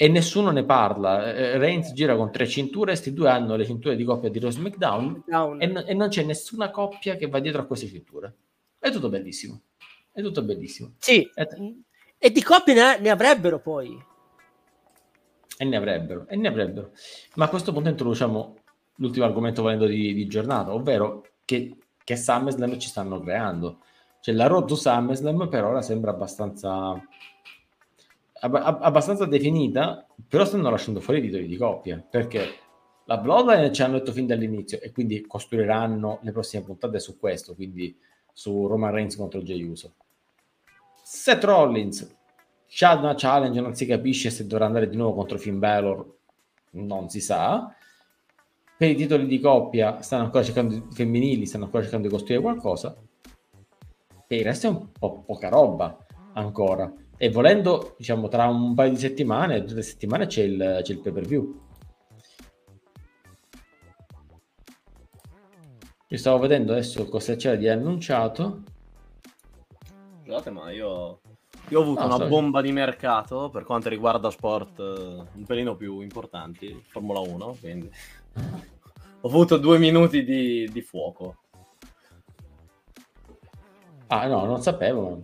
e 0.00 0.06
nessuno 0.08 0.50
ne 0.52 0.64
parla. 0.64 1.34
Eh, 1.34 1.58
Reigns 1.58 1.92
gira 1.92 2.14
con 2.14 2.30
tre 2.30 2.46
cinture, 2.46 2.94
sti 2.94 3.12
due 3.12 3.28
hanno 3.30 3.56
le 3.56 3.64
cinture 3.66 3.96
di 3.96 4.04
coppia 4.04 4.30
di 4.30 4.38
Raw 4.38 4.48
SmackDown 4.50 5.24
Down. 5.26 5.60
e, 5.60 5.66
no- 5.66 5.84
e 5.84 5.92
non 5.92 6.08
c'è 6.08 6.22
nessuna 6.22 6.70
coppia 6.70 7.16
che 7.16 7.26
va 7.26 7.40
dietro 7.40 7.62
a 7.62 7.64
queste 7.66 7.88
cinture. 7.88 8.34
È 8.78 8.92
tutto 8.92 9.08
bellissimo. 9.08 9.60
È 10.12 10.22
tutto 10.22 10.42
bellissimo. 10.42 10.92
Sì, 10.98 11.28
E, 11.34 11.48
e 12.16 12.30
di 12.30 12.42
coppie 12.44 12.74
ne, 12.74 12.98
ne 13.00 13.10
avrebbero 13.10 13.58
poi. 13.58 14.00
e 15.60 15.64
ne 15.64 15.76
avrebbero, 15.76 16.26
e 16.28 16.36
ne 16.36 16.46
avrebbero. 16.46 16.92
Ma 17.34 17.46
a 17.46 17.48
questo 17.48 17.72
punto 17.72 17.88
introduciamo 17.88 18.56
l'ultimo 18.98 19.24
argomento 19.24 19.62
volendo 19.62 19.86
di, 19.86 20.14
di 20.14 20.26
giornata, 20.28 20.72
ovvero 20.72 21.24
che, 21.44 21.76
che 22.04 22.14
SummerSlam 22.16 22.78
ci 22.78 22.88
stanno 22.88 23.18
creando. 23.20 23.80
Cioè 24.20 24.32
la 24.34 24.46
road 24.46 24.66
to 24.68 24.76
SummerSlam 24.76 25.48
per 25.48 25.64
ora 25.64 25.82
sembra 25.82 26.12
abbastanza 26.12 27.00
ab- 28.40 28.54
ab- 28.54 28.82
abbastanza 28.82 29.26
definita, 29.26 30.06
però 30.28 30.44
stanno 30.44 30.70
lasciando 30.70 31.00
fuori 31.00 31.20
i 31.20 31.22
titoli 31.22 31.46
di 31.46 31.56
coppia, 31.56 32.04
perché 32.08 32.46
la 33.04 33.18
Bloodline 33.18 33.72
ci 33.72 33.82
hanno 33.82 33.98
detto 33.98 34.12
fin 34.12 34.26
dall'inizio 34.26 34.80
e 34.80 34.92
quindi 34.92 35.26
costruiranno 35.26 36.18
le 36.22 36.32
prossime 36.32 36.62
puntate 36.64 36.98
su 37.00 37.18
questo, 37.18 37.54
quindi 37.54 37.96
su 38.32 38.66
Roman 38.66 38.92
Reigns 38.92 39.16
contro 39.16 39.42
Jey 39.42 39.62
Uso. 39.62 39.94
Seth 41.02 41.42
Rollins 41.44 42.16
c'ha 42.66 42.94
una 42.96 43.14
challenge, 43.16 43.60
non 43.60 43.74
si 43.74 43.86
capisce 43.86 44.30
se 44.30 44.46
dovrà 44.46 44.66
andare 44.66 44.88
di 44.88 44.96
nuovo 44.96 45.14
contro 45.14 45.38
Finn 45.38 45.58
Balor, 45.58 46.16
non 46.72 47.08
si 47.08 47.20
sa. 47.20 47.74
Per 48.76 48.88
i 48.90 48.94
titoli 48.94 49.26
di 49.26 49.40
coppia 49.40 50.02
stanno 50.02 50.24
ancora 50.24 50.44
cercando 50.44 50.74
di- 50.74 50.84
femminili, 50.90 51.46
stanno 51.46 51.64
ancora 51.64 51.82
cercando 51.82 52.06
di 52.06 52.12
costruire 52.12 52.42
qualcosa. 52.42 52.94
E 54.26 54.36
il 54.36 54.44
resto 54.44 54.66
è 54.66 54.70
un 54.70 54.92
po' 54.92 55.22
poca 55.22 55.48
roba 55.48 56.06
ancora. 56.34 56.92
E 57.20 57.30
volendo, 57.30 57.96
diciamo, 57.98 58.28
tra 58.28 58.46
un 58.46 58.76
paio 58.76 58.90
di 58.90 58.96
settimane, 58.96 59.64
due 59.64 59.82
settimane 59.82 60.26
c'è 60.26 60.42
il, 60.44 60.80
c'è 60.84 60.92
il 60.92 61.00
pay 61.00 61.12
per 61.12 61.26
view. 61.26 61.60
Io 66.10 66.16
stavo 66.16 66.38
vedendo 66.38 66.72
adesso 66.72 67.04
cosa 67.06 67.34
c'era 67.34 67.56
di 67.56 67.68
annunciato. 67.68 68.62
Scusate, 70.22 70.50
ma 70.50 70.70
io, 70.70 71.20
io 71.70 71.80
ho 71.80 71.82
avuto 71.82 72.00
No, 72.00 72.06
una 72.06 72.14
stai- 72.14 72.28
bomba 72.28 72.60
di 72.62 72.70
mercato 72.70 73.50
per 73.50 73.64
quanto 73.64 73.88
riguarda 73.88 74.30
sport 74.30 74.78
eh, 74.78 74.82
un 75.32 75.44
pelino 75.44 75.74
più 75.74 76.00
importanti, 76.00 76.80
Formula 76.86 77.18
1, 77.18 77.56
quindi 77.60 77.90
ho 79.20 79.28
avuto 79.28 79.56
due 79.58 79.78
minuti 79.78 80.22
di, 80.22 80.70
di 80.72 80.80
fuoco. 80.82 81.36
Ah, 84.06 84.28
no, 84.28 84.44
non 84.46 84.62
sapevo. 84.62 85.20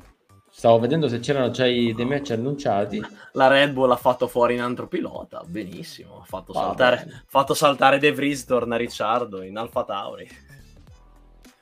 Stavo 0.57 0.79
vedendo 0.79 1.09
se 1.09 1.19
c'erano 1.19 1.51
già 1.51 1.67
i- 1.67 1.93
dei 1.95 2.05
match 2.05 2.31
annunciati. 2.31 3.03
La 3.33 3.49
Red 3.49 3.73
Bull 3.73 3.91
ha 3.91 3.97
fatto 3.97 4.29
fuori 4.29 4.55
in 4.55 4.61
altro 4.61 4.87
pilota, 4.87 5.43
benissimo, 5.45 6.21
ha 6.21 6.25
fatto 6.25 6.53
saltare, 6.53 7.25
fatto 7.27 7.55
saltare 7.55 7.99
De 7.99 8.13
Vries, 8.13 8.45
torna 8.45 8.77
Ricciardo 8.77 9.43
in 9.43 9.57
Alfa 9.57 9.85
Tauri. 9.85 10.29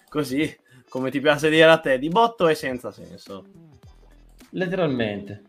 Così, 0.09 0.57
come 0.91 1.11
ti 1.11 1.21
piace 1.21 1.49
dire 1.49 1.71
a 1.71 1.79
te, 1.79 1.99
di 1.99 2.09
botto 2.11 2.47
e 2.49 2.55
senza 2.55 2.93
senso. 2.93 3.45
Letteralmente. 4.51 5.45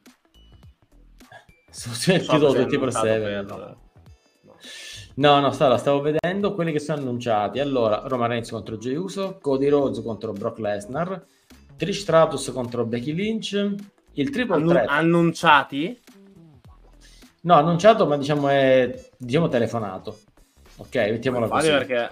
Sto 1.69 1.89
sul 1.93 2.13
Non 2.13 2.23
so 2.23 2.31
titolo 2.31 2.45
cos'è 2.53 2.57
24 2.59 2.99
annunciato 2.99 3.07
7 3.07 3.19
per- 3.19 3.45
no. 3.45 3.77
no. 5.15 5.39
No, 5.41 5.51
stavo, 5.51 5.77
stavo 5.77 6.01
vedendo 6.01 6.53
quelli 6.55 6.71
che 6.71 6.79
sono 6.79 7.01
annunciati. 7.01 7.59
Allora, 7.59 8.03
Roman 8.05 8.29
Reigns 8.29 8.49
contro 8.49 8.77
Jey 8.77 8.95
Uso, 8.95 9.37
Cody 9.41 9.67
Rhodes 9.67 10.01
contro 10.01 10.31
Brock 10.31 10.57
Lesnar, 10.59 11.23
Trish 11.83 12.01
Stratus 12.01 12.49
contro 12.53 12.85
Becky 12.85 13.13
Lynch, 13.13 13.75
il 14.13 14.29
triple 14.29 14.55
Annu- 14.55 14.69
threat. 14.69 14.87
annunciati? 14.89 15.99
no, 17.41 17.55
annunciato, 17.55 18.07
ma 18.07 18.15
diciamo 18.17 18.47
è 18.47 19.09
diciamo 19.17 19.49
telefonato. 19.49 20.19
Ok, 20.77 20.95
mettiamola 20.95 21.47
così. 21.47 21.67
perché 21.69 22.09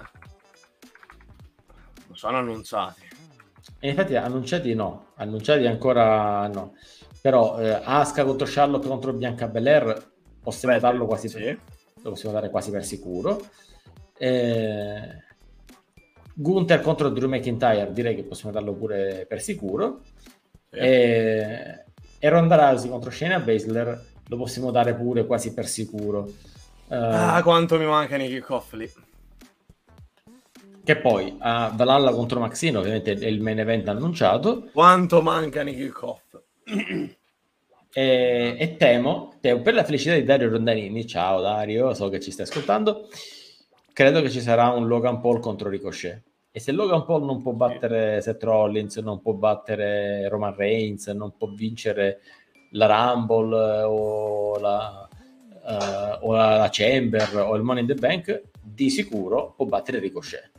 non 2.08 2.18
sono 2.18 2.38
annunciati. 2.38 3.08
E 3.80 3.90
infatti 3.90 4.16
annunciati 4.16 4.74
no, 4.74 5.08
annunciati 5.16 5.66
ancora 5.66 6.48
no. 6.48 6.76
Però 7.22 7.60
eh, 7.60 7.80
Asuka 7.84 8.26
contro 8.26 8.48
Charlotte 8.50 8.88
contro 8.88 9.14
Bianca 9.14 9.48
Belair 9.48 10.12
possiamo 10.42 10.74
Beh, 10.76 10.80
darlo 10.82 11.06
quasi 11.06 11.30
sì. 11.30 11.58
lo 12.02 12.10
possiamo 12.10 12.34
dare 12.34 12.50
quasi 12.50 12.72
per 12.72 12.84
sicuro. 12.84 13.40
Eh, 14.18 15.30
Gunther 16.34 16.82
contro 16.82 17.10
Drew 17.10 17.30
McIntyre, 17.30 17.92
direi 17.92 18.16
che 18.16 18.24
possiamo 18.24 18.52
darlo 18.52 18.74
pure 18.74 19.26
per 19.28 19.42
sicuro. 19.42 20.02
Sì. 20.70 20.78
E, 20.78 21.84
e 22.20 22.30
Ronda 22.30 22.56
Rousey 22.56 22.90
contro 22.90 23.10
Shayna 23.10 23.40
Baszler 23.40 24.10
lo 24.28 24.38
possiamo 24.38 24.72
dare 24.72 24.94
pure 24.94 25.26
quasi 25.26 25.54
per 25.54 25.68
sicuro. 25.68 26.22
Uh, 26.88 26.94
ah, 26.96 27.42
quanto 27.44 27.78
mi 27.78 27.86
manca 27.86 28.16
Nicky 28.18 28.40
Coffley. 28.40 28.90
Che 30.84 30.98
poi 30.98 31.36
a 31.40 31.72
Valhalla 31.76 32.12
contro 32.12 32.40
Maxino, 32.40 32.80
ovviamente 32.80 33.14
è 33.14 33.28
il 33.28 33.42
main 33.42 33.60
event 33.60 33.88
annunciato. 33.90 34.70
Quanto 34.72 35.22
manca 35.22 35.62
Nicky 35.64 35.90
Coff? 35.90 36.40
e, 37.94 38.56
e 38.58 38.78
temo, 38.78 39.34
temo, 39.42 39.62
per 39.62 39.74
la 39.74 39.84
felicità 39.84 40.16
di 40.16 40.24
Dario 40.24 40.50
Rondanini, 40.50 41.06
ciao 41.06 41.42
Dario, 41.42 41.94
so 41.94 42.10
che 42.10 42.20
ci 42.20 42.32
stai 42.32 42.46
ascoltando, 42.46 43.08
credo 43.94 44.22
che 44.22 44.30
ci 44.30 44.42
sarà 44.42 44.70
un 44.70 44.88
Logan 44.88 45.20
Paul 45.20 45.40
contro 45.40 45.70
Ricochet. 45.70 46.24
E 46.52 46.60
se 46.60 46.72
Logan 46.72 47.06
Paul 47.06 47.24
non 47.24 47.42
può 47.42 47.54
battere 47.54 48.22
Seth 48.22 48.44
Rollins, 48.44 48.98
non 48.98 49.22
può 49.22 49.34
battere 49.34 50.28
Roman 50.28 50.54
Reigns, 50.56 51.08
non 51.08 51.36
può 51.38 51.48
vincere 51.48 52.20
la 52.72 52.88
Rumble 52.88 53.84
o 53.84 54.60
la, 54.60 55.08
uh, 55.64 56.26
o 56.28 56.34
la 56.34 56.68
Chamber 56.70 57.38
o 57.38 57.56
il 57.56 57.64
Money 57.64 57.84
in 57.84 57.88
the 57.88 57.96
Bank, 57.96 58.42
di 58.62 58.90
sicuro 58.90 59.54
può 59.56 59.66
battere 59.66 60.00
Ricochet. 60.00 60.52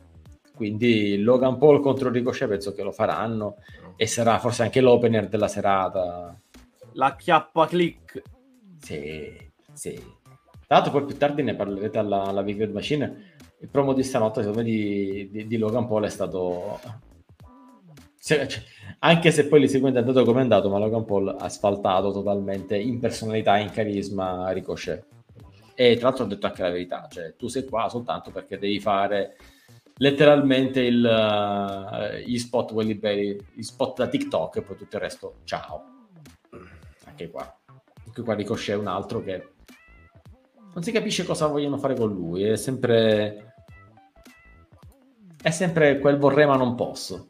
Quindi 0.55 1.21
Logan 1.21 1.57
Paul 1.57 1.79
contro 1.79 2.09
Ricochet 2.09 2.47
penso 2.47 2.73
che 2.73 2.83
lo 2.83 2.91
faranno 2.91 3.57
e 3.95 4.07
sarà 4.07 4.39
forse 4.39 4.63
anche 4.63 4.81
l'opener 4.81 5.27
della 5.27 5.47
serata. 5.47 6.35
La 6.93 7.15
chiappa 7.15 7.67
click. 7.67 8.21
Sì, 8.79 9.31
sì. 9.73 10.21
Tra 10.73 10.81
l'altro 10.81 10.99
poi 10.99 11.07
più 11.07 11.19
tardi 11.19 11.43
ne 11.43 11.53
parlerete 11.53 11.99
alla, 11.99 12.23
alla 12.23 12.41
Big 12.41 12.57
Red 12.57 12.71
Machine. 12.71 13.35
Il 13.59 13.69
promo 13.69 13.93
di 13.93 14.01
stanotte 14.01 14.41
secondo 14.41 14.63
me 14.63 14.65
di, 14.65 15.29
di, 15.29 15.45
di 15.45 15.57
Logan 15.57 15.85
Paul 15.85 16.05
è 16.05 16.09
stato 16.09 16.79
cioè, 18.19 18.47
anche 18.97 19.29
se 19.29 19.45
poi 19.45 19.59
l'inseguente 19.59 19.99
è 19.99 20.01
andato 20.01 20.25
come 20.25 20.39
è 20.39 20.41
andato 20.41 20.71
ma 20.71 20.79
Logan 20.79 21.05
Paul 21.05 21.27
ha 21.27 21.43
asfaltato 21.43 22.11
totalmente 22.11 22.75
in 22.75 22.99
personalità 22.99 23.55
in 23.57 23.69
carisma 23.69 24.49
Ricochet. 24.49 25.05
E 25.75 25.95
tra 25.97 26.07
l'altro 26.07 26.25
ho 26.25 26.27
detto 26.27 26.47
anche 26.47 26.63
la 26.63 26.71
verità 26.71 27.07
cioè 27.07 27.35
tu 27.35 27.47
sei 27.49 27.65
qua 27.65 27.87
soltanto 27.87 28.31
perché 28.31 28.57
devi 28.57 28.79
fare 28.79 29.35
letteralmente 29.97 30.81
il, 30.81 31.05
uh, 31.05 32.17
gli 32.27 32.39
spot 32.39 32.73
quelli 32.73 32.95
belli 32.95 33.37
gli 33.53 33.61
spot 33.61 33.97
da 33.99 34.07
TikTok 34.07 34.55
e 34.55 34.61
poi 34.63 34.75
tutto 34.75 34.95
il 34.95 35.01
resto 35.03 35.35
ciao. 35.43 36.07
Anche 37.05 37.29
qua. 37.29 37.59
Anche 38.07 38.21
qua 38.23 38.33
Ricochet 38.33 38.75
è 38.75 38.79
un 38.79 38.87
altro 38.87 39.21
che 39.21 39.52
non 40.73 40.83
si 40.83 40.91
capisce 40.91 41.25
cosa 41.25 41.47
vogliono 41.47 41.77
fare 41.77 41.95
con 41.95 42.11
lui 42.11 42.43
è 42.43 42.55
sempre 42.55 43.53
è 45.43 45.51
sempre 45.51 45.99
quel 45.99 46.17
vorrei 46.17 46.47
ma 46.47 46.55
non 46.55 46.73
posso. 46.73 47.27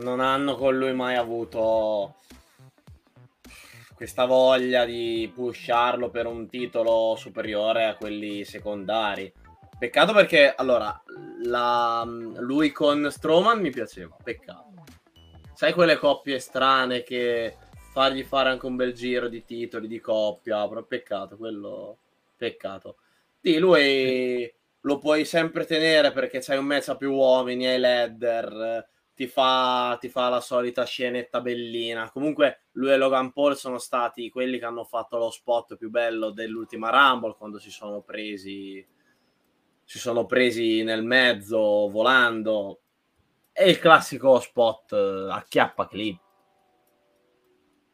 Non 0.00 0.20
hanno 0.20 0.54
con 0.54 0.78
lui 0.78 0.94
mai 0.94 1.16
avuto 1.16 2.14
questa 3.96 4.26
voglia 4.26 4.84
di 4.84 5.30
pusharlo 5.34 6.08
per 6.08 6.26
un 6.26 6.48
titolo 6.48 7.16
superiore 7.16 7.86
a 7.86 7.96
quelli 7.96 8.44
secondari. 8.44 9.32
Peccato 9.76 10.12
perché, 10.12 10.54
allora, 10.56 11.02
la, 11.42 12.04
lui 12.04 12.70
con 12.70 13.10
Strowman 13.10 13.60
mi 13.60 13.70
piaceva, 13.70 14.16
peccato. 14.22 14.84
Sai 15.54 15.72
quelle 15.72 15.96
coppie 15.96 16.38
strane 16.38 17.02
che 17.02 17.56
fargli 17.92 18.24
fare 18.24 18.48
anche 18.48 18.64
un 18.64 18.74
bel 18.74 18.94
giro 18.94 19.28
di 19.28 19.44
titoli, 19.44 19.86
di 19.86 20.00
coppia, 20.00 20.66
però 20.66 20.82
peccato, 20.82 21.36
quello, 21.36 21.98
peccato. 22.36 22.96
Sì, 23.40 23.58
lui 23.58 24.50
lo 24.80 24.98
puoi 24.98 25.26
sempre 25.26 25.66
tenere 25.66 26.10
perché 26.10 26.40
c'hai 26.40 26.56
un 26.56 26.64
match 26.64 26.88
a 26.88 26.96
più 26.96 27.12
uomini, 27.12 27.66
hai 27.66 27.78
ladder, 27.78 28.88
ti 29.14 29.26
fa, 29.26 29.98
ti 30.00 30.08
fa 30.08 30.30
la 30.30 30.40
solita 30.40 30.84
scenetta 30.84 31.42
bellina. 31.42 32.10
Comunque 32.10 32.62
lui 32.72 32.92
e 32.92 32.96
Logan 32.96 33.30
Paul 33.32 33.56
sono 33.56 33.78
stati 33.78 34.30
quelli 34.30 34.58
che 34.58 34.64
hanno 34.64 34.84
fatto 34.84 35.18
lo 35.18 35.30
spot 35.30 35.76
più 35.76 35.90
bello 35.90 36.30
dell'ultima 36.30 36.88
Rumble 36.88 37.36
quando 37.36 37.58
si 37.58 37.70
sono 37.70 38.00
presi 38.00 38.84
si 39.84 39.98
sono 39.98 40.24
presi 40.24 40.82
nel 40.82 41.04
mezzo 41.04 41.58
volando. 41.90 42.80
È 43.52 43.64
il 43.64 43.78
classico 43.78 44.40
spot 44.40 44.92
a 44.94 45.44
chiappa 45.46 45.86
clip. 45.86 46.18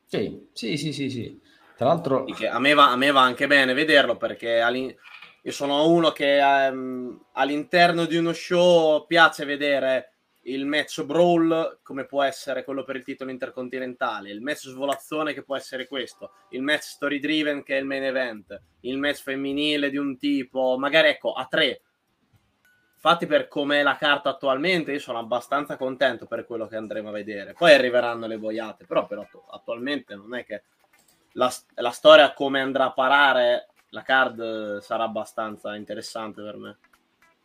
Sì, 0.09 0.49
sì, 0.55 0.79
sì, 0.79 0.93
sì, 0.95 1.11
sì. 1.11 1.41
Tra 1.77 1.89
l'altro... 1.89 2.25
A 2.51 2.59
me, 2.59 2.73
va, 2.73 2.91
a 2.91 2.97
me 2.97 3.11
va 3.11 3.21
anche 3.21 3.47
bene 3.47 3.75
vederlo 3.75 4.17
perché 4.17 4.65
io 5.43 5.53
sono 5.53 5.87
uno 5.87 6.13
che 6.13 6.41
um, 6.41 7.27
all'interno 7.33 8.07
di 8.07 8.17
uno 8.17 8.33
show 8.33 9.07
piace 9.07 9.45
vedere 9.45 10.15
il 10.45 10.65
match 10.65 11.05
brawl 11.05 11.81
come 11.83 12.07
può 12.07 12.23
essere 12.23 12.65
quello 12.65 12.85
per 12.85 12.97
il 12.97 13.05
titolo 13.05 13.31
intercontinentale, 13.31 14.31
il 14.31 14.41
match 14.41 14.69
svolazzone 14.69 15.35
che 15.35 15.43
può 15.43 15.57
essere 15.57 15.87
questo, 15.87 16.33
il 16.51 16.63
match 16.63 16.85
story 16.85 17.19
driven 17.19 17.63
che 17.63 17.77
è 17.77 17.81
il 17.81 17.85
main 17.85 18.05
event, 18.05 18.59
il 18.81 18.97
match 18.97 19.23
femminile 19.23 19.91
di 19.91 19.99
un 19.99 20.17
tipo, 20.17 20.77
magari 20.79 21.09
ecco 21.09 21.35
a 21.35 21.45
tre. 21.45 21.83
Infatti 23.01 23.27
per 23.27 23.47
com'è 23.47 23.85
la 23.85 23.97
carta 23.97 24.31
attualmente 24.31 24.91
io 24.91 24.99
sono 24.99 25.19
abbastanza 25.19 25.77
contento 25.77 26.27
per 26.27 26.45
quello 26.45 26.67
che 26.67 26.75
andremo 26.75 27.11
a 27.11 27.13
vedere. 27.13 27.55
Poi 27.57 27.73
arriveranno 27.73 28.27
le 28.27 28.39
boiate, 28.39 28.87
però, 28.87 29.07
però 29.07 29.25
attualmente 29.51 30.17
non 30.17 30.35
è 30.35 30.45
che 30.45 30.65
la, 31.35 31.49
la 31.77 31.91
storia 31.91 32.33
come 32.33 32.61
andrà 32.61 32.87
a 32.87 32.93
parare 32.93 33.69
la 33.91 34.03
card 34.03 34.79
sarà 34.79 35.05
abbastanza 35.05 35.77
interessante 35.77 36.43
per 36.43 36.57
me. 36.57 36.79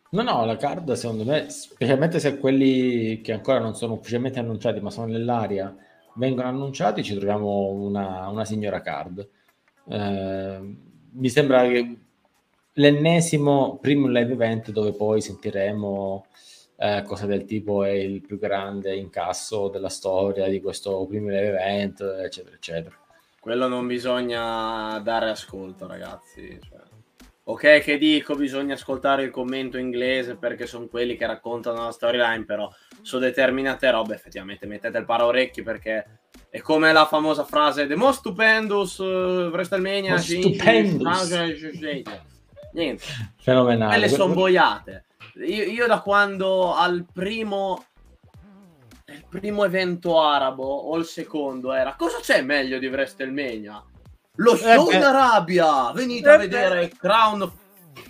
No, 0.10 0.24
no, 0.24 0.44
la 0.44 0.58
card 0.58 0.92
secondo 0.94 1.24
me, 1.24 1.50
specialmente 1.52 2.20
se 2.20 2.40
quelli 2.40 3.22
che 3.22 3.34
ancora 3.34 3.60
non 3.60 3.76
sono 3.76 3.94
ufficialmente 3.94 4.40
annunciati 4.40 4.80
ma 4.80 4.90
sono 4.90 5.06
nell'aria 5.06 5.76
vengono 6.16 6.48
annunciati, 6.48 7.04
ci 7.04 7.16
troviamo 7.16 7.70
una, 7.70 8.28
una 8.28 8.46
signora 8.46 8.82
card. 8.82 9.28
Eh, 9.88 10.78
mi 11.12 11.30
sembra 11.30 11.68
che 11.68 12.03
l'ennesimo 12.74 13.78
primo 13.82 14.08
live 14.08 14.34
event 14.34 14.72
dove 14.72 14.94
poi 14.94 15.22
sentiremo 15.22 16.26
eh, 16.78 17.04
cose 17.06 17.28
del 17.28 17.46
tipo 17.46 17.84
è 17.84 17.92
il 17.92 18.22
più 18.22 18.40
grande 18.40 18.96
incasso 18.96 19.70
della 19.70 19.90
storia 19.90 20.48
di 20.48 20.60
questo 20.60 21.06
primo 21.08 21.30
live 21.30 21.50
event, 21.50 22.02
eccetera, 22.02 22.56
eccetera. 22.56 22.96
Quello 23.40 23.68
non 23.68 23.88
bisogna 23.88 25.00
dare 25.00 25.30
ascolto, 25.30 25.86
ragazzi. 25.86 26.60
Cioè, 26.62 26.80
ok, 27.44 27.80
che 27.80 27.98
dico, 27.98 28.36
bisogna 28.36 28.74
ascoltare 28.74 29.24
il 29.24 29.32
commento 29.32 29.78
inglese 29.78 30.36
perché 30.36 30.66
sono 30.66 30.88
quelli 30.88 31.16
che 31.16 31.28
raccontano 31.28 31.84
la 31.84 31.92
storyline, 31.92 32.46
però 32.46 32.70
su 33.02 33.20
determinate 33.20 33.92
robe 33.92 34.16
effettivamente 34.16 34.66
mettete 34.66 34.98
il 34.98 35.06
paraorecchi 35.06 35.62
perché 35.62 36.20
è 36.50 36.62
come 36.62 36.94
la 36.94 37.06
famosa 37.06 37.44
frase 37.44 37.86
The 37.86 37.96
most 37.96 38.20
stupendous 38.20 38.98
uh, 38.98 39.50
WrestleMania. 39.52 40.18
Stupendous. 40.18 41.30
Niente. 42.74 43.04
Fenomenale. 43.38 43.92
Quelle 43.98 44.10
sono 44.10 44.34
boiate. 44.34 45.06
Io, 45.36 45.64
io 45.64 45.88
da 45.88 46.02
quando 46.02 46.76
al 46.76 47.06
primo 47.12 47.86
il 49.08 49.26
primo 49.30 49.64
evento 49.64 50.20
arabo 50.20 50.64
o 50.64 50.98
il 50.98 51.06
secondo 51.06 51.74
era 51.74 51.96
cosa 51.96 52.20
c'è 52.20 52.42
meglio 52.42 52.80
di 52.80 52.88
WrestleMania? 52.88 53.84
Lo 54.38 54.54
eh 54.54 54.58
show 54.58 54.90
eh 54.90 54.96
in 54.96 55.04
Arabia! 55.04 55.92
Venite 55.92 56.30
eh 56.30 56.34
a 56.34 56.38
vedere 56.38 56.88
beh. 56.88 56.98
Crown 56.98 57.52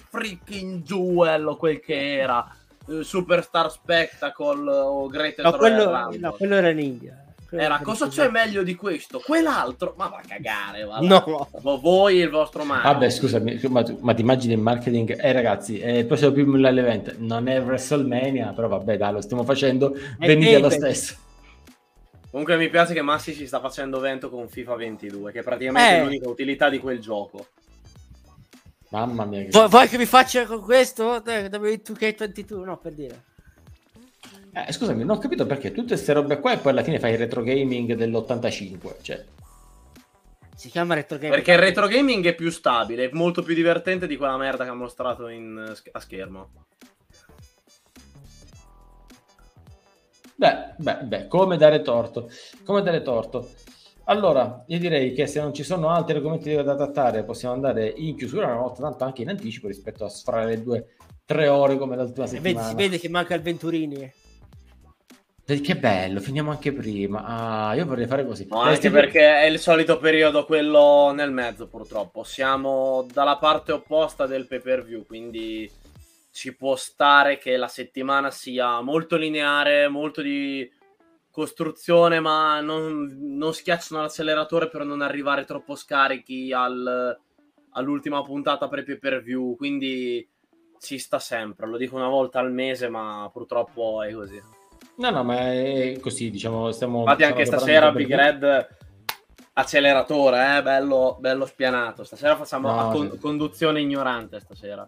Freaking 0.09 0.83
Jewel 0.83 1.47
o 1.47 1.55
quel 1.55 1.79
che 1.79 2.17
era. 2.17 2.55
Superstar 2.85 3.71
Spectacle 3.71 4.69
o 4.69 5.07
Greatest 5.07 5.49
no, 5.49 5.55
quello, 5.55 6.09
no, 6.17 6.33
quello 6.33 6.55
era 6.55 6.69
in 6.69 6.79
India. 6.79 7.22
Era 7.55 7.79
cosa 7.81 8.07
c'è 8.07 8.29
meglio 8.29 8.63
di 8.63 8.75
questo? 8.75 9.21
Quell'altro, 9.23 9.93
ma 9.97 10.07
va 10.07 10.17
a 10.17 10.27
cagare. 10.27 10.83
Va, 10.85 10.99
no. 10.99 11.49
Voi 11.61 12.19
e 12.19 12.23
il 12.23 12.29
vostro 12.29 12.63
marketing. 12.63 12.93
Vabbè, 12.93 13.09
scusami, 13.09 13.59
ma, 13.69 13.83
ma 13.99 14.13
ti 14.13 14.21
immagini 14.21 14.53
il 14.53 14.59
marketing? 14.59 15.17
Eh, 15.19 15.31
ragazzi, 15.31 15.79
eh, 15.79 15.99
il 15.99 16.05
prossimo 16.05 16.31
più 16.31 16.51
l'evento 16.55 17.13
non 17.17 17.47
è 17.47 17.61
WrestleMania, 17.61 18.53
però 18.53 18.67
vabbè, 18.67 18.97
dai, 18.97 19.13
lo 19.13 19.21
stiamo 19.21 19.43
facendo. 19.43 19.95
Venite 20.17 20.59
lo 20.59 20.69
stesso. 20.69 21.15
Comunque 22.31 22.57
mi 22.57 22.69
piace 22.69 22.95
che 22.95 23.03
Massi 23.03 23.33
si 23.33 23.45
sta 23.45 23.59
facendo 23.59 23.99
vento 23.99 24.29
con 24.31 24.49
FIFA 24.49 24.75
22, 24.75 25.31
che 25.31 25.39
è 25.39 25.43
praticamente 25.43 25.97
eh. 25.97 26.03
l'unica 26.03 26.27
utilità 26.27 26.67
di 26.67 26.79
quel 26.79 26.99
gioco. 26.99 27.45
Mamma 28.89 29.25
mia. 29.25 29.43
Che... 29.43 29.67
Vuoi 29.67 29.87
che 29.87 29.97
mi 29.97 30.05
faccia 30.05 30.45
con 30.45 30.61
questo? 30.61 31.17
W2K22, 31.17 32.63
no, 32.63 32.77
per 32.77 32.93
dire. 32.93 33.23
Eh, 34.55 34.71
scusami, 34.71 34.99
non 35.03 35.17
ho 35.17 35.19
capito 35.19 35.47
perché 35.47 35.71
tutte 35.71 35.95
queste 35.95 36.13
robe 36.13 36.39
qua 36.39 36.53
e 36.53 36.57
poi 36.57 36.71
alla 36.71 36.83
fine 36.83 36.99
fai 36.99 37.13
il 37.13 37.17
retro 37.17 37.41
gaming 37.41 37.95
dell'85. 37.95 39.01
Cioè. 39.01 39.25
Si 40.55 40.69
chiama 40.69 40.93
retro 40.93 41.17
gaming. 41.17 41.33
Perché 41.33 41.53
il 41.53 41.57
retro 41.57 41.87
gaming 41.87 42.23
è 42.27 42.35
più 42.35 42.51
stabile, 42.51 43.09
è 43.09 43.09
molto 43.13 43.41
più 43.41 43.55
divertente 43.55 44.05
di 44.05 44.15
quella 44.15 44.37
merda 44.37 44.63
che 44.63 44.69
ha 44.69 44.75
mostrato 44.75 45.27
in, 45.27 45.73
a 45.91 45.99
schermo. 45.99 46.49
Beh, 50.35 50.73
beh, 50.77 50.97
beh, 51.03 51.27
come 51.27 51.57
dare 51.57 51.81
torto. 51.81 52.29
Come 52.63 52.83
dare 52.83 53.01
torto. 53.01 53.49
Allora, 54.05 54.63
io 54.67 54.77
direi 54.77 55.13
che 55.13 55.25
se 55.25 55.39
non 55.39 55.53
ci 55.53 55.63
sono 55.63 55.89
altri 55.89 56.15
argomenti 56.15 56.53
da 56.53 56.75
trattare, 56.75 57.23
possiamo 57.23 57.55
andare 57.55 57.91
in 57.95 58.15
chiusura 58.15 58.47
una 58.47 58.57
volta 58.57 58.81
tanto 58.83 59.03
anche 59.03 59.23
in 59.23 59.29
anticipo 59.29 59.67
rispetto 59.67 60.05
a 60.05 60.09
sfrare 60.09 60.45
le 60.45 60.61
due 60.61 60.95
tre 61.25 61.47
ore 61.47 61.77
come 61.77 61.95
l'ultima 61.95 62.27
settimana. 62.27 62.67
Vedi, 62.67 62.69
si 62.69 62.75
vede 62.75 62.99
che 62.99 63.09
manca 63.09 63.33
il 63.33 63.41
Venturini. 63.41 64.21
Che 65.45 65.75
bello, 65.75 66.21
finiamo 66.21 66.51
anche 66.51 66.71
prima. 66.71 67.25
Ah, 67.25 67.75
io 67.75 67.85
vorrei 67.85 68.07
fare 68.07 68.25
così. 68.25 68.47
No, 68.49 68.61
anche 68.61 68.89
perché 68.89 69.41
è 69.41 69.45
il 69.45 69.59
solito 69.59 69.97
periodo 69.97 70.45
quello 70.45 71.11
nel 71.13 71.31
mezzo, 71.31 71.67
purtroppo. 71.67 72.23
Siamo 72.23 73.05
dalla 73.11 73.37
parte 73.37 73.73
opposta 73.73 74.25
del 74.25 74.47
pay 74.47 74.61
per 74.61 74.85
view, 74.85 75.05
quindi 75.05 75.69
ci 76.31 76.55
può 76.55 76.77
stare 76.77 77.37
che 77.37 77.57
la 77.57 77.67
settimana 77.67 78.31
sia 78.31 78.79
molto 78.79 79.17
lineare, 79.17 79.89
molto 79.89 80.21
di 80.21 80.69
costruzione, 81.29 82.21
ma 82.21 82.61
non, 82.61 83.17
non 83.19 83.53
schiacciano 83.53 84.01
l'acceleratore 84.01 84.69
per 84.69 84.85
non 84.85 85.01
arrivare 85.01 85.43
troppo 85.43 85.75
scarichi 85.75 86.53
al, 86.53 87.19
all'ultima 87.71 88.23
puntata 88.23 88.69
per 88.69 88.85
pay 88.85 88.97
per 88.97 89.21
view. 89.21 89.57
Quindi 89.57 90.25
ci 90.79 90.97
sta 90.97 91.19
sempre. 91.19 91.67
Lo 91.67 91.75
dico 91.75 91.97
una 91.97 92.07
volta 92.07 92.39
al 92.39 92.53
mese, 92.53 92.87
ma 92.87 93.29
purtroppo 93.31 94.01
è 94.03 94.13
così. 94.13 94.41
No, 94.95 95.09
no, 95.09 95.23
ma 95.23 95.51
è 95.51 95.97
così, 95.99 96.29
diciamo, 96.29 96.71
stiamo... 96.71 96.99
Infatti 96.99 97.23
anche 97.23 97.45
stasera 97.45 97.91
Big 97.91 98.13
Red 98.13 98.81
acceleratore, 99.53 100.57
eh? 100.57 100.63
bello, 100.63 101.17
bello 101.19 101.45
spianato. 101.45 102.03
Stasera 102.03 102.35
facciamo 102.35 102.71
no, 102.71 102.91
con- 102.91 103.11
sì. 103.11 103.17
conduzione 103.17 103.81
ignorante 103.81 104.39
stasera. 104.39 104.87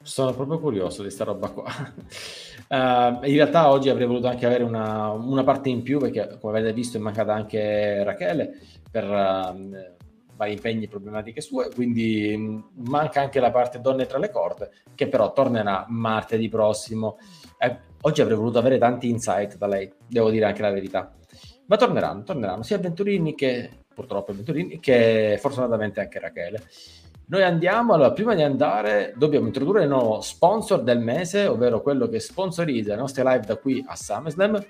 Sono 0.00 0.32
proprio 0.32 0.58
curioso 0.58 1.02
di 1.02 1.10
sta 1.10 1.24
roba 1.24 1.50
qua. 1.50 1.64
Uh, 2.68 3.24
in 3.26 3.34
realtà 3.34 3.70
oggi 3.70 3.88
avrei 3.88 4.06
voluto 4.06 4.28
anche 4.28 4.46
avere 4.46 4.62
una, 4.62 5.10
una, 5.10 5.44
parte 5.44 5.68
in 5.68 5.82
più 5.82 5.98
perché 5.98 6.38
come 6.40 6.58
avete 6.58 6.72
visto 6.72 6.96
è 6.96 7.00
mancata 7.00 7.34
anche 7.34 8.02
Rachele 8.04 8.58
per 8.90 9.04
uh, 9.04 9.96
vari 10.36 10.52
impegni 10.52 10.84
e 10.84 10.88
problematiche 10.88 11.40
sue, 11.40 11.68
quindi 11.74 12.34
mh, 12.34 12.88
manca 12.88 13.20
anche 13.20 13.40
la 13.40 13.50
parte 13.50 13.80
donne 13.80 14.06
tra 14.06 14.18
le 14.18 14.30
corde 14.30 14.70
che 14.94 15.08
però 15.08 15.32
tornerà 15.32 15.84
martedì 15.88 16.48
prossimo. 16.48 17.18
Oggi 18.02 18.20
avrei 18.20 18.36
voluto 18.36 18.58
avere 18.58 18.78
tanti 18.78 19.08
insight 19.08 19.56
da 19.56 19.66
lei, 19.66 19.92
devo 20.06 20.30
dire 20.30 20.44
anche 20.44 20.62
la 20.62 20.70
verità. 20.70 21.12
Ma 21.66 21.76
torneranno, 21.76 22.22
torneranno 22.22 22.62
sia 22.62 22.78
Venturini 22.78 23.34
che 23.34 23.70
purtroppo 23.92 24.32
Venturini 24.32 24.78
che 24.78 25.36
fortunatamente 25.40 26.00
anche 26.00 26.20
Rachele. 26.20 26.62
Noi 27.26 27.42
andiamo, 27.42 27.92
allora 27.92 28.12
prima 28.12 28.34
di 28.34 28.42
andare 28.42 29.12
dobbiamo 29.16 29.46
introdurre 29.46 29.82
il 29.82 29.88
nuovo 29.88 30.20
sponsor 30.20 30.82
del 30.82 31.00
mese, 31.00 31.46
ovvero 31.46 31.82
quello 31.82 32.08
che 32.08 32.20
sponsorizza 32.20 32.94
le 32.94 33.00
nostre 33.00 33.24
live 33.24 33.44
da 33.44 33.56
qui 33.56 33.84
a 33.86 33.94
SummerSlam. 33.94 34.64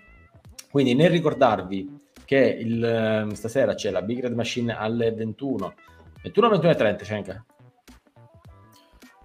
Quindi 0.71 0.95
nel 0.95 1.11
ricordarvi 1.11 2.07
che 2.25 2.57
il, 2.59 2.83
ehm, 2.85 3.33
stasera 3.33 3.75
c'è 3.75 3.91
la 3.91 4.03
Big 4.03 4.21
Red 4.21 4.35
Machine 4.35 4.77
alle 4.77 5.13
21, 5.13 5.75
21 6.23 6.49
21 6.49 6.73
e 6.73 6.77
30 6.77 7.05
c'è 7.05 7.15
anche. 7.15 7.45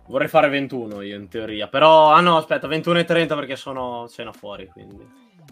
Vorrei 0.08 0.28
fare 0.28 0.50
21 0.50 1.02
io 1.02 1.16
in 1.16 1.30
teoria, 1.30 1.68
però 1.68 2.12
ah 2.12 2.20
no, 2.20 2.38
aspetta, 2.38 2.68
21 2.68 3.00
e 3.00 3.04
30 3.06 3.36
perché 3.36 3.56
sono 3.56 4.08
cena 4.10 4.32
fuori, 4.34 4.68
quindi. 4.68 4.98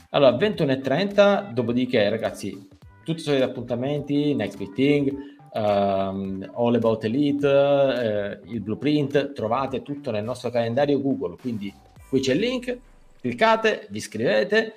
Allora, 0.10 0.36
21 0.36 0.72
e 0.72 0.80
30, 0.82 1.52
dopodiché 1.54 2.10
ragazzi, 2.10 2.68
tutti 3.04 3.20
i 3.20 3.24
soliti 3.24 3.44
appuntamenti, 3.44 4.36
Next 4.36 4.60
Meeting, 4.60 5.32
um, 5.54 6.50
All 6.54 6.76
About 6.76 7.04
Elite, 7.06 7.48
eh, 7.48 8.40
il 8.52 8.60
blueprint, 8.60 9.32
trovate 9.32 9.82
tutto 9.82 10.12
nel 10.12 10.24
nostro 10.24 10.50
calendario 10.50 11.02
Google, 11.02 11.38
quindi 11.40 11.74
qui 12.10 12.20
c'è 12.20 12.34
il 12.34 12.40
link, 12.40 12.78
cliccate, 13.22 13.88
vi 13.90 13.98
iscrivete 13.98 14.74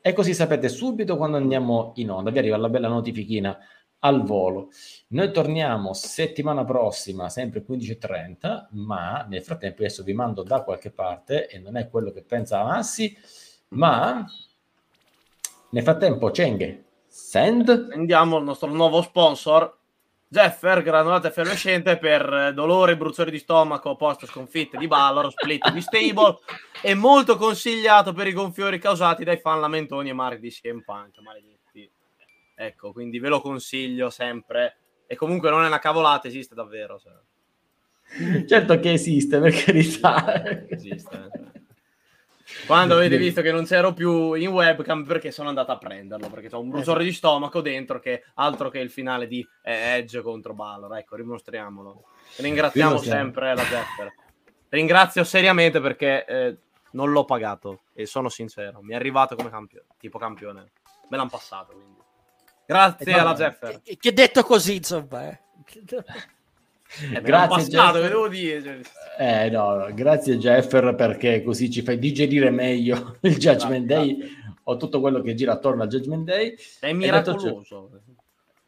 e 0.00 0.12
così 0.14 0.32
sapete 0.34 0.68
subito 0.68 1.16
quando 1.16 1.36
andiamo 1.36 1.92
in 1.96 2.10
onda, 2.10 2.30
vi 2.30 2.38
arriva 2.38 2.56
la 2.56 2.68
bella 2.68 2.88
notifichina 2.88 3.56
al 4.04 4.22
volo. 4.24 4.70
Noi 5.08 5.32
torniamo 5.32 5.92
settimana 5.92 6.64
prossima, 6.64 7.28
sempre 7.28 7.64
15.30, 7.68 8.68
ma 8.70 9.26
nel 9.28 9.42
frattempo 9.42 9.82
adesso 9.82 10.02
vi 10.02 10.14
mando 10.14 10.42
da 10.42 10.62
qualche 10.62 10.90
parte 10.90 11.46
e 11.48 11.58
non 11.58 11.76
è 11.76 11.88
quello 11.88 12.10
che 12.10 12.22
pensa 12.22 12.62
Massi, 12.62 13.16
ma 13.68 14.24
nel 15.70 15.82
frattempo 15.82 16.30
Cenghe, 16.30 16.84
send. 17.06 17.90
Andiamo 17.92 18.36
al 18.36 18.44
nostro 18.44 18.68
nuovo 18.68 19.02
sponsor, 19.02 19.78
Jeffer, 20.26 20.82
granulata 20.82 21.28
effervescente 21.28 21.98
per 21.98 22.52
dolore, 22.54 22.96
bruciore 22.96 23.30
di 23.30 23.38
stomaco, 23.38 23.96
post 23.96 24.26
sconfitte 24.26 24.78
di 24.78 24.86
Balor, 24.86 25.30
split 25.30 25.70
di 25.70 25.80
Stable 25.80 26.38
e 26.80 26.94
molto 26.94 27.36
consigliato 27.36 28.12
per 28.12 28.26
i 28.26 28.32
gonfiori 28.32 28.78
causati 28.78 29.24
dai 29.24 29.36
fan 29.36 29.60
lamentoni 29.60 30.08
e 30.08 30.14
mari 30.14 30.40
di 30.40 30.48
CM 30.50 30.80
Punk, 30.80 31.18
maledetti. 31.20 31.51
Ecco, 32.54 32.92
quindi 32.92 33.18
ve 33.18 33.28
lo 33.28 33.40
consiglio 33.40 34.10
sempre. 34.10 34.76
E 35.06 35.16
comunque 35.16 35.50
non 35.50 35.64
è 35.64 35.66
una 35.66 35.78
cavolata, 35.78 36.28
esiste 36.28 36.54
davvero. 36.54 36.98
Cioè. 36.98 38.44
Certo 38.46 38.80
che 38.80 38.92
esiste, 38.92 39.38
per 39.38 39.52
carità. 39.52 40.66
Esiste. 40.68 41.30
Cioè. 41.32 41.50
Quando 42.66 42.96
avete 42.96 43.16
visto 43.16 43.40
che 43.40 43.50
non 43.50 43.64
c'ero 43.64 43.94
più 43.94 44.34
in 44.34 44.48
webcam 44.48 45.04
perché 45.04 45.30
sono 45.30 45.48
andato 45.48 45.72
a 45.72 45.78
prenderlo, 45.78 46.28
perché 46.28 46.54
ho 46.54 46.60
un 46.60 46.68
bruciore 46.68 47.02
di 47.02 47.12
stomaco 47.12 47.60
dentro 47.60 47.98
che 47.98 48.24
altro 48.34 48.68
che 48.68 48.78
il 48.78 48.90
finale 48.90 49.26
di 49.26 49.46
Edge 49.62 50.20
contro 50.20 50.52
Balor. 50.52 50.96
Ecco, 50.96 51.16
rimostriamolo. 51.16 52.04
Ringraziamo 52.36 52.98
sempre 52.98 53.54
la 53.54 53.62
Zephyr. 53.62 54.12
Ringrazio 54.68 55.24
seriamente 55.24 55.80
perché 55.80 56.24
eh, 56.24 56.56
non 56.92 57.10
l'ho 57.10 57.24
pagato 57.24 57.82
e 57.92 58.06
sono 58.06 58.28
sincero, 58.28 58.80
mi 58.82 58.92
è 58.92 58.96
arrivato 58.96 59.34
come 59.36 59.50
campione, 59.50 59.86
tipo 59.98 60.18
campione. 60.18 60.72
Me 61.08 61.16
l'hanno 61.16 61.28
passato, 61.28 61.72
quindi. 61.72 62.00
Grazie 62.72 63.12
alla 63.12 63.36
Zeffer. 63.36 63.80
Che 63.98 64.12
detto 64.12 64.42
così, 64.42 64.76
insomma. 64.76 65.28
Eh. 65.28 65.40
Eh, 67.14 67.20
grazie 67.22 67.64
passato, 67.64 68.00
che 68.00 68.08
devo 68.08 68.28
dire. 68.28 68.62
Cioè. 68.62 69.44
Eh, 69.44 69.50
no, 69.50 69.88
grazie 69.94 70.36
Jeffer 70.36 70.94
perché 70.94 71.42
così 71.42 71.70
ci 71.70 71.82
fai 71.82 71.98
digerire 71.98 72.50
meglio 72.50 73.16
il 73.22 73.36
Judgment 73.36 73.86
grazie, 73.86 74.06
Day 74.06 74.16
grazie. 74.16 74.36
o 74.64 74.76
tutto 74.76 75.00
quello 75.00 75.20
che 75.22 75.34
gira 75.34 75.52
attorno 75.52 75.82
al 75.82 75.88
Judgment 75.88 76.24
Day. 76.24 76.54
È 76.80 76.92
miracoloso. 76.92 77.90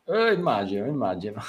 Eh, 0.07 0.33
immagino, 0.33 0.87
immagino. 0.87 1.43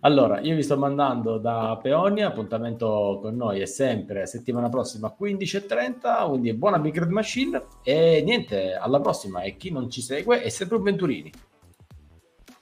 Allora, 0.00 0.40
io 0.40 0.54
vi 0.54 0.62
sto 0.62 0.76
mandando 0.76 1.38
da 1.38 1.78
Peonia, 1.80 2.28
appuntamento 2.28 3.18
con 3.20 3.36
noi 3.36 3.60
è 3.60 3.66
sempre 3.66 4.26
settimana 4.26 4.68
prossima 4.68 5.14
15.30, 5.18 6.28
quindi 6.28 6.54
buona 6.54 6.78
Big 6.78 6.98
Red 6.98 7.10
Machine 7.10 7.62
e 7.82 8.22
niente, 8.24 8.74
alla 8.74 9.00
prossima 9.00 9.42
e 9.42 9.56
chi 9.56 9.70
non 9.70 9.90
ci 9.90 10.02
segue 10.02 10.42
è 10.42 10.48
sempre 10.48 10.76
un 10.76 10.82
Venturini. 10.82 11.32